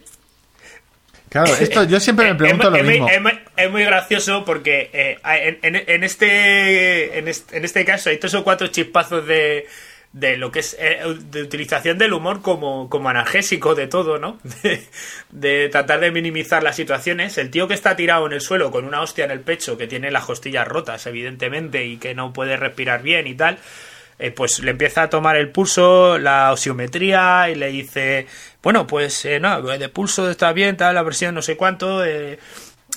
Claro, 1.28 1.54
esto 1.54 1.84
yo 1.84 2.00
siempre 2.00 2.26
me 2.26 2.34
pregunto 2.38 2.66
es, 2.68 2.72
lo 2.72 2.76
es 2.78 2.84
muy- 2.84 2.92
mismo. 2.94 3.08
es 3.08 3.22
muy- 3.22 3.40
es 3.56 3.70
muy 3.70 3.84
gracioso 3.84 4.44
porque 4.44 4.90
eh, 4.92 5.18
en, 5.24 5.58
en- 5.76 5.84
en 5.88 6.02
este, 6.04 7.18
en 7.18 7.28
este 7.28 7.56
en 7.56 7.64
este 7.64 7.84
caso 7.84 8.10
hay 8.10 8.16
tres 8.18 8.34
o 8.34 8.42
cuatro 8.42 8.66
chispazos 8.66 9.24
de, 9.26 9.66
de 10.12 10.36
lo 10.36 10.50
que 10.50 10.58
es 10.58 10.76
eh, 10.80 11.00
de 11.30 11.42
utilización 11.42 11.96
del 11.96 12.12
humor 12.12 12.42
como, 12.42 12.90
como 12.90 13.08
analgésico 13.08 13.74
de 13.74 13.86
todo, 13.86 14.18
¿no? 14.18 14.38
De, 15.30 15.68
tratar 15.68 16.00
de 16.00 16.10
minimizar 16.10 16.62
las 16.62 16.76
situaciones. 16.76 17.38
El 17.38 17.50
tío 17.50 17.68
que 17.68 17.74
está 17.74 17.94
tirado 17.94 18.26
en 18.26 18.32
el 18.32 18.40
suelo 18.40 18.70
con 18.72 18.84
una 18.84 19.00
hostia 19.00 19.24
en 19.24 19.30
el 19.30 19.40
pecho, 19.40 19.78
que 19.78 19.86
tiene 19.86 20.10
las 20.10 20.24
costillas 20.24 20.66
rotas, 20.66 21.06
evidentemente, 21.06 21.86
y 21.86 21.98
que 21.98 22.14
no 22.14 22.32
puede 22.32 22.56
respirar 22.56 23.02
bien 23.02 23.26
y 23.28 23.34
tal, 23.34 23.58
eh, 24.18 24.32
pues 24.32 24.58
le 24.58 24.72
empieza 24.72 25.04
a 25.04 25.10
tomar 25.10 25.36
el 25.36 25.48
pulso, 25.50 26.18
la 26.18 26.52
osiometría 26.52 27.48
y 27.48 27.54
le 27.54 27.68
dice, 27.68 28.26
bueno, 28.62 28.86
pues 28.86 29.24
eh, 29.24 29.40
no, 29.40 29.62
de 29.62 29.88
pulso 29.88 30.28
está 30.28 30.52
bien, 30.52 30.76
tal, 30.76 30.94
la 30.94 31.04
presión 31.04 31.34
no 31.34 31.40
sé 31.40 31.56
cuánto, 31.56 32.04
eh, 32.04 32.38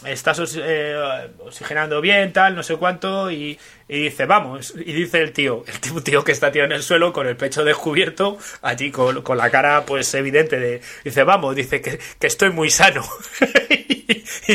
estás 0.05 0.55
eh, 0.57 1.27
oxigenando 1.39 2.01
bien, 2.01 2.31
tal, 2.33 2.55
no 2.55 2.63
sé 2.63 2.75
cuánto, 2.77 3.31
y, 3.31 3.57
y 3.87 4.03
dice, 4.03 4.25
vamos, 4.25 4.73
y 4.75 4.91
dice 4.93 5.21
el 5.21 5.31
tío, 5.33 5.63
el 5.67 5.79
tío, 5.79 6.01
tío 6.03 6.23
que 6.23 6.31
está 6.31 6.51
tirado 6.51 6.67
en 6.71 6.77
el 6.77 6.83
suelo 6.83 7.13
con 7.13 7.27
el 7.27 7.35
pecho 7.37 7.63
descubierto, 7.63 8.37
allí 8.61 8.91
con, 8.91 9.21
con 9.21 9.37
la 9.37 9.49
cara 9.49 9.85
pues 9.85 10.13
evidente 10.13 10.59
de, 10.59 10.81
dice, 11.03 11.23
vamos, 11.23 11.55
dice 11.55 11.81
que, 11.81 11.99
que 12.19 12.27
estoy 12.27 12.49
muy 12.51 12.69
sano. 12.69 13.03
y 14.47 14.53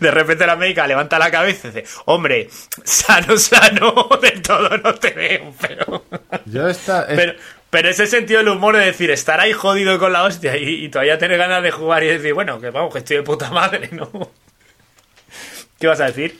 de 0.00 0.10
repente 0.10 0.46
la 0.46 0.56
médica 0.56 0.86
levanta 0.86 1.18
la 1.18 1.30
cabeza 1.30 1.68
y 1.68 1.70
dice, 1.72 1.84
hombre, 2.06 2.48
sano, 2.84 3.36
sano, 3.36 4.08
del 4.20 4.42
todo 4.42 4.76
no 4.78 4.94
te 4.94 5.10
veo, 5.10 5.54
pero... 5.60 6.04
Yo 6.46 6.68
esta, 6.68 7.02
es- 7.04 7.16
Pero, 7.16 7.34
pero 7.70 7.88
ese 7.88 8.06
sentido 8.06 8.38
del 8.40 8.48
humor 8.48 8.76
de 8.76 8.84
decir, 8.86 9.10
estar 9.10 9.40
ahí 9.40 9.52
jodido 9.52 9.98
con 9.98 10.12
la 10.12 10.24
hostia 10.24 10.56
y, 10.56 10.84
y 10.84 10.88
todavía 10.88 11.18
tener 11.18 11.38
ganas 11.38 11.62
de 11.62 11.70
jugar 11.70 12.02
y 12.04 12.08
decir, 12.08 12.34
bueno, 12.34 12.60
que 12.60 12.70
vamos, 12.70 12.92
que 12.92 12.98
estoy 12.98 13.18
de 13.18 13.22
puta 13.22 13.50
madre, 13.50 13.88
¿no? 13.92 14.10
¿Qué 15.82 15.88
vas 15.88 15.98
a 16.00 16.04
decir? 16.06 16.38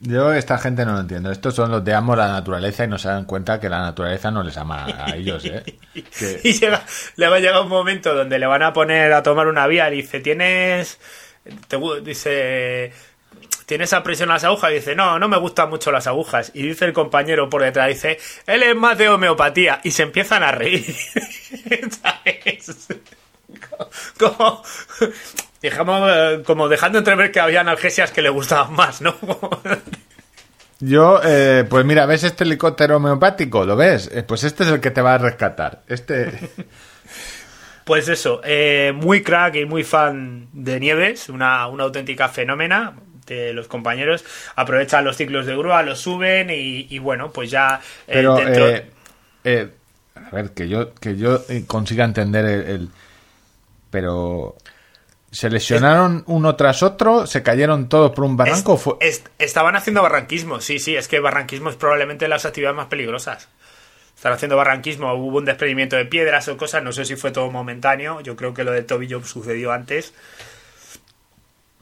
yo 0.00 0.34
esta 0.34 0.58
gente 0.58 0.84
no 0.84 0.92
lo 0.92 1.00
entiendo. 1.00 1.30
Estos 1.32 1.54
son 1.54 1.70
los 1.70 1.82
de 1.82 1.94
amo 1.94 2.14
la 2.14 2.28
naturaleza 2.28 2.84
y 2.84 2.88
no 2.88 2.98
se 2.98 3.08
dan 3.08 3.24
cuenta 3.24 3.58
que 3.58 3.70
la 3.70 3.80
naturaleza 3.80 4.30
no 4.30 4.42
les 4.42 4.54
ama 4.58 4.84
a 4.84 5.16
ellos, 5.16 5.42
¿eh? 5.46 5.62
Que- 5.94 6.40
Y 6.44 6.60
le 7.16 7.28
va 7.28 7.36
a 7.36 7.40
llegar 7.40 7.62
un 7.62 7.68
momento 7.70 8.14
donde 8.14 8.38
le 8.38 8.44
van 8.44 8.62
a 8.62 8.74
poner 8.74 9.14
a 9.14 9.22
tomar 9.22 9.46
una 9.46 9.66
vía 9.66 9.90
y 9.90 9.96
dice, 10.02 10.20
¿tienes...? 10.20 10.98
te 11.68 11.78
dice... 12.04 12.92
¿Tienes 13.64 13.94
a 13.94 14.02
presión 14.02 14.28
las 14.28 14.44
agujas? 14.44 14.72
Y 14.72 14.74
dice, 14.74 14.94
no, 14.94 15.18
no 15.18 15.26
me 15.28 15.38
gustan 15.38 15.70
mucho 15.70 15.90
las 15.90 16.06
agujas. 16.06 16.50
Y 16.52 16.64
dice 16.64 16.84
el 16.84 16.92
compañero 16.92 17.48
por 17.48 17.62
detrás, 17.62 17.88
dice, 17.88 18.18
él 18.46 18.62
es 18.62 18.76
más 18.76 18.98
de 18.98 19.08
homeopatía. 19.08 19.80
Y 19.84 19.92
se 19.92 20.02
empiezan 20.02 20.42
a 20.42 20.52
reír. 20.52 20.84
¿Sabes? 22.02 22.88
Como, 24.18 24.62
digamos, 25.62 26.10
eh, 26.12 26.42
como 26.44 26.68
dejando 26.68 26.98
entrever 26.98 27.30
que 27.32 27.40
había 27.40 27.60
analgesias 27.60 28.10
que 28.10 28.22
le 28.22 28.30
gustaban 28.30 28.72
más, 28.74 29.00
¿no? 29.00 29.14
Yo, 30.80 31.20
eh, 31.24 31.64
pues 31.68 31.84
mira, 31.84 32.06
¿ves 32.06 32.24
este 32.24 32.42
helicóptero 32.44 32.96
homeopático? 32.96 33.64
¿Lo 33.64 33.76
ves? 33.76 34.10
Eh, 34.12 34.24
pues 34.24 34.42
este 34.42 34.64
es 34.64 34.70
el 34.70 34.80
que 34.80 34.90
te 34.90 35.00
va 35.00 35.14
a 35.14 35.18
rescatar. 35.18 35.82
Este... 35.88 36.32
Pues 37.84 38.08
eso, 38.08 38.40
eh, 38.44 38.92
muy 38.94 39.24
crack 39.24 39.56
y 39.56 39.64
muy 39.64 39.82
fan 39.82 40.46
de 40.52 40.78
Nieves, 40.78 41.28
una, 41.28 41.66
una 41.66 41.82
auténtica 41.82 42.28
fenómena 42.28 42.94
de 43.26 43.52
los 43.52 43.66
compañeros. 43.66 44.24
Aprovechan 44.54 45.04
los 45.04 45.16
ciclos 45.16 45.46
de 45.46 45.56
grúa, 45.56 45.82
los 45.82 45.98
suben 45.98 46.48
y, 46.50 46.86
y 46.88 46.98
bueno, 47.00 47.32
pues 47.32 47.50
ya 47.50 47.80
Pero, 48.06 48.36
dentro- 48.36 48.66
a 50.14 50.30
ver, 50.30 50.50
que 50.54 50.68
yo, 50.68 50.94
que 50.94 51.16
yo 51.16 51.42
consiga 51.66 52.04
entender 52.04 52.44
el, 52.44 52.60
el- 52.70 52.88
Pero... 53.90 54.54
¿Se 55.32 55.48
lesionaron 55.50 56.22
uno 56.26 56.54
tras 56.56 56.82
otro? 56.82 57.26
¿Se 57.26 57.42
cayeron 57.42 57.88
todos 57.88 58.12
por 58.12 58.24
un 58.24 58.36
barranco? 58.36 58.76
Fue- 58.76 58.96
estaban 59.38 59.74
haciendo 59.74 60.02
barranquismo, 60.02 60.60
sí, 60.60 60.78
sí, 60.78 60.94
es 60.94 61.08
que 61.08 61.20
barranquismo 61.20 61.70
es 61.70 61.76
probablemente 61.76 62.28
las 62.28 62.44
actividades 62.44 62.76
más 62.76 62.86
peligrosas. 62.86 63.48
Están 64.14 64.34
haciendo 64.34 64.56
barranquismo, 64.58 65.12
hubo 65.14 65.38
un 65.38 65.46
desprendimiento 65.46 65.96
de 65.96 66.04
piedras 66.04 66.46
o 66.48 66.56
cosas, 66.58 66.82
no 66.84 66.92
sé 66.92 67.06
si 67.06 67.16
fue 67.16 67.30
todo 67.32 67.50
momentáneo, 67.50 68.20
yo 68.20 68.36
creo 68.36 68.52
que 68.54 68.62
lo 68.62 68.72
del 68.72 68.84
tobillo 68.86 69.24
sucedió 69.24 69.72
antes. 69.72 70.12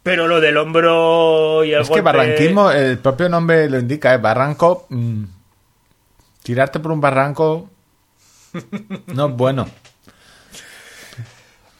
Pero 0.02 0.28
lo 0.28 0.40
del 0.40 0.56
hombro 0.56 1.62
y 1.64 1.72
el 1.74 1.82
Es 1.82 1.90
que 1.90 2.00
barranquismo, 2.00 2.70
el 2.70 2.98
propio 2.98 3.28
nombre 3.28 3.68
lo 3.68 3.78
indica, 3.78 4.14
es 4.14 4.22
barranco. 4.22 4.86
mm, 4.88 5.24
tirarte 6.42 6.78
por 6.80 6.92
un 6.92 7.00
barranco 7.00 7.68
no 9.08 9.26
es 9.28 9.34
bueno. 9.36 9.68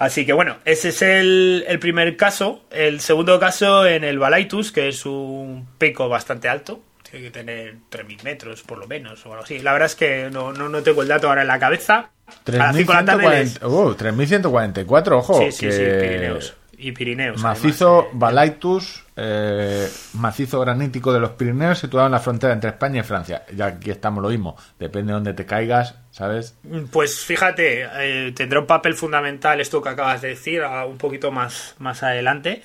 Así 0.00 0.24
que 0.24 0.32
bueno, 0.32 0.56
ese 0.64 0.88
es 0.88 1.02
el, 1.02 1.62
el 1.68 1.78
primer 1.78 2.16
caso. 2.16 2.64
El 2.70 3.00
segundo 3.00 3.38
caso 3.38 3.86
en 3.86 4.02
el 4.02 4.18
Balaitus, 4.18 4.72
que 4.72 4.88
es 4.88 5.04
un 5.04 5.68
pico 5.76 6.08
bastante 6.08 6.48
alto. 6.48 6.80
Tiene 7.08 7.26
que 7.26 7.30
tener 7.30 7.74
3.000 7.90 8.22
metros 8.24 8.62
por 8.62 8.78
lo 8.78 8.86
menos 8.86 9.26
o 9.26 9.32
algo 9.32 9.44
así. 9.44 9.58
La 9.58 9.72
verdad 9.74 9.86
es 9.86 9.96
que 9.96 10.30
no, 10.32 10.52
no, 10.52 10.70
no 10.70 10.82
tengo 10.82 11.02
el 11.02 11.08
dato 11.08 11.28
ahora 11.28 11.42
en 11.42 11.48
la 11.48 11.58
cabeza. 11.58 12.10
A 12.46 12.50
las 12.50 12.76
5 12.76 12.92
de 12.92 12.98
la 12.98 13.04
tarde 13.04 13.28
les- 13.28 13.60
3.140 13.60 13.66
uh, 13.68 13.94
3.144, 13.94 15.12
ojo. 15.18 15.38
Sí, 15.38 15.52
sí, 15.52 15.66
que 15.66 15.72
sí, 15.72 15.82
Pirineos. 16.00 16.54
Y 16.78 16.92
Pirineos. 16.92 17.42
Macizo 17.42 17.88
además, 17.98 18.06
eh. 18.06 18.10
Balaitus, 18.14 19.04
eh, 19.22 19.86
macizo 20.14 20.60
granítico 20.60 21.12
de 21.12 21.20
los 21.20 21.32
Pirineos, 21.32 21.78
situado 21.78 22.06
en 22.06 22.12
la 22.12 22.20
frontera 22.20 22.54
entre 22.54 22.70
España 22.70 23.00
y 23.00 23.02
Francia. 23.02 23.44
Ya 23.54 23.66
aquí 23.66 23.90
estamos 23.90 24.22
lo 24.22 24.30
mismo. 24.30 24.56
Depende 24.78 25.08
de 25.08 25.14
dónde 25.14 25.34
te 25.34 25.44
caigas, 25.44 25.94
¿sabes? 26.10 26.56
Pues 26.90 27.20
fíjate, 27.20 27.86
eh, 27.98 28.32
tendrá 28.34 28.60
un 28.60 28.66
papel 28.66 28.94
fundamental 28.94 29.60
esto 29.60 29.82
que 29.82 29.90
acabas 29.90 30.22
de 30.22 30.28
decir, 30.28 30.62
un 30.62 30.96
poquito 30.96 31.30
más, 31.30 31.74
más 31.78 32.02
adelante. 32.02 32.62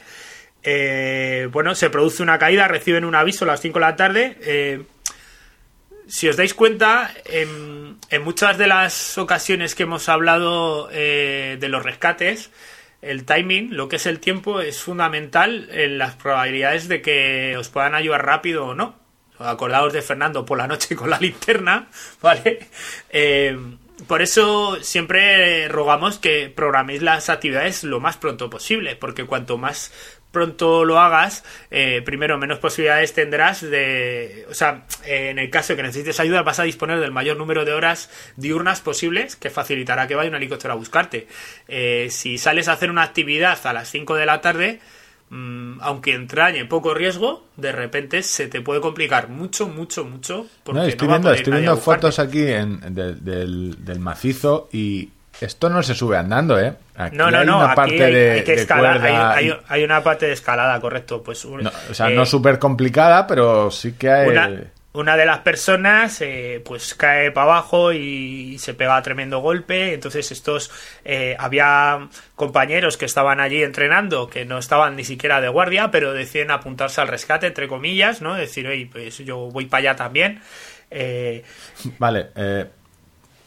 Eh, 0.64 1.50
bueno, 1.52 1.76
se 1.76 1.90
produce 1.90 2.24
una 2.24 2.40
caída, 2.40 2.70
reciben 2.70 3.04
un 3.04 3.16
aviso 3.16 3.44
a 3.44 3.50
las 3.50 3.60
5 3.60 3.78
de 3.78 3.86
la 3.86 3.96
tarde. 3.98 4.86
si 6.08 6.30
os 6.30 6.38
dais 6.38 6.54
cuenta, 6.54 7.12
en, 7.26 7.98
muchas 8.24 8.58
de 8.58 8.68
las 8.68 9.18
ocasiones 9.18 9.76
que 9.76 9.84
hemos 9.84 10.08
hablado 10.08 10.88
de 10.88 11.68
los 11.68 11.84
rescates, 11.84 12.50
el 13.06 13.26
timing, 13.26 13.76
lo 13.76 13.88
que 13.88 13.98
es 13.98 14.06
el 14.06 14.20
tiempo, 14.20 14.62
es 14.62 14.82
fundamental 14.82 15.70
en 15.72 15.98
las 15.98 16.16
probabilidades 16.16 16.88
de 16.88 17.02
que 17.02 17.56
os 17.58 17.70
puedan 17.70 17.96
ayudar 17.96 18.26
rápido 18.26 18.66
o 18.66 18.76
no. 18.76 18.96
Acordaos 19.38 19.94
de 19.94 20.02
Fernando 20.02 20.46
por 20.46 20.58
la 20.58 20.68
noche 20.68 20.96
con 20.96 21.10
la 21.10 21.20
linterna, 21.20 21.88
¿vale? 22.22 22.68
Eh, 23.10 23.58
por 24.08 24.22
eso 24.22 24.78
siempre 24.82 25.68
rogamos 25.70 26.20
que 26.20 26.50
programéis 26.54 27.02
las 27.02 27.30
actividades 27.30 27.84
lo 27.84 28.00
más 28.00 28.18
pronto 28.18 28.50
posible, 28.50 28.96
porque 28.96 29.26
cuanto 29.26 29.58
más 29.58 29.94
pronto 30.36 30.84
lo 30.84 31.00
hagas, 31.00 31.46
eh, 31.72 32.02
primero 32.04 32.38
menos 32.38 32.60
posibilidades 32.60 33.14
tendrás 33.14 33.62
de, 33.62 34.46
o 34.50 34.54
sea, 34.54 34.84
eh, 35.06 35.30
en 35.30 35.40
el 35.40 35.50
caso 35.50 35.72
de 35.72 35.78
que 35.78 35.84
necesites 35.84 36.20
ayuda 36.20 36.42
vas 36.42 36.60
a 36.60 36.64
disponer 36.64 37.00
del 37.00 37.14
mayor 37.14 37.38
número 37.38 37.64
de 37.64 37.72
horas 37.72 38.10
diurnas 38.36 38.82
posibles, 38.82 39.38
que 39.38 39.50
facilitará 39.50 40.08
que 40.08 40.16
vaya 40.16 40.30
un 40.30 40.36
helicóptero 40.36 40.74
a 40.74 40.76
buscarte. 40.76 41.28
Eh, 41.70 42.10
si 42.12 42.38
sales 42.38 42.68
a 42.68 42.74
hacer 42.74 42.92
una 42.92 43.04
actividad 43.04 43.66
a 43.66 43.72
las 43.72 43.90
5 43.90 44.16
de 44.16 44.26
la 44.26 44.42
tarde, 44.42 44.82
mm, 45.30 45.78
aunque 45.80 46.14
entrañe 46.14 46.66
poco 46.66 46.94
riesgo, 46.94 47.46
de 47.56 47.72
repente 47.72 48.22
se 48.22 48.50
te 48.50 48.60
puede 48.60 48.82
complicar 48.82 49.30
mucho, 49.30 49.70
mucho, 49.70 50.04
mucho. 50.04 50.48
Porque 50.66 50.82
No, 50.82 50.86
estoy 50.86 51.08
no 51.08 51.12
va 51.12 51.16
a 51.16 51.20
viendo, 51.20 51.30
poder 51.30 51.40
estoy 51.40 51.52
nadie 51.52 51.62
viendo 51.64 51.80
a 51.80 51.82
fotos 51.82 52.20
aquí 52.20 52.46
en, 52.46 52.94
del 52.94 54.00
macizo 54.02 54.68
y 54.74 55.12
esto 55.42 55.70
no 55.70 55.84
se 55.84 55.94
sube 55.94 56.18
andando, 56.18 56.60
¿eh? 56.60 56.74
Aquí 56.96 57.18
No, 57.18 57.30
no, 57.30 57.40
hay 57.40 57.46
no, 57.46 57.58
una 57.58 57.66
aquí 57.72 57.76
parte 57.76 58.04
hay, 58.06 58.14
de, 58.14 58.32
hay 58.32 58.44
que 58.44 58.56
de 58.56 58.62
escalar, 58.62 59.00
cuerda 59.00 59.32
hay, 59.34 59.54
hay- 59.68 59.84
una 59.84 60.02
parte 60.04 60.26
de 60.28 60.34
escalada, 60.34 60.80
correcto. 60.80 61.22
Pues, 61.24 61.46
no, 61.46 61.72
o 61.90 61.94
sea, 61.94 62.10
eh, 62.10 62.16
no 62.16 62.26
súper 62.26 62.58
complicada, 62.60 63.28
pero 63.28 63.70
sí 63.72 63.94
que 63.94 64.10
hay... 64.12 64.30
una, 64.30 64.50
una 64.94 65.18
de 65.18 65.26
las 65.26 65.40
personas 65.40 66.22
eh, 66.22 66.62
pues 66.64 66.96
cae 66.96 67.30
para 67.32 67.52
abajo 67.52 67.92
y 67.92 68.58
se 68.60 68.74
pega 68.74 69.02
tremendo 69.02 69.40
golpe 69.40 69.94
entonces 69.94 70.32
estos 70.32 70.72
eh, 71.04 71.36
había 71.38 72.08
compañeros 72.36 72.96
que 72.96 73.04
estaban 73.04 73.42
allí 73.42 73.62
entrenando 73.62 74.30
que 74.30 74.46
no 74.46 74.58
estaban 74.58 74.96
ni 74.96 75.04
siquiera 75.04 75.42
de 75.42 75.50
guardia 75.50 75.92
pero 75.92 76.14
deciden 76.14 76.50
apuntarse 76.50 77.02
al 77.02 77.10
rescate 77.10 77.46
entre 77.48 77.68
comillas 77.68 78.22
no 78.22 78.36
decir 78.36 78.68
oye 78.70 78.88
pues 78.90 79.18
yo 79.18 79.50
voy 79.52 79.66
para 79.66 79.80
allá 79.80 79.96
también 79.98 80.40
Eh, 80.90 81.44
Vale, 82.00 82.28
eh, 82.38 82.66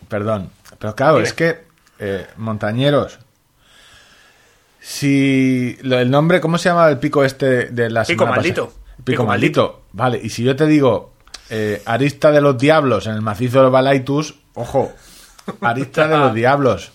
perdón. 0.07 0.51
Pero 0.79 0.95
claro, 0.95 1.19
es 1.21 1.33
que, 1.33 1.61
eh, 1.99 2.27
montañeros, 2.37 3.19
Si 4.81 5.77
lo- 5.83 5.99
el 5.99 6.11
nombre, 6.11 6.41
¿cómo 6.41 6.57
se 6.59 6.69
llama 6.69 6.89
el 6.89 6.99
pico 6.99 7.25
este 7.25 7.67
de 7.67 7.91
la 7.91 8.05
Pico 8.05 8.27
maldito. 8.27 8.67
Pico, 8.69 9.03
Pico 9.05 9.25
maldito. 9.25 9.83
Vale, 9.93 10.19
y 10.23 10.31
si 10.31 10.43
yo 10.45 10.57
te 10.57 10.67
digo 10.67 11.13
eh, 11.51 11.83
Arista 11.85 12.31
de 12.31 12.41
los 12.41 12.57
Diablos 12.59 13.07
en 13.07 13.15
el 13.15 13.21
macizo 13.23 13.63
de 13.63 13.71
Balaitus, 13.71 14.35
ojo, 14.55 14.93
Arista 15.61 16.07
de 16.09 16.17
los 16.17 16.35
Diablos. 16.41 16.93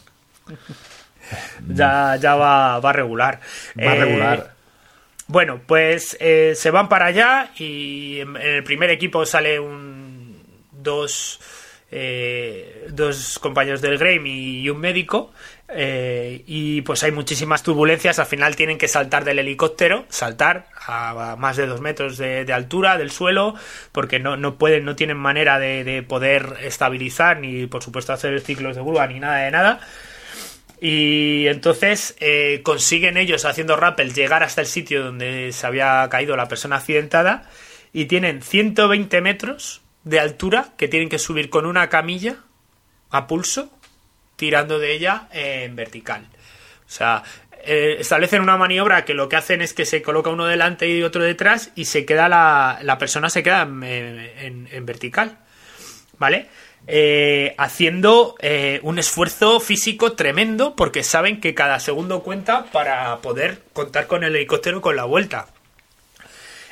Ya, 1.67 2.15
ya 2.17 2.35
va, 2.35 2.79
va 2.79 2.89
a 2.89 2.93
regular. 2.93 3.39
Va 3.77 3.91
a 3.91 3.95
Eh, 3.95 3.99
regular. 3.99 4.53
Bueno, 5.27 5.61
pues 5.65 6.17
eh, 6.19 6.53
se 6.55 6.69
van 6.71 6.89
para 6.89 7.05
allá 7.07 7.51
y 7.57 8.19
en 8.19 8.35
el 8.37 8.63
primer 8.63 8.89
equipo 8.89 9.25
sale 9.25 9.59
un 9.59 10.43
dos 10.71 11.39
eh, 11.95 12.87
dos 12.89 13.37
compañeros 13.37 13.79
del 13.81 13.99
Graham 13.99 14.25
y, 14.25 14.67
un 14.67 14.79
médico 14.79 15.31
eh, 15.69 16.43
y 16.47 16.81
pues 16.81 17.03
hay 17.03 17.11
muchísimas 17.11 17.61
turbulencias. 17.61 18.17
Al 18.17 18.25
final 18.25 18.55
tienen 18.55 18.79
que 18.79 18.87
saltar 18.87 19.23
del 19.25 19.37
helicóptero, 19.37 20.05
saltar 20.09 20.65
a, 20.87 21.35
más 21.37 21.55
de 21.55 21.67
dos 21.67 21.81
metros 21.81 22.17
de, 22.17 22.51
altura 22.51 22.97
del 22.97 23.11
suelo 23.11 23.53
porque 23.91 24.17
no, 24.17 24.37
no 24.37 24.57
pueden, 24.57 24.85
no 24.85 24.95
tienen 24.95 25.17
manera 25.17 25.59
de, 25.59 25.83
de 25.83 26.01
poder 26.01 26.57
estabilizar 26.63 27.39
ni 27.39 27.67
por 27.67 27.83
supuesto 27.83 28.11
hacer 28.11 28.41
ciclos 28.41 28.75
de 28.75 28.81
curva 28.81 29.05
ni 29.05 29.19
nada 29.19 29.37
de 29.37 29.51
nada. 29.51 29.79
Y 30.81 31.47
entonces 31.47 32.15
eh, 32.19 32.61
consiguen 32.63 33.17
ellos, 33.17 33.45
haciendo 33.45 33.75
rappel, 33.75 34.15
llegar 34.15 34.41
hasta 34.41 34.61
el 34.61 34.67
sitio 34.67 35.03
donde 35.03 35.51
se 35.51 35.67
había 35.67 36.09
caído 36.09 36.35
la 36.35 36.47
persona 36.47 36.77
accidentada 36.77 37.47
y 37.93 38.05
tienen 38.05 38.41
120 38.41 39.21
metros 39.21 39.82
de 40.03 40.19
altura 40.19 40.69
que 40.77 40.87
tienen 40.87 41.09
que 41.09 41.19
subir 41.19 41.49
con 41.49 41.65
una 41.65 41.89
camilla 41.89 42.37
a 43.09 43.27
pulso, 43.27 43.69
tirando 44.35 44.79
de 44.79 44.93
ella 44.93 45.27
en 45.31 45.75
vertical. 45.75 46.27
O 46.85 46.89
sea, 46.89 47.23
eh, 47.65 47.97
establecen 47.99 48.41
una 48.41 48.57
maniobra 48.57 49.05
que 49.05 49.13
lo 49.13 49.29
que 49.29 49.35
hacen 49.37 49.61
es 49.61 49.73
que 49.73 49.85
se 49.85 50.01
coloca 50.01 50.29
uno 50.29 50.45
delante 50.45 50.87
y 50.89 51.01
otro 51.03 51.23
detrás 51.23 51.71
y 51.75 51.85
se 51.85 52.05
queda 52.05 52.27
la, 52.27 52.79
la 52.81 52.97
persona 52.97 53.29
se 53.29 53.43
queda 53.43 53.61
en, 53.61 53.83
en- 53.83 54.67
en 54.71 54.85
vertical. 54.85 55.37
¿Vale? 56.19 56.47
Eh, 56.85 57.55
haciendo 57.57 58.35
eh, 58.39 58.79
un 58.83 58.99
esfuerzo 58.99 59.59
físico 59.61 60.13
tremendo 60.13 60.75
porque 60.75 61.03
saben 61.03 61.39
que 61.39 61.53
cada 61.55 61.79
segundo 61.79 62.23
cuenta 62.23 62.65
para 62.71 63.17
poder 63.19 63.63
contar 63.73 64.07
con 64.07 64.23
el 64.25 64.35
helicóptero 64.35 64.81
con 64.81 64.95
la 64.97 65.05
vuelta. 65.05 65.47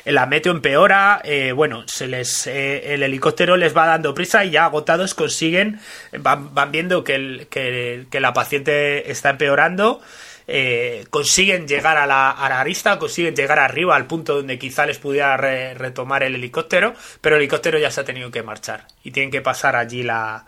La 0.06 0.26
meteo 0.26 0.52
empeora, 0.52 1.22
eh, 1.24 1.52
bueno, 1.52 1.84
se 1.88 2.08
les, 2.08 2.48
eh, 2.48 2.94
el 2.94 3.04
helicóptero 3.04 3.56
les 3.58 3.76
va 3.76 3.86
dando 3.86 4.14
prisa 4.14 4.44
y 4.44 4.52
ya 4.52 4.66
agotados 4.66 5.14
consiguen, 5.14 5.80
van, 6.20 6.54
van 6.56 6.72
viendo 6.72 7.04
que, 7.04 7.16
el- 7.16 7.48
que 7.50 8.20
la 8.20 8.34
paciente 8.34 9.12
está 9.12 9.30
empeorando, 9.32 10.02
eh, 10.48 11.06
consiguen 11.12 11.68
llegar 11.68 11.98
a 11.98 12.08
la, 12.08 12.32
a 12.32 12.50
la 12.50 12.60
arista, 12.62 12.98
consiguen 12.98 13.36
llegar 13.36 13.60
arriba 13.60 13.96
al 13.96 14.08
punto 14.08 14.36
donde 14.38 14.58
quizá 14.58 14.86
les 14.88 14.98
pudiera 14.98 15.38
re- 15.38 15.76
retomar 15.76 16.24
el 16.24 16.34
helicóptero, 16.36 16.94
pero 17.22 17.36
el 17.36 17.44
helicóptero 17.44 17.78
ya 17.78 17.92
se 17.92 18.02
ha 18.02 18.06
tenido 18.06 18.32
que 18.32 18.42
marchar 18.44 18.88
y 19.04 19.12
tienen 19.12 19.30
que 19.32 19.42
pasar 19.42 19.76
allí 19.76 20.02
la, 20.04 20.46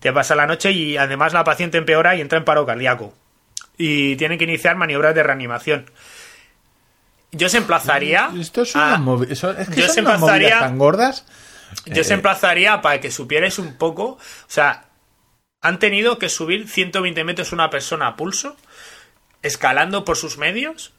te 0.00 0.10
pasa 0.12 0.34
la 0.34 0.46
noche 0.46 0.72
y 0.72 0.96
además 0.96 1.32
la 1.34 1.44
paciente 1.44 1.76
empeora 1.78 2.16
y 2.16 2.22
entra 2.22 2.38
en 2.38 2.44
paro 2.44 2.64
cardíaco 2.64 3.14
y 3.76 4.16
tienen 4.16 4.38
que 4.38 4.44
iniciar 4.44 4.74
maniobras 4.76 5.14
de 5.14 5.22
reanimación. 5.22 5.90
Yo 7.36 7.48
se 7.48 7.58
emplazaría. 7.58 8.30
Esto 8.38 8.62
es 8.62 8.74
a- 8.76 8.86
una 8.96 8.98
movi- 8.98 9.30
eso- 9.30 9.50
es 9.56 9.68
que 9.68 9.76
yo 9.76 9.86
son 9.86 9.94
se 9.94 10.00
unas 10.00 10.20
movidas 10.20 10.36
emplazaría- 10.40 10.60
tan 10.60 10.78
gordas. 10.78 11.26
yo 11.86 12.04
se 12.04 12.12
Eh, 12.12 12.16
emplazaría 12.16 12.80
para 12.82 13.00
que 13.00 13.10
supierais 13.10 13.58
un 13.58 13.74
poco. 13.76 14.04
O 14.12 14.18
sea, 14.46 14.84
han 15.62 15.78
tenido 15.78 16.18
que 16.18 16.28
subir 16.28 16.68
120 16.68 17.24
metros 17.24 17.52
una 17.52 17.70
persona 17.70 18.06
a 18.08 18.16
pulso, 18.16 18.56
escalando 19.42 20.04
por 20.04 20.16
sus 20.16 20.38
medios. 20.38 20.92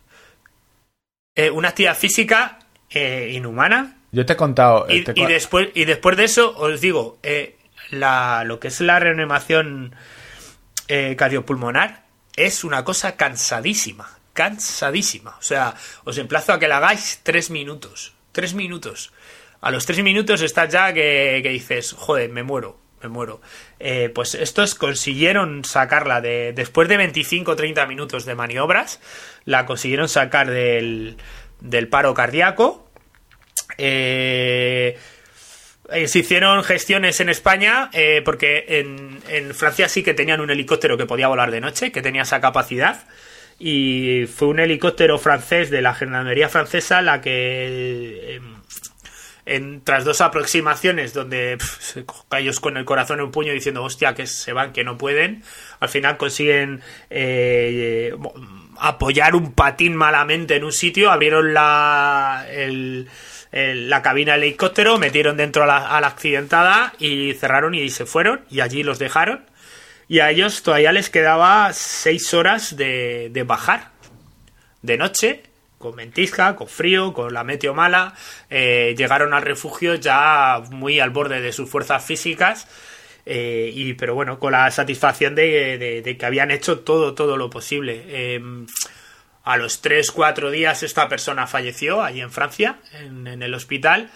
eh, 1.40 1.52
una 1.52 1.68
actividad 1.70 1.96
física 1.96 2.58
eh, 2.90 3.30
inhumana. 3.34 3.98
Yo 4.12 4.26
te 4.26 4.34
he 4.34 4.36
contado. 4.36 4.88
eh, 4.90 4.96
Y, 4.98 5.04
te 5.04 5.14
después, 5.14 5.70
y 5.76 5.86
después 5.86 6.18
de 6.18 6.24
eso, 6.24 6.58
os 6.58 6.82
digo, 6.82 7.20
eh, 7.22 7.58
la, 7.92 8.44
lo 8.44 8.60
que 8.60 8.70
es 8.70 8.82
la 8.82 8.98
reanimación 9.00 9.94
eh, 10.88 11.16
cardiopulmonar 11.16 12.06
es 12.36 12.64
una 12.64 12.84
cosa 12.84 13.16
cansadísima. 13.18 14.17
Cansadísima. 14.38 15.36
O 15.40 15.42
sea, 15.42 15.74
os 16.06 16.16
emplazo 16.20 16.54
a 16.54 16.60
que 16.60 16.68
la 16.68 16.78
hagáis 16.78 17.22
tres 17.24 17.50
minutos. 17.50 18.14
Tres 18.32 18.54
minutos. 18.54 19.12
A 19.62 19.72
los 19.72 19.88
tres 19.88 20.04
minutos 20.04 20.44
estás 20.44 20.72
ya 20.72 20.94
que, 20.94 21.42
dices, 21.44 21.94
joder, 21.98 22.30
me 22.30 22.44
muero, 22.44 22.80
me 23.02 23.10
muero. 23.10 23.42
Eh, 23.80 24.12
pues 24.14 24.36
estos 24.36 24.76
consiguieron 24.76 25.66
sacarla 25.66 26.22
de. 26.22 26.54
Después 26.54 26.88
de 26.88 26.98
25 26.98 27.54
o 27.54 27.56
30 27.56 27.88
minutos 27.88 28.26
de 28.26 28.36
maniobras, 28.36 29.02
la 29.44 29.66
consiguieron 29.66 30.08
sacar 30.08 30.52
del, 30.52 31.18
del 31.60 31.88
paro 31.88 32.14
cardíaco. 32.14 32.92
Eh, 33.80 35.00
eh, 35.90 36.08
se 36.08 36.20
hicieron 36.20 36.64
gestiones 36.64 37.20
en 37.22 37.30
España 37.30 37.90
eh, 37.92 38.22
porque 38.24 38.66
en, 38.68 39.20
en 39.30 39.56
Francia 39.56 39.90
sí 39.90 40.04
que 40.04 40.14
tenían 40.14 40.42
un 40.42 40.52
helicóptero 40.52 40.96
que 40.96 41.08
podía 41.08 41.28
volar 41.28 41.50
de 41.50 41.60
noche, 41.60 41.92
que 41.92 42.04
tenía 42.04 42.22
esa 42.22 42.40
capacidad. 42.40 43.08
Y 43.60 44.26
fue 44.28 44.50
un 44.50 44.60
helicóptero 44.60 45.18
francés 45.18 45.72
de 45.72 45.82
la 45.82 45.96
gendarmería 45.96 46.48
francesa 46.48 47.02
la 47.02 47.22
que, 47.22 48.36
eh, 48.36 48.42
en, 49.48 49.82
tras 49.82 50.06
dos 50.06 50.22
aproximaciones 50.22 51.14
donde 51.14 51.58
ellos 52.38 52.60
con 52.60 52.78
el 52.78 52.86
corazón 52.86 53.20
en 53.20 53.26
un 53.26 53.32
puño 53.32 53.54
diciendo 53.54 53.84
hostia 53.84 54.14
que 54.14 54.28
se 54.28 54.54
van, 54.54 54.74
que 54.74 54.84
no 54.84 54.98
pueden, 54.98 55.44
al 55.80 55.90
final 55.90 56.18
consiguen 56.18 56.82
eh, 57.10 58.14
apoyar 58.80 59.36
un 59.36 59.54
patín 59.54 59.96
malamente 59.96 60.56
en 60.58 60.64
un 60.64 60.74
sitio, 60.74 61.10
abrieron 61.10 61.54
la, 61.54 62.46
la 63.52 64.02
cabina 64.04 64.34
del 64.34 64.44
helicóptero, 64.44 65.00
metieron 65.00 65.38
dentro 65.38 65.64
a 65.64 66.00
la 66.00 66.08
accidentada 66.08 66.94
y 67.00 67.34
cerraron 67.34 67.74
y 67.74 67.90
se 67.90 68.06
fueron 68.06 68.42
y 68.52 68.60
allí 68.60 68.84
los 68.84 69.00
dejaron. 69.00 69.46
Y 70.10 70.20
a 70.20 70.30
ellos 70.32 70.64
todavía 70.64 70.92
les 70.92 71.10
quedaba 71.10 71.72
seis 71.74 72.34
horas 72.34 72.78
de, 72.78 73.30
de 73.32 73.44
bajar 73.44 73.92
de 74.82 74.98
noche, 74.98 75.44
con 75.78 75.96
ventisca, 75.96 76.56
con 76.56 76.68
frío, 76.68 77.14
con 77.14 77.34
la 77.34 77.44
meteo 77.44 77.74
mala. 77.74 78.14
eh, 78.50 78.96
llegaron 78.98 79.34
al 79.34 79.42
refugio 79.44 79.96
ya 79.96 80.62
muy 80.72 81.00
al 81.00 81.10
borde 81.10 81.42
de 81.42 81.52
sus 81.52 81.70
fuerzas 81.70 82.04
físicas. 82.06 82.68
eh, 83.26 83.72
y 83.74 83.94
pero 83.96 84.16
bueno, 84.16 84.40
con 84.40 84.54
la 84.54 84.72
satisfacción 84.72 85.36
de, 85.36 86.02
de- 86.04 86.18
que 86.18 86.26
habían 86.26 86.50
hecho 86.52 86.80
todo, 86.80 87.14
todo 87.14 87.36
lo 87.36 87.50
posible. 87.50 88.04
Eh, 88.08 88.42
a 89.44 89.58
los 89.58 89.82
3-4 89.84 90.50
días 90.52 90.84
esta 90.84 91.08
persona 91.10 91.48
falleció 91.48 92.02
allí 92.04 92.22
en 92.22 92.32
Francia, 92.32 92.78
en, 92.94 93.28
en 93.28 93.44
el 93.44 93.54
hospital. 93.54 94.10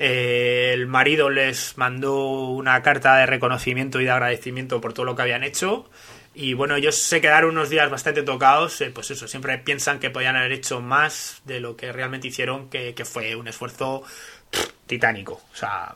El 0.00 0.86
marido 0.86 1.28
les 1.28 1.76
mandó 1.76 2.46
una 2.50 2.82
carta 2.82 3.16
de 3.16 3.26
reconocimiento 3.26 4.00
y 4.00 4.04
de 4.04 4.12
agradecimiento 4.12 4.80
por 4.80 4.92
todo 4.92 5.04
lo 5.04 5.16
que 5.16 5.22
habían 5.22 5.42
hecho. 5.42 5.90
Y 6.36 6.54
bueno, 6.54 6.76
ellos 6.76 6.94
se 6.94 7.20
quedaron 7.20 7.50
unos 7.50 7.68
días 7.68 7.90
bastante 7.90 8.22
tocados. 8.22 8.80
eh, 8.80 8.92
pues 8.94 9.10
eso, 9.10 9.26
siempre 9.26 9.58
piensan 9.58 9.98
que 9.98 10.10
podían 10.10 10.36
haber 10.36 10.52
hecho 10.52 10.80
más 10.80 11.42
de 11.46 11.58
lo 11.58 11.76
que 11.76 11.90
realmente 11.90 12.28
hicieron, 12.28 12.70
que, 12.70 12.94
que 12.94 13.04
fue 13.04 13.34
un 13.34 13.48
esfuerzo 13.48 14.04
pff, 14.50 14.68
titánico. 14.86 15.42
O 15.52 15.56
sea, 15.56 15.86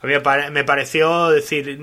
a 0.00 0.06
mí 0.06 0.12
me, 0.12 0.50
me 0.50 0.62
pareció 0.64 1.30
decir. 1.30 1.76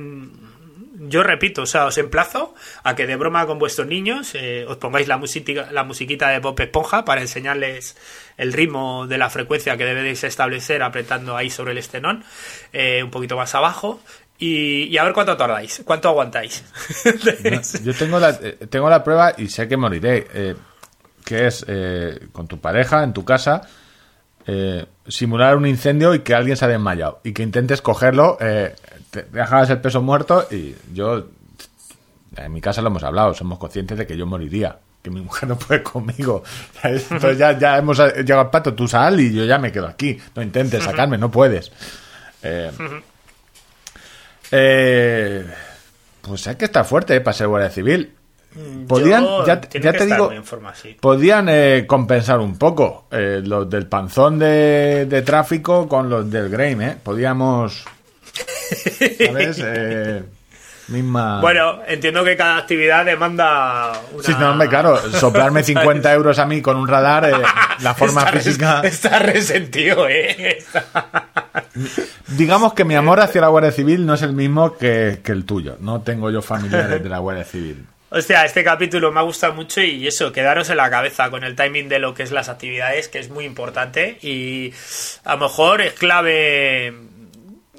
Yo 1.03 1.23
repito, 1.23 1.63
o 1.63 1.65
sea, 1.65 1.85
os 1.85 1.97
emplazo 1.97 2.53
a 2.83 2.95
que 2.95 3.07
de 3.07 3.15
broma 3.15 3.47
con 3.47 3.57
vuestros 3.57 3.87
niños 3.87 4.35
eh, 4.35 4.65
os 4.67 4.77
pongáis 4.77 5.07
la, 5.07 5.19
la 5.71 5.83
musiquita 5.83 6.29
de 6.29 6.39
Bob 6.39 6.59
Esponja 6.59 7.05
para 7.05 7.21
enseñarles 7.21 7.97
el 8.37 8.53
ritmo 8.53 9.07
de 9.07 9.17
la 9.17 9.29
frecuencia 9.31 9.77
que 9.77 9.85
debéis 9.85 10.23
establecer 10.23 10.83
apretando 10.83 11.35
ahí 11.35 11.49
sobre 11.49 11.71
el 11.71 11.79
estenón, 11.79 12.23
eh, 12.71 13.01
un 13.03 13.09
poquito 13.09 13.35
más 13.35 13.55
abajo, 13.55 13.99
y, 14.37 14.95
a 14.97 15.03
ver 15.03 15.13
cuánto 15.13 15.35
tardáis, 15.37 15.81
cuánto 15.85 16.09
aguantáis. 16.09 16.63
Yo 17.83 17.93
tengo 17.95 18.19
la, 18.19 18.29
eh, 18.41 18.57
tengo 18.69 18.89
la 18.89 19.03
prueba 19.03 19.33
y 19.37 19.47
sé 19.47 19.67
que 19.67 19.77
moriré. 19.77 20.27
eh, 20.33 20.55
que 21.23 21.45
es 21.45 21.65
con 22.31 22.47
tu 22.47 22.59
pareja 22.59 23.03
en 23.03 23.13
tu 23.13 23.23
casa 23.23 23.61
simular 25.07 25.55
un 25.55 25.67
incendio 25.67 26.15
y 26.15 26.19
que 26.21 26.33
alguien 26.33 26.57
se 26.57 26.65
ha 26.65 26.67
desmayado 26.67 27.21
y 27.23 27.31
que 27.31 27.43
intentes 27.43 27.81
cogerlo, 27.81 28.37
te 29.11 29.23
dejas 29.23 29.69
el 29.69 29.79
peso 29.81 30.01
muerto 30.01 30.47
y 30.49 30.75
yo 30.93 31.27
en 32.37 32.51
mi 32.53 32.61
casa 32.61 32.81
lo 32.81 32.87
hemos 32.87 33.03
hablado, 33.03 33.33
somos 33.33 33.59
conscientes 33.59 33.97
de 33.97 34.07
que 34.07 34.15
yo 34.17 34.25
moriría, 34.25 34.77
que 35.03 35.09
mi 35.09 35.21
mujer 35.21 35.49
no 35.49 35.57
puede 35.59 35.83
conmigo. 35.83 36.43
¿sabes? 36.81 37.11
Entonces 37.11 37.37
ya, 37.37 37.57
ya 37.59 37.77
hemos 37.77 37.97
llegado 37.99 38.41
al 38.41 38.49
pato, 38.49 38.73
tú 38.73 38.87
sal 38.87 39.19
y 39.19 39.33
yo 39.33 39.43
ya 39.45 39.57
me 39.59 39.71
quedo 39.71 39.87
aquí. 39.87 40.17
No 40.35 40.41
intentes 40.41 40.83
sacarme, 40.83 41.17
no 41.17 41.29
puedes. 41.29 41.71
Eh, 42.43 42.71
eh, 44.51 45.45
pues 46.21 46.47
hay 46.47 46.55
que 46.55 46.65
estar 46.65 46.85
fuerte 46.85 47.15
eh, 47.15 47.21
para 47.21 47.33
ser 47.33 47.47
guardia 47.47 47.69
civil. 47.69 48.15
Podían, 48.87 49.23
Yo- 49.23 49.45
ya, 49.45 49.61
te 49.61 50.05
digo, 50.05 50.29
forma, 50.43 50.75
sí. 50.75 50.97
podían 50.99 51.47
eh, 51.49 51.85
compensar 51.87 52.39
un 52.39 52.57
poco 52.57 53.05
eh, 53.09 53.41
los 53.45 53.69
del 53.69 53.87
panzón 53.87 54.39
de, 54.39 55.05
de 55.05 55.21
tráfico 55.21 55.87
con 55.87 56.09
los 56.09 56.29
del 56.29 56.49
Grain, 56.49 56.81
¿eh? 56.81 56.97
Podíamos, 57.01 57.85
¿sabes? 58.75 59.61
Eh, 59.63 60.23
misma... 60.87 61.39
Bueno, 61.41 61.81
entiendo 61.87 62.23
que 62.23 62.35
cada 62.35 62.57
actividad 62.57 63.05
demanda 63.05 63.93
una... 64.13 64.23
Sí, 64.23 64.33
no, 64.39 64.51
hombre, 64.51 64.67
claro, 64.67 64.97
soplarme 65.11 65.63
50 65.65 66.13
euros 66.13 66.37
a 66.39 66.45
mí 66.45 66.61
con 66.61 66.75
un 66.77 66.87
radar, 66.87 67.25
eh, 67.25 67.33
la 67.79 67.93
forma 67.93 68.21
Está 68.21 68.31
res- 68.31 68.43
física... 68.43 68.81
Está 68.83 69.19
resentido, 69.19 70.07
¿eh? 70.09 70.57
Digamos 72.27 72.73
que 72.73 72.83
mi 72.85 72.95
amor 72.95 73.19
hacia 73.19 73.41
la 73.41 73.47
Guardia 73.47 73.71
Civil 73.71 74.05
no 74.05 74.13
es 74.15 74.21
el 74.21 74.33
mismo 74.33 74.77
que, 74.77 75.19
que 75.23 75.31
el 75.31 75.45
tuyo. 75.45 75.77
No 75.79 76.01
tengo 76.01 76.29
yo 76.31 76.41
familiares 76.41 77.01
de 77.03 77.09
la 77.09 77.19
Guardia 77.19 77.43
Civil. 77.43 77.85
Hostia, 78.09 78.43
este 78.43 78.61
capítulo 78.61 79.09
me 79.13 79.21
ha 79.21 79.23
gustado 79.23 79.53
mucho 79.53 79.79
y 79.81 80.05
eso, 80.05 80.33
quedaros 80.33 80.69
en 80.69 80.75
la 80.77 80.89
cabeza 80.89 81.29
con 81.29 81.45
el 81.45 81.55
timing 81.55 81.87
de 81.87 81.99
lo 81.99 82.13
que 82.13 82.23
es 82.23 82.31
las 82.31 82.49
actividades, 82.49 83.07
que 83.07 83.19
es 83.19 83.29
muy 83.29 83.45
importante 83.45 84.17
y 84.21 84.73
a 85.23 85.35
lo 85.35 85.41
mejor 85.47 85.79
es 85.81 85.93
clave... 85.93 86.93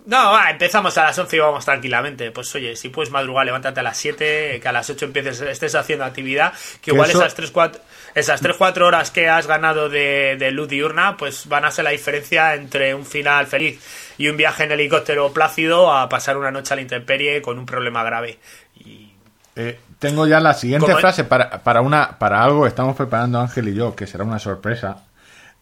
No, 0.05 0.33
va, 0.33 0.51
empezamos 0.51 0.99
a 0.99 1.05
las 1.05 1.19
11 1.19 1.37
y 1.37 1.39
vamos 1.39 1.65
tranquilamente. 1.65 2.33
Pues 2.33 2.53
oye, 2.57 2.75
si 2.75 2.89
puedes 2.89 3.13
madrugar, 3.13 3.47
levántate 3.47 3.79
a 3.81 3.83
las 3.85 3.97
7, 3.97 4.59
que 4.61 4.69
a 4.69 4.73
las 4.73 4.91
8 4.91 5.05
empieces, 5.05 5.41
estés 5.43 5.75
haciendo 5.77 6.05
actividad, 6.05 6.53
que 6.81 6.91
igual 6.91 7.09
eso- 7.09 7.21
esas 7.21 7.35
3, 7.35 7.51
4, 7.53 7.81
esas 8.17 8.41
3, 8.41 8.57
4 8.57 8.87
horas 8.89 9.13
que 9.13 9.29
has 9.29 9.47
ganado 9.47 9.89
de, 9.89 10.37
de 10.39 10.51
luz 10.51 10.69
diurna, 10.69 11.17
pues 11.17 11.47
van 11.47 11.65
a 11.65 11.71
ser 11.71 11.85
la 11.85 11.91
diferencia 11.91 12.55
entre 12.55 12.95
un 12.97 13.07
final 13.07 13.47
feliz 13.47 13.81
y 14.19 14.29
un 14.29 14.37
viaje 14.37 14.65
en 14.65 14.73
helicóptero 14.73 15.33
plácido 15.33 15.93
a 15.93 16.09
pasar 16.09 16.37
una 16.37 16.51
noche 16.51 16.75
a 16.75 16.77
la 16.77 16.83
intemperie 16.83 17.41
con 17.41 17.59
un 17.59 17.67
problema 17.67 18.03
grave. 18.03 18.39
Y 18.75 19.13
Eh, 19.55 19.79
tengo 20.01 20.27
ya 20.27 20.41
la 20.41 20.55
siguiente 20.55 20.87
frase 21.01 21.23
para, 21.25 21.63
para, 21.63 21.81
una, 21.81 22.19
para 22.19 22.43
algo 22.43 22.63
que 22.63 22.69
estamos 22.71 22.97
preparando 22.97 23.39
Ángel 23.41 23.69
y 23.69 23.75
yo, 23.75 23.95
que 23.95 24.07
será 24.09 24.25
una 24.25 24.39
sorpresa. 24.41 25.05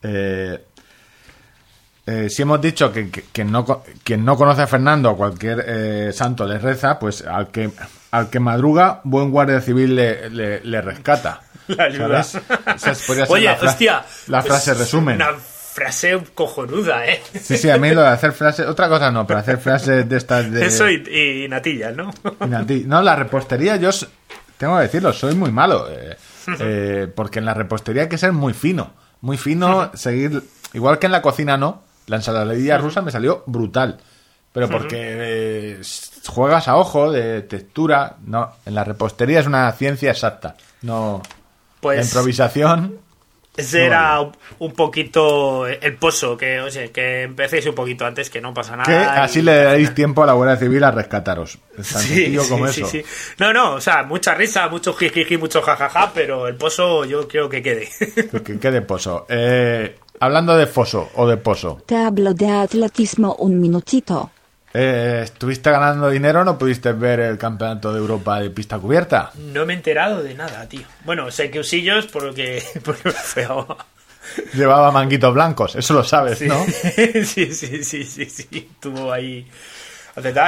Eh, 0.03 0.59
eh, 2.11 2.31
si 2.31 2.43
hemos 2.43 2.61
dicho 2.61 2.93
que, 2.93 3.11
que- 3.11 3.25
quien, 3.33 3.51
no, 3.53 3.65
co- 3.65 3.85
quien 4.05 4.25
no 4.25 4.37
conoce 4.37 4.63
a 4.63 4.67
Fernando, 4.67 5.11
a 5.11 5.17
cualquier 5.17 5.65
eh, 5.67 6.11
santo 6.13 6.47
le 6.47 6.59
reza, 6.59 6.99
pues 6.99 7.23
al 7.23 7.49
que, 7.51 7.71
al 8.11 8.31
que 8.31 8.41
madruga, 8.41 9.01
buen 9.05 9.31
guardia 9.31 9.61
civil 9.61 9.95
le, 9.97 10.31
le- 10.31 10.61
le 10.65 10.81
rescata. 10.83 11.41
La 11.69 11.85
ayuda. 11.85 12.23
¿Sabes? 12.25 12.43
Esa 12.77 13.07
podría 13.07 13.27
ser 13.27 13.35
Oye, 13.35 13.45
la 13.45 13.53
hostia. 13.69 14.05
La 14.27 14.43
frase 14.43 14.73
es 14.73 14.79
resumen. 14.79 15.17
Una 15.17 15.35
frase 15.39 16.19
cojonuda, 16.35 17.07
¿eh? 17.07 17.23
Sí, 17.41 17.57
sí, 17.57 17.71
a 17.71 17.79
mí 17.79 17.91
lo 17.95 18.03
de 18.03 18.09
hacer 18.09 18.33
frases, 18.33 18.67
otra 18.67 18.89
cosa 18.89 19.11
no, 19.13 19.25
pero 19.27 19.39
hacer 19.39 19.59
frases 19.59 20.09
de 20.09 20.17
estas 20.17 20.51
de... 20.51 20.67
Eso 20.67 20.89
y, 20.91 21.45
y 21.45 21.49
natillas, 21.49 21.95
¿no? 21.95 22.11
No, 22.87 23.03
la 23.03 23.15
repostería, 23.15 23.77
yo 23.77 23.91
tengo 24.59 24.77
que 24.77 24.83
decirlo, 24.83 25.13
soy 25.13 25.35
muy 25.37 25.53
malo. 25.53 25.87
eh, 25.89 26.17
eh, 26.59 27.07
porque 27.15 27.39
en 27.39 27.45
la 27.45 27.55
repostería 27.55 28.03
hay 28.03 28.09
que 28.09 28.19
ser 28.19 28.33
muy 28.33 28.53
fino. 28.53 28.93
Muy 29.21 29.37
fino, 29.37 29.91
seguir. 29.95 30.43
Igual 30.73 30.99
que 30.99 31.07
en 31.07 31.13
la 31.13 31.23
cocina, 31.23 31.57
no. 31.57 31.85
La 32.11 32.17
ensaladilla 32.17 32.77
rusa 32.77 33.01
me 33.03 33.11
salió 33.11 33.43
brutal. 33.47 33.99
Pero 34.53 34.69
porque 34.69 34.97
eh, 35.01 35.81
juegas 36.27 36.67
a 36.67 36.77
ojo 36.77 37.13
de 37.13 37.43
textura. 37.43 38.17
No, 38.27 38.51
en 38.67 38.75
la 38.75 38.83
repostería 38.85 39.39
es 39.41 39.47
una 39.47 39.71
ciencia 39.73 40.11
exacta. 40.11 40.57
No. 40.83 41.23
la 41.25 41.31
Pues 41.81 42.05
improvisación. 42.09 42.97
ese 43.57 43.85
era 43.87 44.21
un 44.59 44.73
poquito 44.73 45.69
el 45.69 45.95
pozo, 45.97 46.37
que, 46.37 46.61
o 46.61 46.69
sea, 46.69 46.89
que 46.89 47.23
empecéis 47.23 47.65
un 47.67 47.77
poquito 47.77 48.05
antes, 48.05 48.29
que 48.29 48.41
no 48.41 48.53
pasa 48.53 48.75
nada. 48.77 48.87
Que 48.87 48.93
y- 49.01 49.21
así 49.23 49.41
le 49.43 49.55
daréis 49.63 49.95
tiempo 49.95 50.25
a 50.25 50.27
la 50.27 50.33
Guardia 50.33 50.57
Civil 50.57 50.83
a 50.83 50.91
rescataros. 50.91 51.59
Es 51.79 51.93
tan 51.93 52.03
Sí, 52.03 52.09
sencillo 52.09 52.43
como 52.49 52.67
sí, 52.69 52.81
eso. 52.81 52.91
sí. 52.91 53.05
No, 53.39 53.53
no, 53.53 53.75
o 53.75 53.81
sea, 53.81 54.03
mucha 54.03 54.35
risa, 54.35 54.69
mucho 54.69 54.95
jijiji, 54.95 55.37
mucho 55.37 55.63
jajaja, 55.63 56.11
pero 56.13 56.49
el 56.49 56.57
pozo 56.57 57.05
yo 57.05 57.29
creo 57.29 57.49
que 57.49 57.63
quede. 57.63 57.89
Que, 58.33 58.43
que 58.43 58.59
quede 58.59 58.83
pozo. 58.83 59.27
Eh, 59.29 59.97
hablando 60.21 60.57
de 60.57 60.67
foso 60.67 61.11
o 61.17 61.27
de 61.27 61.37
pozo. 61.37 61.83
Te 61.87 61.97
hablo 61.97 62.33
de 62.35 62.49
atletismo 62.51 63.35
un 63.41 63.61
minutito. 63.61 64.31
Eh, 64.73 65.23
¿Estuviste 65.25 65.69
ganando 65.73 66.09
dinero 66.11 66.43
o 66.43 66.45
no 66.45 66.57
pudiste 66.57 66.93
ver 66.93 67.19
el 67.19 67.37
campeonato 67.39 67.93
de 67.93 67.99
Europa 67.99 68.39
de 68.39 68.51
pista 68.51 68.79
cubierta? 68.79 69.33
No 69.53 69.67
me 69.67 69.73
he 69.73 69.77
enterado 69.77 70.23
de 70.23 70.35
nada, 70.35 70.69
tío. 70.69 70.83
Bueno, 71.05 71.29
sé 71.33 71.51
que 71.51 71.59
usillos 71.59 72.07
porque, 72.07 72.63
porque 72.85 73.01
me 73.09 73.11
feo. 73.13 73.77
Llevaba 74.55 74.93
manguitos 74.93 75.35
blancos, 75.35 75.75
eso 75.75 75.95
lo 75.95 76.05
sabes, 76.05 76.39
Sí. 76.39 76.47
¿no? 76.47 76.65
sí, 77.25 77.53
sí, 77.53 77.83
sí, 77.83 78.05
sí, 78.05 78.25
sí. 78.27 78.69
Tuvo 78.79 79.13
ahí. 79.13 79.45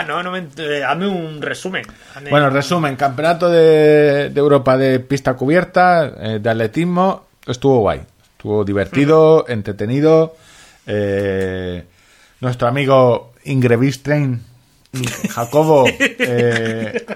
No, 0.07 0.23
no 0.23 0.31
me. 0.33 0.47
eh, 0.59 0.85
hazme 0.85 1.09
un 1.09 1.41
resumen. 1.41 1.85
Hazme- 2.15 2.31
Bueno, 2.31 2.51
resumen, 2.51 2.95
campeonato 2.95 3.49
de, 3.49 4.29
de 4.31 4.39
Europa 4.41 4.77
de 4.77 5.01
pista 5.01 5.35
cubierta, 5.35 6.13
eh, 6.21 6.39
de 6.41 6.51
atletismo, 6.51 7.25
estuvo 7.47 7.79
guay. 7.81 8.03
Estuvo 8.43 8.65
divertido, 8.65 9.45
entretenido. 9.49 10.35
eh, 10.85 11.85
nuestro 12.41 12.67
amigo 12.67 13.35
Ingrevistein, 13.45 14.43
Jacobo, 15.31 15.85
eh, 16.01 17.07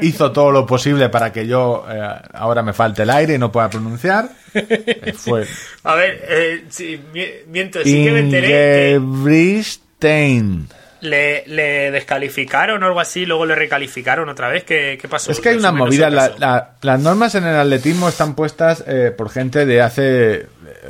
hizo 0.00 0.30
todo 0.30 0.52
lo 0.52 0.64
posible 0.64 1.08
para 1.08 1.32
que 1.32 1.44
yo 1.48 1.84
eh, 1.90 2.00
ahora 2.34 2.62
me 2.62 2.72
falte 2.72 3.02
el 3.02 3.10
aire 3.10 3.34
y 3.34 3.38
no 3.38 3.50
pueda 3.50 3.68
pronunciar. 3.68 4.28
Eh, 4.54 5.12
fue 5.16 5.44
A 5.82 5.96
ver, 5.96 6.24
eh, 6.28 6.64
sí, 6.68 7.00
mi- 7.12 7.26
miento, 7.50 7.82
sí 7.82 8.04
que 8.04 8.10
me 8.12 8.20
enteré 8.20 8.90
Ingebrigtsen. 8.94 10.68
Le, 11.00 11.44
le 11.46 11.90
descalificaron 11.90 12.82
o 12.82 12.86
algo 12.86 13.00
así, 13.00 13.26
luego 13.26 13.44
le 13.46 13.54
recalificaron 13.54 14.28
otra 14.28 14.48
vez. 14.48 14.64
¿Qué, 14.64 14.98
qué 15.00 15.08
pasó? 15.08 15.30
Es 15.32 15.40
que 15.40 15.50
hay 15.50 15.56
una 15.56 15.72
movida. 15.72 16.10
la- 16.10 16.32
la- 16.38 16.70
las 16.82 17.00
normas 17.00 17.34
en 17.34 17.44
el 17.46 17.56
atletismo 17.56 18.08
están 18.08 18.34
puestas 18.34 18.84
eh, 18.86 19.12
por 19.16 19.30
gente 19.30 19.66
de 19.66 19.82
hace. 19.82 20.34
eh, 20.34 20.48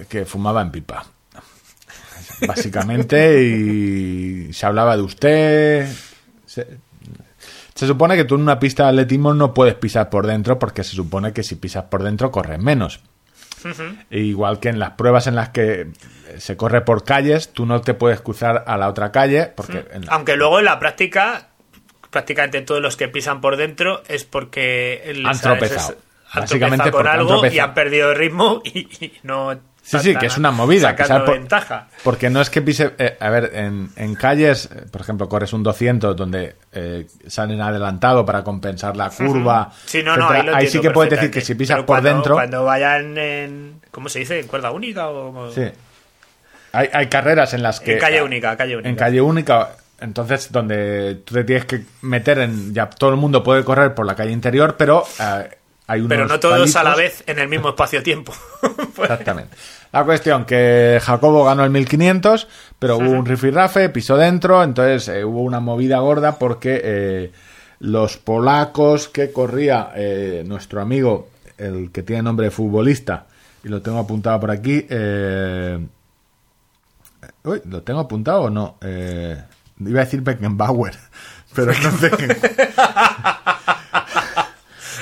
que 0.08 0.24
fumaba 0.24 0.62
en 0.62 0.70
pipa. 0.70 1.04
Básicamente, 2.46 3.42
y 4.48 4.52
se 4.52 4.66
hablaba 4.66 4.96
de 4.96 5.02
usted. 5.02 5.88
Se, 6.44 6.66
se 7.74 7.86
supone 7.86 8.16
que 8.16 8.24
tú 8.24 8.34
en 8.36 8.42
una 8.42 8.58
pista 8.58 8.84
de 8.84 8.88
atletismo 8.90 9.34
no 9.34 9.52
puedes 9.54 9.74
pisar 9.74 10.08
por 10.10 10.26
dentro 10.26 10.58
porque 10.58 10.84
se 10.84 10.94
supone 10.96 11.32
que 11.32 11.42
si 11.42 11.56
pisas 11.56 11.84
por 11.84 12.02
dentro 12.02 12.30
corres 12.30 12.58
menos. 12.58 13.00
E 14.10 14.18
Igual 14.20 14.60
que 14.60 14.68
en 14.68 14.78
las 14.78 14.92
pruebas 14.92 15.26
en 15.26 15.34
las 15.36 15.48
que 15.50 15.88
se 16.38 16.56
corre 16.56 16.80
por 16.82 17.04
calles, 17.04 17.52
tú 17.52 17.66
no 17.66 17.80
te 17.80 17.94
puedes 17.94 18.20
cruzar 18.20 18.64
a 18.66 18.76
la 18.76 18.88
otra 18.88 19.12
calle 19.12 19.52
porque 19.54 19.84
en 19.92 20.06
la- 20.06 20.12
Aunque 20.12 20.36
luego 20.36 20.58
en 20.58 20.64
la 20.66 20.78
práctica, 20.78 21.48
prácticamente 22.10 22.60
todos 22.62 22.80
los 22.80 22.96
que 22.96 23.08
pisan 23.08 23.40
por 23.40 23.56
dentro 23.56 24.02
es 24.08 24.24
porque 24.24 25.02
les- 25.14 25.26
Han 25.26 25.40
tropezado. 25.40 25.90
les- 25.90 25.98
han 26.32 26.42
tropezado 26.76 26.90
con 26.90 26.98
porque 27.02 27.08
han 27.08 27.18
algo 27.20 27.46
y 27.54 27.58
han 27.58 27.74
perdido 27.74 28.10
el 28.12 28.16
ritmo 28.16 28.62
y, 28.64 28.78
y 29.04 29.12
no. 29.22 29.58
Sí, 29.88 29.98
sí, 30.00 30.16
que 30.16 30.26
es 30.26 30.36
una 30.36 30.50
movida. 30.50 30.96
Pisar 30.96 31.24
por- 31.24 31.34
ventaja. 31.34 31.86
Porque 32.02 32.28
no 32.28 32.40
es 32.40 32.50
que 32.50 32.60
pise. 32.60 32.94
eh, 32.98 33.16
a 33.20 33.30
ver, 33.30 33.52
en, 33.54 33.90
en 33.94 34.14
calles, 34.16 34.68
por 34.90 35.00
ejemplo, 35.00 35.28
corres 35.28 35.52
un 35.52 35.62
200 35.62 36.16
donde 36.16 36.56
eh, 36.72 37.06
salen 37.28 37.60
adelantado 37.60 38.26
para 38.26 38.42
compensar 38.42 38.96
la 38.96 39.10
curva. 39.10 39.70
Sí, 39.84 40.02
no, 40.02 40.16
no, 40.16 40.28
ahí, 40.28 40.42
lo 40.42 40.56
ahí 40.56 40.66
sí 40.66 40.80
que 40.80 40.90
puedes 40.90 41.10
decir 41.12 41.30
que 41.30 41.40
si 41.40 41.54
pisas 41.54 41.76
por 41.78 41.86
cuando- 41.86 42.08
dentro. 42.08 42.34
Cuando 42.34 42.64
vayan 42.64 43.16
en. 43.16 43.80
¿Cómo 43.92 44.08
se 44.08 44.18
dice? 44.18 44.40
¿En 44.40 44.48
cuerda 44.48 44.72
única 44.72 45.08
o.? 45.08 45.52
Sí. 45.52 45.62
Hay, 46.72 46.90
hay 46.92 47.06
carreras 47.06 47.54
en 47.54 47.62
las 47.62 47.78
que. 47.80 47.92
En 47.94 47.98
calle 48.00 48.22
única, 48.22 48.56
calle 48.56 48.74
única. 48.74 48.88
En 48.90 48.96
calle 48.96 49.20
única. 49.20 49.70
Entonces, 50.00 50.50
donde 50.52 51.22
tú 51.24 51.34
te 51.34 51.44
tienes 51.44 51.64
que 51.64 51.84
meter 52.02 52.38
en. 52.40 52.74
Ya 52.74 52.90
todo 52.90 53.10
el 53.10 53.16
mundo 53.16 53.42
puede 53.42 53.64
correr 53.64 53.94
por 53.94 54.04
la 54.04 54.14
calle 54.16 54.32
interior, 54.32 54.76
pero 54.76 55.04
eh, 55.20 55.48
hay 55.86 56.00
unos. 56.00 56.10
Pero 56.10 56.26
no 56.26 56.40
todos 56.40 56.74
a 56.76 56.82
la 56.82 56.94
vez 56.94 57.22
en 57.26 57.38
el 57.38 57.48
mismo 57.48 57.70
espacio-tiempo. 57.70 58.32
Exactamente. 58.98 59.56
La 59.92 60.04
cuestión 60.04 60.44
que 60.44 61.00
Jacobo 61.02 61.44
ganó 61.44 61.64
el 61.64 61.70
1500, 61.70 62.48
pero 62.78 62.98
hubo 62.98 63.10
un 63.10 63.24
rifirrafe, 63.24 63.88
pisó 63.88 64.16
dentro, 64.16 64.62
entonces 64.62 65.08
eh, 65.08 65.24
hubo 65.24 65.42
una 65.42 65.60
movida 65.60 66.00
gorda 66.00 66.38
porque 66.38 66.80
eh, 66.82 67.32
los 67.78 68.16
polacos 68.16 69.08
que 69.08 69.32
corría 69.32 69.92
eh, 69.94 70.42
nuestro 70.46 70.80
amigo, 70.80 71.30
el 71.56 71.90
que 71.92 72.02
tiene 72.02 72.22
nombre 72.22 72.46
de 72.46 72.50
futbolista, 72.50 73.26
y 73.64 73.68
lo 73.68 73.80
tengo 73.80 73.98
apuntado 73.98 74.40
por 74.40 74.50
aquí, 74.50 74.84
eh, 74.88 75.78
uy, 77.44 77.62
¿lo 77.64 77.82
tengo 77.82 78.00
apuntado 78.00 78.42
o 78.42 78.50
no? 78.50 78.76
Iba 78.82 80.00
a 80.00 80.04
decir 80.04 80.20
Beckenbauer, 80.20 80.96
pero 81.54 81.72
no 81.72 81.92
Beckenbauer. 81.92 82.74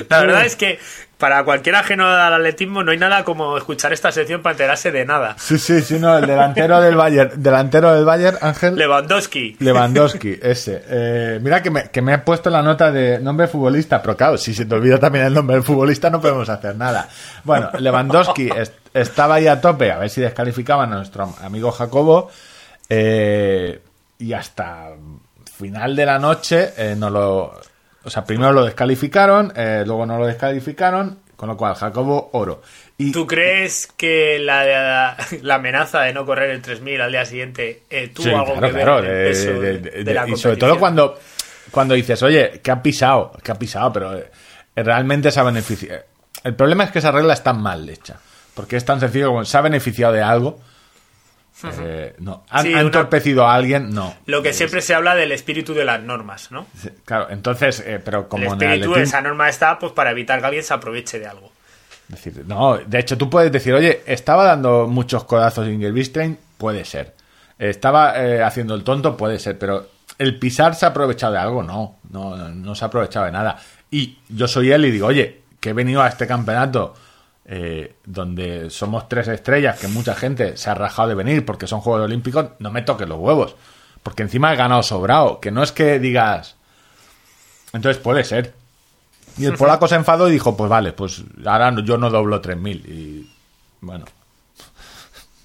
La 0.09 0.21
verdad 0.21 0.45
es 0.47 0.57
que 0.57 0.79
para 1.19 1.43
cualquier 1.45 1.77
ajeno 1.77 2.07
al 2.09 2.35
atletismo 2.35 2.83
no 2.83 2.91
hay 2.91 2.99
nada 2.99 3.25
como 3.25 3.57
escuchar 3.57 3.93
esta 3.93 4.11
sección 4.13 4.43
para 4.43 4.53
enterarse 4.53 4.91
de 4.91 5.05
nada. 5.07 5.37
Sí, 5.39 5.59
sí, 5.59 5.81
sí, 5.81 5.99
no, 5.99 6.19
el 6.19 6.27
delantero 6.27 6.81
del 6.81 6.97
Bayern, 6.97 7.43
delantero 7.43 7.95
del 7.95 8.05
Bayern, 8.05 8.37
Ángel. 8.43 8.75
Lewandowski. 8.77 9.57
Lewandowski, 9.61 10.39
ese. 10.43 10.83
Eh, 10.89 11.39
mira 11.41 11.63
que 11.63 11.71
me, 11.71 11.89
que 11.91 12.03
me 12.03 12.15
he 12.15 12.19
puesto 12.19 12.51
la 12.51 12.63
nota 12.63 12.91
de 12.93 13.21
nombre 13.21 13.47
futbolista, 13.47 14.03
pero 14.03 14.17
claro, 14.17 14.37
si 14.37 14.53
se 14.53 14.67
te 14.67 14.75
olvida 14.75 14.99
también 14.99 15.25
el 15.27 15.35
nombre 15.35 15.55
del 15.57 15.65
futbolista 15.65 16.11
no 16.11 16.21
podemos 16.21 16.49
hacer 16.49 16.77
nada. 16.77 17.09
Bueno, 17.45 17.71
Lewandowski 17.79 18.49
est- 18.57 18.75
estaba 18.93 19.37
ahí 19.37 19.47
a 19.47 19.61
tope, 19.61 19.93
a 19.93 19.99
ver 19.99 20.11
si 20.11 20.21
descalificaban 20.21 20.93
a 20.93 20.97
nuestro 20.97 21.33
amigo 21.43 21.71
Jacobo. 21.71 22.31
eh, 22.89 23.81
y 24.19 24.33
hasta 24.33 24.91
final 25.59 25.95
de 25.97 26.07
la 26.07 26.19
noche 26.19 26.73
eh, 26.77 26.95
no 26.97 27.11
lo... 27.11 27.61
O 28.05 28.11
sea, 28.11 28.25
primero 28.25 28.53
lo 28.53 28.65
descalificaron, 28.65 29.53
eh, 29.57 29.83
luego 29.87 30.05
no 30.07 30.19
lo 30.19 30.27
descalificaron, 30.27 31.19
con 31.37 31.49
lo 31.49 31.57
cual 31.57 31.75
Jacobo 31.75 32.31
oro. 32.33 32.63
Y, 32.99 33.11
¿Tú 33.13 33.27
crees 33.27 33.87
que 33.97 34.39
la, 34.39 35.17
la 35.43 35.55
amenaza 35.57 36.03
de 36.03 36.13
no 36.13 36.25
correr 36.27 36.51
el 36.51 36.63
3000 36.63 37.01
al 37.01 37.11
día 37.13 37.25
siguiente 37.25 37.83
eh, 37.91 38.09
tuvo 38.15 38.25
Sí, 38.25 38.31
algo 38.31 38.45
claro, 38.55 38.67
que 38.69 38.73
ver 38.73 38.85
claro, 38.85 38.99
el 38.99 39.05
de- 39.07 39.25
peso 39.29 39.51
de- 39.61 39.79
de, 39.79 40.05
de- 40.05 40.15
la 40.15 40.29
y 40.29 40.37
sobre 40.37 40.57
todo 40.57 40.79
cuando 40.79 41.19
cuando 41.71 41.95
dices, 41.95 42.23
oye, 42.23 42.61
que 42.63 42.71
ha 42.71 42.81
pisado, 42.83 43.33
que 43.43 43.51
ha 43.51 43.57
pisado, 43.57 43.93
pero 43.93 44.17
eh, 44.17 44.31
realmente 44.77 45.31
se 45.33 45.41
ha 45.41 45.43
beneficiado. 45.43 46.03
El 46.45 46.55
problema 46.55 46.85
es 46.85 46.91
que 46.93 46.99
esa 47.01 47.11
regla 47.11 47.33
está 47.33 47.53
mal 47.53 47.89
hecha. 47.89 48.17
Porque 48.55 48.77
es 48.77 48.85
tan 48.85 49.01
sencillo 49.01 49.29
como 49.29 49.45
se 49.45 49.57
ha 49.57 49.61
beneficiado 49.63 50.13
de 50.13 50.23
algo. 50.23 50.61
Eh, 51.81 52.15
no. 52.19 52.45
¿Han, 52.51 52.63
Sí, 52.63 52.69
ha 52.69 52.77
una- 52.77 52.81
entorpecido 52.83 53.47
a 53.47 53.55
alguien? 53.55 53.91
No. 53.95 54.15
Lo 54.27 54.43
que 54.43 54.53
siempre 54.53 54.81
se 54.83 54.95
habla 54.95 55.15
del 55.15 55.33
espíritu 55.33 55.75
de 55.75 55.85
las 55.85 56.03
normas, 56.03 56.51
¿no? 56.51 56.67
Sí, 56.77 56.89
Claro, 57.05 57.29
entonces, 57.31 57.81
eh, 57.87 58.01
pero 58.05 58.29
como 58.29 58.45
en 58.45 58.51
el 58.51 58.55
espíritu 58.55 58.91
de 58.95 59.01
atletismo- 59.01 59.03
esa 59.03 59.21
norma 59.21 59.49
está 59.49 59.79
pues 59.79 59.93
para 59.93 60.11
evitar 60.11 60.41
que 60.41 60.47
alguien 60.47 60.65
se 60.65 60.75
aproveche 60.75 61.19
de 61.19 61.27
algo. 61.27 61.53
decir, 62.09 62.45
no, 62.47 62.77
de 62.79 62.99
hecho 62.99 63.17
tú 63.17 63.31
puedes 63.31 63.51
decir, 63.51 63.73
oye, 63.75 64.03
estaba 64.07 64.45
dando 64.45 64.87
muchos 64.87 65.25
codazos 65.25 65.67
Ingebrigtsen, 65.69 66.39
puede 66.59 66.85
ser. 66.85 67.15
Estaba 67.59 68.23
eh, 68.23 68.43
haciendo 68.43 68.75
el 68.75 68.85
tonto, 68.85 69.17
puede 69.17 69.39
ser, 69.39 69.59
pero 69.59 69.87
el 70.19 70.39
pisar 70.39 70.75
se 70.75 70.85
ha 70.85 70.91
aprovechado 70.91 71.33
de 71.33 71.39
algo, 71.39 71.63
no, 71.63 71.97
no, 72.11 72.37
no 72.51 72.75
se 72.75 72.85
ha 72.85 72.89
aprovechado 72.89 73.25
de 73.27 73.33
nada. 73.33 73.57
Y 73.91 74.19
yo 74.29 74.47
soy 74.49 74.71
él 74.73 74.85
y 74.85 74.91
digo, 74.91 75.07
oye, 75.07 75.41
que 75.61 75.71
he 75.71 75.73
venido 75.73 76.03
a 76.03 76.09
este 76.09 76.27
campeonato 76.27 76.95
eh, 77.47 77.95
donde 78.05 78.71
somos 78.71 79.09
tres 79.09 79.29
estrellas, 79.29 79.79
que 79.79 79.89
mucha 79.89 80.15
gente 80.15 80.57
se 80.57 80.71
ha 80.71 80.75
rajado 80.75 81.09
de 81.09 81.15
venir 81.15 81.45
porque 81.45 81.67
son 81.67 81.81
Juegos 81.81 82.05
Olímpicos, 82.05 82.47
no 82.59 82.71
me 82.71 82.83
toques 82.83 83.09
los 83.09 83.19
huevos. 83.19 83.55
Porque 84.03 84.23
encima 84.23 84.53
he 84.53 84.57
ganado 84.57 84.83
sobrado, 84.83 85.41
que 85.41 85.51
no 85.51 85.63
es 85.63 85.73
que 85.73 85.99
digas... 85.99 86.57
Entonces 87.73 88.01
puede 88.03 88.23
ser. 88.25 88.55
Y 89.39 89.47
el 89.47 89.55
polaco 89.57 89.89
se 89.89 89.95
enfadó 89.97 90.29
y 90.29 90.33
dijo, 90.33 90.57
pues 90.57 90.71
vale, 90.71 90.93
pues 90.93 91.23
ahora 91.45 91.75
yo 91.83 91.99
no 91.99 92.11
doblo 92.11 92.41
3.000. 92.43 92.85
Y 92.87 93.31
bueno, 93.81 94.05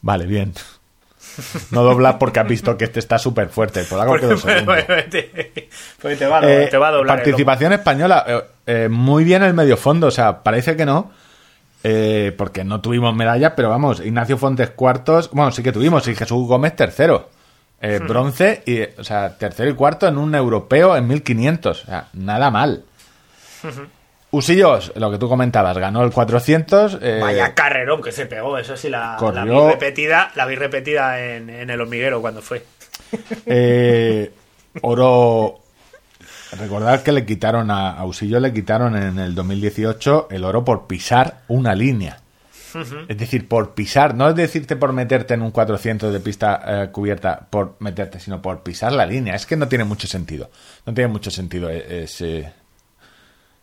vale, 0.02 0.26
bien. 0.26 0.54
No 1.72 1.84
dobla 1.84 2.20
porque 2.20 2.40
has 2.42 2.48
visto 2.48 2.76
que 2.78 2.84
este 2.86 3.00
está 3.00 3.18
súper 3.18 3.48
fuerte. 3.50 3.80
El 3.80 3.86
polaco 3.86 4.16
quedó 4.16 4.38
segundo. 4.38 4.74
Porque 6.02 6.16
te 6.18 6.26
va, 6.28 6.40
a 6.40 6.42
do- 6.42 6.48
Eh, 6.50 6.68
te 6.70 6.78
va 6.78 6.90
a 6.90 6.92
doblar. 6.92 7.18
el 7.20 7.24
participación 7.24 7.72
española, 7.74 8.26
eh, 8.28 8.42
eh, 8.66 8.90
muy 8.90 9.24
bien 9.24 9.44
el 9.44 9.54
medio 9.54 9.78
fondo, 9.78 10.08
o 10.08 10.12
sea, 10.12 10.44
parece 10.44 10.76
que 10.76 10.86
no, 10.86 11.12
eh, 11.84 12.34
porque 12.38 12.64
no 12.64 12.82
tuvimos 12.82 13.16
medalla, 13.16 13.56
pero 13.56 13.70
vamos, 13.70 14.00
Ignacio 14.00 14.38
Fontes 14.38 14.70
cuartos, 14.72 15.30
bueno, 15.32 15.52
sí 15.52 15.64
que 15.64 15.72
tuvimos, 15.72 16.08
y 16.08 16.16
Jesús 16.16 16.48
Gómez 16.48 16.76
tercero, 16.76 17.30
Eh, 17.82 18.00
bronce, 18.00 18.62
y, 18.66 18.82
o 19.00 19.04
sea, 19.06 19.38
tercero 19.38 19.70
y 19.70 19.74
cuarto 19.74 20.06
en 20.08 20.18
un 20.18 20.36
europeo 20.36 20.98
en 20.98 21.08
1500, 21.08 21.84
o 21.84 21.86
sea, 21.86 22.08
nada 22.14 22.52
mal. 22.52 22.84
Usillos, 24.32 24.92
lo 24.96 25.10
que 25.10 25.18
tú 25.18 25.28
comentabas, 25.28 25.78
ganó 25.78 26.04
el 26.04 26.12
400. 26.12 27.00
eh. 27.02 27.20
Vaya 27.22 27.56
carrerón 27.56 28.02
que 28.02 28.12
se 28.12 28.28
pegó, 28.28 28.58
eso 28.60 28.78
sí 28.78 28.88
la, 28.90 29.18
vi 29.44 29.50
repetida, 29.72 30.32
la 30.36 30.46
vi 30.46 30.56
repetida 30.56 31.20
en, 31.20 31.50
en 31.50 31.70
el 31.70 31.82
hormiguero 31.82 32.22
cuando 32.22 32.42
fue. 32.42 32.64
Eh, 33.48 34.32
oro. 34.82 35.62
Recordad 36.58 37.04
que 37.04 37.12
le 37.12 37.26
quitaron 37.26 37.70
a, 37.72 37.92
a 37.92 38.06
Usillo, 38.06 38.40
le 38.40 38.52
quitaron 38.54 38.96
en 38.96 39.20
el 39.20 39.36
2018 39.36 40.30
el 40.32 40.44
oro 40.44 40.66
por 40.66 40.88
pisar 40.88 41.42
una 41.48 41.76
línea. 41.76 42.22
Es 43.08 43.18
decir, 43.18 43.48
por 43.48 43.74
pisar, 43.74 44.14
no 44.14 44.30
es 44.30 44.36
decirte 44.36 44.76
por 44.76 44.94
meterte 44.94 45.34
en 45.34 45.42
un 45.42 45.50
400 45.50 46.14
de 46.14 46.20
pista 46.20 46.62
eh, 46.84 46.90
cubierta 46.92 47.48
por 47.50 47.76
meterte, 47.80 48.20
sino 48.20 48.42
por 48.44 48.62
pisar 48.62 48.92
la 48.92 49.08
línea. 49.08 49.34
Es 49.36 49.48
que 49.48 49.56
no 49.56 49.68
tiene 49.68 49.86
mucho 49.86 50.06
sentido. 50.08 50.52
No 50.86 50.94
tiene 50.94 51.08
mucho 51.08 51.32
sentido 51.32 51.68
eh, 51.70 52.04
ese, 52.04 52.54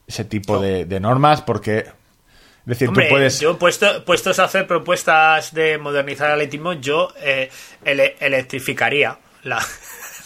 ese 0.08 0.24
tipo 0.24 0.58
de, 0.60 0.84
de 0.86 0.98
normas 1.00 1.40
porque. 1.42 1.78
Es 1.78 2.70
decir, 2.70 2.88
Hombre, 2.88 3.04
tú 3.06 3.10
puedes. 3.10 3.38
yo 3.38 3.56
puesto, 3.58 4.04
puestos 4.04 4.40
a 4.40 4.44
hacer 4.44 4.66
propuestas 4.66 5.54
de 5.54 5.78
modernizar 5.78 6.26
el 6.30 6.32
atletismo, 6.34 6.72
yo 6.72 7.12
eh, 7.20 7.48
ele- 7.84 8.16
electrificaría 8.18 9.18
la... 9.44 9.64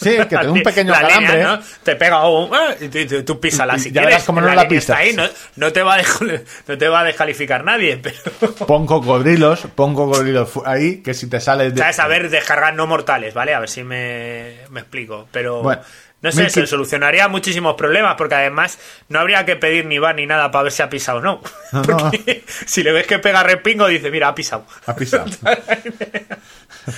Sí, 0.01 0.17
que 0.17 0.25
te 0.37 0.49
un 0.49 0.63
pequeño 0.63 0.93
la 0.93 1.01
calambre. 1.01 1.33
línea, 1.37 1.57
¿no? 1.57 1.63
Te 1.83 1.97
pega 1.97 2.29
un... 2.29 2.51
ah, 2.55 2.75
y 2.81 2.89
tú, 2.89 3.07
tú- 3.07 3.25
tú 3.25 3.41
písala 3.41 3.79
si 3.79 3.91
ya 3.91 4.01
quieres. 4.01 4.07
verás 4.11 4.25
cómo 4.25 4.41
no 4.41 4.55
la 4.55 4.67
pisas. 4.67 4.97
ahí, 4.97 5.13
no, 5.13 5.25
no 5.57 5.73
te 5.73 5.83
va 5.83 5.97
a 5.97 6.03
no 6.67 6.79
te 6.79 6.89
va 6.89 7.01
a 7.01 7.05
descalificar 7.05 7.65
nadie, 7.65 7.97
pero... 8.03 8.55
Pon 8.67 8.87
cocodrilos, 8.87 9.67
pon 9.75 9.95
cocodrilos 9.95 10.51
ahí, 10.65 11.03
que 11.03 11.13
si 11.15 11.29
te 11.29 11.41
sales 11.41 11.75
de. 11.75 11.81
¿Sabes? 11.81 11.99
A 12.01 12.07
ver, 12.09 12.31
descargar 12.31 12.75
no 12.75 12.87
mortales, 12.87 13.35
¿vale? 13.35 13.55
A 13.55 13.61
ver 13.61 13.69
si 13.69 13.85
me, 13.85 14.57
me 14.71 14.81
explico. 14.81 15.29
Pero, 15.31 15.63
Bueno, 15.63 15.83
no 16.23 16.31
sé, 16.33 16.51
se 16.51 16.67
solucionaría 16.67 17.29
muchísimos 17.29 17.75
problemas, 17.77 18.15
porque 18.17 18.35
además 18.35 18.79
no 19.09 19.21
habría 19.21 19.47
que 19.47 19.57
pedir 19.57 19.87
ni 19.87 19.99
va 19.99 20.13
ni 20.13 20.27
nada 20.27 20.51
para 20.51 20.65
ver 20.65 20.73
si 20.73 20.83
ha 20.83 20.91
pisado 20.91 21.19
o 21.19 21.23
no. 21.23 21.41
No, 21.73 21.83
no. 21.83 21.97
Porque 22.11 22.45
si 22.67 22.83
le 22.83 22.93
ves 22.93 23.07
que 23.07 23.19
pega 23.19 23.43
repingo, 23.43 23.87
dice, 23.87 24.11
mira, 24.11 24.29
ha 24.29 24.35
pisado. 24.35 24.67
Ha 24.87 24.95
pisado. 24.95 25.25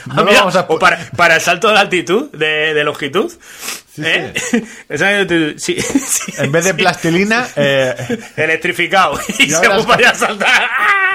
No 0.07 0.15
lo 0.17 0.25
mira, 0.25 0.39
vamos 0.41 0.57
a 0.57 0.67
o 0.69 0.79
para, 0.79 0.99
para 1.17 1.37
el 1.37 1.41
salto 1.41 1.71
de 1.71 1.79
altitud, 1.79 2.31
de, 2.33 2.75
de 2.75 2.85
longitud. 2.85 3.33
¿eh? 4.03 4.33
Sí, 5.57 5.77
sí, 5.81 6.33
En 6.39 6.53
vez 6.53 6.65
de 6.65 6.75
plastilina, 6.75 7.49
eh, 7.57 7.95
Electrificado. 8.37 9.19
Y, 9.39 9.45
Y 9.45 9.51
se 9.51 9.69
vaya 9.69 10.11
a 10.11 10.15
saltar. 10.15 10.63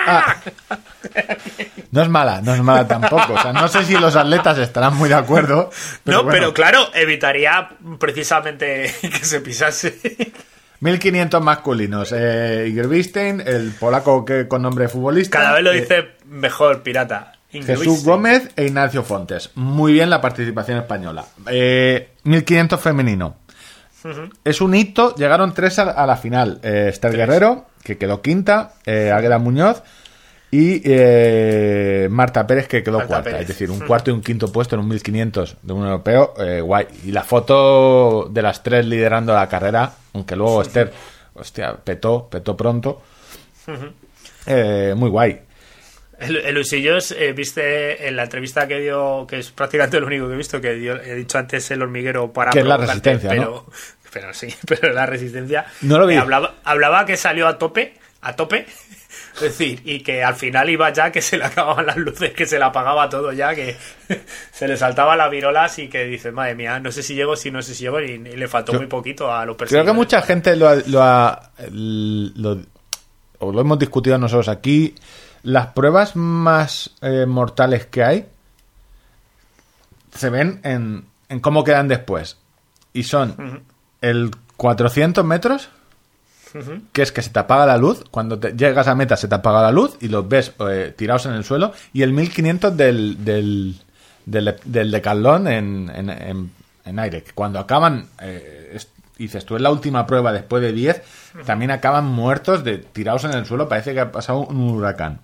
ah. 0.08 0.36
no 1.92 2.02
es 2.02 2.10
mala, 2.10 2.42
no 2.42 2.54
es 2.54 2.62
mala 2.62 2.88
tampoco. 2.88 3.34
O 3.34 3.42
sea, 3.42 3.54
no 3.54 3.68
sé 3.68 3.86
si 3.86 3.94
los 3.94 4.16
atletas 4.16 4.58
estarán 4.58 4.96
muy 4.96 5.10
de 5.10 5.16
acuerdo. 5.16 5.70
Pero 6.04 6.18
no, 6.18 6.24
bueno, 6.24 6.40
pero 6.40 6.54
claro, 6.54 6.90
evitaría 6.94 7.70
precisamente 8.00 8.94
que 9.02 9.26
se 9.26 9.42
pisase. 9.42 9.98
1500 10.80 11.42
masculinos. 11.42 12.12
Eh, 12.16 12.68
Igerbistein, 12.70 13.42
el 13.42 13.72
polaco 13.72 14.24
que 14.24 14.48
con 14.48 14.62
nombre 14.62 14.88
futbolista. 14.88 15.38
Cada 15.40 15.54
vez 15.54 15.64
lo 15.64 15.72
eh, 15.72 15.82
dice 15.82 16.08
mejor, 16.26 16.84
pirata. 16.84 17.37
Jesús 17.66 18.04
Gómez 18.04 18.50
e 18.56 18.66
Ignacio 18.66 19.04
Fontes. 19.04 19.52
Muy 19.56 19.94
bien 19.94 20.10
la 20.10 20.22
participación 20.22 20.78
española. 20.80 21.26
Eh, 21.50 22.10
1500 22.24 22.80
femenino. 22.80 23.36
Es 24.44 24.62
un 24.62 24.74
hito. 24.76 25.16
Llegaron 25.16 25.54
tres 25.54 25.80
a, 25.80 26.06
la 26.06 26.16
final. 26.16 26.60
Eh, 26.64 26.88
Esther 26.90 27.16
Guerrero, 27.16 27.66
que 27.84 27.98
quedó 27.98 28.22
quinta. 28.22 28.74
Eh, 28.86 29.12
Águeda 29.12 29.38
Muñoz. 29.38 29.84
Y 30.50 30.82
eh, 30.86 32.08
Marta 32.10 32.48
Pérez, 32.48 32.70
que 32.70 32.82
quedó 32.82 33.00
Marta 33.00 33.08
cuarta. 33.08 33.24
Pérez. 33.32 33.42
Es 33.42 33.48
decir, 33.50 33.70
un 33.70 33.82
cuarto 33.82 34.12
y 34.12 34.14
un 34.14 34.22
quinto 34.22 34.50
puesto 34.50 34.76
en 34.76 34.82
un 34.82 34.88
1500 34.88 35.58
de 35.62 35.74
un 35.74 35.84
europeo. 35.86 36.34
eh, 36.40 36.62
guay. 36.62 36.88
Y 37.04 37.12
la 37.12 37.24
foto 37.24 38.30
de 38.32 38.42
las 38.42 38.64
tres 38.64 38.86
liderando 38.86 39.34
la 39.34 39.50
carrera. 39.50 39.92
Aunque 40.14 40.36
luego 40.38 40.62
Esther, 40.62 40.94
hostia, 41.34 41.76
petó, 41.76 42.30
petó 42.30 42.56
pronto. 42.56 43.02
Eh, 44.46 44.94
muy 44.96 45.10
guay. 45.10 45.42
El, 46.20 46.58
Usillos, 46.58 47.12
eh, 47.12 47.32
viste 47.34 48.08
en 48.08 48.16
la 48.16 48.24
entrevista 48.24 48.68
que 48.68 48.80
dio, 48.80 49.28
que 49.30 49.38
es 49.40 49.52
prácticamente 49.52 50.00
lo 50.00 50.08
único 50.08 50.28
que 50.28 50.34
he 50.34 50.38
visto, 50.38 50.60
que 50.60 50.74
dio- 50.74 51.00
he 51.02 51.14
dicho 51.14 51.38
antes 51.38 51.70
el 51.72 51.82
hormiguero 51.84 52.34
para 52.34 52.52
Que 52.52 52.60
es 52.60 52.66
la 52.66 52.78
resistencia, 52.78 53.30
pero, 53.30 53.66
pero 54.12 54.34
sí, 54.34 54.48
pero 54.68 54.94
la 54.94 55.06
resistencia. 55.06 55.66
No 55.82 56.00
lo 56.00 56.08
vi. 56.08 56.16
eh, 56.16 56.18
hablaba, 56.18 56.56
hablaba 56.64 57.06
que 57.06 57.18
salió 57.18 57.48
a 57.48 57.58
tope, 57.60 57.94
a 58.22 58.36
tope. 58.36 58.66
Es 59.36 59.42
decir, 59.42 59.82
y 59.86 60.00
que 60.00 60.24
al 60.24 60.34
final 60.34 60.68
iba 60.68 60.92
ya 60.92 61.12
que 61.12 61.22
se 61.22 61.38
le 61.38 61.46
acababan 61.46 61.86
las 61.86 61.96
luces, 61.96 62.32
que 62.34 62.48
se 62.48 62.58
le 62.58 62.66
apagaba 62.66 63.08
todo 63.08 63.32
ya, 63.32 63.54
que 63.54 63.76
se 64.52 64.68
le 64.68 64.76
saltaban 64.76 65.16
las 65.20 65.30
virolas 65.30 65.78
y 65.78 65.88
que 65.90 66.06
dice, 66.06 66.32
madre 66.32 66.56
mía, 66.56 66.80
no 66.80 66.92
sé 66.92 67.04
si 67.04 67.14
llego, 67.14 67.36
si 67.36 67.52
no 67.52 67.62
sé 67.62 67.76
si 67.76 67.84
llego, 67.84 68.02
y, 68.02 68.14
y 68.14 68.18
le 68.36 68.48
faltó 68.48 68.72
Yo- 68.72 68.80
muy 68.80 68.88
poquito 68.88 69.32
a 69.32 69.46
los 69.46 69.56
Creo 69.58 69.86
que 69.86 69.92
mucha 69.94 70.24
gente 70.24 70.56
lo 70.56 70.68
ha, 70.68 70.76
lo 70.88 71.04
ha- 71.04 71.52
lo 71.70 73.62
hemos 73.62 73.78
discutido 73.80 74.18
nosotros 74.18 74.48
aquí. 74.50 74.96
Las 75.44 75.68
pruebas 75.68 76.16
más 76.16 76.92
eh, 77.02 77.26
mortales 77.26 77.86
que 77.86 78.04
hay 78.04 78.28
se 80.14 80.30
ven 80.30 80.60
en, 80.64 81.06
en 81.30 81.40
cómo 81.40 81.64
quedan 81.64 81.88
después. 81.88 82.38
Y 82.94 83.04
son 83.04 83.64
el 84.02 84.32
400 84.58 85.24
metros, 85.26 85.70
que 86.94 87.02
es 87.04 87.12
que 87.12 87.22
se 87.22 87.30
te 87.30 87.40
apaga 87.40 87.66
la 87.66 87.78
luz. 87.78 88.04
Cuando 88.10 88.40
te 88.40 88.54
llegas 88.54 88.88
a 88.88 88.96
meta 88.96 89.16
se 89.18 89.28
te 89.28 89.36
apaga 89.36 89.62
la 89.62 89.72
luz 89.72 89.98
y 90.02 90.08
los 90.08 90.28
ves 90.28 90.54
eh, 90.70 90.94
tirados 90.96 91.26
en 91.28 91.34
el 91.34 91.44
suelo. 91.44 91.74
Y 91.94 92.02
el 92.02 92.14
1500 92.14 92.76
del, 92.76 93.24
del, 93.24 93.76
del, 94.26 94.56
del 94.66 94.92
decalón 94.92 95.48
en, 95.48 95.92
en, 95.94 96.10
en- 96.10 96.52
en 96.86 97.00
aire. 97.00 97.22
Que 97.22 97.34
cuando 97.34 97.60
acaban, 97.60 98.08
eh, 98.22 98.72
es- 98.74 98.88
dices 99.18 99.46
tú, 99.46 99.56
es 99.58 99.62
la 99.62 99.70
última 99.72 100.08
prueba 100.08 100.32
después 100.32 100.62
de 100.64 100.72
10, 100.72 101.02
también 101.46 101.70
acaban 101.72 102.06
muertos, 102.06 102.64
de 102.64 102.78
tirados 102.78 103.26
en 103.26 103.32
el 103.34 103.46
suelo. 103.46 103.68
Parece 103.68 103.94
que 103.94 104.00
ha 104.00 104.12
pasado 104.12 104.40
un 104.40 104.70
huracán. 104.72 105.20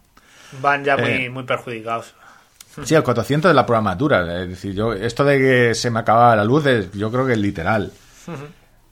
Van 0.61 0.84
ya 0.84 0.97
muy, 0.97 1.09
Eh, 1.11 1.30
muy 1.30 1.43
perjudicados. 1.43 2.13
Sí, 2.84 2.95
el 2.95 3.03
400 3.03 3.49
de 3.49 3.53
la 3.53 3.65
prueba 3.65 3.81
madura. 3.81 4.41
Es 4.41 4.49
decir, 4.49 4.73
yo 4.73 4.93
esto 4.93 5.23
de 5.23 5.38
que 5.38 5.75
se 5.75 5.91
me 5.91 5.99
acababa 5.99 6.35
la 6.35 6.43
luz, 6.43 6.65
es, 6.65 6.91
yo 6.93 7.11
creo 7.11 7.25
que 7.25 7.34
es 7.34 7.38
literal. 7.38 7.91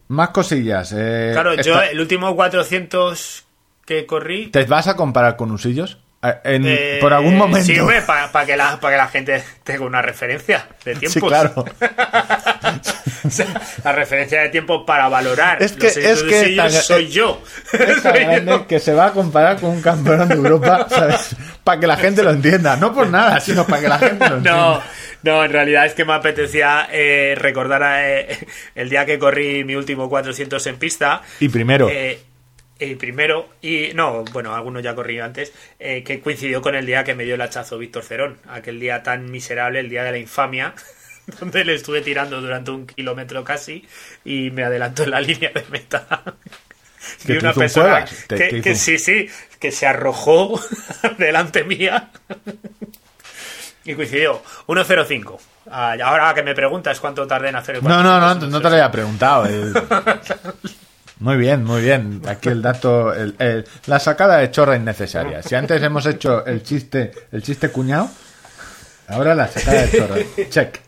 Más 0.09 0.29
cosillas. 0.29 0.93
eh, 0.95 1.31
Claro, 1.33 1.55
yo 1.55 1.81
el 1.81 1.99
último 1.99 2.35
400 2.35 3.45
que 3.85 4.05
corrí, 4.05 4.47
¿Te 4.47 4.63
vas 4.65 4.87
a 4.87 4.95
comparar 4.95 5.35
con 5.35 5.51
Usillos? 5.51 5.97
Eh, 6.21 6.35
en- 6.43 6.63
Eh, 6.67 6.97
por 7.01 7.13
algún 7.13 7.35
momento. 7.35 7.65
Sí, 7.65 7.75
para 8.05 8.45
que, 8.45 8.55
la, 8.55 8.79
para 8.79 8.93
que 8.93 8.97
la 8.97 9.07
gente 9.07 9.43
tenga 9.63 9.83
una 9.85 10.01
referencia 10.03 10.67
de 10.85 10.93
Sí, 10.99 10.99
tiempos. 10.99 11.29
claro. 11.29 11.65
O 13.27 13.29
sea, 13.29 13.47
la 13.83 13.91
referencia 13.91 14.41
de 14.41 14.49
tiempo 14.49 14.85
para 14.85 15.07
valorar 15.09 15.61
Es 15.61 15.73
que- 15.73 15.87
los 15.87 15.97
es 15.97 16.23
de 16.23 16.29
que 16.29 16.39
sellos 16.41 16.73
tan- 16.73 16.83
soy 16.83 17.07
yo. 17.09 17.41
Es 17.73 18.01
tan 18.03 18.13
grande 18.13 18.51
yo. 18.51 18.67
que 18.67 18.79
se 18.79 18.93
va 18.93 19.07
a 19.07 19.11
comparar 19.13 19.59
con 19.59 19.69
un 19.71 19.81
campeón 19.81 20.27
de 20.27 20.35
Europa, 20.35 20.87
¿sabes? 20.89 21.35
Para 21.63 21.79
que 21.79 21.87
la 21.87 21.97
gente 21.97 22.23
lo 22.23 22.31
entienda. 22.31 22.75
No 22.77 22.93
por 22.93 23.07
nada, 23.09 23.39
sino 23.39 23.65
para 23.65 23.81
que 23.81 23.87
la 23.89 23.99
gente 23.99 24.27
lo 24.29 24.35
entienda. 24.37 24.51
No, 24.51 24.81
no, 25.23 25.45
en 25.45 25.51
realidad 25.51 25.85
es 25.85 25.93
que 25.93 26.03
me 26.05 26.13
apetecía 26.13 26.87
eh, 26.91 27.35
recordar 27.37 27.81
eh, 28.03 28.39
el 28.75 28.89
día 28.89 29.05
que 29.05 29.19
corrí 29.19 29.63
mi 29.63 29.75
último 29.75 30.09
400 30.09 30.65
en 30.67 30.77
pista. 30.77 31.21
Y 31.39 31.49
primero. 31.49 31.87
Eh, 31.89 32.19
eh, 32.79 32.95
primero, 32.95 33.47
y 33.61 33.89
no, 33.93 34.23
bueno, 34.33 34.55
algunos 34.55 34.81
ya 34.81 34.95
corrí 34.95 35.19
antes, 35.19 35.53
eh, 35.79 36.03
que 36.03 36.19
coincidió 36.19 36.63
con 36.63 36.73
el 36.73 36.87
día 36.87 37.03
que 37.03 37.13
me 37.13 37.23
dio 37.25 37.35
el 37.35 37.41
hachazo 37.41 37.77
Víctor 37.77 38.03
Cerón, 38.03 38.39
aquel 38.49 38.79
día 38.79 39.03
tan 39.03 39.29
miserable, 39.29 39.79
el 39.79 39.87
día 39.89 40.03
de 40.03 40.09
la 40.13 40.17
infamia, 40.17 40.73
donde 41.39 41.63
le 41.65 41.75
estuve 41.75 42.01
tirando 42.01 42.41
durante 42.41 42.71
un 42.71 42.85
kilómetro 42.87 43.43
casi 43.43 43.85
y 44.25 44.49
me 44.51 44.63
adelantó 44.63 45.03
en 45.03 45.11
la 45.11 45.21
línea 45.21 45.51
de 45.53 45.63
meta. 45.71 46.23
Que 47.25 47.33
te 47.33 47.39
una 47.39 47.49
un 47.49 47.55
persona 47.55 48.05
que, 48.27 48.75
sí, 48.75 48.99
sí, 48.99 49.27
que 49.59 49.71
se 49.71 49.87
arrojó 49.87 50.59
delante 51.17 51.63
mía 51.63 52.09
y 53.83 53.95
coincidió 53.95 54.41
1.05. 54.67 55.39
Ah, 55.71 55.95
y 55.97 56.01
ahora 56.01 56.33
que 56.33 56.43
me 56.43 56.53
preguntas 56.53 56.99
cuánto 56.99 57.25
tardé 57.25 57.49
en 57.49 57.55
hacer 57.55 57.75
el 57.77 57.83
No, 57.83 57.89
no, 58.03 58.19
no, 58.19 58.19
400, 58.19 58.49
no 58.49 58.57
te 58.59 58.63
lo 58.63 58.69
había 58.75 58.91
preguntado. 58.91 59.45
eh. 59.47 59.73
Muy 61.19 61.37
bien, 61.37 61.63
muy 61.63 61.83
bien. 61.83 62.19
Aquí 62.27 62.49
el 62.49 62.63
dato, 62.63 63.13
el- 63.13 63.35
el- 63.37 63.63
la 63.85 63.99
sacada 63.99 64.37
de 64.39 64.49
chorra 64.49 64.75
innecesaria. 64.75 65.43
Si 65.43 65.53
antes 65.53 65.79
hemos 65.83 66.03
hecho 66.07 66.43
el 66.47 66.63
chiste, 66.63 67.11
el 67.31 67.43
chiste 67.43 67.69
cuñado, 67.69 68.09
ahora 69.07 69.35
la 69.35 69.47
sacada 69.47 69.85
de 69.85 69.97
chorra. 69.97 70.15
Check. 70.49 70.79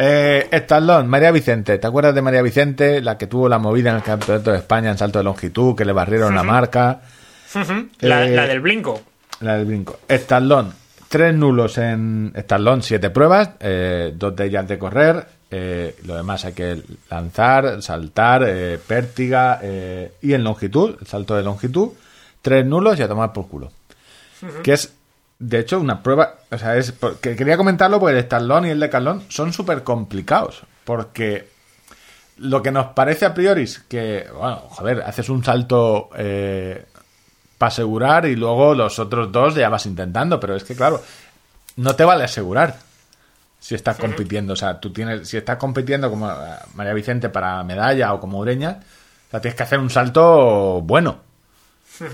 Eh, 0.00 0.48
Stallone, 0.52 1.08
María 1.08 1.32
Vicente. 1.32 1.76
¿Te 1.78 1.86
acuerdas 1.86 2.14
de 2.14 2.22
María 2.22 2.40
Vicente? 2.40 3.00
La 3.00 3.18
que 3.18 3.26
tuvo 3.26 3.48
la 3.48 3.58
movida 3.58 3.90
en 3.90 3.96
el 3.96 4.02
Campeonato 4.02 4.52
de 4.52 4.58
España 4.58 4.90
en 4.90 4.98
salto 4.98 5.18
de 5.18 5.24
longitud, 5.24 5.74
que 5.74 5.84
le 5.84 5.92
barrieron 5.92 6.34
la 6.36 6.44
marca. 6.44 7.00
La, 8.00 8.24
Eh, 8.24 8.30
la 8.36 8.46
del 8.46 8.60
blinco. 8.60 9.00
La 9.40 9.56
del 9.56 9.66
brinco. 9.66 9.98
Stallone, 10.06 10.70
tres 11.08 11.34
nulos 11.34 11.78
en 11.78 12.32
Stallone, 12.36 12.82
siete 12.82 13.10
pruebas, 13.10 13.50
eh, 13.58 14.12
dos 14.14 14.36
de 14.36 14.46
ellas 14.46 14.68
de 14.68 14.78
correr, 14.78 15.26
eh, 15.50 15.96
lo 16.04 16.14
demás 16.14 16.44
hay 16.44 16.52
que 16.52 16.80
lanzar, 17.10 17.82
saltar, 17.82 18.46
pértiga 18.86 19.60
y 20.20 20.32
en 20.32 20.44
longitud, 20.44 20.96
el 21.00 21.06
salto 21.06 21.34
de 21.34 21.42
longitud, 21.42 21.90
tres 22.40 22.64
nulos 22.66 22.98
y 22.98 23.02
a 23.02 23.08
tomar 23.08 23.32
por 23.32 23.48
culo. 23.48 23.72
Que 24.62 24.74
es, 24.74 24.92
de 25.38 25.58
hecho, 25.60 25.78
una 25.80 26.02
prueba, 26.02 26.34
o 26.50 26.58
sea, 26.58 26.76
es, 26.76 26.92
porque 26.92 27.36
quería 27.36 27.56
comentarlo 27.56 28.00
porque 28.00 28.14
el 28.14 28.24
Stallone 28.24 28.68
y 28.68 28.70
el 28.72 28.80
Decathlon 28.80 29.24
son 29.28 29.52
súper 29.52 29.82
complicados, 29.84 30.62
porque 30.84 31.48
lo 32.38 32.62
que 32.62 32.70
nos 32.72 32.86
parece 32.88 33.24
a 33.26 33.34
priori 33.34 33.62
es 33.62 33.78
que, 33.80 34.26
bueno, 34.36 34.56
joder, 34.70 35.02
haces 35.02 35.28
un 35.28 35.44
salto 35.44 36.10
eh, 36.16 36.84
para 37.56 37.68
asegurar 37.68 38.26
y 38.26 38.36
luego 38.36 38.74
los 38.74 38.98
otros 38.98 39.30
dos 39.32 39.54
ya 39.54 39.68
vas 39.68 39.86
intentando, 39.86 40.38
pero 40.40 40.54
es 40.56 40.64
que 40.64 40.74
claro, 40.76 41.02
no 41.76 41.94
te 41.94 42.04
vale 42.04 42.24
asegurar 42.24 42.76
si 43.60 43.74
estás 43.74 43.96
compitiendo, 43.96 44.52
o 44.52 44.56
sea, 44.56 44.78
tú 44.80 44.92
tienes, 44.92 45.28
si 45.28 45.36
estás 45.36 45.56
compitiendo 45.56 46.08
como 46.10 46.30
eh, 46.30 46.34
María 46.74 46.92
Vicente 46.94 47.28
para 47.28 47.62
medalla 47.64 48.14
o 48.14 48.20
como 48.20 48.38
Ureña, 48.38 48.78
o 49.26 49.30
sea, 49.30 49.40
tienes 49.40 49.56
que 49.56 49.62
hacer 49.64 49.78
un 49.78 49.90
salto 49.90 50.80
bueno. 50.82 51.18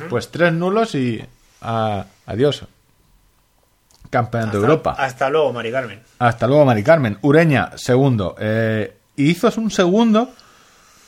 Pues 0.08 0.30
tres 0.30 0.52
nulos 0.52 0.94
y 0.94 1.22
a- 1.60 2.06
adiós. 2.26 2.64
Campeonato 4.18 4.58
de 4.58 4.62
Europa. 4.64 4.94
Hasta 4.98 5.28
luego, 5.28 5.52
Mari 5.52 5.70
Carmen. 5.70 6.00
Hasta 6.18 6.46
luego, 6.46 6.64
Mari 6.64 6.82
Carmen. 6.82 7.18
Ureña, 7.22 7.70
segundo. 7.76 8.34
Eh, 8.38 8.96
y 9.16 9.30
hizo 9.30 9.50
un 9.56 9.70
segundo 9.70 10.30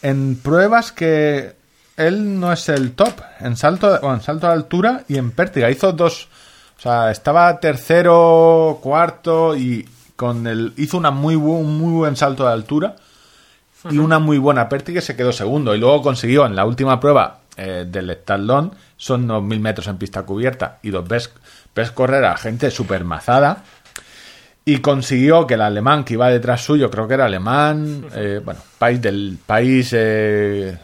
en 0.03 0.37
pruebas 0.43 0.93
que 0.93 1.55
él 1.97 2.39
no 2.41 2.53
es 2.53 2.69
el 2.69 2.93
top. 2.93 3.15
En 3.41 3.57
salto, 3.57 3.93
de- 3.93 3.99
bueno, 4.01 4.16
en 4.16 4.23
salto 4.23 4.47
de 4.47 4.53
altura 4.53 5.05
y 5.09 5.16
en 5.19 5.31
pértiga. 5.31 5.70
Hizo 5.70 5.93
dos. 5.93 6.28
O 6.78 6.81
sea, 6.81 7.11
estaba 7.11 7.59
tercero, 7.59 8.78
cuarto 8.83 9.57
y 9.57 9.89
con 10.16 10.47
el 10.47 10.73
hizo 10.77 10.97
una 10.99 11.11
muy 11.11 11.35
bu- 11.35 11.59
un 11.61 11.78
muy 11.78 11.93
buen 11.93 12.16
salto 12.16 12.47
de 12.47 12.53
altura 12.53 12.97
y 13.91 13.99
una 13.99 14.19
muy 14.19 14.39
buena 14.39 14.69
pértiga 14.69 14.99
y 14.99 15.03
se 15.03 15.15
quedó 15.16 15.33
segundo. 15.33 15.74
Y 15.74 15.78
luego 15.78 16.03
consiguió 16.03 16.45
en 16.47 16.57
la 16.57 16.65
última 16.66 16.99
prueba 17.01 17.39
eh, 17.57 17.87
del 17.89 18.11
Stallone, 18.11 18.70
son 18.99 19.24
unos 19.24 19.43
mil 19.43 19.61
metros 19.61 19.87
en 19.87 19.97
pista 19.97 20.23
cubierta 20.24 20.78
y 20.83 20.91
los 20.91 21.07
ves, 21.09 21.31
ves 21.77 21.90
correr 21.93 22.24
a 22.24 22.36
gente 22.36 22.70
súper 22.73 23.05
mazada. 23.05 23.62
Y 24.65 24.78
consiguió 24.78 25.47
que 25.47 25.55
el 25.55 25.61
alemán 25.61 26.03
que 26.03 26.15
iba 26.15 26.28
detrás 26.28 26.65
suyo, 26.65 26.90
creo 26.90 27.07
que 27.07 27.15
era 27.15 27.27
alemán, 27.27 28.05
eh, 28.16 28.40
bueno, 28.44 28.59
país 28.78 29.01
del 29.01 29.39
país 29.47 29.90
eh, 29.93 30.77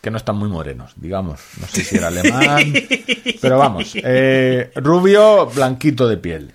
que 0.00 0.10
no 0.10 0.16
están 0.16 0.34
muy 0.36 0.48
morenos, 0.48 0.92
digamos. 0.96 1.38
No 1.60 1.66
sé 1.68 1.84
si 1.84 1.96
era 1.98 2.08
alemán, 2.08 2.64
pero 3.40 3.58
vamos, 3.58 3.92
eh, 3.94 4.72
rubio, 4.76 5.46
blanquito 5.46 6.08
de 6.08 6.16
piel. 6.16 6.52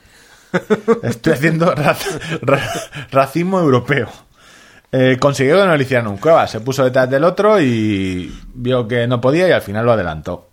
Estoy 1.03 1.33
haciendo 1.33 1.73
ra- 1.73 1.97
ra- 2.41 2.69
racismo 3.11 3.59
europeo. 3.61 4.09
Consiguió 5.19 5.57
que 5.59 5.65
no 5.65 5.75
le 5.75 5.81
hicieran 5.83 6.05
un 6.05 6.17
cueva. 6.17 6.45
Se 6.47 6.59
puso 6.59 6.83
detrás 6.83 7.09
del 7.09 7.23
otro 7.23 7.59
y 7.59 8.31
vio 8.53 8.87
que 8.87 9.07
no 9.07 9.19
podía 9.19 9.47
y 9.47 9.51
al 9.51 9.63
final 9.63 9.85
lo 9.87 9.93
adelantó. 9.93 10.49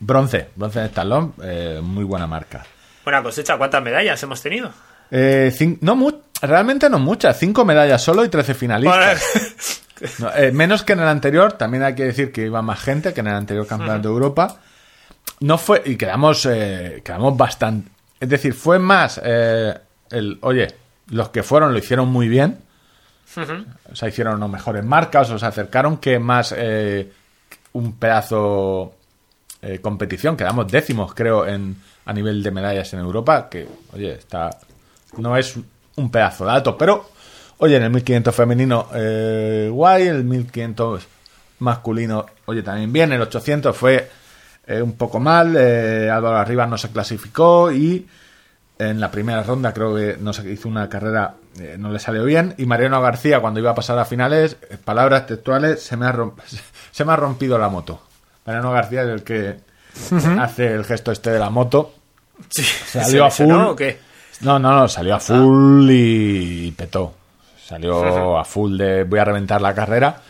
Bronce, 0.00 0.50
bronce 0.54 0.80
en 0.80 0.86
Stallone, 0.86 1.32
eh, 1.42 1.80
muy 1.82 2.04
buena 2.04 2.26
marca. 2.26 2.64
Buena 3.04 3.22
cosecha, 3.22 3.56
¿cuántas 3.56 3.82
medallas 3.82 4.22
hemos 4.22 4.40
tenido? 4.40 4.70
Eh, 5.10 5.50
no 5.80 6.22
realmente 6.42 6.90
no 6.90 6.98
muchas, 6.98 7.38
cinco 7.38 7.64
medallas 7.64 8.02
solo 8.02 8.24
y 8.24 8.28
13 8.28 8.54
finalistas. 8.54 9.82
No, 10.20 10.30
eh, 10.32 10.52
menos 10.52 10.84
que 10.84 10.92
en 10.92 11.00
el 11.00 11.08
anterior, 11.08 11.54
también 11.54 11.82
hay 11.82 11.96
que 11.96 12.04
decir 12.04 12.30
que 12.30 12.46
iba 12.46 12.62
más 12.62 12.78
gente 12.80 13.12
que 13.12 13.18
en 13.18 13.26
el 13.26 13.34
anterior 13.34 13.66
campeonato 13.66 14.08
de 14.08 14.14
Europa. 14.14 14.60
No 15.40 15.58
fue, 15.58 15.82
y 15.84 15.96
quedamos, 15.96 16.46
eh, 16.46 17.02
quedamos 17.04 17.36
bastante. 17.36 17.90
Es 18.20 18.28
decir, 18.28 18.54
fue 18.54 18.78
más 18.78 19.20
eh, 19.22 19.76
el, 20.10 20.38
oye, 20.42 20.68
los 21.10 21.30
que 21.30 21.42
fueron 21.42 21.72
lo 21.72 21.78
hicieron 21.78 22.08
muy 22.08 22.28
bien. 22.28 22.58
O 23.90 23.94
sea, 23.94 24.08
hicieron 24.08 24.36
unas 24.36 24.50
mejores 24.50 24.84
marcas, 24.84 25.30
o 25.30 25.38
se 25.38 25.46
acercaron 25.46 25.98
que 25.98 26.18
más 26.18 26.54
eh, 26.56 27.12
un 27.72 27.98
pedazo 27.98 28.94
eh, 29.62 29.80
competición. 29.80 30.36
Quedamos 30.36 30.70
décimos, 30.70 31.14
creo, 31.14 31.46
en, 31.46 31.76
a 32.04 32.12
nivel 32.12 32.42
de 32.42 32.50
medallas 32.50 32.92
en 32.92 33.00
Europa, 33.00 33.48
que, 33.48 33.66
oye, 33.92 34.12
está 34.12 34.50
no 35.16 35.36
es 35.36 35.56
un 35.96 36.10
pedazo 36.10 36.44
de 36.44 36.52
dato, 36.52 36.76
pero, 36.76 37.10
oye, 37.58 37.76
en 37.76 37.82
el 37.82 37.90
1500 37.90 38.34
femenino, 38.34 38.88
eh, 38.94 39.68
guay, 39.72 40.06
el 40.06 40.24
1500 40.24 41.06
masculino, 41.60 42.26
oye, 42.46 42.62
también 42.62 42.92
bien, 42.92 43.12
el 43.12 43.22
800 43.22 43.76
fue 43.76 44.08
eh, 44.66 44.82
un 44.82 44.92
poco 44.92 45.18
mal, 45.18 45.56
eh, 45.56 46.10
Álvaro 46.10 46.36
Arribas 46.36 46.68
no 46.68 46.78
se 46.78 46.90
clasificó 46.90 47.72
y 47.72 48.06
en 48.78 49.00
la 49.00 49.10
primera 49.10 49.42
ronda 49.42 49.72
creo 49.72 49.94
que 49.94 50.16
no 50.20 50.32
se 50.32 50.48
hizo 50.52 50.68
una 50.68 50.88
carrera, 50.88 51.34
eh, 51.58 51.76
no 51.78 51.90
le 51.90 51.98
salió 51.98 52.24
bien, 52.24 52.54
y 52.58 52.66
Mariano 52.66 53.00
García 53.00 53.40
cuando 53.40 53.58
iba 53.60 53.72
a 53.72 53.74
pasar 53.74 53.98
a 53.98 54.04
finales, 54.04 54.56
palabras 54.84 55.26
textuales, 55.26 55.82
se 55.82 55.96
me 55.96 56.06
ha, 56.06 56.14
se 56.92 57.04
me 57.04 57.12
ha 57.12 57.16
rompido 57.16 57.58
la 57.58 57.68
moto. 57.68 58.07
Mariano 58.48 58.72
García 58.72 59.02
es 59.02 59.08
el 59.08 59.22
que 59.24 59.56
hace 60.40 60.72
el 60.72 60.84
gesto 60.86 61.12
este 61.12 61.30
de 61.30 61.38
la 61.38 61.50
moto. 61.50 61.92
Sí, 62.48 62.62
Salió 62.62 63.26
a 63.26 63.30
¿se 63.30 63.42
lesionó 63.44 63.64
full. 63.64 63.72
o 63.72 63.76
qué? 63.76 63.98
No, 64.40 64.58
no, 64.58 64.74
no, 64.74 64.88
salió 64.88 65.16
a 65.16 65.20
full 65.20 65.90
y, 65.90 66.68
y 66.68 66.70
petó. 66.72 67.14
Salió 67.62 68.38
a 68.38 68.44
full 68.46 68.78
de 68.78 69.04
voy 69.04 69.18
a 69.18 69.24
reventar 69.26 69.60
la 69.60 69.74
carrera 69.74 70.22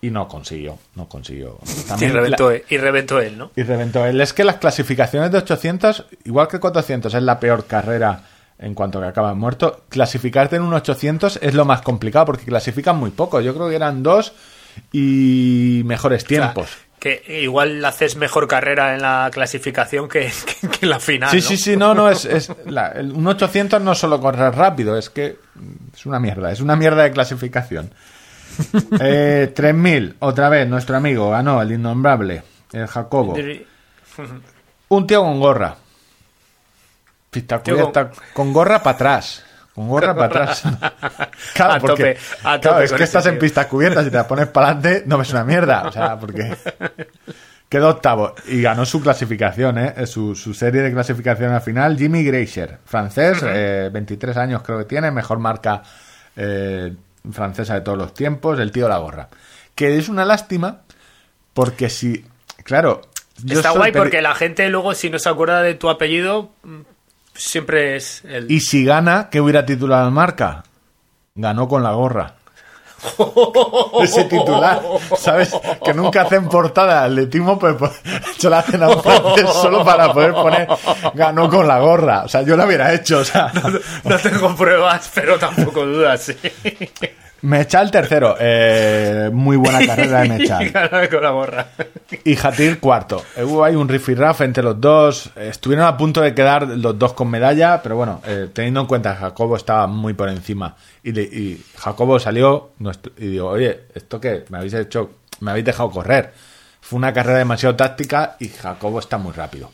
y 0.00 0.10
no 0.10 0.26
consiguió, 0.28 0.78
no 0.94 1.06
consiguió. 1.10 1.58
Y 1.66 1.82
También 1.88 2.14
reventó, 2.14 2.48
la- 2.48 2.56
él, 2.56 2.64
y 2.70 2.76
reventó 2.78 3.20
él, 3.20 3.36
¿no? 3.36 3.50
y 3.54 3.62
reventó 3.64 4.06
él. 4.06 4.18
Es 4.22 4.32
que 4.32 4.44
las 4.44 4.56
clasificaciones 4.56 5.30
de 5.30 5.36
800, 5.38 6.06
igual 6.24 6.48
que 6.48 6.58
400 6.58 7.12
es 7.12 7.22
la 7.22 7.38
peor 7.38 7.66
carrera 7.66 8.22
en 8.58 8.72
cuanto 8.74 8.98
que 8.98 9.06
acaban 9.08 9.38
muerto, 9.38 9.82
clasificarte 9.90 10.56
en 10.56 10.62
un 10.62 10.72
800 10.72 11.38
es 11.42 11.52
lo 11.54 11.66
más 11.66 11.82
complicado 11.82 12.24
porque 12.24 12.46
clasifican 12.46 12.96
muy 12.96 13.10
poco. 13.10 13.40
Yo 13.42 13.52
creo 13.54 13.68
que 13.68 13.76
eran 13.76 14.02
dos 14.02 14.32
y 14.92 15.82
mejores 15.84 16.24
O 16.24 16.26
sea, 16.28 16.38
tiempos. 16.52 16.70
Que 17.02 17.40
igual 17.42 17.84
haces 17.84 18.14
mejor 18.14 18.46
carrera 18.46 18.94
en 18.94 19.02
la 19.02 19.28
clasificación 19.32 20.08
que, 20.08 20.30
que- 20.60 20.68
que 20.68 20.78
en 20.86 20.90
la 20.90 21.00
final. 21.00 21.30
Sí, 21.30 21.36
¿no? 21.38 21.42
sí, 21.42 21.56
sí, 21.56 21.76
no, 21.76 21.94
no, 21.94 22.08
es, 22.08 22.24
es 22.24 22.52
la- 22.66 22.92
un 22.96 23.26
800 23.26 23.82
no 23.82 23.96
solo 23.96 24.20
correr 24.20 24.54
rápido, 24.54 24.96
es 24.96 25.10
que 25.10 25.36
es 25.92 26.06
una 26.06 26.20
mierda, 26.20 26.52
es 26.52 26.60
una 26.60 26.76
mierda 26.76 27.02
de 27.02 27.10
clasificación. 27.10 27.92
Eh, 29.00 29.50
3000, 29.54 30.16
otra 30.20 30.48
vez, 30.50 30.68
nuestro 30.68 30.96
amigo 30.96 31.30
ganó, 31.30 31.60
el 31.62 31.72
innombrable, 31.72 32.42
el 32.72 32.86
Jacobo. 32.86 33.34
Un 34.88 35.06
tío 35.06 35.22
con 35.22 35.40
gorra. 35.40 35.74
Con 38.34 38.52
gorra 38.52 38.82
para 38.82 38.94
atrás. 38.94 39.42
Con 39.74 39.88
gorra 39.88 40.14
para 40.14 40.26
atrás. 40.26 40.62
Claro, 41.54 41.74
A 41.74 41.78
porque 41.80 42.14
tope, 42.14 42.18
a 42.38 42.60
claro, 42.60 42.60
tope 42.60 42.84
es 42.84 42.92
que 42.92 43.02
estás 43.04 43.26
en 43.26 43.38
pistas 43.38 43.66
cubiertas 43.66 44.06
y 44.06 44.10
te 44.10 44.16
la 44.16 44.26
pones 44.26 44.46
para 44.48 44.68
adelante, 44.68 45.04
no 45.06 45.18
ves 45.18 45.30
una 45.32 45.44
mierda. 45.44 45.82
O 45.86 45.92
sea, 45.92 46.18
porque 46.18 46.54
quedó 47.68 47.88
octavo 47.88 48.34
y 48.46 48.62
ganó 48.62 48.84
su 48.84 49.00
clasificación, 49.00 49.78
¿eh? 49.78 50.06
su, 50.06 50.34
su 50.34 50.54
serie 50.54 50.82
de 50.82 50.92
clasificación 50.92 51.52
al 51.52 51.60
final. 51.60 51.96
Jimmy 51.96 52.22
Grazer, 52.22 52.78
francés, 52.84 53.38
eh, 53.42 53.90
23 53.92 54.36
años 54.36 54.62
creo 54.62 54.78
que 54.78 54.84
tiene, 54.84 55.10
mejor 55.10 55.38
marca 55.38 55.82
eh, 56.36 56.94
francesa 57.30 57.74
de 57.74 57.80
todos 57.80 57.98
los 57.98 58.14
tiempos, 58.14 58.58
el 58.60 58.72
tío 58.72 58.84
de 58.84 58.90
la 58.90 58.98
gorra. 58.98 59.28
Que 59.74 59.96
es 59.96 60.08
una 60.08 60.24
lástima 60.24 60.82
porque 61.54 61.88
si, 61.88 62.24
claro, 62.62 63.00
yo 63.42 63.56
Está 63.56 63.70
guay 63.70 63.92
porque 63.92 64.22
la 64.22 64.34
gente 64.34 64.68
luego, 64.68 64.94
si 64.94 65.10
no 65.10 65.18
se 65.18 65.28
acuerda 65.28 65.62
de 65.62 65.74
tu 65.74 65.88
apellido, 65.88 66.50
siempre 67.34 67.96
es 67.96 68.24
el... 68.24 68.50
Y 68.50 68.60
si 68.60 68.84
gana, 68.84 69.28
¿qué 69.30 69.40
hubiera 69.40 69.64
titulado 69.64 70.04
la 70.04 70.10
marca? 70.10 70.64
Ganó 71.34 71.68
con 71.68 71.82
la 71.82 71.92
gorra. 71.92 72.34
Ese 74.02 74.24
titular, 74.24 74.80
¿sabes? 75.18 75.52
Que 75.84 75.92
nunca 75.92 76.22
hacen 76.22 76.48
portada 76.48 77.00
de 77.00 77.06
atletismo, 77.06 77.58
pero 77.58 77.76
pues, 77.76 77.92
se 78.38 78.48
la 78.48 78.60
hacen 78.60 78.82
a 78.82 78.88
un 78.88 79.02
francés 79.02 79.50
solo 79.50 79.84
para 79.84 80.12
poder 80.12 80.32
poner 80.32 80.68
ganó 81.14 81.48
con 81.48 81.66
la 81.66 81.80
gorra. 81.80 82.22
O 82.24 82.28
sea, 82.28 82.42
yo 82.42 82.56
lo 82.56 82.64
hubiera 82.64 82.92
hecho, 82.92 83.18
o 83.18 83.24
sea. 83.24 83.52
No 84.04 84.18
tengo 84.18 84.54
pruebas, 84.54 85.10
pero 85.14 85.38
tampoco 85.38 85.84
dudas, 85.84 86.22
sí. 86.22 86.36
Mechal 87.42 87.90
tercero, 87.90 88.36
eh, 88.38 89.28
muy 89.32 89.56
buena 89.56 89.78
carrera 89.86 90.20
de 90.22 90.28
Mechal. 90.28 90.72
Con 91.10 91.22
la 91.22 91.30
gorra. 91.30 91.66
Y 92.24 92.36
Jatir 92.36 92.78
cuarto. 92.78 93.24
Eh, 93.36 93.42
Hubo 93.42 93.64
ahí 93.64 93.74
un 93.74 93.88
rifirraf 93.88 94.42
entre 94.42 94.62
los 94.62 94.80
dos. 94.80 95.30
Eh, 95.36 95.48
Estuvieron 95.50 95.86
a 95.86 95.96
punto 95.96 96.20
de 96.20 96.34
quedar 96.34 96.68
los 96.68 96.96
dos 96.98 97.14
con 97.14 97.28
medalla, 97.28 97.82
pero 97.82 97.96
bueno, 97.96 98.22
eh, 98.26 98.48
teniendo 98.52 98.80
en 98.82 98.86
cuenta 98.86 99.14
que 99.14 99.20
Jacobo 99.20 99.56
estaba 99.56 99.86
muy 99.88 100.14
por 100.14 100.28
encima. 100.28 100.76
Y, 101.02 101.12
le- 101.12 101.22
y 101.22 101.64
Jacobo 101.78 102.18
salió 102.20 102.70
y 103.18 103.26
digo, 103.26 103.48
oye, 103.48 103.86
¿esto 103.94 104.20
qué? 104.20 104.44
Me 104.48 104.58
habéis 104.58 104.74
hecho, 104.74 105.10
me 105.40 105.50
habéis 105.50 105.66
dejado 105.66 105.90
correr. 105.90 106.32
Fue 106.80 106.96
una 106.96 107.12
carrera 107.12 107.38
demasiado 107.38 107.74
táctica 107.74 108.36
y 108.38 108.48
Jacobo 108.48 109.00
está 109.00 109.18
muy 109.18 109.32
rápido. 109.32 109.70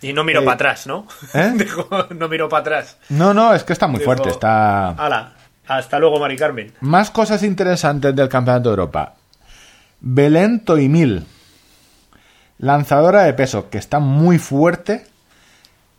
Y 0.00 0.12
no 0.12 0.24
miro 0.24 0.40
Eh, 0.40 0.44
para 0.44 0.54
atrás, 0.54 0.86
¿no? 0.88 1.06
¿eh? 1.34 1.54
No 2.18 2.28
miro 2.28 2.48
para 2.48 2.60
atrás. 2.62 2.96
No, 3.10 3.32
no, 3.32 3.54
es 3.54 3.62
que 3.62 3.72
está 3.72 3.86
muy 3.86 4.00
fuerte. 4.00 4.28
Está. 4.28 4.88
Hala, 4.90 5.32
hasta 5.66 5.98
luego, 5.98 6.18
Mari 6.18 6.36
Carmen. 6.36 6.72
Más 6.80 7.10
cosas 7.10 7.42
interesantes 7.42 8.14
del 8.14 8.28
Campeonato 8.28 8.68
de 8.68 8.72
Europa. 8.74 9.14
Belén 10.00 10.64
Toimil, 10.64 11.24
lanzadora 12.58 13.22
de 13.22 13.34
peso, 13.34 13.70
que 13.70 13.78
está 13.78 14.00
muy 14.00 14.38
fuerte 14.38 15.06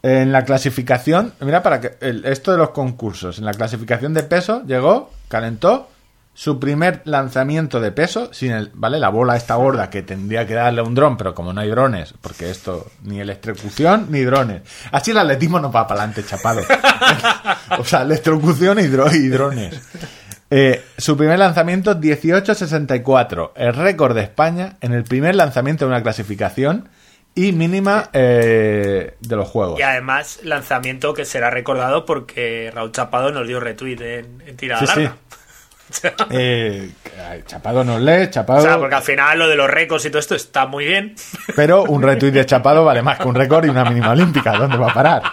en 0.01 0.31
la 0.33 0.43
clasificación. 0.43 1.33
Mira, 1.39 1.63
para 1.63 1.79
que 1.79 1.97
esto 2.25 2.51
de 2.51 2.57
los 2.57 2.71
concursos, 2.71 3.39
en 3.39 3.45
la 3.45 3.53
clasificación 3.53 4.13
de 4.13 4.23
peso 4.23 4.63
llegó, 4.65 5.11
calentó 5.29 5.89
su 6.35 6.59
primer 6.59 7.01
lanzamiento 7.05 7.79
de 7.79 7.91
peso 7.91 8.33
sin 8.33 8.51
el, 8.51 8.71
¿vale? 8.73 8.97
La 8.99 9.09
bola 9.09 9.35
esta 9.35 9.55
gorda 9.55 9.89
que 9.89 10.01
tendría 10.01 10.47
que 10.47 10.55
darle 10.55 10.81
un 10.81 10.95
dron, 10.95 11.15
pero 11.15 11.35
como 11.35 11.53
no 11.53 11.61
hay 11.61 11.69
drones, 11.69 12.13
porque 12.21 12.49
esto 12.49 12.87
ni 13.03 13.19
electrocución 13.19 14.07
ni 14.09 14.21
drones. 14.21 14.63
Así 14.91 15.11
el 15.11 15.17
atletismo 15.19 15.59
no 15.59 15.71
va 15.71 15.85
para 15.87 16.01
adelante, 16.01 16.23
chapado. 16.27 16.61
o 17.77 17.83
sea, 17.85 18.01
electrocución 18.01 18.79
y, 18.79 18.83
dro- 18.83 19.13
y 19.13 19.27
drones. 19.27 19.79
Eh, 20.49 20.83
su 20.97 21.15
primer 21.17 21.39
lanzamiento 21.39 21.95
18.64, 21.99 23.51
el 23.55 23.73
récord 23.73 24.15
de 24.15 24.21
España 24.23 24.77
en 24.81 24.93
el 24.93 25.03
primer 25.03 25.35
lanzamiento 25.35 25.85
de 25.85 25.89
una 25.91 26.03
clasificación 26.03 26.89
y 27.35 27.51
mínima 27.51 28.09
eh, 28.13 29.15
de 29.19 29.35
los 29.35 29.47
juegos. 29.49 29.79
Y 29.79 29.81
además, 29.81 30.39
lanzamiento 30.43 31.15
que 31.15 31.25
será 31.25 31.49
recordado 31.49 32.05
porque 32.05 32.71
Raúl 32.73 32.91
Chapado 32.91 33.31
nos 33.31 33.47
dio 33.47 33.59
retweet 33.59 33.99
en, 34.01 34.43
en 34.45 34.55
tirada 34.55 34.81
Sí, 34.81 34.85
larga. 34.85 35.15
Eh, 36.31 36.91
Chapado 37.45 37.83
nos 37.83 38.01
lee, 38.01 38.29
Chapado. 38.29 38.59
o 38.59 38.61
sea, 38.63 38.77
porque 38.77 38.95
al 38.95 39.03
final 39.03 39.39
lo 39.39 39.47
de 39.47 39.55
los 39.55 39.69
récords 39.69 40.05
y 40.05 40.09
todo 40.09 40.19
esto 40.19 40.35
está 40.35 40.65
muy 40.65 40.85
bien. 40.85 41.15
Pero 41.55 41.83
un 41.83 42.01
retweet 42.01 42.31
de 42.31 42.45
Chapado 42.45 42.83
vale 42.85 43.01
más 43.01 43.19
que 43.19 43.27
un 43.27 43.35
récord 43.35 43.65
y 43.65 43.69
una 43.69 43.83
mínima 43.85 44.11
olímpica. 44.11 44.53
¿Dónde 44.57 44.77
va 44.77 44.91
a 44.91 44.93
parar? 44.93 45.23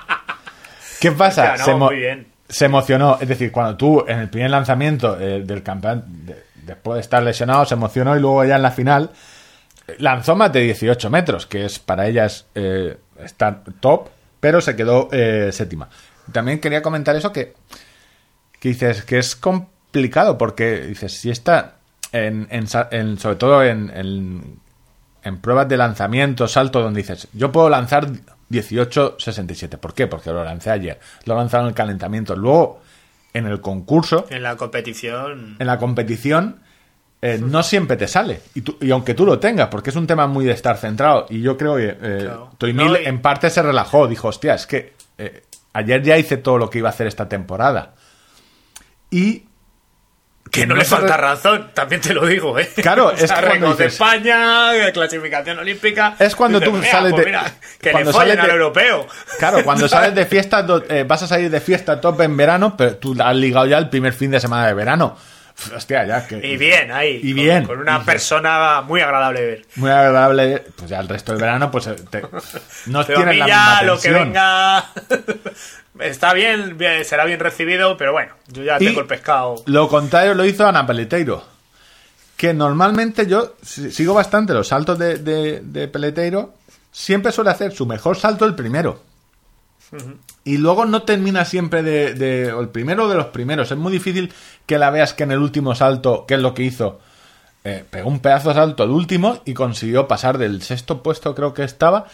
¿Qué 1.00 1.12
pasa? 1.12 1.42
O 1.42 1.44
sea, 1.46 1.56
no, 1.56 1.64
se, 1.64 1.70
emo- 1.72 1.90
bien. 1.90 2.26
se 2.48 2.64
emocionó. 2.66 3.18
Es 3.20 3.28
decir, 3.28 3.50
cuando 3.50 3.76
tú 3.76 4.04
en 4.06 4.18
el 4.18 4.28
primer 4.28 4.50
lanzamiento 4.50 5.18
eh, 5.18 5.42
del 5.44 5.62
campeonato, 5.62 6.06
de- 6.08 6.44
después 6.64 6.96
de 6.96 7.00
estar 7.00 7.22
lesionado, 7.22 7.64
se 7.64 7.74
emocionó 7.74 8.16
y 8.16 8.20
luego 8.20 8.44
ya 8.44 8.56
en 8.56 8.62
la 8.62 8.70
final 8.70 9.10
lanzó 9.98 10.36
más 10.36 10.52
de 10.52 10.60
18 10.60 11.10
metros, 11.10 11.46
que 11.46 11.64
es 11.64 11.78
para 11.78 12.06
ella 12.06 12.26
es 12.26 12.46
eh, 12.54 12.96
estar 13.24 13.62
top, 13.80 14.08
pero 14.38 14.60
se 14.60 14.76
quedó 14.76 15.08
eh, 15.10 15.50
séptima. 15.52 15.88
También 16.32 16.60
quería 16.60 16.80
comentar 16.82 17.16
eso 17.16 17.32
que, 17.32 17.54
que 18.60 18.68
dices 18.68 19.02
que 19.04 19.18
es 19.18 19.34
complicado 19.34 19.79
porque 20.38 20.80
dices 20.86 21.12
si 21.12 21.30
está 21.30 21.76
en, 22.12 22.46
en 22.50 23.18
sobre 23.18 23.36
todo 23.36 23.62
en, 23.62 23.90
en, 23.94 24.56
en 25.22 25.38
pruebas 25.40 25.68
de 25.68 25.76
lanzamiento, 25.76 26.46
salto, 26.48 26.80
donde 26.80 27.00
dices 27.02 27.28
yo 27.32 27.50
puedo 27.52 27.68
lanzar 27.68 28.08
18-67. 28.50 29.78
¿Por 29.78 29.94
qué? 29.94 30.06
Porque 30.06 30.30
lo 30.30 30.42
lancé 30.44 30.70
ayer. 30.70 30.98
Lo 31.24 31.34
he 31.34 31.36
lanzado 31.36 31.64
en 31.64 31.68
el 31.68 31.74
calentamiento. 31.74 32.34
Luego, 32.34 32.80
en 33.32 33.46
el 33.46 33.60
concurso, 33.60 34.26
En 34.30 34.42
la 34.42 34.56
competición. 34.56 35.56
en 35.58 35.66
la 35.66 35.78
competición, 35.78 36.56
eh, 37.22 37.38
no 37.40 37.62
siempre 37.62 37.96
te 37.96 38.08
sale. 38.08 38.40
Y, 38.54 38.62
tú- 38.62 38.76
y 38.80 38.90
aunque 38.90 39.14
tú 39.14 39.24
lo 39.24 39.38
tengas, 39.38 39.68
porque 39.68 39.90
es 39.90 39.96
un 39.96 40.06
tema 40.06 40.26
muy 40.26 40.44
de 40.46 40.52
estar 40.52 40.76
centrado. 40.78 41.26
Y 41.30 41.40
yo 41.42 41.56
creo 41.56 41.76
que 41.76 41.88
eh, 41.90 41.96
Claro. 42.22 42.50
Toimil 42.58 42.86
No, 42.86 42.98
y- 43.00 43.04
en 43.06 43.20
parte 43.22 43.50
se 43.50 43.62
relajó. 43.62 44.08
Dijo, 44.08 44.28
hostia, 44.28 44.54
es 44.54 44.66
que 44.66 44.94
eh, 45.18 45.44
ayer 45.74 46.02
ya 46.02 46.16
hice 46.18 46.36
todo 46.38 46.58
lo 46.58 46.68
que 46.70 46.78
iba 46.78 46.88
a 46.88 46.92
hacer 46.92 47.06
esta 47.06 47.28
temporada. 47.28 47.94
Y. 49.10 49.44
Que 50.50 50.66
no, 50.66 50.74
le 50.74 50.84
se 50.84 50.90
falta 50.90 51.16
re- 51.16 51.22
razón, 51.22 51.70
también 51.74 52.00
te 52.00 52.12
lo 52.12 52.26
digo, 52.26 52.58
¿eh? 52.58 52.68
Claro, 52.82 53.06
O 53.06 53.16
sea, 53.16 53.24
es 53.24 53.32
que 53.32 53.38
cuando 53.46 53.52
récord 53.68 53.78
de 53.78 53.86
España, 53.86 54.72
de 54.72 54.92
clasificación 54.92 55.58
olímpica. 55.60 56.16
Es 56.18 56.34
cuando 56.34 56.58
dices, 56.58 56.72
tú 56.74 56.78
"Mira, 56.80 56.90
sales 56.90 57.12
pues 57.12 57.24
de- 57.24 57.30
mira, 57.30 57.52
que 57.80 57.90
cuando 57.92 58.10
le 58.10 58.16
sales 58.18 58.34
de- 58.36 58.42
al 58.42 58.50
europeo. 58.50 59.06
Claro, 59.38 59.64
cuando 59.64 59.88
sales 59.88 60.14
de 60.14 60.26
fiesta, 60.26 60.66
eh, 60.88 61.04
vas 61.06 61.22
a 61.22 61.28
salir 61.28 61.50
de 61.50 61.60
fiesta 61.60 62.00
top 62.00 62.20
en 62.22 62.36
verano, 62.36 62.76
pero 62.76 62.96
tú 62.96 63.16
has 63.22 63.36
ligado 63.36 63.66
ya 63.66 63.78
el 63.78 63.88
primer 63.88 64.12
fin 64.12 64.30
de 64.32 64.40
semana 64.40 64.66
de 64.66 64.74
verano. 64.74 65.16
Hostia, 65.76 66.06
ya 66.06 66.26
que. 66.26 66.36
Y 66.46 66.56
bien, 66.56 66.90
ahí. 66.92 67.20
Y 67.22 67.32
con- 67.34 67.42
bien. 67.42 67.64
Con, 67.66 67.78
una 67.80 68.02
persona 68.04 68.80
muy 68.82 69.00
agradable 69.00 69.40
de 69.40 69.46
ver. 69.46 69.66
Muy 69.76 69.90
agradable. 69.90 70.64
Pues 70.76 70.90
ya 70.90 71.00
el 71.00 71.08
resto 71.08 71.32
del 71.32 71.40
verano, 71.40 71.70
pues 71.70 71.84
te- 72.10 72.22
no 72.86 73.04
Pero 73.06 73.18
a 73.18 73.24
tienes 73.24 73.36
la 73.38 73.44
misma 73.46 73.82
lo 73.82 73.98
que 74.00 74.10
venga. 74.10 74.90
Está 76.00 76.32
bien, 76.32 76.78
será 77.04 77.24
bien 77.26 77.40
recibido, 77.40 77.96
pero 77.98 78.12
bueno, 78.12 78.32
yo 78.48 78.62
ya 78.62 78.76
Y 78.80 78.86
tengo 78.86 79.00
el 79.00 79.06
pescado. 79.06 79.62
Lo 79.66 79.88
contrario 79.88 80.34
lo 80.34 80.44
hizo 80.46 80.66
Ana 80.66 80.86
Peleteiro. 80.86 81.44
Que 82.36 82.54
normalmente 82.54 83.26
yo 83.26 83.56
si- 83.62 83.90
sigo 83.92 84.14
bastante 84.14 84.54
los 84.54 84.68
saltos 84.68 84.98
de, 84.98 85.18
de, 85.18 85.60
de 85.62 85.88
Peleteiro. 85.88 86.54
Siempre 86.90 87.32
suele 87.32 87.50
hacer 87.50 87.72
su 87.72 87.84
mejor 87.86 88.16
salto 88.16 88.46
el 88.46 88.54
primero. 88.54 89.02
Y 90.50 90.58
luego 90.58 90.84
no 90.84 91.02
termina 91.02 91.44
siempre 91.44 91.82
de, 91.82 92.14
de- 92.14 92.52
o 92.52 92.60
el 92.60 92.68
primero 92.70 93.08
de 93.08 93.14
los 93.14 93.26
primeros. 93.26 93.70
Es 93.70 93.76
muy 93.78 93.92
difícil 93.92 94.32
que 94.66 94.78
la 94.78 94.90
veas 94.90 95.14
que 95.14 95.22
en 95.22 95.30
el 95.32 95.38
último 95.38 95.74
salto, 95.74 96.24
que 96.26 96.34
es 96.34 96.40
lo 96.40 96.54
que 96.54 96.62
hizo, 96.64 96.98
eh, 97.62 97.84
pegó 97.88 98.08
un 98.08 98.20
pedazo 98.20 98.48
de 98.48 98.56
salto 98.56 98.82
al 98.82 98.90
último 98.90 99.42
y 99.44 99.54
consiguió 99.54 100.08
pasar 100.08 100.38
del 100.38 100.62
sexto 100.62 101.02
puesto, 101.02 101.34
creo 101.34 101.54
que 101.54 101.62
estaba, 101.62 102.06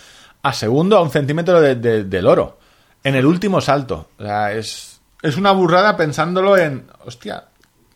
a 0.42 0.52
segundo 0.52 0.96
a 0.98 1.02
un 1.02 1.10
centímetro 1.10 1.60
de- 1.60 1.76
de- 1.76 2.04
del 2.04 2.26
oro. 2.26 2.58
En 3.04 3.14
el 3.14 3.24
último 3.24 3.60
salto. 3.60 4.08
O 4.18 4.22
sea, 4.22 4.52
es, 4.52 5.00
es 5.22 5.36
una 5.36 5.52
burrada 5.52 5.96
pensándolo 5.96 6.56
en, 6.58 6.86
hostia, 7.04 7.44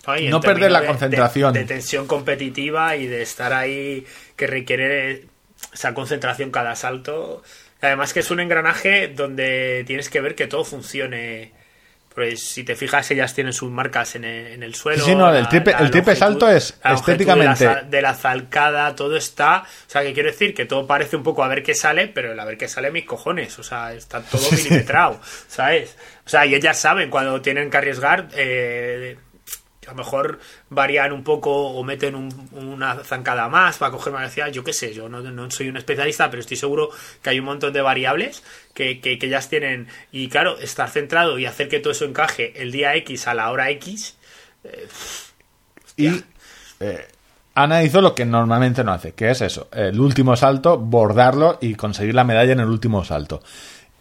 Ay, 0.06 0.28
no 0.28 0.40
perder 0.40 0.70
la 0.72 0.80
de- 0.80 0.86
concentración. 0.86 1.52
De, 1.52 1.60
de 1.60 1.66
tensión 1.66 2.06
competitiva 2.06 2.96
y 2.96 3.06
de 3.06 3.20
estar 3.22 3.52
ahí 3.52 4.06
que 4.36 4.46
requiere 4.46 5.26
esa 5.74 5.92
concentración 5.92 6.50
cada 6.50 6.74
salto. 6.76 7.42
Además 7.82 8.12
que 8.12 8.20
es 8.20 8.30
un 8.30 8.40
engranaje 8.40 9.08
donde 9.08 9.84
tienes 9.86 10.08
que 10.10 10.20
ver 10.20 10.34
que 10.34 10.46
todo 10.46 10.64
funcione. 10.64 11.52
Pues 12.14 12.42
si 12.42 12.64
te 12.64 12.74
fijas, 12.74 13.08
ellas 13.12 13.32
tienen 13.34 13.52
sus 13.52 13.70
marcas 13.70 14.16
en 14.16 14.24
el, 14.24 14.48
en 14.48 14.62
el 14.64 14.74
suelo. 14.74 15.04
Sí, 15.04 15.14
no, 15.14 15.32
el 15.32 15.46
triple- 15.46 15.76
el 15.78 15.90
triple 15.92 16.16
salto 16.16 16.50
es 16.50 16.76
la 16.82 16.94
estéticamente- 16.94 17.58
De 17.68 17.74
la, 17.74 17.82
de 17.82 18.02
la 18.02 18.14
zalcada, 18.14 18.96
todo 18.96 19.16
está. 19.16 19.62
O 19.62 19.90
sea, 19.90 20.02
que 20.02 20.12
quiero 20.12 20.28
decir 20.30 20.52
que 20.52 20.64
todo 20.66 20.88
parece 20.88 21.14
un 21.16 21.22
poco 21.22 21.44
a 21.44 21.48
ver 21.48 21.62
qué 21.62 21.72
sale, 21.72 22.08
pero 22.08 22.32
el 22.32 22.40
a 22.40 22.44
ver 22.44 22.58
qué 22.58 22.66
sale 22.66 22.90
mis 22.90 23.04
cojones. 23.06 23.56
O 23.60 23.62
sea, 23.62 23.92
está 23.94 24.20
todo 24.22 24.42
milimetrado, 24.50 25.20
¿sabes? 25.46 25.96
O 26.26 26.28
sea, 26.28 26.44
y 26.46 26.54
ellas 26.56 26.78
saben 26.80 27.10
cuando 27.10 27.40
tienen 27.40 27.70
que 27.70 27.76
arriesgar. 27.76 28.26
Eh, 28.34 29.16
a 29.90 29.92
lo 29.92 29.96
mejor 29.96 30.38
varían 30.68 31.10
un 31.12 31.24
poco 31.24 31.50
o 31.50 31.82
meten 31.82 32.14
un- 32.14 32.48
una 32.52 33.02
zancada 33.02 33.48
más 33.48 33.78
para 33.78 33.90
coger 33.90 34.12
más 34.12 34.22
velocidad. 34.22 34.48
Yo 34.52 34.62
qué 34.62 34.72
sé, 34.72 34.94
yo 34.94 35.08
no, 35.08 35.20
no 35.20 35.50
soy 35.50 35.68
un 35.68 35.76
especialista, 35.76 36.30
pero 36.30 36.40
estoy 36.40 36.56
seguro 36.56 36.90
que 37.22 37.30
hay 37.30 37.40
un 37.40 37.46
montón 37.46 37.72
de 37.72 37.80
variables 37.82 38.44
que, 38.72 39.00
que, 39.00 39.18
que 39.18 39.26
ellas 39.26 39.48
tienen. 39.48 39.88
Y 40.12 40.28
claro, 40.28 40.58
estar 40.58 40.88
centrado 40.88 41.38
y 41.40 41.46
hacer 41.46 41.68
que 41.68 41.80
todo 41.80 41.92
eso 41.92 42.04
encaje 42.04 42.62
el 42.62 42.70
día 42.70 42.94
X 42.94 43.26
a 43.26 43.34
la 43.34 43.50
hora 43.50 43.68
X. 43.70 44.16
Y 45.96 46.22
eh, 46.80 47.08
Ana 47.54 47.82
hizo 47.82 48.00
lo 48.00 48.14
que 48.14 48.24
normalmente 48.24 48.84
no 48.84 48.92
hace, 48.92 49.12
que 49.12 49.30
es 49.30 49.40
eso, 49.40 49.68
el 49.72 49.98
último 49.98 50.36
salto, 50.36 50.78
bordarlo 50.78 51.58
y 51.60 51.74
conseguir 51.74 52.14
la 52.14 52.24
medalla 52.24 52.52
en 52.52 52.60
el 52.60 52.68
último 52.68 53.04
salto. 53.04 53.42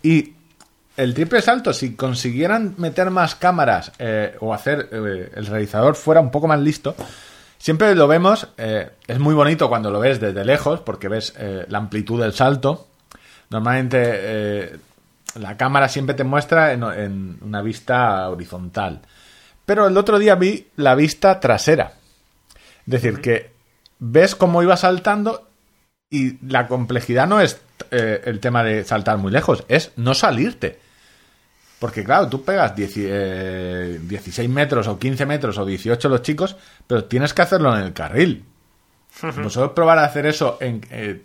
Y 0.03 0.33
el 0.99 1.13
triple 1.13 1.41
salto, 1.41 1.71
si 1.71 1.95
consiguieran 1.95 2.75
meter 2.77 3.09
más 3.09 3.33
cámaras 3.35 3.93
eh, 3.99 4.35
o 4.41 4.53
hacer 4.53 4.89
eh, 4.91 5.31
el 5.33 5.45
realizador 5.45 5.95
fuera 5.95 6.19
un 6.19 6.29
poco 6.29 6.45
más 6.45 6.59
listo, 6.59 6.93
siempre 7.57 7.95
lo 7.95 8.05
vemos, 8.05 8.49
eh, 8.57 8.89
es 9.07 9.17
muy 9.17 9.33
bonito 9.33 9.69
cuando 9.69 9.91
lo 9.91 10.01
ves 10.01 10.19
desde 10.19 10.43
lejos, 10.43 10.81
porque 10.81 11.07
ves 11.07 11.33
la 11.69 11.77
amplitud 11.77 12.21
del 12.21 12.33
salto. 12.33 12.87
Normalmente 13.49 14.77
la 15.35 15.55
cámara 15.55 15.87
siempre 15.87 16.15
te 16.15 16.25
muestra 16.25 16.73
en, 16.73 16.83
en 16.83 17.37
una 17.43 17.61
vista 17.61 18.29
horizontal. 18.29 18.99
Pero 19.65 19.87
el 19.87 19.95
otro 19.95 20.19
día 20.19 20.35
vi 20.35 20.67
la 20.75 20.95
vista 20.95 21.39
trasera. 21.39 21.93
Es 22.85 22.91
decir, 22.91 23.21
que 23.21 23.51
ves 23.99 24.35
cómo 24.35 24.61
iba 24.61 24.75
saltando 24.75 25.47
y 26.09 26.45
la 26.45 26.67
complejidad 26.67 27.25
no 27.25 27.39
es 27.39 27.61
el 27.89 28.41
tema 28.41 28.63
de 28.63 28.83
saltar 28.83 29.17
muy 29.17 29.31
lejos, 29.31 29.63
es 29.69 29.93
no 29.95 30.13
salirte. 30.13 30.88
Porque 31.79 32.03
claro, 32.03 32.27
tú 32.27 32.43
pegas 32.43 32.75
10 32.75 32.93
eh, 32.97 33.99
16 34.01 34.49
metros 34.49 34.87
o 34.87 34.99
15 34.99 35.25
metros 35.25 35.57
o 35.57 35.65
18 35.65 36.09
los 36.09 36.21
chicos, 36.21 36.55
pero 36.85 37.05
tienes 37.05 37.33
que 37.33 37.41
hacerlo 37.41 37.75
en 37.75 37.83
el 37.83 37.93
carril. 37.93 38.43
Vosotros 39.43 39.71
probar 39.73 39.97
a 39.99 40.03
hacer 40.05 40.25
eso 40.25 40.57
en, 40.61 40.85
eh, 40.91 41.21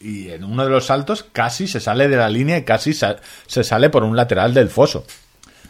y 0.00 0.30
en 0.30 0.42
uno 0.44 0.64
de 0.64 0.70
los 0.70 0.86
saltos 0.86 1.24
casi 1.32 1.66
se 1.68 1.78
sale 1.80 2.08
de 2.08 2.16
la 2.16 2.28
línea 2.28 2.58
y 2.58 2.64
casi 2.64 2.92
sa- 2.92 3.16
se 3.46 3.62
sale 3.64 3.90
por 3.90 4.02
un 4.04 4.16
lateral 4.16 4.52
del 4.52 4.68
foso. 4.68 5.04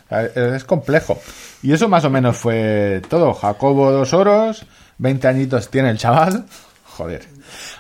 Sea, 0.09 0.22
Es 0.24 0.64
complejo. 0.64 1.20
Y 1.62 1.72
eso 1.72 1.88
más 1.88 2.04
o 2.04 2.10
menos 2.10 2.36
fue 2.36 3.02
todo. 3.09 3.32
Jacobo 3.34 3.92
dos 3.92 4.12
oros, 4.14 4.64
20 4.98 5.28
añitos 5.28 5.68
tiene 5.70 5.90
el 5.90 5.98
chaval. 5.98 6.44
Joder. 6.84 7.26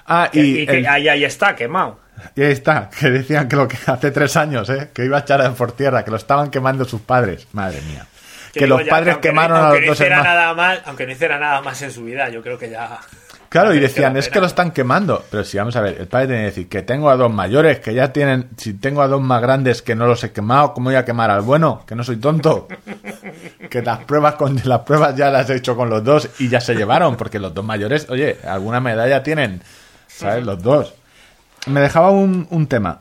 Ah, 0.06 0.28
y, 0.32 0.62
Y, 0.62 0.66
que 0.66 0.78
el- 0.78 0.86
ahí, 0.86 1.08
ahí 1.08 1.24
está, 1.24 1.54
quemado. 1.56 1.98
y 2.34 2.42
ahí 2.42 2.52
está, 2.52 2.90
que 2.90 3.10
decían 3.10 3.48
que 3.48 3.56
lo 3.56 3.68
que 3.68 3.76
hace 3.86 4.10
tres 4.10 4.36
años, 4.36 4.68
¿eh? 4.70 4.90
que 4.92 5.04
iba 5.04 5.16
a 5.18 5.20
echar 5.20 5.52
por 5.54 5.72
tierra, 5.72 6.04
que 6.04 6.10
lo 6.10 6.16
estaban 6.16 6.50
quemando 6.50 6.84
sus 6.84 7.00
padres. 7.00 7.46
Madre 7.52 7.80
mía. 7.82 8.06
Que, 8.52 8.66
los 8.66 8.84
ya 8.84 8.90
padres 8.90 9.16
quemaron 9.18 9.58
no, 9.58 9.64
a 9.66 9.70
los 9.72 9.80
no 9.80 9.86
dos 9.86 10.00
hermanos. 10.00 10.24
nada 10.26 10.54
más, 10.54 10.80
aunque 10.84 11.06
no 11.06 11.12
hiciera 11.12 11.38
nada 11.38 11.62
más 11.62 11.80
en 11.82 11.90
su 11.90 12.04
vida, 12.04 12.28
yo 12.28 12.42
creo 12.42 12.58
que 12.58 12.68
ya. 12.68 12.98
Claro, 13.48 13.74
y 13.74 13.80
decían, 13.80 14.16
es 14.16 14.28
que 14.30 14.40
lo 14.40 14.46
están 14.46 14.70
quemando. 14.72 15.24
Pero 15.30 15.44
si 15.44 15.58
vamos 15.58 15.76
a 15.76 15.80
ver, 15.82 15.96
el 16.00 16.06
padre 16.06 16.26
tiene 16.26 16.40
que 16.42 16.46
decir 16.46 16.68
que 16.68 16.82
tengo 16.82 17.10
a 17.10 17.16
dos 17.16 17.30
mayores, 17.32 17.80
que 17.80 17.92
ya 17.94 18.10
tienen, 18.12 18.48
si 18.56 18.74
tengo 18.74 19.02
a 19.02 19.08
dos 19.08 19.20
más 19.22 19.40
grandes 19.42 19.82
que 19.82 19.94
no 19.94 20.06
los 20.06 20.22
he 20.24 20.32
quemado, 20.32 20.72
¿cómo 20.74 20.86
voy 20.88 20.96
a 20.96 21.04
quemar 21.04 21.30
al 21.30 21.42
bueno? 21.42 21.82
Que 21.86 21.94
no 21.94 22.02
soy 22.04 22.16
tonto. 22.16 22.66
Que 23.70 23.80
las 23.82 24.00
pruebas 24.04 24.34
con 24.34 24.60
las 24.64 24.80
pruebas 24.80 25.16
ya 25.16 25.30
las 25.30 25.48
he 25.48 25.56
hecho 25.56 25.74
con 25.76 25.88
los 25.88 26.04
dos 26.04 26.28
y 26.38 26.48
ya 26.48 26.60
se 26.60 26.74
llevaron, 26.74 27.16
porque 27.16 27.38
los 27.38 27.54
dos 27.54 27.64
mayores, 27.64 28.08
oye, 28.10 28.36
alguna 28.46 28.80
medalla 28.80 29.22
tienen, 29.22 29.62
¿sabes? 30.16 30.44
Los 30.44 30.62
dos. 30.62 30.94
Me 31.66 31.80
dejaba 31.80 32.10
un, 32.10 32.46
un 32.50 32.66
tema. 32.66 33.00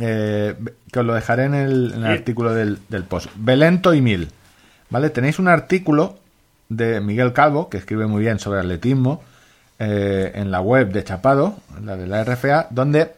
eh, 0.00 0.54
que 0.90 0.98
os 1.00 1.04
lo 1.06 1.14
dejaré 1.14 1.44
en 1.44 1.54
el, 1.54 1.92
en 1.94 2.00
el 2.04 2.10
artículo 2.10 2.52
del, 2.54 2.78
del 2.88 3.04
post. 3.04 3.28
Belento 3.36 3.92
y 3.94 4.00
Mil. 4.00 4.28
¿Vale? 4.90 5.10
Tenéis 5.10 5.38
un 5.38 5.48
artículo 5.48 6.18
de 6.68 7.00
Miguel 7.00 7.32
Calvo, 7.32 7.68
que 7.68 7.78
escribe 7.78 8.06
muy 8.06 8.20
bien 8.22 8.38
sobre 8.38 8.60
atletismo, 8.60 9.22
eh, 9.78 10.32
en 10.34 10.50
la 10.50 10.60
web 10.60 10.90
de 10.92 11.04
Chapado, 11.04 11.56
la 11.82 11.96
de 11.96 12.06
la 12.06 12.24
RFA, 12.24 12.68
donde 12.70 13.12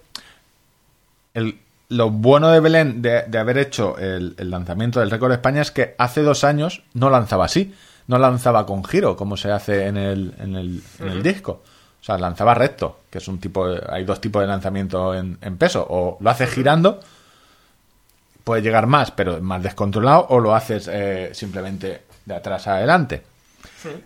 el, 1.35 1.59
lo 1.89 2.11
bueno 2.11 2.48
de 2.51 2.61
Belén 2.61 3.02
de, 3.02 3.23
de 3.27 3.39
haber 3.39 3.59
hecho 3.59 3.98
el, 3.98 4.35
el 4.39 4.51
lanzamiento 4.51 5.01
del 5.01 5.11
récord 5.11 5.31
de 5.31 5.36
España 5.36 5.62
es 5.62 5.70
que 5.70 5.94
hace 5.98 6.23
dos 6.23 6.43
años 6.44 6.82
no 6.94 7.11
lanzaba 7.11 7.44
así, 7.44 7.74
no 8.06 8.19
lanzaba 8.19 8.66
con 8.66 8.85
giro, 8.85 9.16
como 9.16 9.36
se 9.36 9.51
hace 9.51 9.86
en 9.86 9.97
el, 9.97 10.35
en 10.39 10.56
el, 10.56 10.82
en 11.01 11.09
el 11.09 11.23
disco. 11.23 11.62
O 12.05 12.06
sea, 12.06 12.18
lanzaba 12.18 12.52
recto, 12.52 13.01
que 13.10 13.16
es 13.16 13.28
un 13.28 13.40
tipo 13.40 13.66
de- 13.66 13.82
hay 13.89 14.05
dos 14.05 14.20
tipos 14.20 14.43
de 14.43 14.47
lanzamiento 14.47 15.14
en, 15.14 15.39
en 15.40 15.56
peso. 15.56 15.86
O 15.89 16.18
lo 16.20 16.28
haces 16.28 16.51
girando, 16.51 17.01
puede 18.44 18.60
llegar 18.60 18.86
más, 18.86 19.10
pero 19.10 19.40
más 19.40 19.62
descontrolado, 19.62 20.26
o 20.28 20.39
lo 20.39 20.55
haces 20.55 20.86
eh, 20.93 21.31
simplemente 21.32 22.02
de 22.26 22.35
atrás 22.35 22.66
a 22.66 22.76
adelante. 22.76 23.22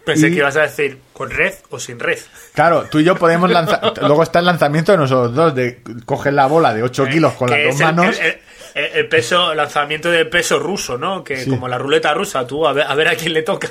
Pensé 0.04 0.28
Y- 0.28 0.30
que 0.30 0.36
ibas 0.36 0.56
a 0.56 0.62
decir 0.62 0.96
con 1.12 1.28
red 1.28 1.54
o 1.70 1.80
sin 1.80 1.98
red. 1.98 2.20
Claro, 2.54 2.84
tú 2.88 3.00
y 3.00 3.04
yo 3.04 3.16
podemos 3.16 3.50
lanzar. 3.50 3.92
Luego 4.00 4.22
está 4.22 4.38
el 4.38 4.44
lanzamiento 4.46 4.92
de 4.92 4.98
nosotros 4.98 5.34
dos, 5.34 5.54
de 5.56 5.82
coger 6.04 6.34
la 6.34 6.46
bola 6.46 6.72
de 6.74 6.84
8 6.84 7.06
kilos 7.06 7.32
con 7.32 7.50
las 7.50 7.58
dos 7.64 7.80
el- 7.80 7.84
manos. 7.86 8.16
El, 8.20 8.26
el- 8.74 8.90
el 8.94 9.08
peso, 9.08 9.52
lanzamiento 9.56 10.08
de 10.08 10.24
peso 10.24 10.60
ruso, 10.60 10.96
¿no? 10.96 11.24
Que 11.24 11.38
Sí. 11.38 11.50
como 11.50 11.66
la 11.66 11.78
ruleta 11.78 12.14
rusa, 12.14 12.46
tú 12.46 12.64
a 12.64 12.72
ver, 12.72 12.86
a 12.86 12.94
ver 12.94 13.08
a 13.08 13.16
quién 13.16 13.32
le 13.32 13.42
toca. 13.42 13.68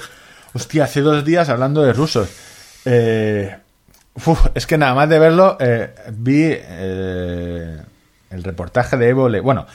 Hostia, 0.54 0.84
hace 0.84 1.00
dos 1.00 1.24
días 1.24 1.48
hablando 1.48 1.82
de 1.82 1.94
rusos. 1.94 2.28
Eh, 2.84 3.56
uf, 4.26 4.48
es 4.56 4.66
que 4.68 4.78
nada 4.78 4.94
más 4.94 5.10
de 5.10 5.20
verlo, 5.20 5.58
eh, 5.60 5.94
vi 6.14 6.44
eh, 6.52 7.78
el 8.30 8.44
reportaje 8.44 8.98
de 8.98 9.10
Evo. 9.10 9.30
Le- 9.30 9.40
bueno, 9.40 9.66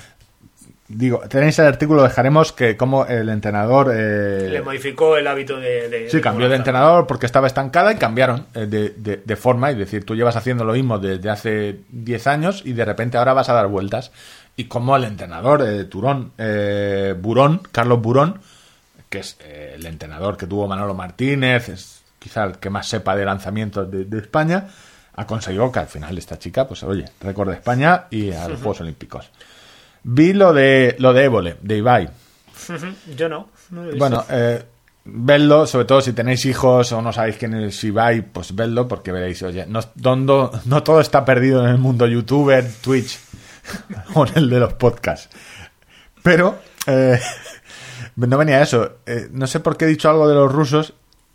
digo, 0.89 1.21
tenéis 1.29 1.59
el 1.59 1.67
artículo, 1.67 2.03
lo 2.03 2.09
dejaremos 2.09 2.53
que 2.53 2.77
como 2.77 3.07
el 3.07 3.29
entrenador. 3.29 3.91
eh, 3.95 4.49
Le 4.51 4.63
modificó 4.63 5.17
el 5.17 5.27
hábito 5.27 5.59
de. 5.59 5.89
de- 5.89 6.11
Sí, 6.11 6.17
de 6.19 6.23
cambió 6.23 6.49
de 6.49 6.57
entrenador 6.57 7.07
porque 7.07 7.27
estaba 7.27 7.47
estancada 7.47 7.93
y 7.93 7.97
cambiaron 7.97 8.47
eh, 8.55 8.67
de, 8.67 8.91
de- 8.91 9.23
de 9.25 9.37
forma. 9.37 9.71
Es 9.71 9.79
decir, 9.79 10.05
tú 10.05 10.15
llevas 10.15 10.37
haciendo 10.37 10.65
lo 10.65 10.75
mismo 10.75 10.99
desde 10.99 11.31
hace 11.31 11.81
10 11.91 12.27
años 12.27 12.63
y 12.65 12.73
de 12.75 12.85
repente 12.85 13.17
ahora 13.19 13.33
vas 13.33 13.49
a 13.49 13.55
dar 13.55 13.69
vueltas. 13.69 14.13
Y 14.55 14.65
como 14.65 14.95
el 14.97 15.05
entrenador, 15.05 15.63
eh, 15.67 15.85
Turón, 15.85 16.33
eh, 16.37 17.15
Burón, 17.19 17.63
Carlos 17.73 18.03
Burón, 18.03 18.41
que 19.09 19.21
es 19.21 19.39
eh, 19.45 19.73
el 19.77 19.87
entrenador 19.87 20.37
que 20.37 20.47
tuvo 20.47 20.69
Manolo 20.69 20.93
Martínez, 20.95 21.71
es 21.71 22.02
quizá 22.23 22.45
el 22.45 22.59
que 22.59 22.71
más 22.71 22.87
sepa 22.89 23.17
de 23.17 23.25
lanzamientos 23.25 23.91
de, 23.91 24.05
de 24.05 24.19
España, 24.19 24.69
ha 25.15 25.27
conseguido 25.27 25.71
que 25.73 25.81
al 25.81 25.89
final 25.89 26.17
esta 26.17 26.39
chica, 26.39 26.67
pues 26.67 26.83
oye, 26.85 27.05
récord 27.21 27.49
de 27.49 27.57
España 27.57 28.05
y 28.11 28.31
a 28.31 28.49
los 28.49 28.59
Juegos 28.61 28.81
Olímpicos. 28.81 29.31
Vi 30.05 30.33
lo 30.33 30.53
de 30.53 30.97
lo 30.99 31.13
de 31.13 31.25
Évole, 31.25 31.57
de 31.61 31.77
Ibai. 31.79 32.09
Yo 33.17 33.29
no. 33.29 33.49
no 33.71 33.83
lo 33.83 33.89
he 33.89 33.93
visto. 33.93 33.99
Bueno, 33.99 34.25
eh, 34.31 34.65
vedlo, 35.05 35.67
sobre 35.67 35.85
todo 35.85 36.01
si 36.01 36.13
tenéis 36.13 36.45
hijos 36.45 36.93
o 36.93 37.03
no 37.03 37.13
sabéis 37.13 37.37
quién 37.37 37.55
es 37.55 37.83
Ibai, 37.83 38.23
pues 38.23 38.55
vedlo 38.55 38.87
porque 38.87 39.13
veréis, 39.13 39.43
oye, 39.43 39.67
no, 39.67 39.81
no, 40.17 40.51
no 40.65 40.83
todo 40.83 41.01
está 41.01 41.25
perdido 41.25 41.65
en 41.65 41.71
el 41.71 41.79
mundo 41.79 42.07
youtuber, 42.07 42.65
Twitch 42.81 43.19
o 44.15 44.27
en 44.27 44.33
el 44.37 44.51
de 44.51 44.61
los 44.61 44.75
podcasts. 44.75 45.29
Pero, 46.23 46.59
eh, 46.87 47.19
no 48.17 48.39
venía 48.39 48.63
eso. 48.63 48.99
Eh, 49.07 49.29
no 49.33 49.47
sé 49.47 49.61
por 49.61 49.77
qué 49.77 49.85
he 49.85 49.89
dicho 49.89 50.09
algo 50.09 50.29
de 50.29 50.35
los 50.35 50.51
rusos. 50.51 50.95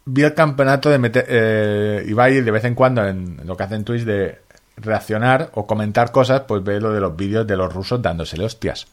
Vi 0.10 0.24
el 0.24 0.34
campeonato 0.34 0.90
de 0.90 0.98
meter, 1.00 1.26
eh, 1.28 2.04
Ibai 2.08 2.40
de 2.42 2.52
vez 2.52 2.64
en 2.64 2.76
cuando 2.76 3.06
en 3.06 3.42
lo 3.46 3.58
que 3.58 3.64
hace 3.64 3.76
en 3.76 3.84
Twitch 3.84 4.04
de 4.04 4.40
reaccionar 4.78 5.50
o 5.56 5.68
comentar 5.68 6.12
cosas, 6.14 6.44
pues 6.48 6.64
ve 6.64 6.80
lo 6.80 6.94
de 6.94 7.02
los 7.02 7.16
vídeos 7.16 7.46
de 7.46 7.58
los 7.58 7.74
rusos 7.74 8.02
dándosele 8.02 8.46
hostias. 8.46 8.88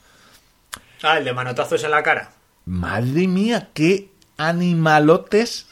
Ah, 1.02 1.18
el 1.18 1.24
de 1.24 1.32
manotazos 1.32 1.84
en 1.84 1.90
la 1.92 2.02
cara. 2.02 2.30
Madre 2.66 3.28
mía, 3.28 3.68
qué 3.74 4.08
animalotes. 4.38 5.66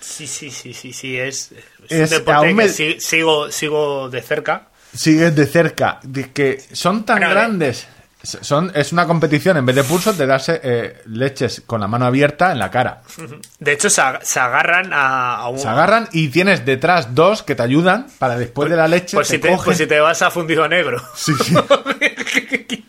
Sí, 0.00 0.26
sí, 0.26 0.50
sí, 0.50 0.72
sí, 0.72 0.92
sí. 0.92 1.18
Es, 1.18 1.52
es 1.52 1.90
Es- 1.90 2.12
un 2.12 2.18
deporte 2.18 2.46
aún 2.46 2.54
me- 2.56 2.62
que 2.64 2.68
si- 2.70 3.00
sigo, 3.00 3.50
sigo 3.50 4.08
de 4.08 4.22
cerca. 4.22 4.68
Sigues 4.94 5.34
de 5.36 5.46
cerca, 5.46 6.00
de 6.02 6.32
que 6.32 6.60
son 6.72 7.04
tan 7.04 7.20
grandes. 7.20 7.86
Son, 8.22 8.72
es 8.74 8.92
una 8.92 9.06
competición, 9.06 9.56
en 9.58 9.64
vez 9.66 9.76
de 9.76 9.84
pulsos, 9.84 10.18
de 10.18 10.26
darse 10.26 10.60
eh, 10.64 11.02
leches 11.06 11.62
con 11.64 11.80
la 11.80 11.86
mano 11.86 12.04
abierta 12.04 12.50
en 12.50 12.58
la 12.58 12.68
cara. 12.70 13.02
De 13.60 13.72
hecho, 13.72 13.88
se, 13.88 14.02
ag- 14.02 14.20
se 14.22 14.40
agarran 14.40 14.92
a, 14.92 15.36
a 15.36 15.48
un. 15.48 15.58
Se 15.58 15.68
agarran 15.68 16.08
y 16.12 16.28
tienes 16.28 16.64
detrás 16.66 17.14
dos 17.14 17.44
que 17.44 17.54
te 17.54 17.62
ayudan 17.62 18.08
para 18.18 18.36
después 18.36 18.68
de 18.70 18.76
la 18.76 18.88
leche. 18.88 19.16
Pues 19.16 19.28
te 19.28 19.36
si, 19.36 19.40
te, 19.40 19.48
cogen. 19.50 19.64
pues 19.64 19.78
si 19.78 19.86
te 19.86 20.00
vas 20.00 20.20
a 20.22 20.30
fundido 20.32 20.66
negro. 20.68 21.00
Sí, 21.14 21.32
sí. 21.44 21.54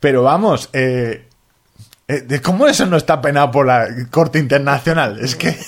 Pero 0.00 0.22
vamos, 0.22 0.70
eh, 0.72 1.26
eh, 2.08 2.20
¿de 2.22 2.40
¿cómo 2.40 2.66
eso 2.66 2.86
no 2.86 2.96
está 2.96 3.20
penado 3.20 3.50
por 3.50 3.66
la 3.66 3.86
Corte 4.10 4.38
Internacional? 4.38 5.20
Es 5.20 5.36
que. 5.36 5.56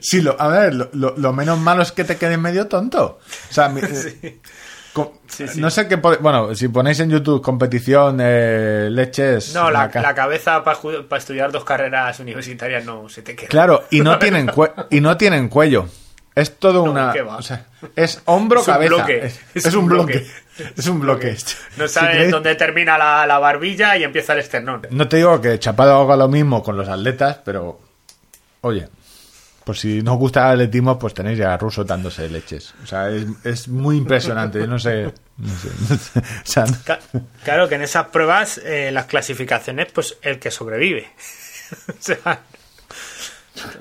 Sí, 0.00 0.20
lo, 0.20 0.40
a 0.40 0.48
ver, 0.48 0.74
lo, 0.74 0.90
lo- 0.92 1.16
lo 1.16 1.32
menos 1.32 1.58
malo 1.58 1.82
es 1.82 1.92
que 1.92 2.04
te 2.04 2.16
quedes 2.16 2.38
medio 2.38 2.66
tonto. 2.66 3.18
O 3.50 3.52
sea, 3.52 3.68
mi- 3.68 3.80
co- 3.80 3.88
Sí, 5.26 5.46
sí. 5.48 5.60
no 5.60 5.70
sé 5.70 5.86
qué. 5.88 5.96
Bueno, 5.96 6.54
si 6.54 6.68
ponéis 6.68 7.00
en 7.00 7.10
YouTube 7.10 7.42
competición, 7.42 8.18
eh, 8.20 8.88
leches. 8.90 9.54
No, 9.54 9.70
la, 9.70 9.90
la 9.92 10.14
cabeza 10.14 10.62
para 10.64 10.78
estudiar 11.18 11.50
dos 11.52 11.64
carreras 11.64 12.18
universitarias 12.20 12.84
no 12.84 13.08
se 13.08 13.22
te 13.22 13.34
queda. 13.36 13.48
Claro, 13.48 13.84
y 13.90 14.00
no 14.00 14.18
tienen, 14.20 14.50
y 14.90 15.00
no 15.00 15.16
tienen 15.16 15.48
cuello. 15.48 15.86
Es 16.34 16.56
todo 16.58 16.84
No, 16.86 16.92
una. 16.92 17.12
es 17.96 18.22
hombro, 18.26 18.60
Es 18.60 18.68
un 18.68 18.74
cabeza. 18.74 18.94
bloque. 18.94 19.26
Es, 19.54 19.66
es 19.66 19.74
un 19.74 19.86
bloque. 19.86 20.26
Es 20.76 20.86
un 20.86 21.00
bloque. 21.00 21.36
No 21.76 21.88
sabes 21.88 22.30
dónde 22.30 22.54
termina 22.54 22.96
la, 22.96 23.26
la 23.26 23.38
barbilla 23.40 23.96
y 23.96 24.04
empieza 24.04 24.34
el 24.34 24.38
esternón. 24.40 24.82
No 24.90 25.08
te 25.08 25.16
digo 25.16 25.40
que 25.40 25.58
Chapado 25.58 26.00
haga 26.00 26.16
lo 26.16 26.28
mismo 26.28 26.62
con 26.62 26.76
los 26.76 26.88
atletas, 26.88 27.40
pero. 27.44 27.80
Oye. 28.60 28.88
Pues 29.68 29.80
si 29.80 30.00
no 30.00 30.14
os 30.14 30.18
gusta 30.18 30.46
el 30.46 30.52
atletismo, 30.62 30.98
pues 30.98 31.12
tenéis 31.12 31.36
ya 31.36 31.52
a 31.52 31.58
rusos 31.58 31.86
dándose 31.86 32.26
leches. 32.30 32.72
O 32.82 32.86
sea, 32.86 33.10
es, 33.10 33.26
es 33.44 33.68
muy 33.68 33.98
impresionante. 33.98 34.58
Yo 34.60 34.66
no 34.66 34.78
sé. 34.78 35.12
No 35.36 35.50
sé, 35.58 35.68
no 35.90 35.96
sé. 35.98 36.20
O 36.42 36.46
sea, 36.46 36.64
no- 36.64 36.76
Ca- 36.86 36.98
Claro 37.44 37.68
que 37.68 37.74
en 37.74 37.82
esas 37.82 38.06
pruebas, 38.06 38.56
eh, 38.64 38.88
las 38.92 39.04
clasificaciones, 39.04 39.88
pues 39.92 40.16
el 40.22 40.38
que 40.38 40.50
sobrevive. 40.50 41.10
o, 41.88 41.92
sea, 42.00 42.40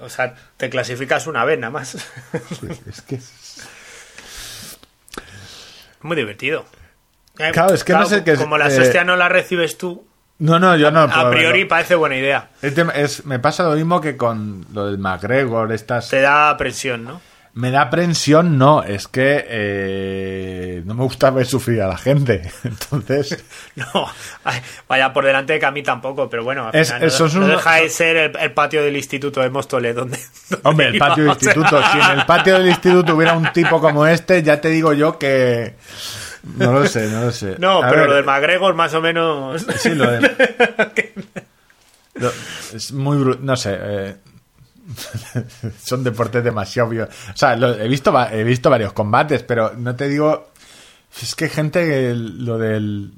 o 0.01 0.09
sea, 0.09 0.35
te 0.57 0.69
clasificas 0.69 1.25
una 1.25 1.45
vez 1.45 1.57
nada 1.57 1.71
más. 1.71 1.95
es 2.89 3.01
que. 3.03 3.21
Muy 6.01 6.15
divertido. 6.15 6.65
Eh, 7.39 7.51
Claro, 7.53 7.73
es 7.73 7.83
que 7.83 7.93
no 7.93 8.05
sé 8.05 8.23
qué 8.23 8.31
es, 8.33 8.39
Como 8.39 8.57
la 8.57 8.69
eh, 8.73 8.79
hostia 8.81 9.03
no 9.03 9.15
la 9.15 9.29
recibes 9.29 9.77
tú, 9.77 10.06
No, 10.39 10.59
no, 10.59 10.75
yo 10.77 10.91
no. 10.91 11.01
a 11.01 11.29
priori 11.31 11.59
verlo. 11.59 11.67
parece 11.69 11.95
buena 11.95 12.15
idea. 12.15 12.49
El 12.61 12.73
tema 12.73 12.91
es, 12.93 13.25
me 13.25 13.39
pasa 13.39 13.63
lo 13.63 13.71
mismo 13.75 13.99
que 14.01 14.15
con 14.17 14.65
lo 14.73 14.85
del 14.85 14.97
McGregor, 14.99 15.71
estas. 15.71 16.09
Te 16.09 16.21
da 16.21 16.55
presión, 16.57 17.03
¿no? 17.05 17.21
Me 17.53 17.71
da 17.71 17.81
aprensión, 17.81 18.59
no, 18.59 18.83
es 18.83 19.07
que 19.07 19.43
eh, 19.49 20.81
no 20.85 20.93
me 20.93 21.01
gusta 21.01 21.31
ver 21.31 21.47
sufrir 21.47 21.81
a 21.81 21.87
la 21.87 21.97
gente. 21.97 22.51
Entonces, 22.63 23.43
No, 23.75 24.05
ay, 24.43 24.61
vaya 24.87 25.11
por 25.11 25.25
delante 25.25 25.57
que 25.59 25.65
a 25.65 25.71
mí 25.71 25.81
tampoco, 25.81 26.29
pero 26.29 26.43
bueno, 26.43 26.67
al 26.67 26.75
Es- 26.75 26.89
final 26.89 27.01
no- 27.01 27.07
eso 27.07 27.25
es 27.25 27.33
no, 27.33 27.45
un- 27.45 27.49
deja 27.49 27.75
de 27.77 27.89
ser 27.89 28.15
el, 28.17 28.37
el 28.37 28.51
patio 28.51 28.83
del 28.83 28.95
instituto 28.95 29.41
de 29.41 29.49
Móstoles, 29.49 29.95
donde, 29.95 30.19
donde 30.49 30.69
hombre, 30.69 30.87
el 30.89 30.97
patio 30.99 31.23
del 31.23 31.33
instituto, 31.33 31.81
si 31.91 31.99
en 31.99 32.19
el 32.19 32.25
patio 32.27 32.59
del 32.59 32.67
instituto 32.67 33.15
hubiera 33.15 33.33
un 33.33 33.51
tipo 33.53 33.81
como 33.81 34.05
este, 34.05 34.43
ya 34.43 34.61
te 34.61 34.69
digo 34.69 34.93
yo 34.93 35.17
que... 35.17 35.73
No 36.55 36.71
lo 36.71 36.87
sé, 36.87 37.09
no 37.09 37.21
lo 37.25 37.31
sé. 37.31 37.55
No, 37.59 37.83
A 37.83 37.89
pero 37.89 38.01
ver, 38.01 38.09
lo 38.09 38.15
de 38.15 38.23
McGregor 38.23 38.73
más 38.75 38.93
o 38.93 39.01
menos... 39.01 39.65
Sí, 39.79 39.89
lo 39.95 40.09
de... 40.11 40.19
Lo- 42.15 42.31
es 42.73 42.91
muy... 42.91 43.17
bru- 43.17 43.39
No 43.39 43.55
sé. 43.55 43.77
eh, 43.79 44.15
son 45.83 46.03
deportes 46.03 46.43
demasiado... 46.43 46.89
bio- 46.89 47.05
O 47.33 47.37
sea, 47.37 47.55
lo- 47.55 47.73
he, 47.77 47.87
visto, 47.87 48.13
he 48.31 48.43
visto 48.43 48.69
varios 48.69 48.93
combates, 48.93 49.43
pero 49.43 49.73
no 49.75 49.95
te 49.95 50.07
digo... 50.07 50.49
Es 51.21 51.35
que 51.35 51.45
hay 51.45 51.49
gente 51.51 51.85
que 51.85 52.13
lo 52.15 52.57
del... 52.57 53.11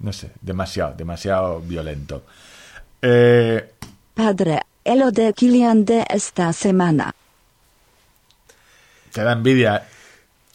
No 0.00 0.12
sé, 0.12 0.30
demasiado, 0.40 0.94
demasiado 0.96 1.60
violento. 1.60 2.24
Eh, 3.02 3.70
Padre, 4.14 4.60
el 4.84 4.98
lo 5.00 5.10
de 5.10 5.32
Kilian 5.34 5.84
de 5.84 6.04
esta 6.08 6.52
semana. 6.52 7.14
te 9.12 9.22
da 9.22 9.32
envidia. 9.32 9.84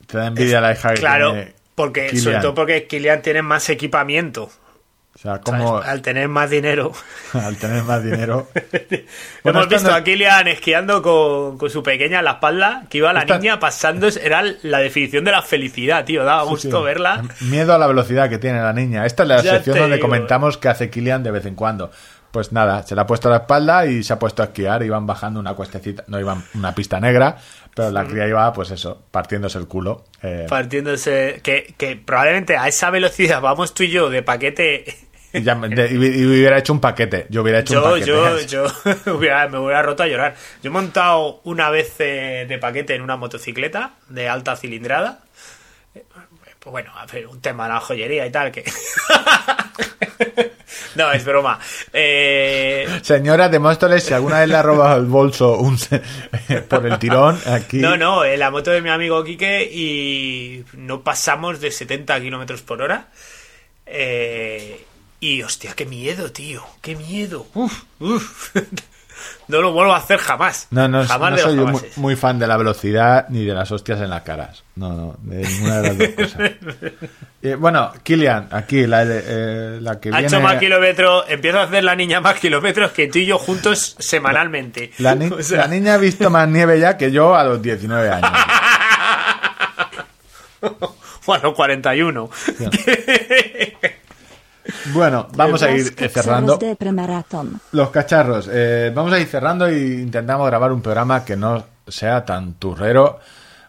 Te 0.08 0.18
da 0.18 0.28
envidia 0.28 0.62
la 0.62 0.74
hija 0.74 0.94
que 0.94 1.00
Claro, 1.00 1.32
tiene 1.34 1.55
porque, 1.76 2.08
Kylian. 2.08 2.24
sobre 2.24 2.38
todo 2.40 2.56
porque 2.56 2.88
Kylian 2.88 3.22
tiene 3.22 3.42
más 3.42 3.70
equipamiento. 3.70 4.50
O 5.14 5.18
sea, 5.18 5.40
como 5.40 5.78
Al 5.78 6.02
tener 6.02 6.28
más 6.28 6.50
dinero. 6.50 6.92
al 7.34 7.56
tener 7.56 7.84
más 7.84 8.04
dinero... 8.04 8.50
Hemos 9.46 9.70
visto 9.70 9.90
no- 9.90 9.96
a 9.96 10.04
Kylian 10.04 10.48
esquiando 10.50 11.02
con, 11.02 11.58
con 11.58 11.70
su 11.70 11.82
pequeña 11.84 12.20
en 12.20 12.26
la 12.26 12.32
espalda, 12.32 12.84
que 12.90 12.98
iba 12.98 13.14
la 13.14 13.22
Esta- 13.22 13.38
niña 13.38 13.60
pasando, 13.60 14.08
era 14.08 14.44
la 14.64 14.80
definición 14.80 15.24
de 15.24 15.32
la 15.32 15.42
felicidad, 15.42 16.04
tío, 16.06 16.24
daba 16.26 16.44
gusto 16.44 16.80
Sí. 16.80 16.84
verla. 16.86 17.24
Miedo 17.42 17.74
a 17.74 17.78
la 17.78 17.88
velocidad 17.88 18.30
que 18.30 18.38
tiene 18.40 18.60
la 18.62 18.74
niña. 18.74 19.06
Esta 19.06 19.24
es 19.24 19.30
la 19.30 19.42
Ya 19.42 19.52
sección 19.52 19.78
donde 19.80 19.96
digo. 19.98 20.08
comentamos 20.08 20.58
que 20.58 20.68
hace 20.70 20.90
Kilian 20.90 21.24
de 21.24 21.32
vez 21.32 21.46
en 21.46 21.56
cuando. 21.56 21.92
Pues 22.32 22.52
nada, 22.52 22.84
se 22.84 22.96
le 22.96 23.00
ha 23.02 23.08
puesto 23.08 23.30
a 23.30 23.32
la 23.32 23.38
espalda 23.38 23.86
y 23.86 24.04
se 24.04 24.12
ha 24.12 24.20
puesto 24.20 24.42
a 24.42 24.48
esquiar. 24.48 24.84
Iban 24.84 25.08
bajando 25.08 25.40
una 25.40 25.54
cuestecita, 25.54 26.04
no 26.08 26.20
iban 26.20 26.44
una 26.56 26.76
pista 26.76 27.00
negra, 27.00 27.38
pero 27.76 27.92
la 27.92 28.06
cría 28.08 28.28
iba, 28.28 28.52
pues 28.54 28.72
eso, 28.72 29.04
partiéndose 29.12 29.60
el 29.60 29.68
culo. 29.68 30.06
Eh, 30.24 30.48
Partiéndose, 30.50 31.42
que, 31.44 31.76
que 31.78 31.96
probablemente 31.98 32.58
a 32.58 32.68
esa 32.68 32.90
velocidad 32.90 33.42
vamos 33.42 33.74
tú 33.76 33.84
y 33.84 33.90
yo 33.92 34.10
de 34.10 34.24
paquete. 34.24 34.86
y, 35.34 35.44
ya 35.44 35.54
me- 35.54 35.70
de- 35.70 35.92
y- 35.92 36.22
y 36.22 36.26
hubiera 36.26 36.58
hecho 36.58 36.74
un 36.74 36.80
paquete. 36.80 37.28
Yo 37.30 37.42
hubiera 37.44 37.60
hecho 37.60 37.74
un 37.74 38.00
Yo, 38.00 38.24
paquete. 38.24 38.48
yo, 38.48 38.68
yo 39.06 39.14
hubiera- 39.18 39.48
me 39.50 39.60
hubiera 39.60 39.82
roto 39.84 40.02
a 40.04 40.08
llorar. 40.08 40.34
Yo 40.64 40.70
he 40.70 40.74
montado 40.74 41.42
una 41.44 41.70
vez 41.70 41.94
eh, 42.00 42.46
de 42.50 42.58
paquete 42.58 42.96
en 42.96 43.02
una 43.02 43.18
motocicleta 43.18 43.92
de 44.10 44.30
alta 44.30 44.56
cilindrada. 44.56 45.20
Eh, 45.94 46.04
Pues 46.60 46.72
bueno, 46.72 46.92
a 46.98 47.06
ver, 47.06 47.28
un 47.28 47.42
tema 47.42 47.68
de 47.68 47.74
la 47.74 47.80
joyería 47.80 48.26
y 48.26 48.32
tal, 48.32 48.52
que. 48.52 48.64
no, 50.96 51.12
es 51.12 51.24
broma. 51.26 51.60
Eh, 51.94 52.85
Señora 53.06 53.50
de 53.50 53.60
Móstoles, 53.60 54.04
si 54.04 54.16
alguna 54.16 54.40
vez 54.40 54.50
le 54.50 54.56
ha 54.56 54.64
robado 54.64 55.00
el 55.00 55.06
bolso 55.06 55.60
un 55.60 55.78
por 56.68 56.88
el 56.88 56.98
tirón, 56.98 57.40
aquí. 57.46 57.78
No, 57.78 57.98
no, 57.98 58.26
en 58.26 58.40
la 58.40 58.50
moto 58.50 58.72
de 58.72 58.82
mi 58.82 58.90
amigo 58.90 59.24
Quique 59.24 59.62
y 59.72 60.66
no 60.74 61.02
pasamos 61.02 61.62
de 61.62 61.70
70 61.70 62.20
kilómetros 62.20 62.64
por 62.64 62.82
hora. 62.82 63.10
Eh, 63.86 64.84
y 65.20 65.44
hostia, 65.44 65.74
qué 65.76 65.86
miedo, 65.86 66.32
tío, 66.32 66.66
qué 66.82 66.96
miedo. 66.96 67.46
Uf, 67.54 67.84
uf. 68.00 68.56
No 69.48 69.62
lo 69.62 69.72
vuelvo 69.74 69.94
a 69.94 69.98
hacer 69.98 70.18
jamás. 70.20 70.68
No, 70.72 70.88
no, 70.88 71.06
jamás 71.06 71.32
no 71.32 71.38
soy 71.38 71.56
yo 71.56 71.68
muy, 71.98 72.16
fan 72.16 72.40
de 72.40 72.48
la 72.48 72.58
velocidad 72.58 73.28
ni 73.30 73.46
de 73.46 73.54
las 73.54 73.72
hostias 73.72 74.02
en 74.02 74.10
las 74.10 74.24
caras. 74.24 74.64
No, 74.76 74.90
no, 74.94 75.16
de 75.22 75.38
ninguna 75.48 75.82
de 75.82 75.88
las 75.90 75.98
dos 75.98 76.08
cosas. 76.10 76.52
Eh, 77.46 77.54
bueno, 77.54 77.92
Kilian, 78.02 78.48
aquí, 78.50 78.88
la, 78.88 79.04
eh, 79.06 79.78
la 79.80 80.00
que 80.00 80.10
Ha 80.10 80.14
viene... 80.14 80.26
hecho 80.28 80.42
más 80.42 80.56
kilómetros, 80.58 81.26
empieza 81.30 81.60
a 81.62 81.64
hacer 81.66 81.84
la 81.84 81.96
niña 81.96 82.20
más 82.20 82.40
kilómetros 82.40 82.92
que 82.92 83.08
tú 83.08 83.20
y 83.20 83.28
yo 83.28 83.38
juntos 83.38 83.96
semanalmente. 84.00 84.92
La, 84.98 85.14
ni- 85.14 85.28
O 85.32 85.44
sea, 85.44 85.60
la 85.60 85.68
niña 85.68 85.94
ha 85.94 85.98
visto 85.98 86.32
más 86.32 86.48
nieve 86.50 86.80
ya 86.80 86.98
que 86.98 87.12
yo 87.12 87.36
a 87.36 87.44
los 87.44 87.62
19 87.62 88.10
años. 88.10 88.32
o 91.28 91.34
a 91.36 91.38
los 91.38 91.54
41. 91.54 92.30
Bueno, 94.94 95.28
vamos 95.36 95.62
a 95.64 95.72
ir 95.72 95.88
eh, 95.98 96.10
cerrando. 96.10 96.54
Los 97.72 97.90
cacharros. 97.90 98.50
eh, 98.52 98.92
vamos 98.94 99.12
a 99.14 99.20
ir 99.20 99.28
cerrando 99.28 99.66
e 99.68 100.02
intentamos 100.02 100.46
grabar 100.48 100.72
un 100.72 100.82
programa 100.82 101.24
que 101.26 101.36
no 101.36 101.64
sea 101.88 102.24
tan 102.26 102.54
turrero, 102.56 103.20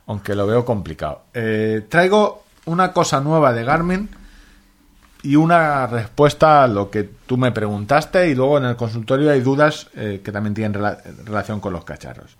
aunque 0.07 0.35
lo 0.35 0.47
veo 0.47 0.65
complicado. 0.65 1.23
Eh, 1.35 1.87
traigo 1.89 2.45
una 2.67 2.93
cosa 2.93 3.21
nueva 3.21 3.53
de 3.53 3.65
Garmin 3.65 4.09
y 5.23 5.37
una 5.37 5.87
respuesta 5.87 6.65
a 6.65 6.69
lo 6.69 6.91
que 6.91 7.05
tú 7.27 7.37
me 7.37 7.51
preguntaste 7.53 8.29
y 8.29 8.35
luego 8.35 8.59
en 8.59 8.65
el 8.67 8.77
consultorio 8.77 9.31
hay 9.31 9.41
dudas 9.41 9.89
eh, 9.97 10.21
que 10.25 10.33
también 10.33 10.55
tienen 10.55 10.75
rela- 10.81 10.99
relación 11.25 11.61
con 11.61 11.73
los 11.73 11.85
cacharros. 11.85 12.37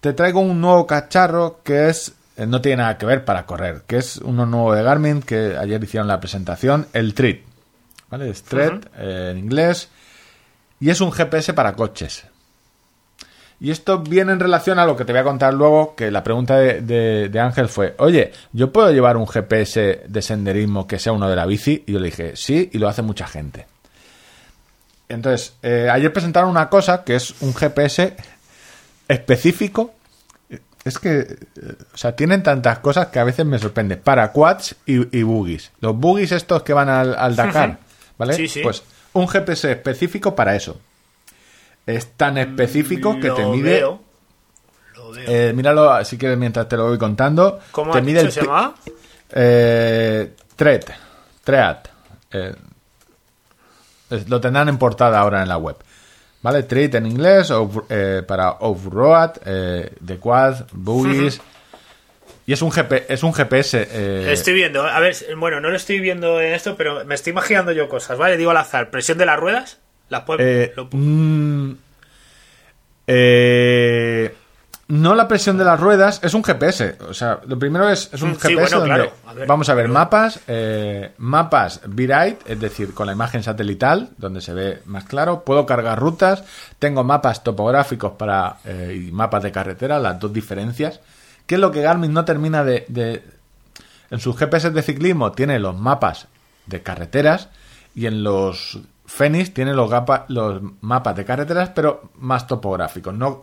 Te 0.00 0.12
traigo 0.14 0.40
un 0.40 0.60
nuevo 0.60 0.86
cacharro 0.86 1.60
que 1.62 1.88
es 1.88 2.12
eh, 2.36 2.46
no 2.46 2.60
tiene 2.62 2.78
nada 2.78 2.96
que 2.96 3.06
ver 3.06 3.24
para 3.24 3.44
correr, 3.44 3.82
que 3.86 3.98
es 3.98 4.16
uno 4.18 4.46
nuevo 4.46 4.72
de 4.74 4.82
Garmin 4.82 5.20
que 5.20 5.56
ayer 5.58 5.82
hicieron 5.84 6.08
la 6.08 6.18
presentación, 6.20 6.86
el 6.92 7.12
Tread. 7.14 7.36
¿Vale? 8.12 8.30
Es 8.30 8.42
Tread 8.44 8.80
eh, 8.98 9.30
en 9.32 9.38
inglés 9.38 9.88
y 10.78 10.90
es 10.90 11.00
un 11.00 11.10
GPS 11.10 11.52
para 11.54 11.72
coches. 11.74 12.24
Y 13.58 13.70
esto 13.70 14.00
viene 14.00 14.32
en 14.32 14.40
relación 14.40 14.78
a 14.78 14.84
lo 14.86 14.96
que 14.96 15.04
te 15.04 15.12
voy 15.12 15.20
a 15.20 15.24
contar 15.24 15.54
luego, 15.54 15.94
que 15.94 16.10
la 16.10 16.22
pregunta 16.24 16.56
de, 16.58 16.80
de- 16.80 17.28
de 17.28 17.40
Ángel 17.40 17.68
fue, 17.68 17.94
oye, 17.98 18.32
¿yo 18.52 18.72
puedo 18.72 18.90
llevar 18.92 19.16
un 19.16 19.26
GPS 19.28 20.02
de 20.06 20.22
senderismo 20.22 20.86
que 20.86 20.98
sea 20.98 21.12
uno 21.12 21.28
de 21.30 21.36
la 21.36 21.46
bici? 21.46 21.84
Y 21.86 21.92
yo 21.92 21.98
le 22.00 22.06
dije, 22.06 22.36
sí, 22.36 22.70
y 22.72 22.78
lo 22.78 22.88
hace 22.88 23.02
mucha 23.02 23.26
gente. 23.26 23.66
Entonces, 25.08 25.54
eh, 25.62 25.88
ayer 25.90 26.12
presentaron 26.12 26.50
una 26.50 26.68
cosa 26.68 27.04
que 27.04 27.14
es 27.14 27.40
un 27.40 27.54
GPS 27.54 28.16
específico. 29.08 29.94
Es 30.84 30.98
que, 30.98 31.20
eh, 31.20 31.36
o 31.94 31.96
sea, 31.96 32.16
tienen 32.16 32.42
tantas 32.42 32.80
cosas 32.80 33.06
que 33.08 33.20
a 33.20 33.24
veces 33.24 33.46
me 33.46 33.58
sorprende. 33.58 33.96
Para 33.96 34.32
quads 34.32 34.74
y, 34.86 35.16
y 35.16 35.22
buggies. 35.22 35.70
Los 35.80 35.96
buggies 35.96 36.32
estos 36.32 36.64
que 36.64 36.72
van 36.72 36.88
al, 36.88 37.14
al 37.14 37.36
Dakar, 37.36 37.78
¿vale? 38.26 38.34
Sí, 38.34 38.48
sí. 38.48 38.60
Pues 38.62 38.82
un 39.14 39.26
GPS 39.28 39.70
específico 39.72 40.34
para 40.34 40.54
eso. 40.56 40.78
Es 41.86 42.12
tan 42.16 42.38
específico 42.38 43.18
que 43.20 43.30
te 43.30 43.44
mide... 43.44 43.70
veo, 43.78 44.00
lo 44.94 45.10
veo. 45.10 45.24
Eh, 45.26 45.52
míralo, 45.52 45.90
así 45.90 46.16
que 46.16 46.36
mientras 46.36 46.68
te 46.68 46.76
lo 46.76 46.86
voy 46.88 46.98
contando. 46.98 47.58
¿Cómo 47.72 47.92
te 47.92 47.98
has 47.98 48.04
mide 48.04 48.20
dicho 48.24 48.26
el 48.28 48.32
se 48.32 48.40
llama? 48.42 48.74
Eh. 52.30 52.54
Eh, 54.10 54.24
lo 54.28 54.40
tendrán 54.40 54.68
en 54.68 54.78
portada 54.78 55.18
ahora 55.18 55.42
en 55.42 55.48
la 55.48 55.56
web. 55.58 55.76
¿Vale? 56.42 56.64
Tread 56.64 56.94
en 56.96 57.06
inglés, 57.06 57.50
off- 57.50 57.84
eh, 57.88 58.22
para 58.26 58.52
off-road, 58.60 59.30
eh, 59.44 59.92
de 60.00 60.18
quad, 60.18 60.64
buggies. 60.72 61.40
Y 62.46 62.52
es 62.52 62.60
un, 62.62 62.70
GP, 62.70 63.04
es 63.08 63.22
un 63.22 63.32
GPS. 63.32 63.86
eh, 63.90 64.32
Estoy 64.32 64.54
viendo, 64.54 64.82
a 64.84 64.98
ver, 64.98 65.14
bueno, 65.36 65.60
no 65.60 65.70
lo 65.70 65.76
estoy 65.76 66.00
viendo 66.00 66.40
en 66.40 66.52
esto, 66.54 66.76
pero 66.76 67.04
me 67.04 67.14
estoy 67.14 67.30
imaginando 67.32 67.70
yo 67.72 67.88
cosas, 67.88 68.18
¿vale? 68.18 68.36
Digo 68.36 68.50
al 68.50 68.56
azar, 68.56 68.90
presión 68.90 69.16
de 69.18 69.26
las 69.26 69.38
ruedas, 69.38 69.78
las 70.08 70.22
puedes... 70.22 70.68
eh, 70.70 70.72
lo- 70.76 70.88
mm, 70.90 71.72
eh, 73.06 74.34
no 74.88 75.14
la 75.14 75.26
presión 75.26 75.56
de 75.56 75.64
las 75.64 75.80
ruedas, 75.80 76.20
es 76.22 76.34
un 76.34 76.42
GPS. 76.44 76.96
O 77.08 77.14
sea, 77.14 77.40
lo 77.46 77.58
primero 77.58 77.88
es, 77.88 78.10
es 78.12 78.20
un 78.20 78.34
sí, 78.34 78.40
GPS 78.40 78.54
bueno, 78.76 78.78
donde 78.80 78.94
claro. 78.94 79.12
A 79.26 79.32
ver, 79.34 79.46
vamos 79.48 79.68
a 79.68 79.74
ver 79.74 79.84
pero- 79.84 79.94
mapas, 79.94 80.40
eh, 80.48 81.12
mapas 81.18 81.80
V-Ride, 81.86 82.38
es 82.46 82.60
decir, 82.60 82.92
con 82.92 83.06
la 83.06 83.12
imagen 83.12 83.42
satelital, 83.42 84.10
donde 84.18 84.40
se 84.40 84.52
ve 84.52 84.80
más 84.86 85.04
claro. 85.04 85.44
Puedo 85.44 85.64
cargar 85.64 85.98
rutas, 85.98 86.44
tengo 86.78 87.04
mapas 87.04 87.42
topográficos 87.42 88.12
para 88.18 88.56
eh, 88.64 89.04
y 89.08 89.12
mapas 89.12 89.42
de 89.44 89.52
carretera, 89.52 89.98
las 89.98 90.18
dos 90.20 90.32
diferencias. 90.32 91.00
¿Qué 91.46 91.56
es 91.56 91.60
lo 91.60 91.70
que 91.70 91.82
Garmin 91.82 92.12
no 92.12 92.24
termina 92.24 92.64
de, 92.64 93.22
en 94.10 94.20
sus 94.20 94.36
GPS 94.36 94.70
de 94.70 94.82
ciclismo 94.82 95.32
tiene 95.32 95.58
los 95.58 95.78
mapas 95.78 96.28
de 96.66 96.82
carreteras 96.82 97.48
y 97.94 98.06
en 98.06 98.22
los 98.22 98.78
Fenix 99.06 99.52
tiene 99.52 99.74
los, 99.74 99.90
mapas 100.80 101.16
de 101.16 101.24
carreteras, 101.24 101.70
pero 101.70 102.10
más 102.18 102.46
topográficos. 102.46 103.14
No, 103.14 103.42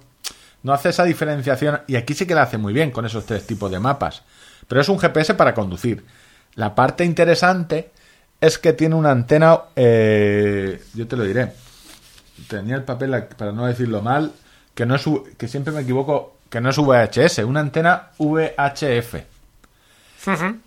no 0.64 0.74
hace 0.74 0.90
esa 0.90 1.04
diferenciación 1.04 1.82
y 1.88 1.96
aquí 1.96 2.14
sí 2.14 2.26
que 2.26 2.36
la 2.36 2.44
hace 2.44 2.58
muy 2.58 2.74
bien 2.74 2.92
con 2.92 3.06
esos 3.06 3.26
tres 3.26 3.46
tipos 3.46 3.70
de 3.70 3.80
mapas. 3.80 4.24
Pero 4.68 4.82
es 4.82 4.90
un 4.90 5.00
GPS 5.00 5.34
para 5.34 5.54
conducir. 5.54 6.06
La 6.56 6.76
parte 6.76 7.04
interesante 7.06 7.92
es 8.42 8.58
que 8.58 8.74
tiene 8.74 8.96
una 8.96 9.12
antena, 9.12 9.60
eh, 9.76 10.82
yo 10.94 11.08
te 11.08 11.18
lo 11.18 11.24
diré. 11.24 11.52
Tenía 12.48 12.76
el 12.76 12.84
papel 12.84 13.26
para 13.38 13.52
no 13.52 13.66
decirlo 13.66 14.02
mal, 14.02 14.32
que 14.74 14.86
no 14.86 14.96
es 14.96 15.06
que 15.38 15.48
siempre 15.48 15.74
me 15.74 15.82
equivoco, 15.82 16.38
que 16.50 16.62
no 16.62 16.70
es 16.70 16.78
VHS, 16.78 17.40
una 17.40 17.60
antena 17.60 18.10
VHF. 18.18 19.16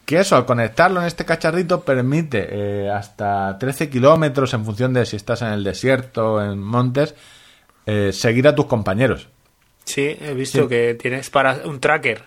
Que 0.06 0.18
eso, 0.18 0.34
al 0.36 0.46
conectarlo 0.46 1.00
en 1.00 1.06
este 1.06 1.24
cacharrito, 1.24 1.82
permite 1.82 2.48
eh, 2.50 2.90
hasta 2.90 3.56
13 3.58 3.90
kilómetros 3.90 4.54
en 4.54 4.64
función 4.64 4.92
de 4.94 5.04
si 5.06 5.16
estás 5.16 5.42
en 5.42 5.48
el 5.48 5.62
desierto, 5.62 6.42
en 6.42 6.58
montes, 6.60 7.14
eh, 7.86 8.10
seguir 8.12 8.48
a 8.48 8.54
tus 8.54 8.66
compañeros. 8.66 9.28
Sí, 9.84 10.16
he 10.20 10.32
visto 10.34 10.62
Sí. 10.62 10.68
que 10.68 10.94
tienes 10.94 11.28
para 11.30 11.58
un 11.64 11.80
tracker. 11.80 12.22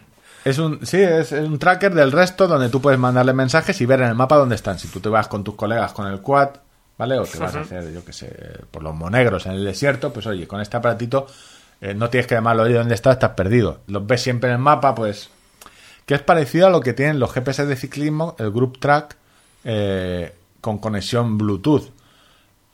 Es 0.45 0.59
un, 0.59 0.85
sí, 0.85 1.01
es 1.01 1.31
un 1.31 1.57
tracker 1.57 1.93
del 1.95 2.11
resto 2.11 2.47
donde 2.47 2.69
tú 2.69 2.79
puedes 2.79 2.99
mandarle 2.99 3.33
mensajes 3.33 3.81
y 3.81 3.85
ver 3.87 4.01
en 4.01 4.09
el 4.09 4.15
mapa 4.15 4.37
dónde 4.37 4.55
están. 4.55 4.77
Si 4.77 4.87
tú 4.89 4.99
te 4.99 5.09
vas 5.09 5.27
con 5.27 5.43
tus 5.43 5.55
colegas 5.55 5.91
con 5.93 6.05
el 6.07 6.21
quad, 6.21 6.49
¿vale? 6.97 7.17
O 7.17 7.23
te 7.23 7.39
vas 7.39 7.55
a 7.55 7.61
hacer, 7.61 7.91
yo 7.91 8.05
qué 8.05 8.13
sé, 8.13 8.31
por 8.69 8.83
los 8.83 8.93
monegros 8.93 9.47
en 9.47 9.53
el 9.53 9.65
desierto, 9.65 10.13
pues 10.13 10.27
oye, 10.27 10.47
con 10.47 10.61
este 10.61 10.77
aparatito 10.77 11.25
eh, 11.85 11.93
no 11.93 12.09
tienes 12.09 12.25
que 12.25 12.33
llamarlo, 12.33 12.63
oye, 12.63 12.73
¿dónde 12.73 12.95
estás? 12.95 13.13
Estás 13.13 13.31
perdido. 13.31 13.81
Los 13.85 14.07
ves 14.07 14.23
siempre 14.23 14.49
en 14.49 14.55
el 14.55 14.61
mapa, 14.61 14.95
pues... 14.95 15.29
Que 16.07 16.15
es 16.15 16.21
parecido 16.21 16.65
a 16.65 16.69
lo 16.71 16.81
que 16.81 16.93
tienen 16.93 17.19
los 17.19 17.31
GPS 17.31 17.65
de 17.67 17.75
ciclismo, 17.75 18.35
el 18.39 18.49
Group 18.51 18.79
Track, 18.79 19.15
eh, 19.63 20.33
con 20.61 20.79
conexión 20.79 21.37
Bluetooth. 21.37 21.91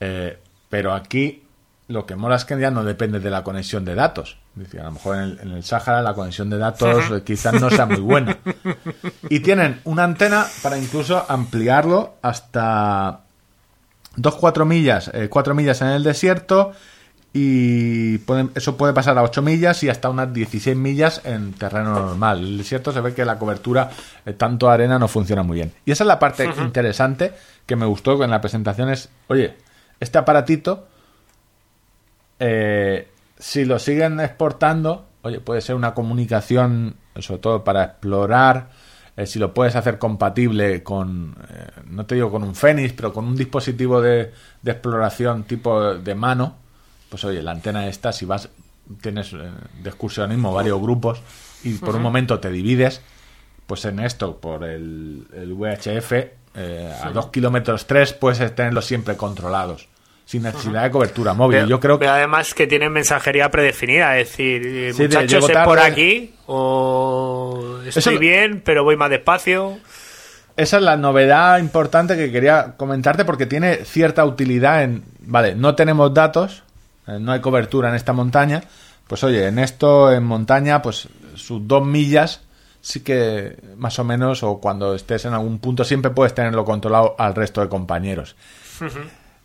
Eh, 0.00 0.38
pero 0.70 0.94
aquí 0.94 1.42
lo 1.88 2.06
que 2.06 2.16
mola 2.16 2.36
es 2.36 2.46
que 2.46 2.58
ya 2.58 2.70
no 2.70 2.84
depende 2.84 3.20
de 3.20 3.28
la 3.28 3.44
conexión 3.44 3.84
de 3.84 3.94
datos. 3.94 4.38
Decir, 4.54 4.80
a 4.80 4.84
lo 4.84 4.92
mejor 4.92 5.16
en 5.16 5.22
el, 5.22 5.38
en 5.40 5.50
el 5.52 5.62
Sahara 5.62 6.00
la 6.00 6.14
conexión 6.14 6.48
de 6.48 6.56
datos 6.56 7.22
quizás 7.22 7.60
no 7.60 7.68
sea 7.68 7.84
muy 7.84 8.00
buena. 8.00 8.38
Y 9.28 9.40
tienen 9.40 9.82
una 9.84 10.04
antena 10.04 10.46
para 10.62 10.78
incluso 10.78 11.22
ampliarlo 11.28 12.14
hasta 12.22 13.20
2-4 14.16 14.64
millas, 14.64 15.10
4 15.28 15.54
millas 15.54 15.82
en 15.82 15.88
el 15.88 16.02
desierto 16.02 16.72
y 17.34 18.18
pueden- 18.18 18.50
eso 18.54 18.76
puede 18.76 18.92
pasar 18.92 19.16
a 19.16 19.22
8 19.22 19.40
millas 19.42 19.82
y 19.82 19.88
hasta 19.88 20.10
unas 20.10 20.32
16 20.32 20.76
millas 20.76 21.22
en 21.24 21.52
terreno 21.54 21.94
normal. 21.94 22.40
El 22.40 22.58
desierto 22.58 22.92
se 22.92 23.00
ve 23.00 23.14
que 23.14 23.24
la 23.24 23.38
cobertura, 23.38 23.90
eh, 24.26 24.32
tanto 24.34 24.68
arena, 24.68 24.98
no 24.98 25.08
funciona 25.08 25.42
muy 25.42 25.56
bien. 25.56 25.72
Y 25.86 25.92
esa 25.92 26.04
es 26.04 26.08
la 26.08 26.18
parte 26.18 26.44
interesante 26.62 27.32
que 27.66 27.76
me 27.76 27.86
gustó 27.86 28.22
en 28.22 28.30
la 28.30 28.40
presentación 28.40 28.90
es, 28.90 29.08
oye, 29.28 29.54
este 30.00 30.18
aparatito, 30.18 30.86
eh, 32.38 33.08
si 33.38 33.64
lo 33.64 33.78
siguen 33.78 34.20
exportando, 34.20 35.06
oye, 35.22 35.40
puede 35.40 35.60
ser 35.60 35.74
una 35.74 35.94
comunicación, 35.94 36.96
sobre 37.18 37.40
todo 37.40 37.64
para 37.64 37.84
explorar, 37.84 38.70
eh, 39.16 39.26
si 39.26 39.38
lo 39.38 39.52
puedes 39.54 39.76
hacer 39.76 39.98
compatible 39.98 40.82
con, 40.82 41.36
eh, 41.50 41.66
no 41.86 42.06
te 42.06 42.14
digo 42.14 42.30
con 42.30 42.42
un 42.42 42.54
Fenix, 42.54 42.92
pero 42.94 43.12
con 43.12 43.26
un 43.26 43.36
dispositivo 43.36 44.00
de, 44.00 44.32
de 44.62 44.70
exploración 44.70 45.44
tipo 45.44 45.94
de 45.94 46.14
mano, 46.14 46.56
pues 47.12 47.26
oye, 47.26 47.42
la 47.42 47.50
antena 47.50 47.88
esta, 47.88 48.10
si 48.10 48.24
vas, 48.24 48.48
tienes 49.02 49.34
eh, 49.34 49.50
de 49.82 49.90
excursionismo 49.90 50.50
varios 50.50 50.80
grupos 50.80 51.20
y 51.62 51.74
por 51.74 51.94
un 51.94 52.00
momento 52.00 52.40
te 52.40 52.50
divides, 52.50 53.02
pues 53.66 53.84
en 53.84 54.00
esto, 54.00 54.38
por 54.38 54.64
el, 54.64 55.26
el 55.34 55.52
VHF, 55.52 56.12
eh, 56.54 56.94
a 57.04 57.10
2 57.10 57.26
kilómetros 57.26 57.86
3 57.86 58.14
puedes 58.14 58.54
tenerlos 58.54 58.86
siempre 58.86 59.14
controlados, 59.18 59.88
sin 60.24 60.44
necesidad 60.44 60.84
de 60.84 60.90
cobertura 60.90 61.34
móvil. 61.34 61.58
Pero, 61.58 61.68
Yo 61.68 61.80
creo 61.80 61.98
pero 61.98 62.12
además 62.12 62.54
que 62.54 62.66
tienen 62.66 62.90
mensajería 62.90 63.50
predefinida, 63.50 64.18
es 64.18 64.30
decir, 64.30 64.66
eh, 64.66 64.94
Sí, 64.94 65.02
muchachos, 65.02 65.50
es 65.50 65.58
por 65.66 65.80
aquí, 65.80 66.32
o 66.46 67.80
estoy 67.84 68.14
Eso 68.14 68.18
bien, 68.18 68.62
pero 68.64 68.84
voy 68.84 68.96
más 68.96 69.10
despacio. 69.10 69.76
Esa 70.56 70.78
es 70.78 70.82
la 70.82 70.96
novedad 70.96 71.58
importante 71.58 72.16
que 72.16 72.32
quería 72.32 72.72
comentarte 72.78 73.26
porque 73.26 73.44
tiene 73.44 73.84
cierta 73.84 74.24
utilidad 74.24 74.82
en... 74.82 75.04
Vale, 75.20 75.54
no 75.54 75.74
tenemos 75.74 76.14
datos, 76.14 76.62
no 77.20 77.32
hay 77.32 77.40
cobertura 77.40 77.88
en 77.88 77.94
esta 77.94 78.12
montaña. 78.12 78.62
Pues 79.06 79.24
oye, 79.24 79.46
en 79.46 79.58
esto, 79.58 80.12
en 80.12 80.24
montaña, 80.24 80.80
pues 80.80 81.08
sus 81.34 81.66
dos 81.66 81.84
millas 81.84 82.40
sí 82.82 83.00
que 83.00 83.56
más 83.76 83.98
o 83.98 84.04
menos, 84.04 84.42
o 84.42 84.58
cuando 84.58 84.94
estés 84.94 85.24
en 85.24 85.32
algún 85.32 85.58
punto, 85.60 85.84
siempre 85.84 86.10
puedes 86.10 86.34
tenerlo 86.34 86.64
controlado 86.64 87.14
al 87.16 87.34
resto 87.34 87.60
de 87.62 87.68
compañeros. 87.68 88.36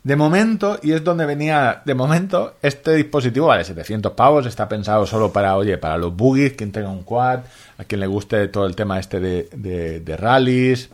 De 0.04 0.16
momento, 0.16 0.80
y 0.82 0.94
es 0.94 1.04
donde 1.04 1.26
venía, 1.26 1.82
de 1.86 1.94
momento, 1.94 2.56
este 2.62 2.96
dispositivo 2.96 3.48
vale 3.48 3.64
700 3.64 4.14
pavos, 4.14 4.46
está 4.46 4.68
pensado 4.68 5.06
solo 5.06 5.32
para, 5.32 5.56
oye, 5.56 5.78
para 5.78 5.98
los 5.98 6.16
buggies, 6.16 6.54
quien 6.54 6.72
tenga 6.72 6.90
un 6.90 7.04
quad, 7.04 7.42
a 7.78 7.84
quien 7.84 8.00
le 8.00 8.08
guste 8.08 8.48
todo 8.48 8.66
el 8.66 8.76
tema 8.76 9.00
este 9.00 9.20
de, 9.20 9.50
de, 9.54 10.00
de 10.00 10.18
rallies, 10.18 10.90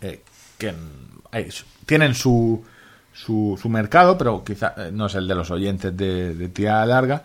eh, 0.00 0.22
que 0.58 0.72
mm, 0.72 1.46
tienen 1.86 2.14
su, 2.14 2.64
su, 3.12 3.58
mercado, 3.68 4.16
pero 4.16 4.42
quizá 4.44 4.74
eh, 4.76 4.90
no 4.92 5.06
es 5.06 5.14
el 5.14 5.28
de 5.28 5.34
los 5.34 5.50
oyentes 5.50 5.96
de, 5.96 6.34
de 6.34 6.64
larga. 6.64 7.24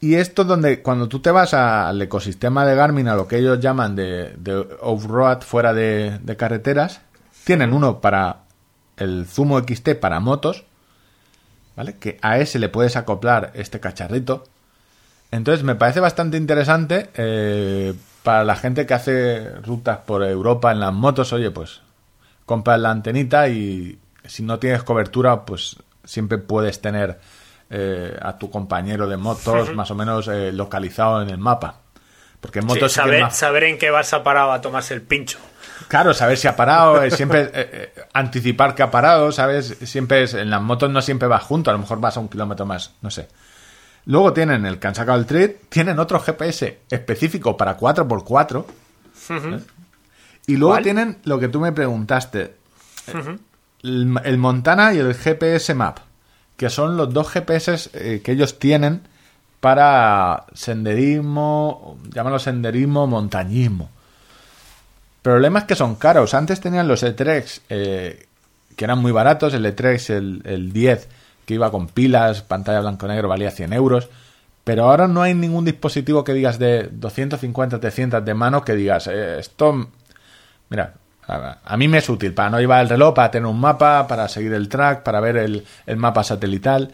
Y 0.00 0.14
esto 0.14 0.42
es 0.42 0.48
donde 0.48 0.80
cuando 0.82 1.08
tú 1.08 1.20
te 1.20 1.30
vas 1.30 1.52
al 1.52 2.00
ecosistema 2.00 2.64
de 2.64 2.74
Garmin, 2.74 3.08
a 3.08 3.16
lo 3.16 3.28
que 3.28 3.36
ellos 3.36 3.60
llaman 3.60 3.94
de, 3.94 4.34
de 4.38 4.66
off-road 4.80 5.42
fuera 5.42 5.74
de, 5.74 6.18
de 6.22 6.36
carreteras, 6.36 7.02
tienen 7.44 7.74
uno 7.74 8.00
para 8.00 8.44
el 8.96 9.26
Zumo 9.26 9.58
XT 9.60 9.96
para 10.00 10.20
motos, 10.20 10.64
¿vale? 11.76 11.96
Que 11.96 12.18
a 12.22 12.38
ese 12.38 12.58
le 12.58 12.68
puedes 12.68 12.96
acoplar 12.96 13.52
este 13.54 13.80
cacharrito. 13.80 14.44
Entonces 15.30 15.64
me 15.64 15.74
parece 15.74 16.00
bastante 16.00 16.36
interesante 16.36 17.10
eh, 17.14 17.94
para 18.22 18.44
la 18.44 18.56
gente 18.56 18.86
que 18.86 18.94
hace 18.94 19.50
rutas 19.62 19.98
por 19.98 20.22
Europa 20.24 20.72
en 20.72 20.80
las 20.80 20.92
motos. 20.92 21.32
Oye, 21.32 21.50
pues 21.50 21.82
compras 22.46 22.80
la 22.80 22.90
antenita 22.90 23.48
y 23.48 23.98
si 24.30 24.42
no 24.42 24.58
tienes 24.58 24.82
cobertura, 24.82 25.44
pues 25.44 25.76
siempre 26.04 26.38
puedes 26.38 26.80
tener 26.80 27.18
eh, 27.68 28.16
a 28.20 28.38
tu 28.38 28.50
compañero 28.50 29.06
de 29.08 29.16
motos 29.16 29.74
más 29.74 29.90
o 29.90 29.94
menos 29.94 30.28
eh, 30.28 30.52
localizado 30.52 31.22
en 31.22 31.30
el 31.30 31.38
mapa. 31.38 31.80
Porque 32.40 32.60
en 32.60 32.66
motos 32.66 32.92
sí 32.92 32.96
saber, 32.96 33.22
más- 33.22 33.36
saber 33.36 33.64
en 33.64 33.76
qué 33.78 33.90
vas 33.90 34.12
a 34.14 34.22
parar 34.22 34.50
a 34.50 34.60
tomarse 34.60 34.94
el 34.94 35.02
pincho. 35.02 35.38
Claro, 35.88 36.14
saber 36.14 36.36
si 36.38 36.46
ha 36.48 36.56
parado, 36.56 37.02
eh, 37.02 37.10
siempre 37.10 37.92
anticipar 38.14 38.74
que 38.74 38.82
ha 38.82 38.90
parado, 38.90 39.30
¿sabes? 39.32 39.76
Siempre 39.84 40.22
es, 40.22 40.34
en 40.34 40.48
las 40.50 40.62
motos 40.62 40.90
no 40.90 41.02
siempre 41.02 41.28
vas 41.28 41.42
junto, 41.42 41.70
a 41.70 41.72
lo 41.74 41.78
mejor 41.80 42.00
vas 42.00 42.16
a 42.16 42.20
un 42.20 42.28
kilómetro 42.28 42.64
más, 42.66 42.92
no 43.02 43.10
sé. 43.10 43.28
Luego 44.06 44.32
tienen 44.32 44.64
el 44.64 44.78
que 44.78 44.86
han 44.86 44.94
sacado 44.94 45.18
el 45.18 45.26
Tread, 45.26 45.50
tienen 45.68 45.98
otro 45.98 46.18
GPS 46.20 46.80
específico 46.90 47.56
para 47.56 47.76
4x4. 47.76 48.64
¿eh? 49.30 49.60
Y 50.46 50.56
luego 50.56 50.74
¿Cuál? 50.74 50.82
tienen 50.84 51.18
lo 51.24 51.38
que 51.38 51.48
tú 51.48 51.60
me 51.60 51.72
preguntaste, 51.72 52.54
el, 53.82 54.38
Montana 54.38 54.92
y 54.94 54.98
el 54.98 55.14
GPS 55.14 55.74
Map, 55.74 55.98
que 56.56 56.70
son 56.70 56.96
los 56.96 57.12
dos 57.12 57.30
GPS 57.30 57.90
eh, 57.94 58.20
que 58.22 58.32
ellos 58.32 58.58
tienen 58.58 59.02
para 59.60 60.46
senderismo, 60.54 61.98
llámalo 62.12 62.38
senderismo, 62.38 63.06
montañismo. 63.06 63.90
El 65.16 65.22
problema 65.22 65.60
es 65.60 65.64
que 65.66 65.74
son 65.74 65.96
caros. 65.96 66.32
Antes 66.32 66.60
tenían 66.60 66.88
los 66.88 67.02
E3 67.02 67.60
eh, 67.68 68.26
que 68.74 68.84
eran 68.84 68.98
muy 68.98 69.12
baratos. 69.12 69.52
El 69.52 69.66
E3, 69.66 70.14
el, 70.14 70.42
el 70.44 70.72
10, 70.72 71.08
que 71.44 71.54
iba 71.54 71.70
con 71.70 71.88
pilas, 71.88 72.40
pantalla 72.40 72.80
blanco-negro, 72.80 73.28
valía 73.28 73.50
100 73.50 73.74
euros. 73.74 74.08
Pero 74.64 74.84
ahora 74.84 75.08
no 75.08 75.20
hay 75.22 75.34
ningún 75.34 75.64
dispositivo 75.64 76.24
que 76.24 76.32
digas 76.32 76.58
de 76.58 76.88
250, 76.90 77.80
300 77.80 78.24
de 78.24 78.34
mano 78.34 78.64
que 78.64 78.74
digas, 78.74 79.06
eh, 79.08 79.40
esto, 79.40 79.90
mira, 80.68 80.94
a, 81.30 81.58
a 81.64 81.76
mí 81.76 81.88
me 81.88 81.98
es 81.98 82.08
útil 82.08 82.34
para 82.34 82.50
no 82.50 82.58
llevar 82.58 82.82
el 82.82 82.88
reloj, 82.88 83.14
para 83.14 83.30
tener 83.30 83.46
un 83.46 83.60
mapa, 83.60 84.06
para 84.06 84.28
seguir 84.28 84.52
el 84.52 84.68
track, 84.68 85.02
para 85.02 85.20
ver 85.20 85.36
el, 85.36 85.64
el 85.86 85.96
mapa 85.96 86.24
satelital. 86.24 86.92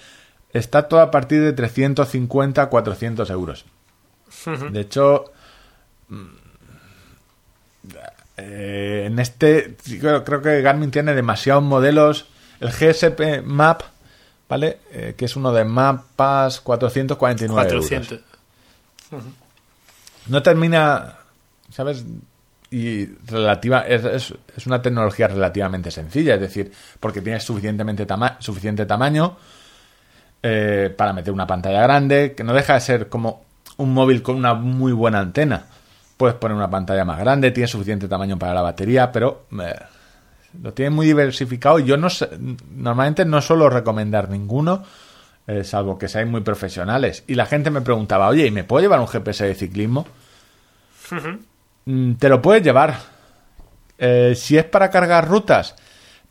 Está 0.52 0.88
todo 0.88 1.00
a 1.00 1.10
partir 1.10 1.42
de 1.42 1.52
350, 1.52 2.66
400 2.68 3.30
euros. 3.30 3.64
De 4.70 4.80
hecho, 4.80 5.32
eh, 8.36 9.04
en 9.06 9.18
este 9.18 9.76
creo, 10.00 10.24
creo 10.24 10.42
que 10.42 10.60
Garmin 10.62 10.90
tiene 10.90 11.14
demasiados 11.14 11.62
modelos. 11.62 12.26
El 12.60 12.70
GSP 12.70 13.42
Map, 13.44 13.82
¿vale? 14.48 14.78
Eh, 14.92 15.14
que 15.16 15.26
es 15.26 15.36
uno 15.36 15.52
de 15.52 15.64
mapas 15.64 16.60
449 16.60 17.70
euros. 17.70 17.88
400. 17.88 18.20
No 20.28 20.42
termina, 20.42 21.18
¿sabes? 21.70 22.04
Y 22.70 23.06
relativa 23.26 23.80
es, 23.82 24.04
es- 24.04 24.66
una 24.66 24.82
tecnología 24.82 25.28
relativamente 25.28 25.90
sencilla, 25.90 26.34
es 26.34 26.40
decir, 26.40 26.72
porque 26.98 27.20
tienes 27.22 27.44
suficientemente 27.44 28.04
tama- 28.06 28.36
suficiente 28.40 28.86
tamaño 28.86 29.36
eh, 30.42 30.92
para 30.96 31.12
meter 31.12 31.32
una 31.32 31.46
pantalla 31.46 31.82
grande, 31.82 32.34
que 32.36 32.44
no 32.44 32.52
deja 32.52 32.74
de 32.74 32.80
ser 32.80 33.08
como 33.08 33.44
un 33.78 33.92
móvil 33.92 34.22
con 34.22 34.36
una 34.36 34.54
muy 34.54 34.92
buena 34.92 35.20
antena. 35.20 35.64
Puedes 36.16 36.36
poner 36.36 36.56
una 36.56 36.70
pantalla 36.70 37.04
más 37.04 37.18
grande, 37.18 37.50
tiene 37.50 37.68
suficiente 37.68 38.08
tamaño 38.08 38.38
para 38.38 38.54
la 38.54 38.62
batería, 38.62 39.12
pero 39.12 39.46
eh, 39.60 39.74
lo 40.62 40.72
tiene 40.72 40.90
muy 40.90 41.06
diversificado. 41.06 41.78
y 41.78 41.84
Yo 41.84 41.96
no 41.96 42.08
sé- 42.10 42.30
normalmente 42.74 43.24
no 43.24 43.40
suelo 43.42 43.68
recomendar 43.68 44.28
ninguno, 44.30 44.82
eh, 45.46 45.62
salvo 45.62 45.98
que 45.98 46.08
seáis 46.08 46.26
muy 46.28 46.40
profesionales. 46.40 47.22
Y 47.26 47.34
la 47.34 47.46
gente 47.46 47.70
me 47.70 47.80
preguntaba, 47.82 48.28
oye, 48.28 48.46
¿y 48.46 48.50
me 48.50 48.64
puedo 48.64 48.82
llevar 48.82 49.00
un 49.00 49.08
GPS 49.08 49.44
de 49.44 49.54
ciclismo? 49.54 50.06
Mm, 51.10 51.38
Te 52.18 52.28
lo 52.28 52.42
puedes 52.42 52.64
llevar. 52.64 52.96
Eh, 53.98 54.34
si 54.34 54.58
es 54.58 54.64
para 54.64 54.90
cargar 54.90 55.28
rutas, 55.28 55.76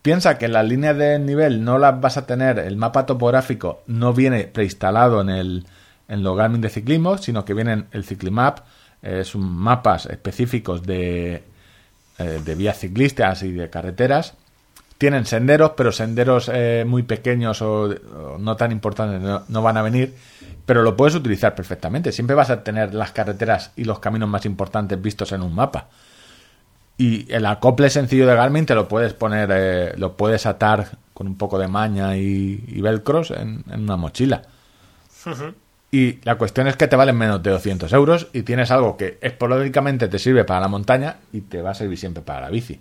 piensa 0.01 0.37
que 0.37 0.49
las 0.49 0.67
líneas 0.67 0.97
de 0.97 1.17
nivel 1.17 1.63
no 1.63 1.77
las 1.77 2.01
vas 2.01 2.17
a 2.17 2.25
tener, 2.25 2.59
el 2.59 2.75
mapa 2.75 3.05
topográfico 3.05 3.81
no 3.87 4.13
viene 4.13 4.47
preinstalado 4.47 5.21
en 5.21 5.29
el 5.29 5.65
en 6.09 6.23
Garmin 6.23 6.59
de 6.59 6.69
ciclismo, 6.69 7.17
sino 7.17 7.45
que 7.45 7.53
vienen 7.53 7.87
el 7.91 8.03
Ciclimap, 8.03 8.59
eh, 9.01 9.23
son 9.23 9.43
mapas 9.43 10.05
específicos 10.07 10.83
de, 10.83 11.43
eh, 12.19 12.41
de 12.43 12.55
vías 12.55 12.77
ciclistas 12.77 13.41
y 13.43 13.53
de 13.53 13.69
carreteras. 13.69 14.35
Tienen 14.97 15.25
senderos, 15.25 15.71
pero 15.75 15.91
senderos 15.91 16.49
eh, 16.53 16.85
muy 16.87 17.03
pequeños 17.03 17.61
o, 17.61 17.83
o 17.83 18.37
no 18.39 18.55
tan 18.55 18.71
importantes 18.71 19.21
no, 19.21 19.43
no 19.47 19.61
van 19.61 19.77
a 19.77 19.81
venir. 19.81 20.13
pero 20.65 20.81
lo 20.83 20.95
puedes 20.95 21.15
utilizar 21.15 21.53
perfectamente. 21.53 22.11
Siempre 22.11 22.35
vas 22.35 22.49
a 22.49 22.63
tener 22.63 22.93
las 22.93 23.11
carreteras 23.11 23.71
y 23.75 23.83
los 23.83 23.99
caminos 23.99 24.29
más 24.29 24.45
importantes 24.45 25.01
vistos 25.01 25.31
en 25.31 25.41
un 25.41 25.53
mapa. 25.53 25.87
Y 26.97 27.31
el 27.31 27.45
acople 27.45 27.89
sencillo 27.89 28.25
de 28.25 28.35
Garmin 28.35 28.65
te 28.65 28.73
lo 28.73 28.87
puedes 28.87 29.13
poner, 29.13 29.49
eh, 29.51 29.93
lo 29.97 30.15
puedes 30.15 30.45
atar 30.45 30.97
con 31.13 31.27
un 31.27 31.37
poco 31.37 31.59
de 31.59 31.67
maña 31.67 32.15
y, 32.17 32.63
y 32.67 32.81
velcros 32.81 33.31
en, 33.31 33.63
en 33.69 33.81
una 33.83 33.97
mochila. 33.97 34.43
Y 35.91 36.19
la 36.23 36.37
cuestión 36.37 36.67
es 36.67 36.75
que 36.77 36.87
te 36.87 36.95
valen 36.95 37.17
menos 37.17 37.41
de 37.43 37.51
200 37.51 37.91
euros 37.93 38.27
y 38.33 38.43
tienes 38.43 38.71
algo 38.71 38.97
que 38.97 39.17
esporádicamente 39.21 40.07
te 40.07 40.19
sirve 40.19 40.43
para 40.45 40.61
la 40.61 40.67
montaña 40.67 41.17
y 41.33 41.41
te 41.41 41.61
va 41.61 41.71
a 41.71 41.75
servir 41.75 41.97
siempre 41.97 42.23
para 42.23 42.41
la 42.41 42.49
bici. 42.49 42.79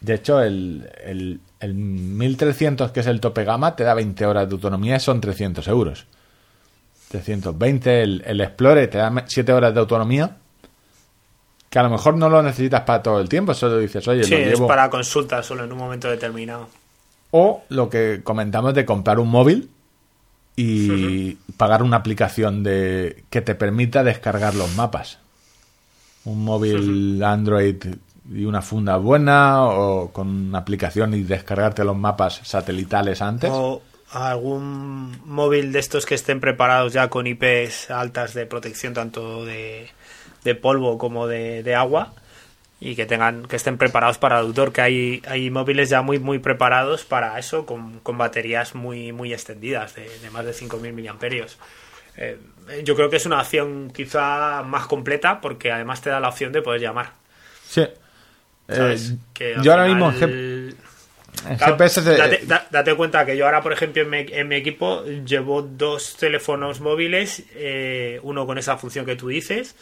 De 0.00 0.14
hecho, 0.14 0.40
el, 0.40 0.90
el, 1.04 1.40
el 1.60 1.74
1300, 1.74 2.90
que 2.90 3.00
es 3.00 3.06
el 3.06 3.20
tope 3.20 3.44
gama, 3.44 3.76
te 3.76 3.84
da 3.84 3.94
20 3.94 4.26
horas 4.26 4.48
de 4.48 4.54
autonomía 4.54 4.96
y 4.96 5.00
son 5.00 5.20
300 5.20 5.66
euros. 5.68 6.06
320, 7.10 8.02
el, 8.02 8.22
el 8.24 8.40
Explorer 8.40 8.88
te 8.88 8.98
da 8.98 9.24
7 9.26 9.52
horas 9.52 9.74
de 9.74 9.80
autonomía, 9.80 10.36
que 11.68 11.78
a 11.78 11.82
lo 11.82 11.90
mejor 11.90 12.16
no 12.16 12.28
lo 12.28 12.42
necesitas 12.42 12.82
para 12.82 13.02
todo 13.02 13.20
el 13.20 13.28
tiempo, 13.28 13.52
solo 13.52 13.78
dices, 13.78 14.06
oye, 14.08 14.24
Sí, 14.24 14.30
lo 14.30 14.40
es 14.40 14.60
para 14.60 14.88
consulta 14.88 15.42
solo 15.42 15.64
en 15.64 15.72
un 15.72 15.78
momento 15.78 16.08
determinado. 16.08 16.68
O 17.32 17.62
lo 17.68 17.90
que 17.90 18.22
comentamos 18.24 18.74
de 18.74 18.84
comprar 18.84 19.18
un 19.18 19.28
móvil 19.28 19.70
y 20.56 21.34
pagar 21.56 21.82
una 21.82 21.98
aplicación 21.98 22.62
de 22.62 23.24
que 23.30 23.40
te 23.40 23.54
permita 23.54 24.02
descargar 24.02 24.54
los 24.54 24.74
mapas. 24.76 25.18
Un 26.24 26.44
móvil 26.44 27.22
Android 27.22 27.76
y 28.32 28.44
una 28.44 28.62
funda 28.62 28.96
buena 28.96 29.64
o 29.64 30.12
con 30.12 30.28
una 30.28 30.58
aplicación 30.58 31.14
y 31.14 31.22
descargarte 31.22 31.84
los 31.84 31.96
mapas 31.96 32.40
satelitales 32.44 33.22
antes. 33.22 33.50
O 33.52 33.82
algún 34.12 35.20
móvil 35.24 35.72
de 35.72 35.78
estos 35.78 36.06
que 36.06 36.14
estén 36.14 36.40
preparados 36.40 36.92
ya 36.92 37.08
con 37.08 37.26
IPs 37.26 37.90
altas 37.90 38.34
de 38.34 38.46
protección 38.46 38.94
tanto 38.94 39.44
de, 39.44 39.88
de 40.44 40.54
polvo 40.54 40.98
como 40.98 41.26
de, 41.26 41.62
de 41.62 41.74
agua 41.74 42.12
y 42.80 42.96
que 42.96 43.06
tengan 43.06 43.46
que 43.46 43.56
estén 43.56 43.78
preparados 43.78 44.18
para 44.18 44.40
el 44.40 44.46
autor 44.46 44.72
que 44.72 44.80
hay 44.80 45.22
hay 45.28 45.50
móviles 45.50 45.90
ya 45.90 46.02
muy 46.02 46.18
muy 46.18 46.38
preparados 46.38 47.04
para 47.04 47.38
eso 47.38 47.66
con, 47.66 48.00
con 48.00 48.16
baterías 48.18 48.74
muy 48.74 49.12
muy 49.12 49.32
extendidas 49.32 49.94
de, 49.94 50.08
de 50.18 50.30
más 50.30 50.44
de 50.44 50.52
5000 50.52 50.92
miliamperios 50.92 51.58
Eh, 52.16 52.36
yo 52.84 52.96
creo 52.96 53.08
que 53.08 53.16
es 53.16 53.26
una 53.26 53.40
opción 53.40 53.92
quizá 53.94 54.62
más 54.64 54.86
completa 54.86 55.40
porque 55.40 55.70
además 55.70 56.00
te 56.02 56.10
da 56.10 56.18
la 56.18 56.28
opción 56.28 56.52
de 56.52 56.62
poder 56.62 56.80
llamar 56.80 57.12
Sí. 57.68 57.86
¿Sabes? 58.76 59.10
Eh, 59.10 59.16
Que 59.34 59.56
yo 59.62 59.72
ahora 59.72 59.86
mismo 59.86 60.10
en, 60.10 60.16
G- 60.20 60.22
en 60.24 61.56
Claro, 61.56 61.72
GPS 61.78 62.02
se- 62.02 62.16
date, 62.16 62.40
da- 62.44 62.66
date 62.70 62.94
cuenta 62.94 63.24
que 63.24 63.36
yo 63.36 63.46
ahora, 63.46 63.62
por 63.62 63.72
ejemplo, 63.72 64.02
en 64.02 64.10
mi, 64.10 64.18
en 64.30 64.48
mi 64.48 64.56
equipo 64.56 65.04
llevo 65.04 65.62
dos 65.62 66.16
teléfonos 66.18 66.80
móviles, 66.80 67.44
eh, 67.54 68.18
uno 68.22 68.46
con 68.46 68.58
esa 68.58 68.76
función 68.76 69.06
que 69.06 69.16
tú 69.16 69.28
dices, 69.28 69.74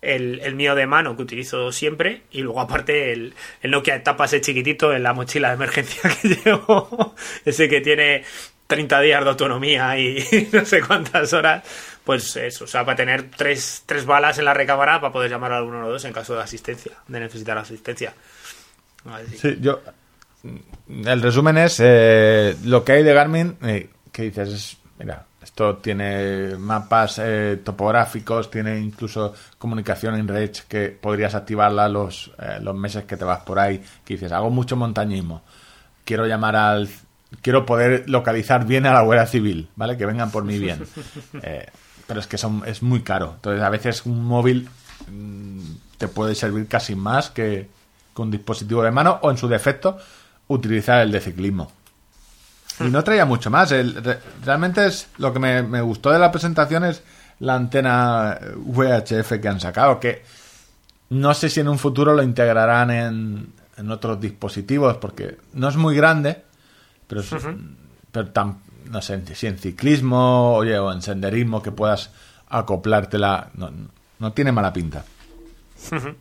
el, 0.00 0.40
el 0.40 0.54
mío 0.54 0.74
de 0.74 0.86
mano 0.86 1.16
que 1.16 1.22
utilizo 1.22 1.72
siempre, 1.72 2.22
y 2.30 2.40
luego 2.42 2.60
aparte 2.60 3.12
el, 3.12 3.34
el 3.62 3.70
Nokia 3.70 4.02
tapa 4.02 4.26
ese 4.26 4.40
chiquitito 4.40 4.94
en 4.94 5.02
la 5.02 5.12
mochila 5.12 5.48
de 5.48 5.54
emergencia 5.54 6.02
que 6.22 6.28
llevo, 6.28 7.14
ese 7.44 7.68
que 7.68 7.80
tiene 7.80 8.22
30 8.66 9.00
días 9.00 9.22
de 9.24 9.30
autonomía 9.30 9.98
y 9.98 10.48
no 10.52 10.64
sé 10.64 10.80
cuántas 10.82 11.32
horas, 11.32 11.62
pues 12.06 12.36
eso, 12.36 12.64
o 12.64 12.66
sea, 12.68 12.84
para 12.84 12.96
tener 12.96 13.30
tres, 13.36 13.82
tres 13.84 14.06
balas 14.06 14.38
en 14.38 14.44
la 14.44 14.54
recámara 14.54 15.00
para 15.00 15.12
poder 15.12 15.28
llamar 15.28 15.52
al 15.52 15.64
112 15.64 16.06
en 16.06 16.14
caso 16.14 16.36
de 16.36 16.42
asistencia, 16.42 16.92
de 17.08 17.18
necesitar 17.20 17.58
asistencia. 17.58 18.14
Así. 19.04 19.36
Sí, 19.36 19.58
yo. 19.60 19.80
El 20.88 21.20
resumen 21.20 21.58
es 21.58 21.80
eh, 21.80 22.56
lo 22.64 22.84
que 22.84 22.92
hay 22.92 23.02
de 23.02 23.12
Garmin. 23.12 23.56
eh, 23.62 23.90
que 24.12 24.22
dices, 24.22 24.48
es, 24.48 24.78
mira, 25.00 25.26
esto 25.42 25.78
tiene 25.78 26.56
mapas 26.56 27.18
eh, 27.22 27.60
topográficos, 27.64 28.50
tiene 28.50 28.78
incluso 28.78 29.34
comunicación 29.58 30.14
en 30.14 30.28
red 30.28 30.50
que 30.68 30.90
podrías 30.90 31.34
activarla 31.34 31.88
los, 31.88 32.30
eh, 32.38 32.58
los 32.62 32.74
meses 32.76 33.04
que 33.04 33.16
te 33.16 33.24
vas 33.24 33.40
por 33.40 33.58
ahí. 33.58 33.82
Que 34.04 34.14
dices, 34.14 34.30
hago 34.30 34.50
mucho 34.50 34.76
montañismo. 34.76 35.42
Quiero 36.04 36.24
llamar 36.26 36.54
al. 36.54 36.88
Quiero 37.42 37.66
poder 37.66 38.08
localizar 38.08 38.64
bien 38.64 38.86
a 38.86 38.92
la 38.92 39.02
Guardia 39.02 39.26
Civil, 39.26 39.68
¿vale? 39.74 39.96
Que 39.96 40.06
vengan 40.06 40.30
por 40.30 40.44
mí 40.44 40.58
bien. 40.58 40.84
Eh, 41.42 41.66
pero 42.06 42.20
es 42.20 42.26
que 42.26 42.38
son, 42.38 42.62
es 42.66 42.82
muy 42.82 43.02
caro. 43.02 43.32
Entonces, 43.36 43.62
a 43.62 43.68
veces 43.70 44.04
un 44.06 44.24
móvil 44.24 44.68
mm, 45.10 45.60
te 45.98 46.08
puede 46.08 46.34
servir 46.34 46.66
casi 46.68 46.94
más 46.94 47.30
que, 47.30 47.68
que 48.14 48.22
un 48.22 48.30
dispositivo 48.30 48.82
de 48.82 48.90
mano 48.90 49.18
o, 49.22 49.30
en 49.30 49.36
su 49.38 49.48
defecto, 49.48 49.98
utilizar 50.48 51.00
el 51.00 51.10
de 51.12 51.20
ciclismo. 51.20 51.72
Y 52.80 52.84
no 52.84 53.02
traía 53.02 53.24
mucho 53.24 53.50
más. 53.50 53.72
El- 53.72 53.94
re- 54.04 54.18
realmente 54.44 54.86
es 54.86 55.08
lo 55.18 55.32
que 55.32 55.38
me, 55.38 55.62
me 55.62 55.80
gustó 55.80 56.10
de 56.10 56.18
la 56.18 56.30
presentación 56.30 56.84
es 56.84 57.02
la 57.40 57.54
antena 57.54 58.38
VHF 58.56 59.40
que 59.40 59.48
han 59.48 59.60
sacado, 59.60 59.98
que 60.00 60.22
no 61.10 61.34
sé 61.34 61.48
si 61.48 61.60
en 61.60 61.68
un 61.68 61.78
futuro 61.78 62.14
lo 62.14 62.22
integrarán 62.22 62.90
en, 62.90 63.52
en 63.76 63.90
otros 63.90 64.20
dispositivos, 64.20 64.96
porque 64.98 65.38
no 65.54 65.68
es 65.68 65.76
muy 65.76 65.94
grande, 65.96 66.42
pero, 67.06 67.20
es- 67.22 67.32
pero 68.12 68.28
no 68.90 69.02
sé 69.02 69.20
si 69.34 69.46
en 69.46 69.58
ciclismo 69.58 70.54
oye, 70.54 70.78
o 70.78 70.92
en 70.92 71.02
senderismo 71.02 71.62
que 71.62 71.72
puedas 71.72 72.10
acoplártela. 72.48 73.50
No, 73.54 73.70
no 74.18 74.32
tiene 74.32 74.52
mala 74.52 74.72
pinta. 74.72 75.04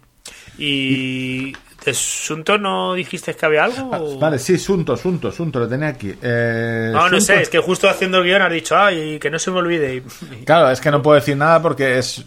¿Y 0.57 1.51
de 1.51 1.93
Sunto 1.93 2.57
no 2.57 2.93
dijiste 2.93 3.35
que 3.35 3.45
había 3.45 3.65
algo? 3.65 3.89
o- 3.89 3.93
Ah, 4.15 4.17
Vale, 4.19 4.39
sí, 4.39 4.57
Sunto, 4.57 4.95
Sunto, 4.97 5.31
Sunto, 5.31 5.59
lo 5.59 5.67
tenía 5.67 5.89
aquí. 5.89 6.13
Eh, 6.21 6.89
No, 6.93 7.03
no 7.03 7.09
Sunto- 7.19 7.21
sé, 7.25 7.41
es 7.41 7.49
que 7.49 7.59
justo 7.59 7.89
haciendo 7.89 8.19
el 8.19 8.23
guion 8.25 8.41
has 8.41 8.51
dicho, 8.51 8.77
ay, 8.77 9.19
que 9.19 9.29
no 9.29 9.37
se 9.39 9.51
me 9.51 9.57
olvide. 9.59 10.03
Claro, 10.45 10.69
es 10.71 10.79
que 10.81 10.91
no 10.91 11.01
puedo 11.01 11.15
decir 11.15 11.35
nada 11.37 11.61
porque 11.61 11.97
es 11.97 12.23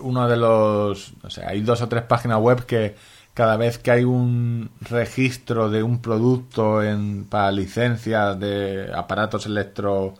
uno 0.00 0.28
de 0.28 0.36
los... 0.36 1.12
O 1.22 1.30
sea, 1.30 1.48
hay 1.48 1.60
dos 1.62 1.80
o 1.82 1.88
tres 1.88 2.02
páginas 2.04 2.38
web 2.38 2.64
que 2.66 2.94
cada 3.34 3.56
vez 3.56 3.78
que 3.78 3.90
hay 3.90 4.04
un 4.04 4.70
registro 4.80 5.70
de 5.70 5.82
un 5.82 6.00
producto 6.02 6.82
en, 6.82 7.24
para 7.24 7.50
licencia 7.52 8.34
de 8.34 8.90
aparatos 8.94 9.46
electro 9.46 10.14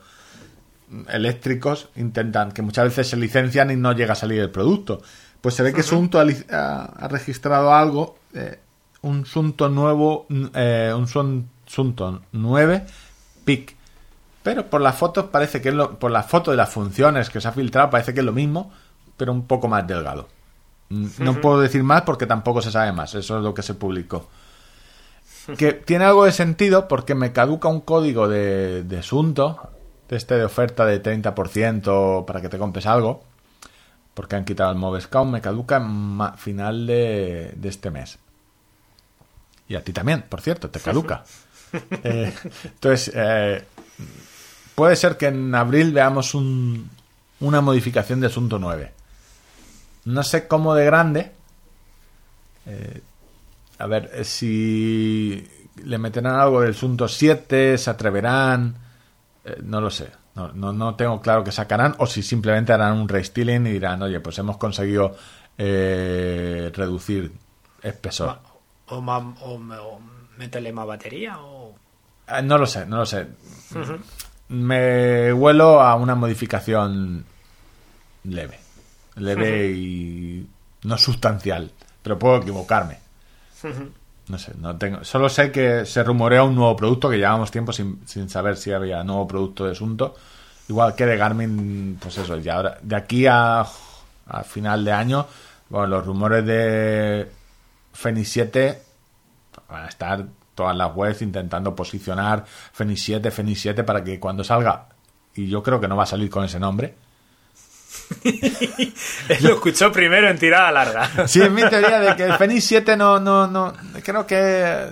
eléctricos 1.09 1.89
intentan 1.95 2.51
que 2.51 2.61
muchas 2.61 2.85
veces 2.85 3.09
se 3.09 3.17
licencian 3.17 3.71
y 3.71 3.75
no 3.75 3.93
llega 3.93 4.13
a 4.13 4.15
salir 4.15 4.41
el 4.41 4.49
producto. 4.49 5.01
Pues 5.39 5.55
se 5.55 5.63
ve 5.63 5.73
que 5.73 5.83
Sunto 5.83 6.19
ha, 6.19 6.25
ha- 6.51 6.85
ha 6.85 7.07
registrado 7.07 7.73
algo 7.73 8.17
eh, 8.33 8.59
un 9.01 9.25
Sunto 9.25 9.69
nuevo 9.69 10.27
eh, 10.53 10.93
un 10.95 11.07
Sun- 11.07 11.47
Sunto 11.65 12.21
9 12.31 12.85
PIC. 13.45 13.75
Pero 14.43 14.69
por 14.69 14.81
las 14.81 14.95
fotos 14.95 15.25
parece 15.25 15.61
que 15.61 15.69
es 15.69 15.75
lo, 15.75 15.97
por 15.99 16.11
la 16.11 16.23
foto 16.23 16.51
de 16.51 16.57
las 16.57 16.69
funciones 16.69 17.29
que 17.29 17.39
se 17.39 17.47
ha 17.47 17.51
filtrado 17.51 17.89
parece 17.89 18.13
que 18.13 18.19
es 18.19 18.25
lo 18.25 18.33
mismo, 18.33 18.71
pero 19.17 19.31
un 19.31 19.45
poco 19.47 19.67
más 19.67 19.87
delgado. 19.87 20.27
No 21.19 21.39
puedo 21.41 21.59
decir 21.61 21.83
más 21.83 22.01
porque 22.01 22.25
tampoco 22.25 22.61
se 22.61 22.71
sabe 22.71 22.91
más, 22.91 23.15
eso 23.15 23.37
es 23.37 23.43
lo 23.43 23.53
que 23.53 23.61
se 23.63 23.73
publicó. 23.73 24.29
Que 25.57 25.73
tiene 25.73 26.05
algo 26.05 26.25
de 26.25 26.31
sentido 26.31 26.87
porque 26.87 27.15
me 27.15 27.31
caduca 27.31 27.67
un 27.67 27.81
código 27.81 28.27
de, 28.27 28.83
de 28.83 29.01
Sunto, 29.03 29.69
de 30.09 30.17
este 30.17 30.35
de 30.35 30.43
oferta 30.45 30.85
de 30.85 31.01
30% 31.01 32.25
para 32.25 32.41
que 32.41 32.49
te 32.49 32.57
compres 32.57 32.85
algo, 32.85 33.23
porque 34.13 34.35
han 34.35 34.45
quitado 34.45 34.71
el 34.71 34.77
Movescount, 34.77 35.31
me 35.31 35.41
caduca 35.41 35.77
en 35.77 36.19
final 36.37 36.85
de, 36.85 37.53
de 37.55 37.69
este 37.69 37.89
mes. 37.89 38.19
Y 39.67 39.75
a 39.75 39.83
ti 39.83 39.93
también, 39.93 40.23
por 40.27 40.41
cierto, 40.41 40.69
te 40.69 40.79
caduca. 40.79 41.23
Eh, 42.03 42.33
entonces, 42.65 43.13
eh, 43.15 43.63
puede 44.75 44.97
ser 44.97 45.15
que 45.15 45.27
en 45.27 45.55
abril 45.55 45.93
veamos 45.93 46.35
un- 46.35 46.89
una 47.39 47.61
modificación 47.61 48.19
de 48.19 48.27
Asunto 48.27 48.59
9. 48.59 48.91
No 50.05 50.23
sé 50.23 50.47
cómo 50.47 50.73
de 50.75 50.85
grande. 50.85 51.31
Eh, 52.65 53.01
a 53.79 53.87
ver 53.87 54.09
eh, 54.13 54.23
si 54.23 55.47
le 55.83 55.97
meterán 55.97 56.35
algo 56.35 56.61
del 56.61 56.71
Asunto 56.71 57.07
7, 57.07 57.77
se 57.77 57.89
atreverán. 57.89 58.75
Eh, 59.45 59.57
no 59.63 59.81
lo 59.81 59.89
sé. 59.89 60.11
No, 60.35 60.49
no, 60.53 60.71
no 60.71 60.95
tengo 60.95 61.19
claro 61.21 61.43
que 61.43 61.51
sacarán. 61.51 61.95
O 61.97 62.05
si 62.07 62.23
simplemente 62.23 62.73
harán 62.73 62.97
un 62.97 63.09
restyling 63.09 63.67
y 63.67 63.71
dirán, 63.71 64.01
oye, 64.01 64.19
pues 64.19 64.37
hemos 64.39 64.57
conseguido 64.57 65.15
eh, 65.57 66.71
reducir 66.73 67.31
espesor. 67.81 68.39
O, 68.87 68.95
o, 68.97 69.55
o 69.55 69.99
métele 70.37 70.71
más 70.71 70.87
batería 70.87 71.39
o... 71.39 71.75
Eh, 72.27 72.41
No 72.41 72.57
lo 72.57 72.65
sé, 72.65 72.85
no 72.85 72.97
lo 72.97 73.05
sé. 73.05 73.27
Me 74.49 75.31
huelo 75.33 75.81
a 75.81 75.95
una 75.95 76.15
modificación 76.15 77.25
leve. 78.23 78.59
Leve 79.21 79.71
y 79.71 80.47
no 80.83 80.97
sustancial. 80.97 81.71
Pero 82.01 82.17
puedo 82.17 82.37
equivocarme. 82.37 82.97
No 84.27 84.39
sé, 84.39 84.53
no 84.59 84.75
tengo. 84.77 85.03
Solo 85.03 85.29
sé 85.29 85.51
que 85.51 85.85
se 85.85 86.03
rumorea 86.03 86.43
un 86.43 86.55
nuevo 86.55 86.75
producto 86.75 87.09
que 87.09 87.17
llevamos 87.17 87.51
tiempo 87.51 87.73
sin, 87.73 88.01
sin 88.07 88.29
saber 88.29 88.57
si 88.57 88.71
había 88.71 89.03
nuevo 89.03 89.27
producto 89.27 89.65
de 89.65 89.71
asunto. 89.71 90.15
Igual 90.69 90.95
que 90.95 91.05
de 91.05 91.17
Garmin, 91.17 91.97
pues 92.01 92.17
eso, 92.17 92.37
ya 92.37 92.55
ahora, 92.55 92.77
de 92.81 92.95
aquí 92.95 93.25
a, 93.27 93.61
a 93.61 94.43
final 94.43 94.85
de 94.85 94.91
año, 94.91 95.27
bueno, 95.69 95.87
los 95.87 96.05
rumores 96.05 96.45
de 96.45 97.29
Fenix 97.93 98.29
7 98.29 98.81
van 99.69 99.83
a 99.83 99.87
estar 99.87 100.25
todas 100.55 100.75
las 100.75 100.95
webs 100.95 101.21
intentando 101.21 101.75
posicionar 101.75 102.45
Fenix 102.45 103.03
7, 103.03 103.31
Fenix 103.31 103.61
7 103.61 103.83
para 103.83 104.03
que 104.03 104.19
cuando 104.19 104.43
salga 104.43 104.87
y 105.35 105.47
yo 105.47 105.63
creo 105.63 105.79
que 105.79 105.87
no 105.87 105.95
va 105.95 106.03
a 106.03 106.07
salir 106.07 106.29
con 106.29 106.43
ese 106.43 106.59
nombre. 106.59 106.95
Él 108.23 108.93
lo 109.41 109.53
escuchó 109.55 109.91
primero 109.91 110.29
en 110.29 110.37
tirada 110.37 110.71
larga. 110.71 111.27
Sí, 111.27 111.41
es 111.41 111.51
mi 111.51 111.61
teoría 111.67 111.99
de 111.99 112.15
que 112.15 112.23
el 112.23 112.33
Fenix 112.33 112.65
7 112.65 112.95
no, 112.97 113.19
no, 113.19 113.47
no, 113.47 113.73
creo 114.03 114.25
que, 114.25 114.87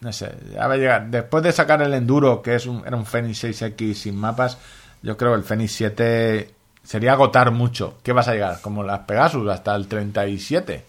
no 0.00 0.12
sé, 0.12 0.32
ya 0.52 0.66
va 0.66 0.74
a 0.74 0.76
llegar. 0.76 1.06
Después 1.08 1.42
de 1.42 1.52
sacar 1.52 1.82
el 1.82 1.94
Enduro, 1.94 2.42
que 2.42 2.54
es 2.56 2.66
un, 2.66 2.82
era 2.86 2.96
un 2.96 3.06
Fenix 3.06 3.44
6X 3.44 3.94
sin 3.94 4.16
mapas, 4.16 4.58
yo 5.02 5.16
creo 5.16 5.32
que 5.32 5.38
el 5.38 5.44
Fenix 5.44 5.72
7 5.72 6.50
sería 6.82 7.12
agotar 7.12 7.50
mucho. 7.50 7.98
¿Qué 8.02 8.12
vas 8.12 8.28
a 8.28 8.32
llegar? 8.34 8.60
Como 8.60 8.82
las 8.82 9.00
Pegasus, 9.00 9.48
hasta 9.48 9.74
el 9.74 9.86
37. 9.88 10.84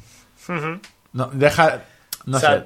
No, 1.13 1.29
deja, 1.33 1.83
no 2.25 2.37
o 2.37 2.39
sea, 2.39 2.59
sé. 2.59 2.65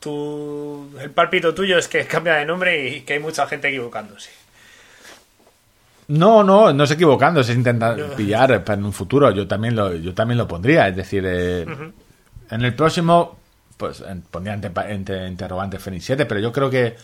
tu- 0.00 0.90
el 1.00 1.10
palpito 1.10 1.54
tuyo 1.54 1.78
es 1.78 1.86
que 1.88 2.04
cambia 2.06 2.34
de 2.34 2.44
nombre 2.46 2.88
y 2.88 3.00
que 3.02 3.14
hay 3.14 3.18
mucha 3.20 3.46
gente 3.46 3.68
equivocándose. 3.68 4.30
No, 6.08 6.44
no, 6.44 6.72
no 6.72 6.86
se 6.86 6.94
equivocando, 6.94 7.42
se 7.42 7.52
intenta 7.54 7.96
pillar 8.16 8.62
en 8.66 8.84
un 8.84 8.92
futuro. 8.92 9.30
Yo 9.30 9.46
también 9.48 9.74
lo, 9.74 9.94
yo 9.94 10.12
también 10.14 10.36
lo 10.38 10.46
pondría. 10.46 10.88
Es 10.88 10.96
decir, 10.96 11.24
eh, 11.26 11.62
en 12.50 12.62
el 12.62 12.74
próximo, 12.74 13.38
pues 13.76 14.00
en- 14.02 14.22
pondría 14.22 14.54
entre, 14.54 14.70
entre 14.92 15.26
interrogante 15.28 15.78
Fenix 15.78 16.04
7, 16.04 16.26
pero 16.26 16.40
yo 16.40 16.52
creo 16.52 16.68
que 16.68 16.96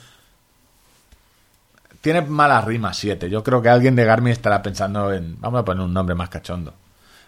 tiene 2.00 2.22
malas 2.22 2.64
rimas 2.64 2.96
7. 2.98 3.28
Yo 3.28 3.42
creo 3.42 3.60
que 3.62 3.68
alguien 3.68 3.94
de 3.96 4.04
Garmin 4.04 4.32
estará 4.32 4.62
pensando 4.62 5.12
en, 5.12 5.40
vamos 5.40 5.60
a 5.60 5.64
poner 5.64 5.82
un 5.84 5.92
nombre 5.92 6.14
más 6.14 6.28
cachondo. 6.28 6.74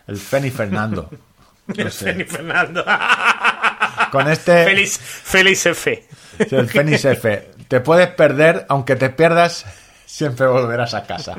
El 0.07 0.17
Fenix 0.17 0.55
Fernando. 0.55 1.09
Sé. 1.75 1.91
Félix 2.13 2.33
Fernando. 2.33 2.85
Con 4.11 4.29
este, 4.29 4.65
Félix, 4.65 4.99
Félix 4.99 5.67
F. 5.67 6.09
el 6.39 6.69
Fenix 6.69 7.05
F. 7.05 7.51
Te 7.69 7.81
puedes 7.81 8.09
perder, 8.09 8.67
aunque 8.69 8.97
te 8.97 9.09
pierdas, 9.11 9.65
siempre 10.13 10.47
volverás 10.47 10.93
a 10.95 11.05
casa. 11.05 11.37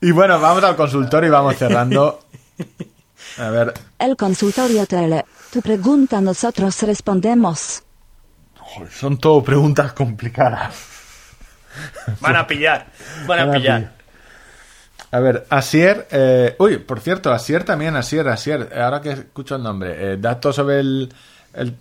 Y 0.00 0.10
bueno, 0.10 0.40
vamos 0.40 0.64
al 0.64 0.74
consultorio 0.76 1.28
y 1.28 1.30
vamos 1.32 1.56
cerrando. 1.56 2.20
A 3.38 3.50
ver, 3.50 3.74
El 3.98 4.16
consultorio 4.16 4.86
tele. 4.86 5.24
Tu 5.52 5.60
pregunta 5.60 6.20
nosotros 6.20 6.80
respondemos. 6.82 7.82
joder, 8.58 8.90
son 8.90 9.18
todo 9.18 9.42
preguntas 9.44 9.92
complicadas. 9.92 10.74
Van 12.20 12.36
a 12.36 12.46
pillar. 12.46 12.86
Van 13.26 13.40
a 13.40 13.44
Van 13.46 13.54
a 13.54 13.58
pillar. 13.58 13.92
A 15.12 15.20
ver, 15.20 15.46
Asier, 15.50 16.08
eh, 16.10 16.56
uy, 16.58 16.78
por 16.78 17.00
cierto, 17.00 17.30
Asier 17.32 17.64
también, 17.64 17.96
Asier, 17.96 18.26
Asier, 18.28 18.70
ahora 18.78 19.00
que 19.02 19.10
escucho 19.12 19.56
el 19.56 19.62
nombre, 19.62 20.12
eh, 20.12 20.16
datos 20.16 20.56
sobre 20.56 20.80
el, 20.80 21.12
el- 21.54 21.76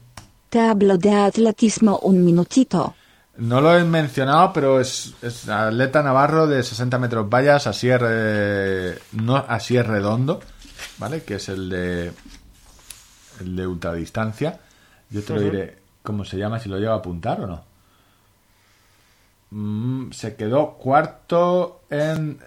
Te 0.50 0.60
hablo 0.60 0.98
de 0.98 1.12
atletismo 1.14 2.00
un 2.00 2.24
minutito. 2.24 2.96
No 3.38 3.60
lo 3.60 3.78
he 3.78 3.84
mencionado, 3.84 4.54
pero 4.54 4.80
es, 4.80 5.14
es 5.22 5.50
atleta 5.50 6.02
navarro 6.02 6.48
de 6.48 6.64
60 6.64 6.98
metros 7.00 7.30
vallas, 7.30 7.68
Asier, 7.68 8.02
eh, 8.08 9.00
no, 9.12 9.36
Asier 9.36 9.86
redondo, 9.86 10.40
¿vale? 10.98 11.24
Que 11.24 11.36
es 11.36 11.50
el 11.50 11.70
de, 11.70 12.14
el 13.42 13.56
de 13.56 13.68
ultradistancia. 13.68 14.60
Yo 15.10 15.22
te 15.22 15.34
lo 15.34 15.42
diré 15.42 15.78
cómo 16.02 16.24
se 16.24 16.38
llama, 16.38 16.60
si 16.60 16.70
lo 16.70 16.80
llevo 16.80 16.94
a 16.94 16.98
apuntar 16.98 17.42
o 17.42 17.48
no. 17.48 17.64
Mm, 19.52 20.12
se 20.12 20.36
quedó 20.36 20.74
cuarto 20.74 21.82
en 21.90 22.40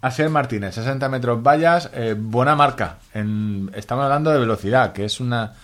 Asier 0.00 0.30
Martínez, 0.30 0.74
60 0.74 1.08
metros 1.08 1.42
vallas, 1.42 1.90
eh, 1.92 2.16
buena 2.18 2.56
marca. 2.56 2.98
En, 3.14 3.70
estamos 3.74 4.04
hablando 4.04 4.30
de 4.30 4.38
velocidad, 4.40 4.92
que 4.92 5.04
es 5.04 5.20
una, 5.20 5.54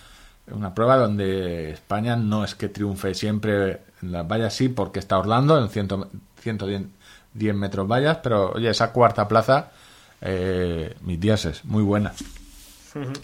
una 0.51 0.73
prueba 0.73 0.97
donde 0.97 1.71
España 1.71 2.15
no 2.15 2.43
es 2.43 2.55
que 2.55 2.69
triunfe 2.69 3.13
siempre 3.13 3.81
en 4.01 4.11
las 4.11 4.27
vallas, 4.27 4.53
sí, 4.53 4.69
porque 4.69 4.99
está 4.99 5.17
Orlando 5.17 5.57
en 5.61 5.69
100 5.69 5.87
110 6.41 7.55
metros 7.55 7.87
vallas, 7.87 8.19
pero 8.23 8.51
oye, 8.51 8.69
esa 8.69 8.91
cuarta 8.91 9.27
plaza, 9.27 9.71
eh, 10.21 10.95
mis 11.01 11.19
dioses, 11.19 11.65
muy 11.65 11.83
buena. 11.83 12.13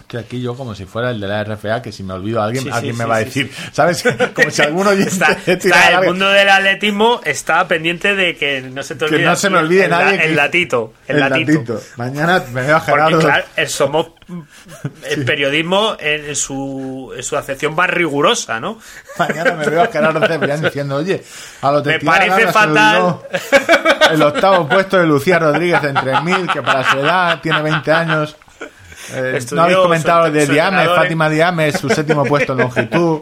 Que 0.08 0.18
aquí 0.18 0.42
yo 0.42 0.56
como 0.56 0.76
si 0.76 0.86
fuera 0.86 1.12
el 1.12 1.20
de 1.20 1.28
la 1.28 1.44
RFA, 1.44 1.82
que 1.82 1.92
si 1.92 2.04
me 2.04 2.14
olvido 2.14 2.42
a 2.42 2.46
alguien, 2.46 2.64
Sí, 2.64 2.70
sí, 2.70 2.76
alguien 2.76 2.98
me 2.98 3.04
sí, 3.04 3.10
va 3.10 3.16
a 3.16 3.20
decir, 3.20 3.52
¿sabes? 3.72 4.04
Como 4.34 4.50
si 4.52 4.62
alguno 4.62 4.92
Está, 4.92 5.38
está 5.46 5.90
el 5.90 6.06
mundo 6.08 6.30
del 6.30 6.50
atletismo 6.50 7.22
está 7.24 7.68
pendiente 7.68 8.16
de 8.16 8.36
que 8.36 8.62
no 8.62 8.84
se 8.84 8.96
te 8.96 9.06
que 9.06 9.16
olvide 9.16 9.26
no 9.28 9.36
se 9.36 9.50
me 9.50 9.58
olvide 9.60 9.86
el, 9.86 9.90
nadie. 9.92 10.18
que- 10.20 10.26
el 10.26 10.36
latito. 10.36 10.94
El, 11.08 11.20
latito. 11.20 11.82
Mañana 11.98 12.44
me 12.52 12.62
veo 12.62 12.76
a 12.78 12.80
Porque 12.80 12.92
Gerardo. 13.04 13.20
claro, 13.20 13.46
eh, 13.56 13.68
somos 13.68 14.08
el 15.10 15.26
periodismo 15.26 15.96
en, 16.00 16.36
su, 16.36 17.14
en 17.16 17.24
su 17.24 17.36
acepción 17.38 17.76
más 17.76 17.90
rigurosa, 17.90 18.60
¿no? 18.60 18.80
Mañana 19.18 19.54
me 19.54 19.66
veo 19.68 19.84
a 19.84 19.88
Gerardo 19.88 20.26
Cebrián 20.26 20.62
diciendo, 20.62 20.96
oye, 20.98 21.24
a 21.62 21.72
de 21.82 21.94
Me 21.94 22.00
parece 22.00 22.48
fatal. 22.52 23.18
El 24.12 24.22
octavo 24.22 24.68
puesto 24.68 24.98
de 24.98 25.06
Lucía 25.06 25.40
Rodríguez 25.40 25.84
en 25.84 25.96
3000, 25.96 26.48
que 26.52 26.62
para 26.62 26.90
su 26.90 27.00
edad 27.00 27.40
tiene 27.42 27.62
20 27.62 27.92
años. 27.92 28.36
Eh, 29.12 29.40
no 29.52 29.64
habéis 29.64 29.78
comentado 29.80 30.32
de 30.32 30.48
Diame, 30.48 30.84
en- 30.84 30.90
Fátima 30.96 31.30
Diame, 31.30 31.72
su 31.72 31.90
séptimo 31.90 32.24
puesto 32.26 32.54
en 32.54 32.60
longitud. 32.60 33.22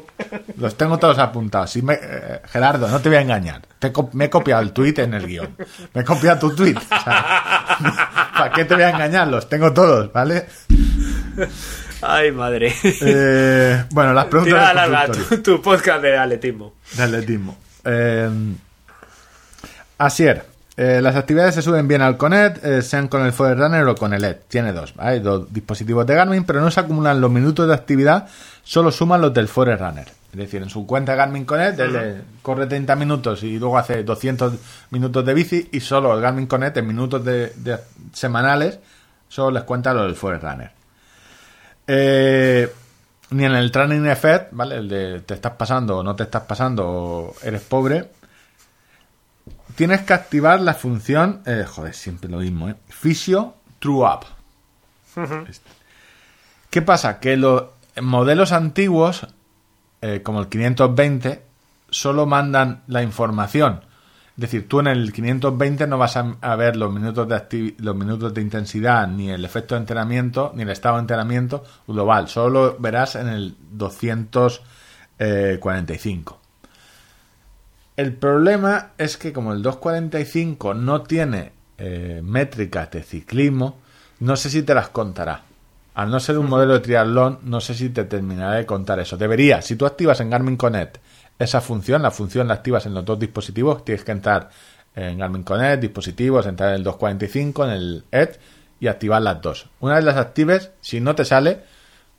Los 0.57 0.77
tengo 0.77 0.97
todos 0.99 1.17
apuntados. 1.17 1.75
Me- 1.77 1.97
eh, 2.01 2.41
Gerardo, 2.51 2.87
no 2.87 2.99
te 2.99 3.09
voy 3.09 3.17
a 3.17 3.21
engañar. 3.21 3.61
Te 3.79 3.91
me 4.13 4.25
he 4.25 4.29
copiado 4.29 4.61
el 4.61 4.71
tuit 4.73 4.99
en 4.99 5.13
el 5.15 5.25
guion. 5.25 5.55
Me 5.93 6.01
he 6.01 6.05
copiado 6.05 6.51
tu. 6.53 6.63
O 6.63 6.65
sea, 7.03 7.77
¿Para 8.37 8.51
qué 8.53 8.65
te 8.65 8.75
voy 8.75 8.83
a 8.83 8.89
engañar? 8.91 9.27
Los 9.27 9.49
tengo 9.49 9.73
todos, 9.73 10.11
¿vale? 10.13 10.45
Ay, 12.01 12.31
madre. 12.31 12.73
Eh, 12.83 13.83
bueno, 13.91 14.13
las 14.13 14.25
preguntas 14.25 14.71
Tira 14.71 15.07
tu, 15.11 15.37
tu 15.41 15.61
podcast 15.61 16.01
de 16.01 16.17
atletismo. 16.17 16.73
de 16.93 17.03
atletismo. 17.03 17.57
Eh, 17.85 18.29
Asier, 19.97 20.45
eh, 20.83 21.01
las 21.01 21.15
actividades 21.15 21.53
se 21.53 21.61
suben 21.61 21.87
bien 21.87 22.01
al 22.01 22.17
Conet, 22.17 22.63
eh, 22.63 22.81
sean 22.81 23.07
con 23.07 23.25
el 23.25 23.33
Forerunner 23.33 23.85
o 23.87 23.95
con 23.95 24.13
el 24.13 24.21
LED. 24.21 24.37
Tiene 24.47 24.73
dos, 24.73 24.93
hay 24.97 25.19
dos 25.19 25.51
dispositivos 25.53 26.07
de 26.07 26.15
Garmin, 26.15 26.43
pero 26.43 26.61
no 26.61 26.71
se 26.71 26.79
acumulan 26.79 27.21
los 27.21 27.29
minutos 27.29 27.67
de 27.67 27.73
actividad, 27.73 28.27
solo 28.63 28.91
suman 28.91 29.21
los 29.21 29.33
del 29.33 29.47
Forerunner. 29.47 30.07
Es 30.31 30.37
decir, 30.37 30.63
en 30.63 30.69
su 30.69 30.87
cuenta 30.87 31.13
Garmin 31.13 31.45
Connect, 31.45 31.79
él 31.81 32.23
corre 32.41 32.65
30 32.65 32.95
minutos 32.95 33.43
y 33.43 33.59
luego 33.59 33.77
hace 33.77 34.03
200 34.03 34.53
minutos 34.89 35.25
de 35.25 35.33
bici 35.33 35.69
y 35.71 35.81
solo 35.81 36.15
el 36.15 36.21
Garmin 36.21 36.47
Connect 36.47 36.77
en 36.77 36.87
minutos 36.87 37.23
de, 37.23 37.53
de 37.57 37.77
semanales 38.13 38.79
solo 39.31 39.51
les 39.51 39.63
cuenta 39.63 39.93
lo 39.93 40.03
del 40.03 40.15
Forerunner. 40.15 40.71
Eh, 41.87 42.71
ni 43.31 43.45
en 43.45 43.53
el 43.53 43.71
Training 43.71 44.05
Effect, 44.07 44.49
¿vale? 44.51 44.75
El 44.75 44.89
de 44.89 45.19
te 45.21 45.35
estás 45.35 45.53
pasando 45.53 45.99
o 45.99 46.03
no 46.03 46.15
te 46.15 46.23
estás 46.23 46.43
pasando 46.43 46.87
o 46.87 47.35
eres 47.43 47.61
pobre. 47.61 48.09
Tienes 49.81 50.01
que 50.01 50.13
activar 50.13 50.61
la 50.61 50.75
función, 50.75 51.41
eh, 51.47 51.65
joder, 51.67 51.95
siempre 51.95 52.29
lo 52.29 52.37
mismo, 52.37 52.69
¿eh? 52.69 52.75
Physio 52.87 53.55
True 53.79 54.05
Up. 54.05 54.27
Este. 55.49 55.71
¿Qué 56.69 56.83
pasa? 56.83 57.19
Que 57.19 57.35
los 57.35 57.63
modelos 57.99 58.51
antiguos, 58.51 59.25
eh, 60.03 60.21
como 60.21 60.39
el 60.39 60.49
520, 60.49 61.41
solo 61.89 62.27
mandan 62.27 62.83
la 62.85 63.01
información. 63.01 63.81
Es 64.37 64.41
decir, 64.41 64.67
tú 64.67 64.81
en 64.81 64.85
el 64.85 65.11
520 65.11 65.87
no 65.87 65.97
vas 65.97 66.15
a, 66.15 66.35
a 66.41 66.55
ver 66.55 66.75
los 66.75 66.93
minutos 66.93 67.27
de 67.27 67.73
los 67.79 67.95
minutos 67.95 68.35
de 68.35 68.41
intensidad, 68.41 69.07
ni 69.07 69.31
el 69.31 69.43
efecto 69.43 69.73
de 69.73 69.81
entrenamiento, 69.81 70.51
ni 70.53 70.61
el 70.61 70.69
estado 70.69 70.97
de 70.97 71.01
entrenamiento 71.01 71.63
global. 71.87 72.27
Solo 72.27 72.49
lo 72.49 72.77
verás 72.77 73.15
en 73.15 73.29
el 73.29 73.55
245. 73.71 76.40
El 78.01 78.13
problema 78.13 78.93
es 78.97 79.15
que 79.15 79.31
como 79.31 79.53
el 79.53 79.61
245 79.61 80.73
no 80.73 81.03
tiene 81.03 81.51
eh, 81.77 82.19
métricas 82.23 82.89
de 82.89 83.03
ciclismo, 83.03 83.77
no 84.21 84.35
sé 84.35 84.49
si 84.49 84.63
te 84.63 84.73
las 84.73 84.89
contará. 84.89 85.43
Al 85.93 86.09
no 86.09 86.19
ser 86.19 86.39
un 86.39 86.49
modelo 86.49 86.73
de 86.73 86.79
triatlón, 86.79 87.41
no 87.43 87.61
sé 87.61 87.75
si 87.75 87.89
te 87.89 88.05
terminará 88.05 88.55
de 88.55 88.65
contar 88.65 88.99
eso. 88.99 89.17
Debería, 89.17 89.61
si 89.61 89.75
tú 89.75 89.85
activas 89.85 90.19
en 90.19 90.31
Garmin 90.31 90.57
Connect 90.57 90.97
esa 91.37 91.61
función, 91.61 92.01
la 92.01 92.09
función 92.09 92.47
la 92.47 92.55
activas 92.55 92.87
en 92.87 92.95
los 92.95 93.05
dos 93.05 93.19
dispositivos, 93.19 93.85
tienes 93.85 94.03
que 94.03 94.13
entrar 94.13 94.49
en 94.95 95.19
Garmin 95.19 95.43
Connect, 95.43 95.83
dispositivos, 95.83 96.47
entrar 96.47 96.69
en 96.69 96.77
el 96.77 96.83
245, 96.83 97.65
en 97.65 97.69
el 97.69 98.03
Edge 98.09 98.39
y 98.79 98.87
activar 98.87 99.21
las 99.21 99.43
dos. 99.43 99.67
Una 99.79 99.97
vez 99.97 100.05
las 100.05 100.17
actives, 100.17 100.71
si 100.81 101.01
no 101.01 101.13
te 101.13 101.23
sale, 101.23 101.59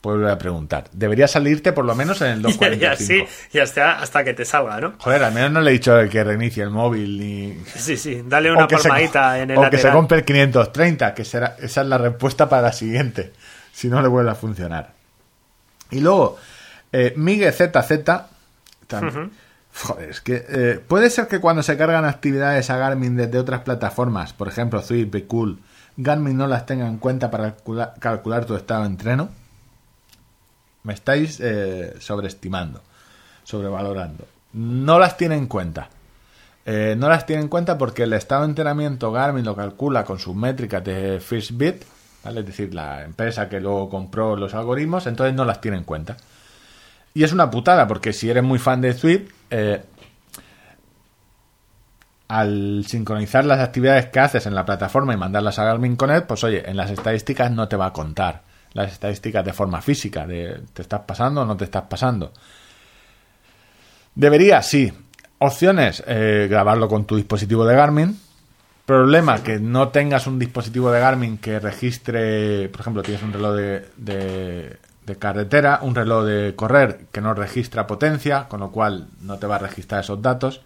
voy 0.02 0.28
a 0.28 0.36
preguntar. 0.38 0.84
Debería 0.92 1.28
salirte 1.28 1.72
por 1.72 1.84
lo 1.84 1.94
menos 1.94 2.20
en 2.22 2.28
el 2.28 2.38
Y 2.40 2.42
245. 2.42 2.92
así, 3.24 3.24
y 3.52 3.58
hasta, 3.60 4.00
hasta 4.00 4.24
que 4.24 4.34
te 4.34 4.44
salga, 4.44 4.80
¿no? 4.80 4.94
Joder, 4.98 5.22
al 5.24 5.32
menos 5.32 5.52
no 5.52 5.60
le 5.60 5.70
he 5.70 5.72
dicho 5.74 5.96
que 6.10 6.24
reinicie 6.24 6.62
el 6.62 6.70
móvil 6.70 7.18
ni... 7.18 7.56
Sí, 7.76 7.96
sí, 7.96 8.22
dale 8.26 8.50
una 8.50 8.68
se- 8.68 8.76
palmadita 8.88 9.38
en 9.40 9.50
el 9.52 9.58
o 9.58 9.70
que 9.70 9.78
se 9.78 9.90
compre 9.90 10.18
el 10.18 10.24
530, 10.24 11.14
que 11.14 11.24
será, 11.24 11.56
esa 11.60 11.80
es 11.82 11.86
la 11.86 11.98
respuesta 11.98 12.48
para 12.48 12.62
la 12.62 12.72
siguiente, 12.72 13.32
si 13.72 13.88
no 13.88 14.02
le 14.02 14.08
vuelve 14.08 14.30
a 14.30 14.34
funcionar. 14.34 14.92
Y 15.90 16.00
luego, 16.00 16.38
eh, 16.92 17.12
Migue 17.16 17.52
ZZ, 17.52 17.70
joder, 19.74 20.10
es 20.10 20.20
que 20.20 20.44
eh, 20.48 20.80
puede 20.86 21.10
ser 21.10 21.28
que 21.28 21.38
cuando 21.40 21.62
se 21.62 21.76
cargan 21.76 22.04
actividades 22.04 22.68
a 22.70 22.76
Garmin 22.76 23.16
desde 23.16 23.38
otras 23.38 23.60
plataformas, 23.60 24.32
por 24.32 24.48
ejemplo 24.48 24.80
Zwift, 24.82 25.14
Cool, 25.26 25.58
Garmin 25.96 26.36
no 26.36 26.46
las 26.46 26.66
tenga 26.66 26.86
en 26.86 26.98
cuenta 26.98 27.30
para 27.30 27.56
calcula- 27.56 27.94
calcular 27.98 28.44
tu 28.44 28.56
estado 28.56 28.82
de 28.82 28.88
entreno. 28.88 29.28
Me 30.84 30.94
estáis 30.94 31.38
eh, 31.40 31.94
sobreestimando, 32.00 32.82
sobrevalorando. 33.44 34.26
No 34.54 34.98
las 34.98 35.16
tiene 35.16 35.36
en 35.36 35.46
cuenta. 35.46 35.88
Eh, 36.64 36.94
no 36.96 37.08
las 37.08 37.26
tiene 37.26 37.42
en 37.42 37.48
cuenta 37.48 37.78
porque 37.78 38.04
el 38.04 38.12
estado 38.12 38.42
de 38.42 38.48
entrenamiento 38.48 39.10
Garmin 39.10 39.44
lo 39.44 39.56
calcula 39.56 40.04
con 40.04 40.18
sus 40.18 40.34
métricas 40.34 40.84
de 40.84 41.20
Fitbit, 41.20 41.84
¿vale? 42.24 42.40
Es 42.40 42.46
decir, 42.46 42.74
la 42.74 43.04
empresa 43.04 43.48
que 43.48 43.60
luego 43.60 43.88
compró 43.88 44.36
los 44.36 44.54
algoritmos, 44.54 45.06
entonces 45.06 45.34
no 45.34 45.44
las 45.44 45.60
tiene 45.60 45.78
en 45.78 45.84
cuenta. 45.84 46.16
Y 47.14 47.24
es 47.24 47.32
una 47.32 47.50
putada 47.50 47.86
porque 47.86 48.12
si 48.12 48.30
eres 48.30 48.42
muy 48.42 48.58
fan 48.58 48.80
de 48.80 48.94
Swift, 48.94 49.30
eh, 49.50 49.82
al 52.28 52.84
sincronizar 52.88 53.44
las 53.44 53.60
actividades 53.60 54.06
que 54.06 54.20
haces 54.20 54.46
en 54.46 54.54
la 54.54 54.64
plataforma 54.64 55.12
y 55.12 55.16
mandarlas 55.16 55.58
a 55.58 55.64
Garmin 55.64 55.96
Connect, 55.96 56.26
pues 56.26 56.42
oye, 56.44 56.68
en 56.68 56.76
las 56.76 56.90
estadísticas 56.90 57.50
no 57.50 57.68
te 57.68 57.76
va 57.76 57.86
a 57.86 57.92
contar 57.92 58.51
las 58.74 58.92
estadísticas 58.92 59.44
de 59.44 59.52
forma 59.52 59.80
física, 59.82 60.26
de 60.26 60.60
te 60.72 60.82
estás 60.82 61.00
pasando 61.00 61.42
o 61.42 61.44
no 61.44 61.56
te 61.56 61.64
estás 61.64 61.84
pasando. 61.84 62.32
Debería, 64.14 64.62
sí. 64.62 64.92
Opciones, 65.38 66.02
eh, 66.06 66.46
grabarlo 66.48 66.88
con 66.88 67.04
tu 67.04 67.16
dispositivo 67.16 67.64
de 67.64 67.74
Garmin. 67.74 68.18
Problema, 68.86 69.42
que 69.42 69.58
no 69.58 69.88
tengas 69.88 70.26
un 70.26 70.38
dispositivo 70.38 70.90
de 70.90 71.00
Garmin 71.00 71.38
que 71.38 71.58
registre, 71.58 72.68
por 72.68 72.80
ejemplo, 72.80 73.02
tienes 73.02 73.22
un 73.22 73.32
reloj 73.32 73.54
de, 73.56 73.86
de- 73.96 74.76
de 75.06 75.16
carretera, 75.16 75.80
un 75.82 75.94
reloj 75.96 76.24
de 76.24 76.54
correr 76.54 77.06
que 77.10 77.20
no 77.20 77.34
registra 77.34 77.88
potencia, 77.88 78.46
con 78.48 78.60
lo 78.60 78.70
cual 78.70 79.08
no 79.20 79.36
te 79.38 79.48
va 79.48 79.56
a 79.56 79.58
registrar 79.58 80.02
esos 80.04 80.22
datos. 80.22 80.60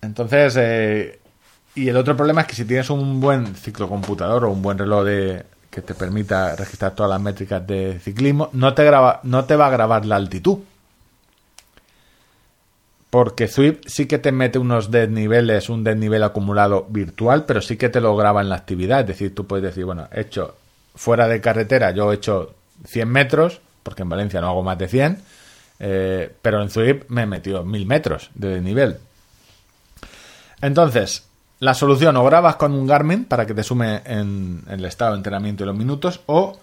Entonces, 0.00 0.56
eh, 0.58 1.20
y 1.74 1.88
el 1.88 1.96
otro 1.96 2.16
problema 2.16 2.42
es 2.42 2.46
que 2.46 2.54
si 2.54 2.64
tienes 2.64 2.88
un 2.90 3.20
buen 3.20 3.54
ciclocomputador 3.54 4.44
o 4.44 4.50
un 4.50 4.62
buen 4.62 4.78
reloj 4.78 5.04
de, 5.04 5.44
que 5.72 5.80
te 5.80 5.94
permita 5.94 6.54
registrar 6.54 6.94
todas 6.94 7.08
las 7.08 7.20
métricas 7.20 7.66
de 7.66 7.98
ciclismo, 7.98 8.50
no 8.52 8.74
te, 8.74 8.84
graba, 8.84 9.20
no 9.22 9.46
te 9.46 9.56
va 9.56 9.68
a 9.68 9.70
grabar 9.70 10.04
la 10.04 10.16
altitud. 10.16 10.58
Porque 13.08 13.48
Swift 13.48 13.86
sí 13.86 14.04
que 14.04 14.18
te 14.18 14.32
mete 14.32 14.58
unos 14.58 14.90
desniveles, 14.90 15.70
un 15.70 15.82
desnivel 15.82 16.24
acumulado 16.24 16.86
virtual, 16.90 17.46
pero 17.46 17.62
sí 17.62 17.78
que 17.78 17.88
te 17.88 18.02
lo 18.02 18.14
graba 18.14 18.42
en 18.42 18.50
la 18.50 18.56
actividad. 18.56 19.00
Es 19.00 19.06
decir, 19.06 19.34
tú 19.34 19.46
puedes 19.46 19.64
decir, 19.64 19.86
bueno, 19.86 20.08
he 20.12 20.20
hecho 20.20 20.56
fuera 20.94 21.26
de 21.26 21.40
carretera, 21.40 21.90
yo 21.92 22.12
he 22.12 22.16
hecho 22.16 22.54
100 22.84 23.08
metros, 23.08 23.62
porque 23.82 24.02
en 24.02 24.10
Valencia 24.10 24.42
no 24.42 24.48
hago 24.48 24.62
más 24.62 24.76
de 24.76 24.88
100, 24.88 25.22
eh, 25.78 26.34
pero 26.42 26.60
en 26.60 26.68
Swift 26.68 27.04
me 27.08 27.22
he 27.22 27.26
metido 27.26 27.64
1000 27.64 27.86
metros 27.86 28.30
de 28.34 28.48
desnivel. 28.48 28.98
Entonces, 30.60 31.26
la 31.62 31.74
solución 31.74 32.16
o 32.16 32.24
grabas 32.24 32.56
con 32.56 32.72
un 32.72 32.88
Garmin 32.88 33.24
para 33.24 33.46
que 33.46 33.54
te 33.54 33.62
sume 33.62 34.02
en, 34.04 34.62
en 34.66 34.80
el 34.80 34.84
estado 34.84 35.12
de 35.12 35.18
entrenamiento 35.18 35.62
y 35.62 35.66
los 35.66 35.76
minutos, 35.76 36.20
o 36.26 36.58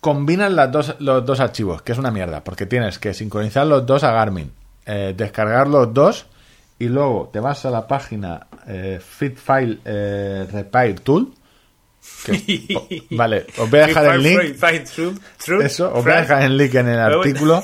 combinas 0.00 0.50
las 0.52 0.72
dos, 0.72 0.96
los 0.98 1.24
dos 1.24 1.38
archivos, 1.40 1.82
que 1.82 1.92
es 1.92 1.98
una 1.98 2.10
mierda, 2.10 2.42
porque 2.42 2.66
tienes 2.66 2.98
que 2.98 3.14
sincronizar 3.14 3.66
los 3.66 3.86
dos 3.86 4.02
a 4.02 4.10
Garmin, 4.12 4.50
eh, 4.86 5.14
descargar 5.16 5.68
los 5.68 5.94
dos 5.94 6.26
y 6.80 6.88
luego 6.88 7.30
te 7.32 7.38
vas 7.38 7.64
a 7.64 7.70
la 7.70 7.86
página 7.86 8.46
eh, 8.66 8.98
FitFile 9.00 9.78
eh, 9.84 10.46
Repair 10.50 10.98
Tool. 11.00 11.32
que- 12.24 13.04
vale, 13.10 13.46
os 13.58 13.70
voy 13.70 13.80
a 13.80 13.86
dejar 13.86 14.04
el 14.16 14.22
link. 14.22 14.36
Eso, 15.62 15.92
os 15.94 16.02
voy 16.02 16.12
a 16.12 16.20
dejar 16.22 16.42
el 16.42 16.56
link 16.56 16.74
en 16.74 16.88
el 16.88 16.98
artículo. 16.98 17.62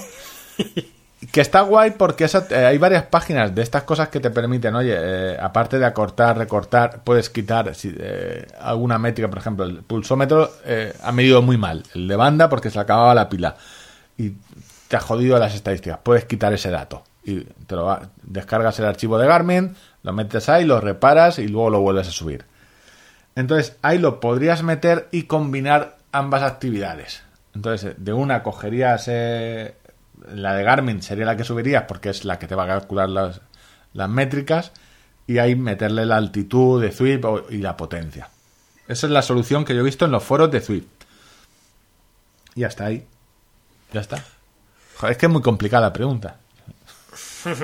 Que 1.33 1.41
está 1.41 1.63
guay 1.63 1.93
porque 1.93 2.27
eh, 2.27 2.55
hay 2.57 2.77
varias 2.77 3.05
páginas 3.05 3.55
de 3.55 3.63
estas 3.63 3.85
cosas 3.85 4.11
que 4.11 4.21
te 4.21 4.31
permiten, 4.31 4.75
oye, 4.75 4.95
eh, 4.95 5.37
aparte 5.41 5.79
de 5.79 5.87
acortar, 5.87 6.37
recortar, 6.37 7.01
puedes 7.05 7.31
quitar 7.31 7.75
si, 7.75 7.95
eh, 7.99 8.47
alguna 8.61 8.99
métrica, 8.99 9.29
por 9.29 9.39
ejemplo, 9.39 9.65
el 9.65 9.83
pulsómetro 9.83 10.51
ha 11.03 11.13
medido 11.13 11.41
muy 11.41 11.57
mal, 11.57 11.85
el 11.95 12.07
de 12.07 12.17
banda 12.17 12.51
porque 12.51 12.71
se 12.71 12.79
acababa 12.79 13.15
la 13.15 13.31
pila 13.31 13.57
y 14.19 14.35
te 14.89 14.97
ha 14.97 15.01
jodido 15.01 15.39
las 15.39 15.55
estadísticas, 15.55 15.99
puedes 16.03 16.27
quitar 16.27 16.53
ese 16.53 16.71
dato 16.71 17.03
y 17.25 17.41
te 17.41 17.77
lo 17.77 17.99
descargas 18.23 18.79
el 18.79 18.85
archivo 18.85 19.19
de 19.19 19.27
Garmin, 19.27 19.75
lo 20.03 20.13
metes 20.13 20.51
ahí, 20.51 20.67
lo 20.67 20.81
reparas 20.83 21.39
y 21.39 21.49
luego 21.49 21.71
lo 21.71 21.81
vuelves 21.81 22.09
a 22.09 22.13
subir. 22.13 22.45
Entonces 23.35 23.77
ahí 23.81 23.99
lo 23.99 24.21
podrías 24.21 24.63
meter 24.63 25.09
y 25.11 25.25
combinar 25.25 25.97
ambas 26.13 26.43
actividades. 26.43 27.23
Entonces 27.55 27.95
de 27.97 28.13
una 28.13 28.43
cogerías 28.43 29.09
la 30.35 30.55
de 30.55 30.63
Garmin, 30.65 31.03
sería 31.03 31.25
la 31.27 31.37
que 31.37 31.45
subirías 31.45 31.85
porque 31.89 32.11
es 32.11 32.25
la 32.25 32.39
que 32.39 32.47
te 32.47 32.55
va 32.55 32.65
a 32.65 32.69
calcular 32.69 33.09
las, 33.09 33.41
las 33.93 34.09
métricas 34.09 34.73
y 35.27 35.39
ahí 35.39 35.57
meterle 35.57 36.07
la 36.07 36.17
altitud 36.17 36.81
de 36.83 36.93
Swift 36.93 37.25
o- 37.25 37.47
y 37.51 37.59
la 37.59 37.77
potencia. 37.77 38.29
Esa 38.89 39.07
es 39.07 39.13
la 39.13 39.23
solución 39.23 39.65
que 39.65 39.75
yo 39.75 39.81
he 39.81 39.85
visto 39.85 40.05
en 40.05 40.13
los 40.13 40.23
foros 40.23 40.51
de 40.51 40.61
Swift. 40.61 40.85
Y 42.55 42.65
hasta 42.65 42.87
ahí. 42.87 43.05
Ya 43.93 44.01
está. 44.01 44.23
Es 45.09 45.17
que 45.19 45.27
es 45.27 45.33
muy 45.33 45.43
complicada 45.43 45.89
la 45.89 45.93
pregunta. 45.93 46.37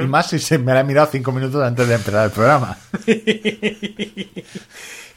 Y 0.00 0.06
más 0.06 0.28
si 0.30 0.38
se 0.38 0.58
me 0.58 0.72
la 0.74 0.80
he 0.80 0.84
mirado 0.84 1.08
cinco 1.10 1.32
minutos 1.32 1.62
antes 1.62 1.88
de 1.88 1.94
empezar 1.94 2.26
el 2.26 2.30
programa. 2.32 2.76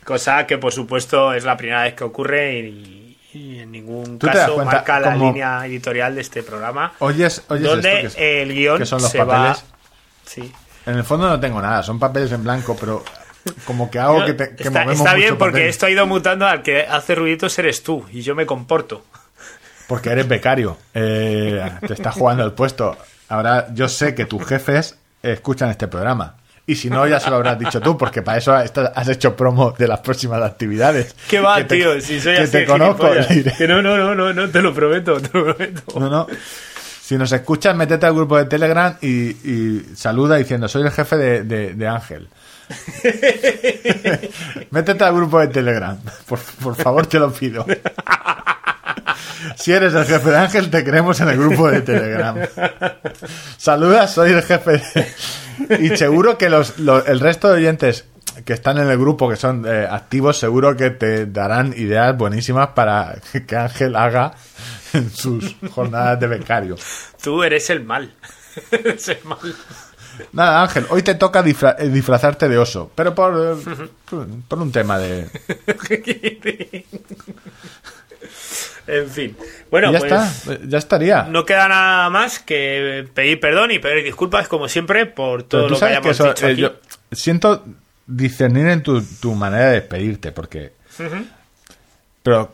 Cosa 0.04 0.46
que, 0.46 0.58
por 0.58 0.72
supuesto, 0.72 1.34
es 1.34 1.44
la 1.44 1.58
primera 1.58 1.84
vez 1.84 1.96
que 1.96 2.04
ocurre 2.04 2.60
y, 2.60 3.02
y 3.36 3.60
en 3.60 3.72
ningún 3.72 4.18
¿Tú 4.18 4.28
te 4.28 4.38
das 4.38 4.48
caso 4.50 4.64
marca 4.64 5.00
la 5.00 5.12
cómo- 5.14 5.28
línea 5.28 5.66
editorial 5.66 6.16
de 6.16 6.22
este 6.22 6.42
programa. 6.44 6.94
Oyes, 7.00 7.44
oyes 7.50 7.64
donde 7.68 8.02
esto 8.06 8.16
que, 8.18 8.42
es- 8.42 8.42
el 8.50 8.54
guion 8.54 8.78
que 8.78 8.86
son 8.86 9.02
los 9.02 9.12
se 9.12 9.18
papeles. 9.18 9.58
va. 9.58 9.78
Sí. 10.26 10.52
En 10.86 10.96
el 10.96 11.04
fondo 11.04 11.28
no 11.28 11.40
tengo 11.40 11.62
nada, 11.62 11.84
son 11.84 12.00
papeles 12.00 12.32
en 12.32 12.44
blanco, 12.44 12.76
pero 12.80 13.04
como 13.66 13.92
que 13.92 14.00
hago 14.00 14.24
que, 14.26 14.34
te, 14.34 14.56
que 14.56 14.64
está 14.64 14.84
movemos 14.84 14.98
está 15.00 15.14
bien 15.16 15.30
mucho 15.32 15.38
porque 15.40 15.52
papel. 15.60 15.68
esto 15.70 15.86
ha 15.86 15.90
ido 15.90 16.06
mutando 16.08 16.48
al 16.48 16.64
que 16.64 16.82
hace 16.82 17.16
ruiditos 17.16 17.58
eres 17.60 17.84
tú 17.84 18.06
y 18.12 18.22
yo 18.22 18.36
me 18.36 18.46
comporto. 18.46 19.04
Porque 19.88 20.10
eres 20.10 20.28
becario. 20.28 20.78
Eh, 20.94 21.64
te 21.86 21.94
está 21.94 22.12
jugando 22.12 22.44
el 22.44 22.54
puesto. 22.54 22.98
Ahora 23.30 23.68
yo 23.74 23.88
sé 23.88 24.16
que 24.16 24.26
tus 24.26 24.44
jefes 24.46 24.98
escuchan 25.22 25.70
este 25.70 25.88
programa. 25.88 26.36
Y 26.68 26.76
si 26.76 26.90
no, 26.90 27.06
ya 27.08 27.20
se 27.20 27.30
lo 27.30 27.36
habrás 27.36 27.60
dicho 27.60 27.80
tú, 27.80 27.96
porque 27.98 28.24
para 28.24 28.40
eso 28.40 28.52
has 28.54 29.08
hecho 29.08 29.36
promo 29.36 29.72
de 29.78 29.88
las 29.88 30.00
próximas 30.00 30.42
actividades. 30.42 31.16
¿Qué 31.30 31.40
va, 31.40 31.58
Que 31.58 31.64
te- 31.66 31.76
tío? 31.78 32.02
Si 32.02 32.20
soy 32.20 32.36
que 32.36 32.42
así 32.42 32.52
te 32.54 32.66
conozco. 32.66 33.08
Que 33.58 33.68
no, 33.68 33.82
no, 33.84 33.96
no, 33.98 34.16
no, 34.16 34.34
no, 34.34 34.50
te 34.50 34.62
lo 34.64 34.74
prometo, 34.74 35.20
te 35.22 35.30
lo 35.38 35.56
prometo. 35.56 36.00
No, 36.00 36.10
no. 36.10 36.28
Si 37.04 37.18
nos 37.20 37.32
escuchas, 37.32 37.76
métete 37.76 38.08
al 38.08 38.16
grupo 38.16 38.36
de 38.38 38.46
Telegram 38.46 38.98
y, 39.00 39.08
y 39.10 39.86
saluda 39.96 40.38
diciendo, 40.38 40.68
soy 40.68 40.82
el 40.82 40.92
jefe 40.92 41.18
de, 41.18 41.44
de- 41.44 41.74
de 41.76 41.88
Ángel. 41.88 42.28
métete 44.72 45.04
al 45.04 45.14
grupo 45.14 45.40
de 45.40 45.50
Telegram. 45.50 46.00
Por, 46.26 46.40
por 46.40 46.76
favor, 46.76 47.06
te 47.06 47.20
lo 47.20 47.32
pido. 47.32 47.64
Si 49.56 49.72
eres 49.72 49.94
el 49.94 50.06
jefe 50.06 50.30
de 50.30 50.38
Ángel, 50.38 50.70
te 50.70 50.84
queremos 50.84 51.20
en 51.22 51.30
el 51.30 51.38
grupo 51.38 51.70
de 51.70 51.82
Telegram. 51.82 52.38
Saluda, 53.58 54.08
soy 54.08 54.32
el 54.32 54.42
jefe 54.44 54.82
de... 55.70 55.86
Y 55.86 55.96
seguro 55.98 56.38
que 56.38 56.50
los, 56.50 56.80
los- 56.80 57.08
el 57.08 57.20
resto 57.20 57.48
de 57.50 57.56
oyentes 57.56 58.06
que 58.44 58.52
están 58.54 58.78
en 58.78 58.90
el 58.90 58.98
grupo, 58.98 59.30
que 59.30 59.38
son 59.38 59.66
eh, 59.66 59.88
activos, 59.90 60.38
seguro 60.38 60.76
que 60.76 60.90
te 60.90 61.26
darán 61.26 61.74
ideas 61.78 62.18
buenísimas 62.18 62.70
para 62.76 63.16
que 63.48 63.56
Ángel 63.56 63.96
haga 63.96 64.34
en 64.94 65.10
sus 65.10 65.56
jornadas 65.72 66.20
de 66.20 66.28
becario. 66.28 66.76
Tú 67.22 67.44
eres 67.44 67.70
el 67.70 67.84
mal. 67.86 68.14
eres 68.72 69.08
el 69.08 69.20
mal. 69.24 69.56
Nada, 70.32 70.62
Ángel, 70.64 70.86
hoy 70.90 71.02
te 71.02 71.16
toca 71.16 71.44
disfra- 71.44 71.76
eh, 71.78 71.90
disfrazarte 71.90 72.48
de 72.48 72.58
oso, 72.58 72.90
pero 72.96 73.14
por, 73.16 73.34
eh, 73.38 73.88
por, 74.10 74.28
por 74.48 74.60
un 74.60 74.72
tema 74.72 74.98
de... 74.98 75.30
en 78.88 79.10
fin. 79.10 79.38
Bueno, 79.72 79.92
ya 79.92 80.00
pues 80.00 80.12
está, 80.12 80.60
ya 80.68 80.78
estaría. 80.78 81.24
no 81.24 81.46
queda 81.46 81.68
nada 81.68 82.10
más 82.10 82.40
que 82.40 83.08
pedir 83.14 83.40
perdón 83.40 83.72
y 83.72 83.80
pedir 83.80 84.04
disculpas, 84.04 84.48
como 84.48 84.68
siempre, 84.68 85.06
por 85.06 85.44
todo 85.44 85.70
lo 85.70 85.80
que 85.80 85.86
hayamos 85.86 86.06
que 86.06 86.12
eso, 86.12 86.28
dicho 86.30 86.48
eh, 86.48 86.52
aquí. 86.52 86.62
yo 86.62 86.74
siento 87.12 87.66
discernir 88.08 88.68
en 88.68 88.84
tu, 88.84 89.02
tu 89.04 89.34
manera 89.34 89.68
de 89.68 89.74
despedirte, 89.82 90.32
porque... 90.32 90.74
Pero 92.24 92.54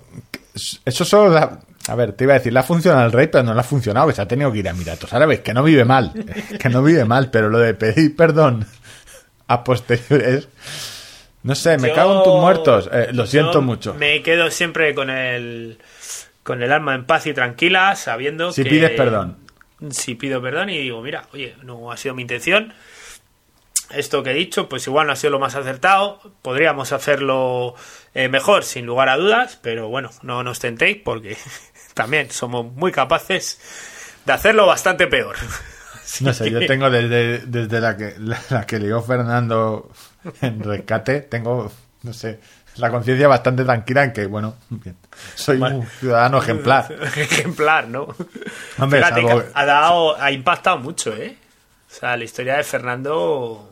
eso 0.85 1.05
solo... 1.05 1.31
da- 1.31 1.59
a 1.87 1.95
ver, 1.95 2.13
te 2.13 2.25
iba 2.25 2.33
a 2.33 2.37
decir, 2.37 2.53
le 2.53 2.59
ha 2.59 2.63
funcionado 2.63 3.01
al 3.03 3.11
rey, 3.11 3.25
pero 3.27 3.43
no 3.43 3.55
le 3.55 3.59
ha 3.59 3.63
funcionado, 3.63 4.07
que 4.07 4.13
se 4.13 4.21
ha 4.21 4.27
tenido 4.27 4.51
que 4.51 4.59
ir 4.59 4.67
a 4.67 4.71
Emiratos 4.71 5.11
Árabes, 5.13 5.39
que 5.39 5.51
no 5.51 5.63
vive 5.63 5.83
mal, 5.83 6.13
que 6.59 6.69
no 6.69 6.83
vive 6.83 7.05
mal, 7.05 7.31
pero 7.31 7.49
lo 7.49 7.57
de 7.57 7.73
pedir 7.73 8.15
perdón 8.15 8.67
a 9.47 9.63
posteriores... 9.63 10.47
No 11.43 11.55
sé, 11.55 11.77
me 11.77 11.89
Yo- 11.89 11.95
cago 11.95 12.17
en 12.19 12.23
tus 12.23 12.35
muertos, 12.39 12.89
eh, 12.91 13.07
lo 13.11 13.23
yo 13.23 13.27
siento 13.27 13.61
mucho. 13.61 13.93
Me 13.95 14.21
quedo 14.21 14.51
siempre 14.51 14.93
con 14.93 15.09
el 15.09 15.77
con 16.43 16.61
el 16.63 16.71
alma 16.71 16.95
en 16.95 17.05
paz 17.05 17.27
y 17.27 17.33
tranquila, 17.33 17.95
sabiendo 17.95 18.51
Si 18.51 18.63
que 18.63 18.69
pides 18.69 18.91
perdón. 18.91 19.37
Si 19.91 20.15
pido 20.15 20.41
perdón 20.41 20.69
y 20.69 20.77
digo, 20.77 21.01
mira, 21.01 21.25
oye, 21.33 21.55
no 21.63 21.91
ha 21.91 21.97
sido 21.97 22.13
mi 22.15 22.21
intención. 22.23 22.73
Esto 23.91 24.23
que 24.23 24.31
he 24.31 24.33
dicho, 24.33 24.69
pues 24.69 24.87
igual 24.87 25.07
no 25.07 25.13
ha 25.13 25.15
sido 25.15 25.31
lo 25.31 25.39
más 25.39 25.55
acertado. 25.55 26.21
Podríamos 26.41 26.91
hacerlo 26.93 27.75
eh, 28.13 28.29
mejor, 28.29 28.63
sin 28.63 28.85
lugar 28.85 29.09
a 29.09 29.17
dudas, 29.17 29.59
pero 29.61 29.89
bueno, 29.89 30.11
no 30.21 30.43
nos 30.43 30.59
tentéis 30.59 30.97
porque 31.03 31.35
también 31.93 32.29
somos 32.31 32.65
muy 32.73 32.91
capaces 32.91 33.59
de 34.25 34.33
hacerlo 34.33 34.65
bastante 34.67 35.07
peor. 35.07 35.35
Así 36.03 36.23
No 36.23 36.33
sé, 36.33 36.49
yo 36.51 36.65
tengo 36.67 36.89
desde, 36.89 37.39
desde 37.39 37.81
la 37.81 37.97
que 37.97 38.13
la, 38.19 38.39
la 38.49 38.65
que 38.65 38.79
lió 38.79 39.01
Fernando 39.01 39.89
en 40.41 40.63
rescate, 40.63 41.21
tengo, 41.21 41.71
no 42.03 42.13
sé, 42.13 42.39
la 42.77 42.89
conciencia 42.89 43.27
bastante 43.27 43.63
tranquila 43.63 44.03
en 44.03 44.13
que, 44.13 44.25
bueno, 44.27 44.55
soy 45.35 45.61
un 45.61 45.85
ciudadano 45.85 46.37
ejemplar. 46.39 46.91
ejemplar, 47.15 47.87
¿no? 47.87 48.07
Hombre, 48.79 49.03
Fíjate 49.03 49.51
ha 49.53 49.65
dado, 49.65 50.21
ha 50.21 50.31
impactado 50.31 50.77
mucho, 50.77 51.15
¿eh? 51.15 51.37
O 51.89 51.93
sea, 51.93 52.15
la 52.15 52.23
historia 52.23 52.55
de 52.57 52.63
Fernando 52.63 53.67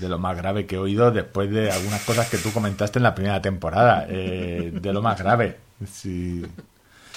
de 0.00 0.08
lo 0.08 0.18
más 0.18 0.36
grave 0.36 0.66
que 0.66 0.74
he 0.74 0.78
oído 0.78 1.10
después 1.12 1.50
de 1.50 1.70
algunas 1.70 2.02
cosas 2.02 2.28
que 2.28 2.38
tú 2.38 2.52
comentaste 2.52 2.98
en 2.98 3.04
la 3.04 3.14
primera 3.14 3.40
temporada. 3.40 4.06
Eh, 4.08 4.70
de 4.74 4.92
lo 4.92 5.00
más 5.00 5.18
grave. 5.18 5.58
Sí. 5.90 6.44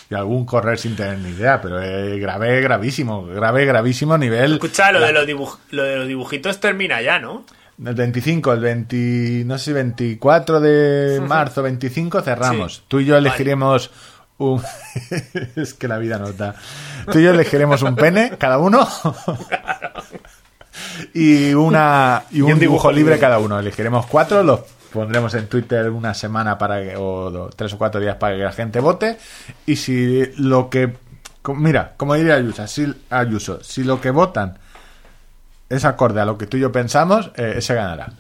Y 0.10 0.14
algún 0.14 0.46
correr 0.46 0.78
sin 0.78 0.96
tener 0.96 1.18
ni 1.18 1.30
idea, 1.30 1.60
pero 1.62 1.82
eh, 1.82 2.20
grave, 2.20 2.62
gravísimo. 2.62 3.26
Grave, 3.26 3.66
gravísimo 3.66 4.18
nivel. 4.20 4.54
Escucha, 4.54 4.92
lo 4.92 5.00
de, 5.00 5.12
los 5.14 5.26
dibuj- 5.26 5.58
lo 5.72 5.82
de 5.84 5.96
los 5.96 6.08
dibujitos 6.08 6.60
termina 6.60 7.02
ya, 7.02 7.18
¿no? 7.18 7.44
El 7.84 7.94
25, 7.94 8.54
el 8.54 8.60
20, 8.62 9.44
no 9.46 9.58
sé, 9.58 9.74
24 9.74 10.62
de 10.62 11.22
marzo, 11.22 11.62
25 11.62 12.22
cerramos. 12.22 12.76
Sí. 12.76 12.82
Tú 12.88 13.00
y 13.00 13.06
yo 13.06 13.18
elegiremos 13.18 13.92
un... 14.38 14.62
es 15.56 15.74
que 15.74 15.88
la 15.88 15.98
vida 15.98 16.18
nos 16.18 16.38
da. 16.38 16.56
Tú 17.12 17.20
y 17.20 17.24
yo 17.24 17.32
elegiremos 17.32 17.82
un 17.82 17.96
pene, 17.96 18.38
cada 18.38 18.60
uno. 18.60 18.88
y 21.14 21.54
una 21.54 22.24
y 22.32 22.42
un, 22.42 22.54
un 22.54 22.60
dibujo 22.60 22.60
dibujo 22.60 22.92
libre 22.92 23.16
libre. 23.16 23.20
cada 23.20 23.40
uno. 23.40 23.60
Elegiremos 23.60 24.06
cuatro, 24.06 24.42
los 24.42 24.62
pondremos 24.94 25.34
en 25.34 25.48
Twitter 25.48 25.90
una 25.90 26.14
semana 26.14 26.58
para 26.58 26.82
que, 26.82 26.96
o 26.98 27.50
tres 27.54 27.74
o 27.74 27.78
cuatro 27.78 28.00
días 28.00 28.16
para 28.16 28.38
que 28.38 28.44
la 28.44 28.54
gente 28.54 28.80
vote. 28.80 29.18
Y 29.66 29.76
si 29.76 30.26
lo 30.38 30.70
que... 30.70 30.94
Mira, 31.50 31.94
como 31.98 32.16
diría 32.16 32.36
Ayuso, 32.36 32.66
si, 32.68 32.92
Ayuso, 33.10 33.62
si 33.62 33.84
lo 33.84 34.00
que 34.00 34.12
votan 34.12 34.60
es 35.70 35.86
acorde 35.86 36.22
a 36.22 36.26
lo 36.26 36.38
que 36.38 36.48
tú 36.48 36.58
y 36.58 36.62
yo 36.62 36.72
pensamos, 36.72 37.32
eh, 37.36 37.56
ese 37.58 37.74
ganará. 37.76 38.12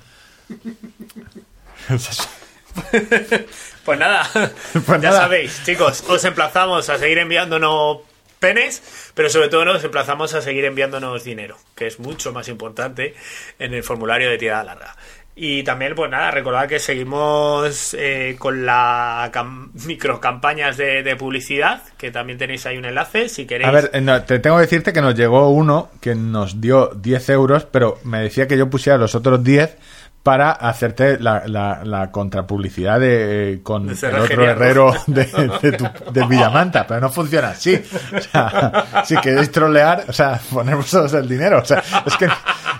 Pues 3.85 3.99
nada, 3.99 4.27
Pues 4.73 5.01
ya 5.01 5.09
nada. 5.09 5.22
sabéis, 5.22 5.61
chicos, 5.63 6.03
os 6.07 6.23
emplazamos 6.26 6.89
a 6.89 6.97
seguir 6.97 7.19
enviándonos 7.19 7.99
penes, 8.39 9.11
pero 9.13 9.30
sobre 9.30 9.47
todo 9.49 9.63
nos 9.65 9.84
emplazamos 9.84 10.34
a 10.34 10.41
seguir 10.41 10.65
enviándonos 10.65 11.23
dinero, 11.23 11.57
que 11.76 11.88
es 11.88 11.99
mucho 11.99 12.34
más 12.34 12.47
importante 12.47 13.15
en 13.59 13.73
el 13.73 13.84
formulario 13.84 14.30
de 14.30 14.38
tirada 14.38 14.63
larga. 14.63 14.95
Y 15.38 15.64
también, 15.64 15.95
pues 15.95 16.10
nada, 16.10 16.32
recordad 16.32 16.66
que 16.68 16.80
seguimos 16.80 17.94
eh, 17.99 18.38
con 18.40 18.66
la 18.66 19.30
cam- 19.34 19.70
microcampañas 19.86 20.78
de, 20.78 21.03
de 21.03 21.16
publicidad, 21.18 21.82
que 21.98 22.10
también 22.10 22.38
tenéis 22.38 22.66
ahí 22.66 22.78
un 22.78 22.86
enlace, 22.86 23.28
si 23.28 23.45
queréis. 23.45 23.68
A 23.68 23.72
ver, 23.72 23.90
eh, 23.94 23.99
no, 23.99 24.22
te 24.24 24.40
tengo 24.40 24.56
que 24.56 24.62
decirte 24.62 24.94
que 24.94 25.02
nos 25.02 25.14
llegó 25.16 25.49
uno 25.49 25.90
que 25.99 26.16
nos 26.16 26.62
dio 26.62 26.88
10 26.95 27.30
euros, 27.32 27.66
pero 27.66 27.99
me 28.06 28.22
decía 28.22 28.48
que 28.48 28.57
yo 28.57 28.70
pusiera 28.70 28.98
los 28.98 29.14
otros 29.14 29.44
10 29.44 29.78
para 30.24 30.52
hacerte 30.52 31.20
la, 31.20 31.44
la, 31.48 31.82
la 31.84 32.10
contrapublicidad 32.12 32.99
de, 32.99 33.53
eh, 33.56 33.60
con 33.62 33.88
De 33.88 34.07
el 34.07 34.16
otro 34.16 34.44
herrero 34.49 34.94
de, 35.06 35.26
de, 35.62 35.72
tu- 35.74 36.12
de 36.14 36.26
Villamanta, 36.28 36.88
pero 36.88 37.02
no 37.02 37.10
funciona 37.12 37.49
así. 37.49 37.76
O 38.16 38.22
sea, 38.22 39.03
si 39.06 39.18
queréis 39.18 39.52
trolear, 39.52 40.06
o 40.07 40.14
sea, 40.14 40.40
ponemos 40.52 40.90
todos 40.90 41.14
el 41.14 41.28
dinero. 41.28 41.60
O 41.60 41.66
sea, 41.66 41.84
es 42.06 42.16
que, 42.18 42.28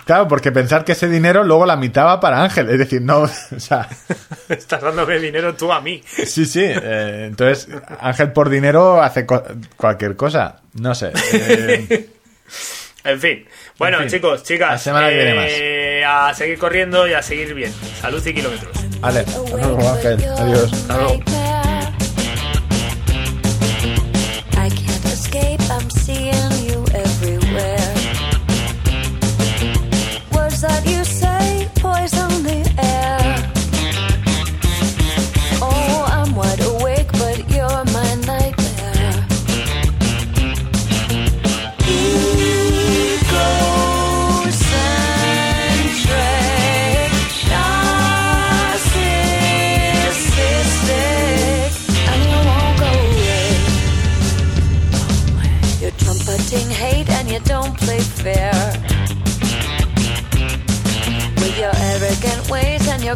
claro, 0.06 0.26
porque 0.28 0.50
pensar 0.52 0.84
que 0.86 0.92
ese 0.92 1.08
dinero 1.08 1.44
luego 1.44 1.66
la 1.66 1.76
mitad 1.76 2.06
va 2.06 2.18
para 2.20 2.42
Ángel, 2.42 2.70
es 2.70 2.78
decir, 2.78 3.02
no, 3.02 3.18
o 3.56 3.60
sea, 3.60 3.86
Estás 4.48 4.80
dándome 4.80 5.18
dinero 5.18 5.54
tú 5.54 5.70
a 5.70 5.80
mí. 5.82 6.02
Sí, 6.24 6.46
sí. 6.46 6.62
eh, 6.64 7.24
entonces, 7.28 7.68
Ángel 8.00 8.32
por 8.32 8.48
dinero 8.48 9.02
hace 9.02 9.26
co- 9.26 9.44
cualquier 9.76 10.16
cosa. 10.16 10.62
No 10.80 10.94
sé. 10.94 11.12
eh, 11.34 12.08
En 13.04 13.20
fin. 13.20 13.46
Bueno, 13.78 13.98
En 14.00 14.08
fin. 14.08 14.18
chicos, 14.18 14.42
chicas, 14.42 14.70
La 14.70 14.78
semana 14.78 15.08
que 15.10 15.14
viene 15.14 15.46
eh, 16.00 16.04
a 16.04 16.34
seguir 16.34 16.58
corriendo 16.58 17.06
y 17.06 17.12
a 17.12 17.22
seguir 17.22 17.54
bien. 17.54 17.72
Salud 18.00 18.24
y 18.26 18.34
kilómetros. 18.34 18.72
vale. 19.00 19.20
Hasta 19.20 19.56
luego, 19.56 19.88
Ángel. 19.90 20.24
Adiós. 20.38 20.72
I 20.88 21.35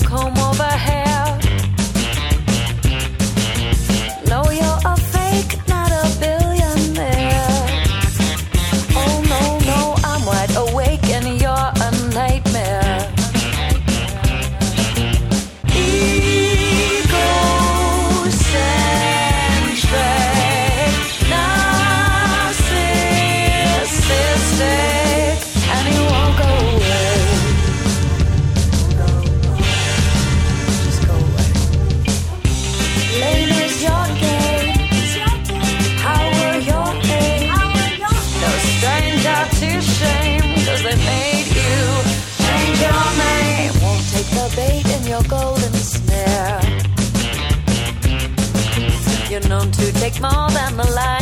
come 0.04 0.36
overhead. 0.38 1.09
Take 50.12 50.22
more 50.22 50.50
than 50.50 50.76
the 50.76 50.92
lion. 50.94 51.19